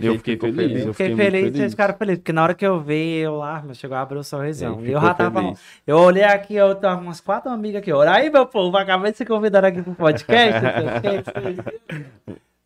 [0.00, 0.86] A Eu fiquei ficou feliz.
[0.86, 1.56] Eu fiquei feliz, feliz.
[1.56, 4.18] vocês ficaram felizes, porque na hora que eu vi, eu lá, meu, chegou a abrir
[4.18, 4.80] o sorrisão.
[4.84, 5.58] E eu já tava feliz.
[5.58, 8.76] falando, eu olhei aqui, eu tava com umas quatro amigas aqui, olha aí, meu povo,
[8.76, 10.60] acabei de ser convidado aqui pro podcast.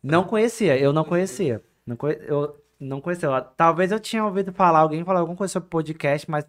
[0.01, 1.61] não conhecia, eu não conhecia.
[1.85, 3.27] Não conhe- Eu não conhecia.
[3.29, 6.45] Eu- Talvez eu tinha ouvido falar, alguém falar alguma coisa sobre podcast, mas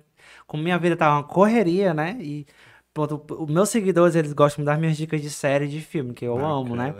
[0.46, 2.16] como minha vida tava uma correria, né?
[2.20, 2.46] E
[2.92, 6.24] pronto, os meus seguidores, eles gostam das minhas dicas de série e de filme, que
[6.24, 6.94] eu amo, né?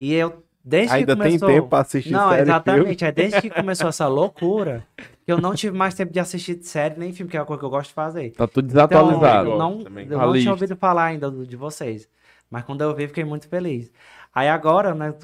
[0.00, 1.48] E eu, desde Ainda que começou...
[1.48, 2.50] tem tempo pra assistir Não, série e filme?
[2.50, 3.04] exatamente.
[3.04, 4.86] É desde que começou essa loucura
[5.24, 7.60] que eu não tive mais tempo de assistir série nem filme, que é uma coisa
[7.60, 8.30] que eu gosto de fazer.
[8.32, 9.50] Tá tudo Então, desatualizado.
[9.50, 10.06] eu não, também.
[10.08, 12.08] eu não tinha ouvido falar ainda de vocês.
[12.50, 13.92] Mas quando eu vi, fiquei muito feliz.
[14.34, 15.14] Aí agora, né,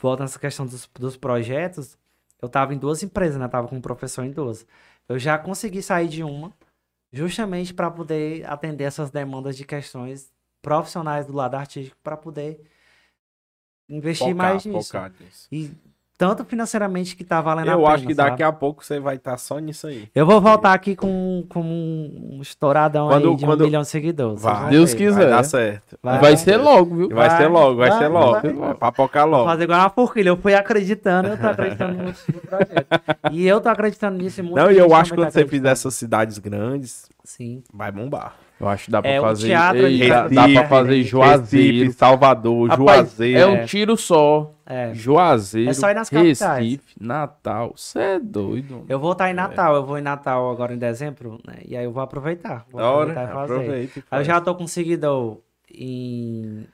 [0.00, 1.96] voltando essa questão dos, dos projetos,
[2.42, 3.46] eu tava em duas empresas, né?
[3.48, 4.66] Tava com um professor em duas.
[5.08, 6.52] Eu já consegui sair de uma,
[7.12, 10.30] justamente para poder atender essas demandas de questões
[10.62, 12.60] profissionais do lado artístico, para poder
[13.90, 14.92] investir Focar, mais nisso.
[14.92, 15.46] focar nisso.
[15.52, 15.70] E
[16.16, 18.42] tanto financeiramente que tá valendo a Eu pena, acho que daqui sabe?
[18.42, 20.06] a pouco você vai estar só nisso aí.
[20.14, 23.88] Eu vou voltar aqui com, com um estouradão Quando- aí de quando- um milhão de
[23.88, 24.42] seguidores.
[24.42, 24.68] Vai.
[24.68, 25.12] Deus quiser.
[25.18, 25.98] Vai dar certo.
[26.02, 26.18] Vai.
[26.20, 27.08] Vai ser logo, viu?
[27.08, 28.32] Vai, Vai, ser logo, vai, vai, ser logo.
[28.42, 28.52] vai.
[28.52, 29.44] Vai papocar Vou logo.
[29.48, 30.28] fazer igual uma forquilha.
[30.28, 32.04] Eu fui acreditando, eu tô acreditando no,
[32.34, 32.86] no projeto.
[33.32, 35.46] E eu tô acreditando nisso e muita Não, e eu acho que quando tá você
[35.46, 37.62] fizer essas cidades grandes, Sim.
[37.72, 38.34] vai bombar.
[38.60, 39.46] Eu acho que dá pra É, fazer.
[39.48, 41.92] teatro Ei, de- dá, dá pra fazer Recife, Juazeiro.
[41.92, 43.38] Salvador, Rapaz, Juazeiro.
[43.40, 44.52] é um tiro só.
[44.66, 44.92] É.
[44.92, 46.62] Juazeiro, É só ir nas capitais.
[46.64, 47.72] Recife, Natal.
[47.74, 48.84] Você é doido.
[48.88, 49.74] Eu vou estar em Natal.
[49.74, 51.60] Eu vou em Natal agora em dezembro, né?
[51.66, 52.66] E aí eu vou aproveitar.
[52.70, 53.52] Vou Da hora, aproveitar e fazer.
[53.54, 53.98] aproveita.
[53.98, 55.38] e Aí eu já tô com seguidor
[55.74, 56.66] em...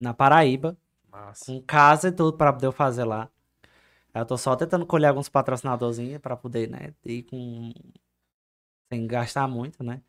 [0.00, 0.76] na Paraíba.
[1.12, 1.44] Massa.
[1.52, 3.28] com casa e tudo pra poder fazer lá.
[4.14, 7.72] Eu tô só tentando colher alguns patrocinadorzinhos pra poder, né, ir com...
[8.92, 10.00] sem gastar muito, né?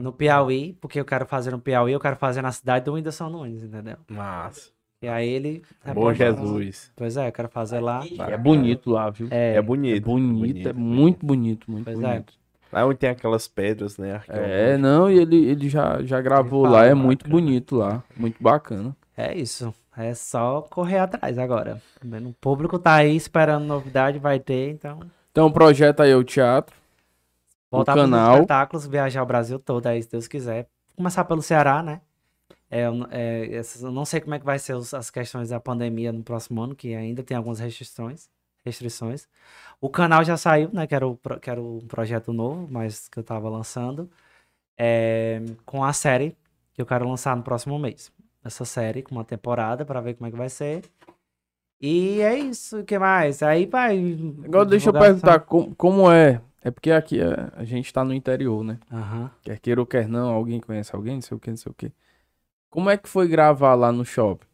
[0.00, 3.28] No Piauí, porque eu quero fazer no Piauí, eu quero fazer na cidade do Whindersson
[3.28, 3.96] Nunes, entendeu?
[4.08, 4.70] Massa.
[5.02, 5.62] E aí ele...
[5.94, 6.90] Bom é, Jesus.
[6.96, 8.02] Pois é, eu quero fazer lá.
[8.28, 9.28] É bonito lá, viu?
[9.30, 9.96] É, É bonito.
[9.96, 12.02] É bonito, é muito bonito, muito Pois é.
[12.02, 12.32] bonito.
[12.72, 14.20] Lá onde tem aquelas pedras, né?
[14.28, 17.40] É, não, e ele, ele já, já gravou Ele lá, é muito bacana.
[17.40, 18.96] bonito lá, muito bacana.
[19.16, 19.74] é isso.
[19.96, 21.82] É só correr atrás agora.
[22.02, 25.00] O público tá aí esperando novidade, vai ter, então...
[25.32, 26.74] Então o projeto aí é o teatro,
[27.70, 30.68] Voltar para os espetáculos, viajar o Brasil todo, aí, se Deus quiser.
[30.96, 32.00] Começar pelo Ceará, né?
[32.70, 36.12] É, é, eu não sei como é que vai ser os- as questões da pandemia
[36.12, 38.28] no próximo ano, que ainda tem algumas restrições.
[38.64, 39.26] restrições.
[39.80, 40.86] O canal já saiu, né?
[40.86, 44.10] Que era, o, que era um projeto novo, mas que eu tava lançando.
[44.78, 46.36] é, com a série
[46.74, 48.12] que eu quero lançar no próximo mês.
[48.44, 50.82] Essa série com uma temporada para ver como é que vai ser.
[51.80, 53.42] E é isso, o que mais?
[53.42, 53.98] Aí vai.
[54.44, 56.40] Agora deixa eu perguntar como, como é.
[56.62, 58.78] É porque aqui é, a gente tá no interior, né?
[58.92, 59.30] Aham.
[59.42, 61.74] Quer queira ou quer não, alguém conhece alguém, não sei o que, não sei o
[61.74, 61.90] que.
[62.70, 64.46] Como é que foi gravar lá no shopping?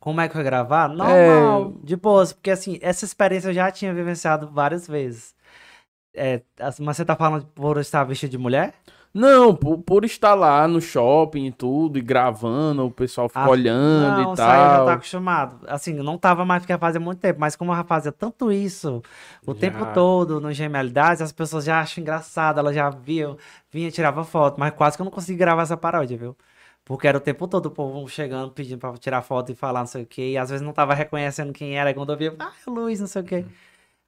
[0.00, 0.88] Como é que foi gravar?
[0.90, 0.94] É.
[0.96, 5.34] Normal, de boas, porque assim, essa experiência eu já tinha vivenciado várias vezes.
[6.14, 8.74] É, as- mas você tá falando por estar vestido de mulher?
[9.12, 13.48] Não, por, por estar lá no shopping e tudo, e gravando, o pessoal fica Ah,
[13.48, 14.84] olhando não, e aí eu já tal.
[14.86, 15.66] tá acostumado.
[15.66, 18.52] Assim, eu não tava mais porque fazia muito tempo, mas como eu já fazia tanto
[18.52, 19.02] isso
[19.46, 19.60] o Já.
[19.60, 23.36] tempo todo no Genialidades, as pessoas já acham engraçado, elas já viam,
[23.70, 26.36] vinha, tirava foto, mas quase que eu não consegui gravar essa paródia, viu?
[26.84, 29.86] Porque era o tempo todo o povo chegando, pedindo pra tirar foto e falar não
[29.86, 32.34] sei o quê, e às vezes não tava reconhecendo quem era, e quando eu via,
[32.38, 33.46] ah, é o Luiz, não sei o quê.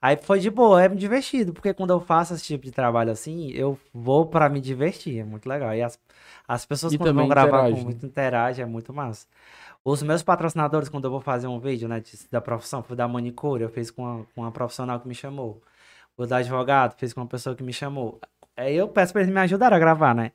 [0.03, 3.51] Aí foi de boa, é divertido, porque quando eu faço esse tipo de trabalho assim,
[3.51, 5.75] eu vou pra me divertir, é muito legal.
[5.75, 5.99] E as,
[6.49, 7.95] as pessoas E quando vão gravar interage, com né?
[7.95, 9.27] muito interage, é muito massa.
[9.85, 13.09] Os meus patrocinadores, quando eu vou fazer um vídeo, né, de- da profissão, fui da
[13.09, 15.63] manicure, eu fiz com uma, com uma profissional que me chamou.
[16.17, 18.23] O da advogado, fiz com uma pessoa que me chamou.
[18.57, 20.33] Aí eu peço pra eles me ajudarem a gravar, né?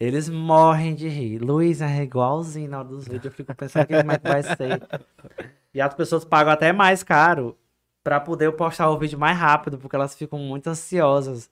[0.00, 1.38] Eles morrem de rir.
[1.40, 3.26] Luiz é igualzinho na hora dos vídeos.
[3.26, 4.84] Eu fico pensando aqui como é que vai ser.
[5.74, 7.56] E as pessoas pagam até mais caro
[8.04, 11.50] pra poder eu postar o vídeo mais rápido, porque elas ficam muito ansiosas.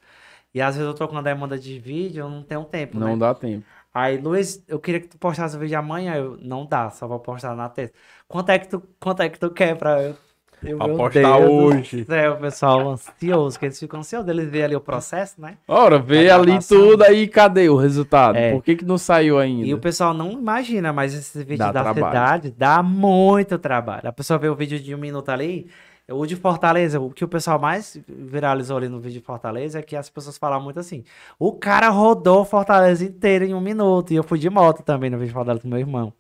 [0.55, 3.07] E às vezes eu tô com uma demanda de vídeo, eu não tenho tempo, né?
[3.07, 3.65] Não dá tempo.
[3.95, 6.15] Aí, Luiz, eu queria que tu postasse o vídeo amanhã.
[6.15, 7.95] Eu, não dá, só vou postar na terça.
[8.29, 10.15] Quanto é que tu, quanto é que tu quer pra eu?
[10.63, 12.05] eu Pra postar Deus hoje.
[12.05, 14.29] Céu, pessoal, ansioso, que eles ficam ansiosos.
[14.29, 15.57] Eles veem ali o processo, né?
[15.67, 18.37] Ora, vê ali tudo aí, cadê o resultado?
[18.37, 18.53] É.
[18.53, 19.67] Por que que não saiu ainda?
[19.67, 22.07] E o pessoal não imagina, mas esse vídeo Dá da trabalho.
[22.07, 24.09] cidade dá muito trabalho.
[24.09, 25.69] A pessoa vê o vídeo de um minuto ali.
[26.13, 29.83] O de Fortaleza, o que o pessoal mais viralizou ali no vídeo de Fortaleza é
[29.83, 31.05] que as pessoas falam muito assim:
[31.39, 34.13] o cara rodou Fortaleza inteiro em um minuto.
[34.13, 36.13] E eu fui de moto também no vídeo de Fortaleza com meu irmão.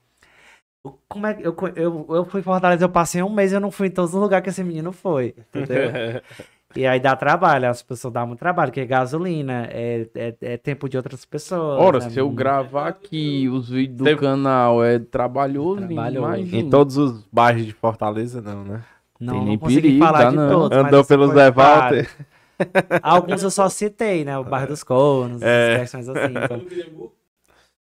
[1.09, 3.61] Como é que eu, eu, eu fui em Fortaleza, eu passei um mês e eu
[3.61, 5.33] não fui em todos os lugares que esse menino foi.
[5.55, 5.91] Entendeu?
[6.75, 10.57] e aí dá trabalho, as pessoas dão muito trabalho, porque é gasolina, é, é, é
[10.57, 11.81] tempo de outras pessoas.
[11.81, 12.11] Ora, né?
[12.11, 16.19] se eu gravar aqui os vídeos do Teve- canal é trabalhoso, Trabalhoso.
[16.19, 16.57] imagina.
[16.63, 18.83] Em todos os bairros de Fortaleza, não, né?
[19.23, 20.51] Não, Tem não consegui perigo, falar dá de não.
[20.51, 20.79] todos.
[20.79, 21.33] Andou pelos.
[21.55, 22.11] Walter.
[23.03, 24.37] Alguns eu só citei, né?
[24.39, 25.75] O bairro dos Cornos, É.
[25.75, 26.35] essas questões assim.
[26.45, 27.13] Então, No Pirambu,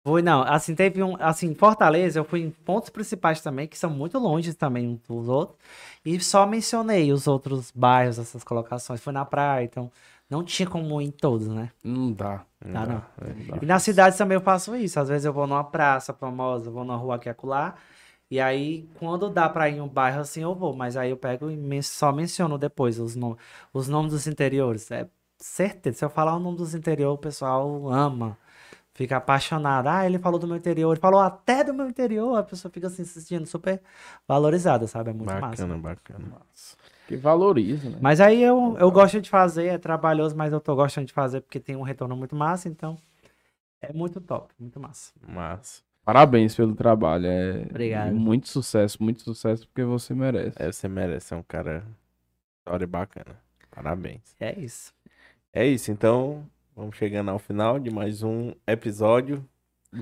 [0.05, 3.89] fui, não, assim, teve um, assim, Fortaleza, eu fui em pontos principais também, que são
[3.89, 5.57] muito longe também uns dos outros,
[6.05, 9.01] e só mencionei os outros bairros, essas colocações.
[9.01, 9.91] Fui na praia, então
[10.29, 11.71] não tinha como ir em todos, né?
[11.83, 12.43] Não dá.
[12.59, 13.03] Tá, não.
[13.49, 14.99] não E na cidade também eu faço isso.
[14.99, 17.75] Às vezes eu vou numa praça famosa, vou numa rua aqui e acolá.
[18.29, 20.75] E aí, quando dá pra ir em um bairro assim, eu vou.
[20.75, 23.35] Mas aí eu pego e men- só menciono depois os, nom
[23.73, 24.89] os nomes dos interiores.
[24.91, 25.07] É
[25.37, 25.97] certeza.
[25.99, 28.37] Se eu falar o nome dos interiores, o pessoal ama.
[28.93, 29.87] Fica apaixonado.
[29.87, 30.91] Ah, ele falou do meu interior.
[30.91, 32.35] Ele falou até do meu interior.
[32.35, 33.81] A pessoa fica assim, se sentindo super
[34.27, 35.11] valorizada, sabe?
[35.11, 35.67] É muito massa.
[35.67, 36.41] Bacana, bacana.
[37.07, 37.97] Que valoriza, né?
[38.01, 41.41] Mas aí eu, eu gosto de fazer, é trabalhoso, mas eu tô gostando de fazer
[41.41, 42.97] porque tem um retorno muito massa, então
[43.81, 45.13] é muito top, muito massa.
[45.25, 45.81] Massa.
[46.07, 47.25] Parabéns pelo trabalho.
[47.27, 48.11] É Obrigado.
[48.11, 50.55] e muito sucesso, muito sucesso porque você merece.
[50.57, 51.83] É, você merece, é um cara.
[52.59, 53.35] História bacana.
[53.69, 54.33] Parabéns.
[54.39, 54.93] É isso.
[55.51, 56.47] É isso, então.
[56.73, 59.45] Vamos chegando ao final de mais um episódio.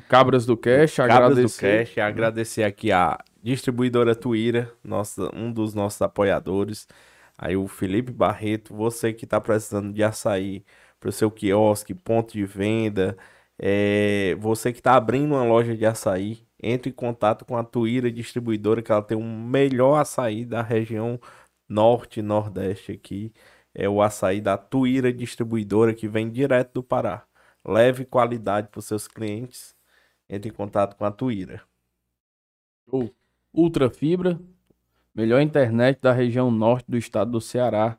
[0.08, 1.86] Cabras do Cash, Cabras agradecer.
[1.86, 1.98] do Cash.
[1.98, 6.88] Agradecer aqui a distribuidora Tuíra, nossa, um dos nossos apoiadores.
[7.36, 10.64] Aí o Felipe Barreto, você que está precisando de açaí
[11.00, 13.18] para o seu quiosque, ponto de venda,
[13.58, 18.12] é, você que está abrindo uma loja de açaí, entre em contato com a Tuíra
[18.12, 21.20] Distribuidora, que ela tem o melhor açaí da região
[21.68, 23.34] norte e nordeste aqui.
[23.74, 27.26] É o açaí da Tuíra Distribuidora, que vem direto do Pará.
[27.66, 29.76] Leve qualidade para os seus clientes.
[30.30, 31.62] Entre em contato com a Tuíra.
[33.54, 34.40] Ultra Fibra,
[35.14, 37.98] melhor internet da região norte do estado do Ceará.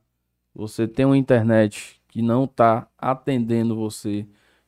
[0.54, 4.26] Você tem uma internet que não está atendendo você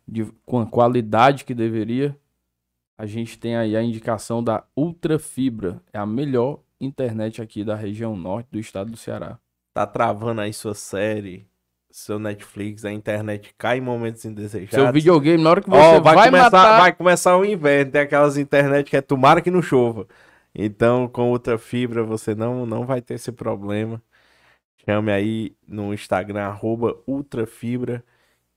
[0.08, 2.16] de, com a qualidade que deveria.
[2.96, 5.80] A gente tem aí a indicação da Ultra Fibra.
[5.92, 9.38] É a melhor internet aqui da região norte do estado do Ceará.
[9.74, 11.46] Tá travando aí sua série,
[11.90, 14.70] seu Netflix, a internet cai em momentos indesejados.
[14.70, 16.80] Seu videogame, na hora que você vai, vai, começar, matar...
[16.80, 20.06] vai começar o inverno, tem aquelas internet que é tomara que não chova.
[20.54, 24.02] Então, com outra fibra, você não, não vai ter esse problema.
[24.84, 28.02] Chame aí no Instagram, arroba ultrafibra,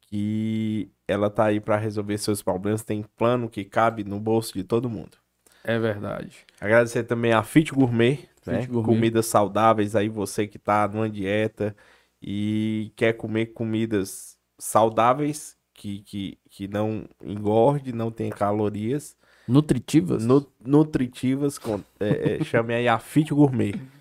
[0.02, 4.64] que ela tá aí para resolver seus problemas, tem plano que cabe no bolso de
[4.64, 5.18] todo mundo.
[5.64, 6.46] É verdade.
[6.60, 8.68] Agradecer também a Fit Gourmet, né?
[8.68, 8.82] Gourmet.
[8.82, 11.76] Comidas saudáveis aí, você que tá numa dieta
[12.22, 19.18] e quer comer comidas saudáveis, que, que, que não engorde, não tenha calorias,
[19.48, 20.24] Nutritivas?
[20.24, 23.74] nu- nutritivas, com, é, é, chame aí a Fit Gourmet.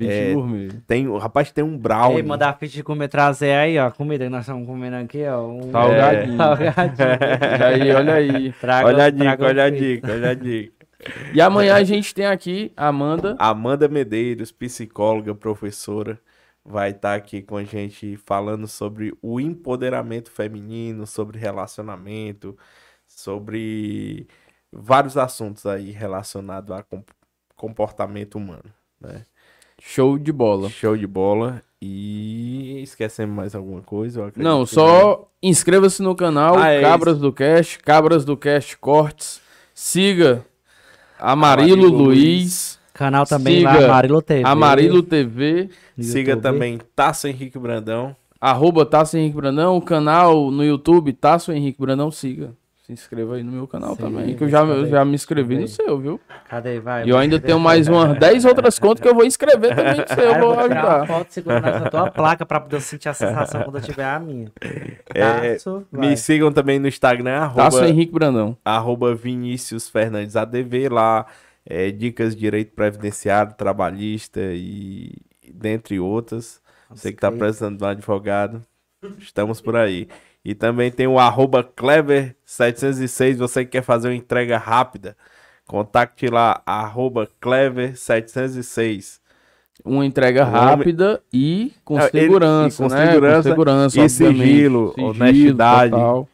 [0.00, 0.32] É.
[0.86, 2.18] Tem, o rapaz tem um brownie.
[2.18, 3.86] Ei, mandar a Fit comer trazer aí, ó.
[3.86, 5.46] a Comida que nós estamos comendo aqui, ó.
[5.48, 5.70] Um...
[5.72, 6.36] Salgadinho.
[6.36, 7.08] Salgadinho.
[7.58, 8.52] E aí, olha aí.
[8.52, 10.72] Traga- Olha a dica, olha a dica, olha a dica.
[11.34, 13.36] E amanhã a gente tem aqui a Amanda.
[13.38, 16.18] Amanda Medeiros, psicóloga, professora,
[16.64, 22.56] vai estar aqui com a gente falando sobre o empoderamento feminino, sobre relacionamento,
[23.06, 24.26] sobre
[24.72, 27.04] vários assuntos aí relacionados a com-
[27.56, 28.64] comportamento humano.
[29.80, 30.68] Show de bola.
[30.68, 31.62] Show de bola.
[31.80, 34.32] E esquecemos mais alguma coisa?
[34.36, 39.40] Não, que só inscreva-se no canal Ah, é Cabras do Cast, Cabras do Cast Cortes.
[39.72, 40.44] Siga
[41.20, 44.42] Amarilo, Amarilo Luiz, Canal também Siga lá, Amarilo TV.
[44.44, 46.42] Amarilo TV, Siga YouTube.
[46.42, 48.16] também Tasso Henrique Brandão.
[48.40, 52.52] arroba Tasso Henrique Brandão, o canal no YouTube Tasso Henrique Brandão, siga.
[52.88, 55.56] Se inscreva aí no meu canal Sim, também, que eu já, eu já me inscrevi
[55.56, 55.60] Cadê?
[55.60, 56.18] no seu, viu?
[56.48, 56.80] Cadê?
[56.80, 57.04] Vai.
[57.04, 60.08] E eu ainda tenho mais umas 10 outras contas que eu vou inscrever também no
[60.08, 61.06] seu, eu Aí vou tirar uma ajudar.
[61.06, 64.50] foto segurando essa tua placa pra poder sentir a sensação quando eu tiver a minha.
[65.14, 65.86] É, Taço.
[65.92, 68.56] Me sigam também no Instagram, arroba, Henrique Brandão.
[68.64, 71.26] arroba Vinícius Fernandes ADV, lá
[71.66, 75.12] é, dicas de direito previdenciário, trabalhista e
[75.52, 76.58] dentre outras.
[76.88, 78.62] Você que tá precisando de um advogado,
[79.18, 80.08] estamos por aí.
[80.48, 85.14] E também tem o arroba Clever706, você que quer fazer uma entrega rápida,
[85.66, 89.20] contacte lá, arroba Clever706.
[89.84, 93.10] Uma entrega rápida e com segurança, e com né?
[93.10, 94.38] segurança segurança, e obviamente.
[94.38, 95.90] sigilo, honestidade.
[95.90, 96.28] total.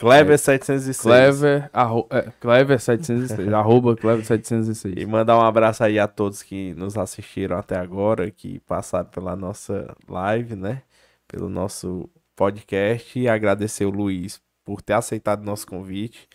[0.00, 1.00] Clever706.
[1.00, 4.94] Clever, arro, é, Clever 706, arroba Clever 706.
[4.96, 9.36] E mandar um abraço aí a todos que nos assistiram até agora, que passaram pela
[9.36, 10.82] nossa live, né?
[11.28, 13.18] Pelo nosso podcast.
[13.18, 16.28] E agradecer o Luiz por ter aceitado nosso convite.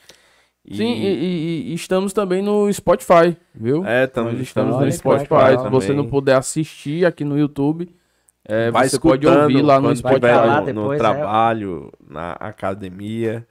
[0.66, 3.86] E- Sim, e, e- e estamos também no Spotify, viu?
[3.86, 5.64] É, estamos, Nós estamos estamos no Spotify.
[5.64, 7.90] Se você não puder assistir aqui no YouTube,
[8.44, 10.26] é, Vai você pode ouvir lá no Spotify.
[10.26, 11.04] lá no, no depois, é.
[11.04, 13.48] trabalho, na academia.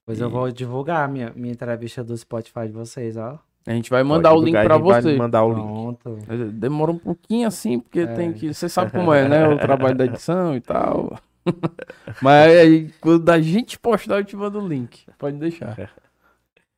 [0.00, 3.38] Depois eu vou divulgar a minha, minha entrevista do Spotify de vocês, ó.
[3.66, 5.18] A gente vai mandar Pode o link divulgar, pra a gente vai você.
[5.18, 5.98] mandar o link.
[6.02, 6.18] Pronto.
[6.52, 8.06] Demora um pouquinho assim, porque É.
[8.06, 8.52] tem que.
[8.52, 9.48] Você sabe como é, né?
[9.48, 11.16] O trabalho da edição e tal.
[12.22, 15.06] Mas aí, quando a gente postar, eu te mando o link.
[15.18, 15.90] Pode deixar.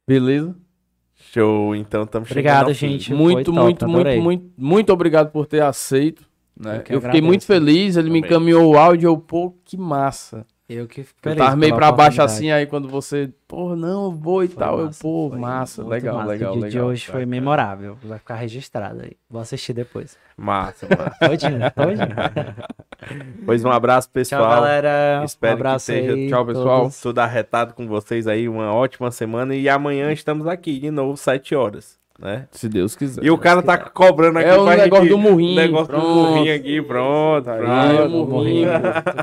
[0.06, 0.54] Beleza?
[1.14, 3.08] Show, então estamos chegando Obrigado, gente.
[3.08, 6.24] Foi Muito, top, muito, muito, muito, muito obrigado por ter aceito.
[6.58, 6.82] né?
[6.88, 7.96] Eu Eu, que fiquei muito feliz.
[7.96, 8.30] Ele me Também.
[8.30, 9.08] encaminhou o áudio.
[9.08, 10.46] Eu, pô, que massa.
[10.66, 14.42] Eu que Eu tava meio pra baixo assim, aí quando você, pô, não, eu vou
[14.42, 14.78] e Foi tal.
[14.80, 16.28] eu, massa, pô, foi massa, legal, massa.
[16.30, 16.70] legal, O dia legal.
[16.70, 17.98] de hoje foi memorável.
[18.02, 19.12] Vai ficar registrado aí.
[19.28, 20.16] Vou assistir depois.
[20.36, 21.28] Massa, massa.
[21.28, 23.36] Todinho, todinho.
[23.44, 24.50] pois um abraço, Tchau, pessoal.
[24.50, 25.22] galera.
[25.24, 26.28] Espero um que abraço esteja- aí.
[26.30, 26.80] Tchau, pessoal.
[26.82, 27.00] todos.
[27.00, 28.48] Tudo arretado com vocês aí.
[28.48, 29.54] Uma ótima semana.
[29.54, 31.98] E amanhã estamos aqui de novo, 7 horas.
[32.18, 32.46] Né?
[32.52, 33.24] Se Deus quiser.
[33.24, 36.00] E o cara tá cobrando aqui É o negócio gente- do murrinho, O negócio do
[36.00, 36.08] pronto.
[36.14, 37.50] murrinho aqui, pronto.
[37.50, 37.58] Aí,
[37.96, 38.16] pronto.
[38.16, 38.68] o murrinho.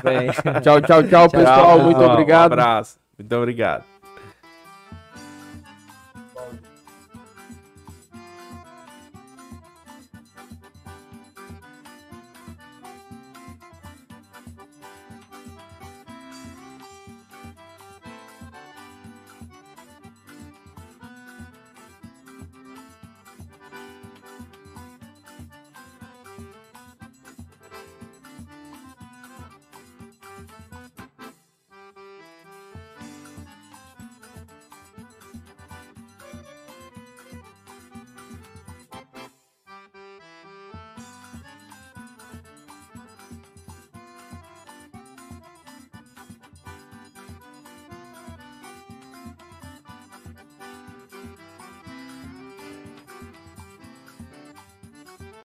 [0.04, 0.60] Bem.
[0.60, 1.78] Tchau, tchau, tchau, pessoal.
[1.78, 2.50] Tchau, Muito obrigado.
[2.50, 2.98] Um abraço.
[3.18, 3.91] Muito obrigado.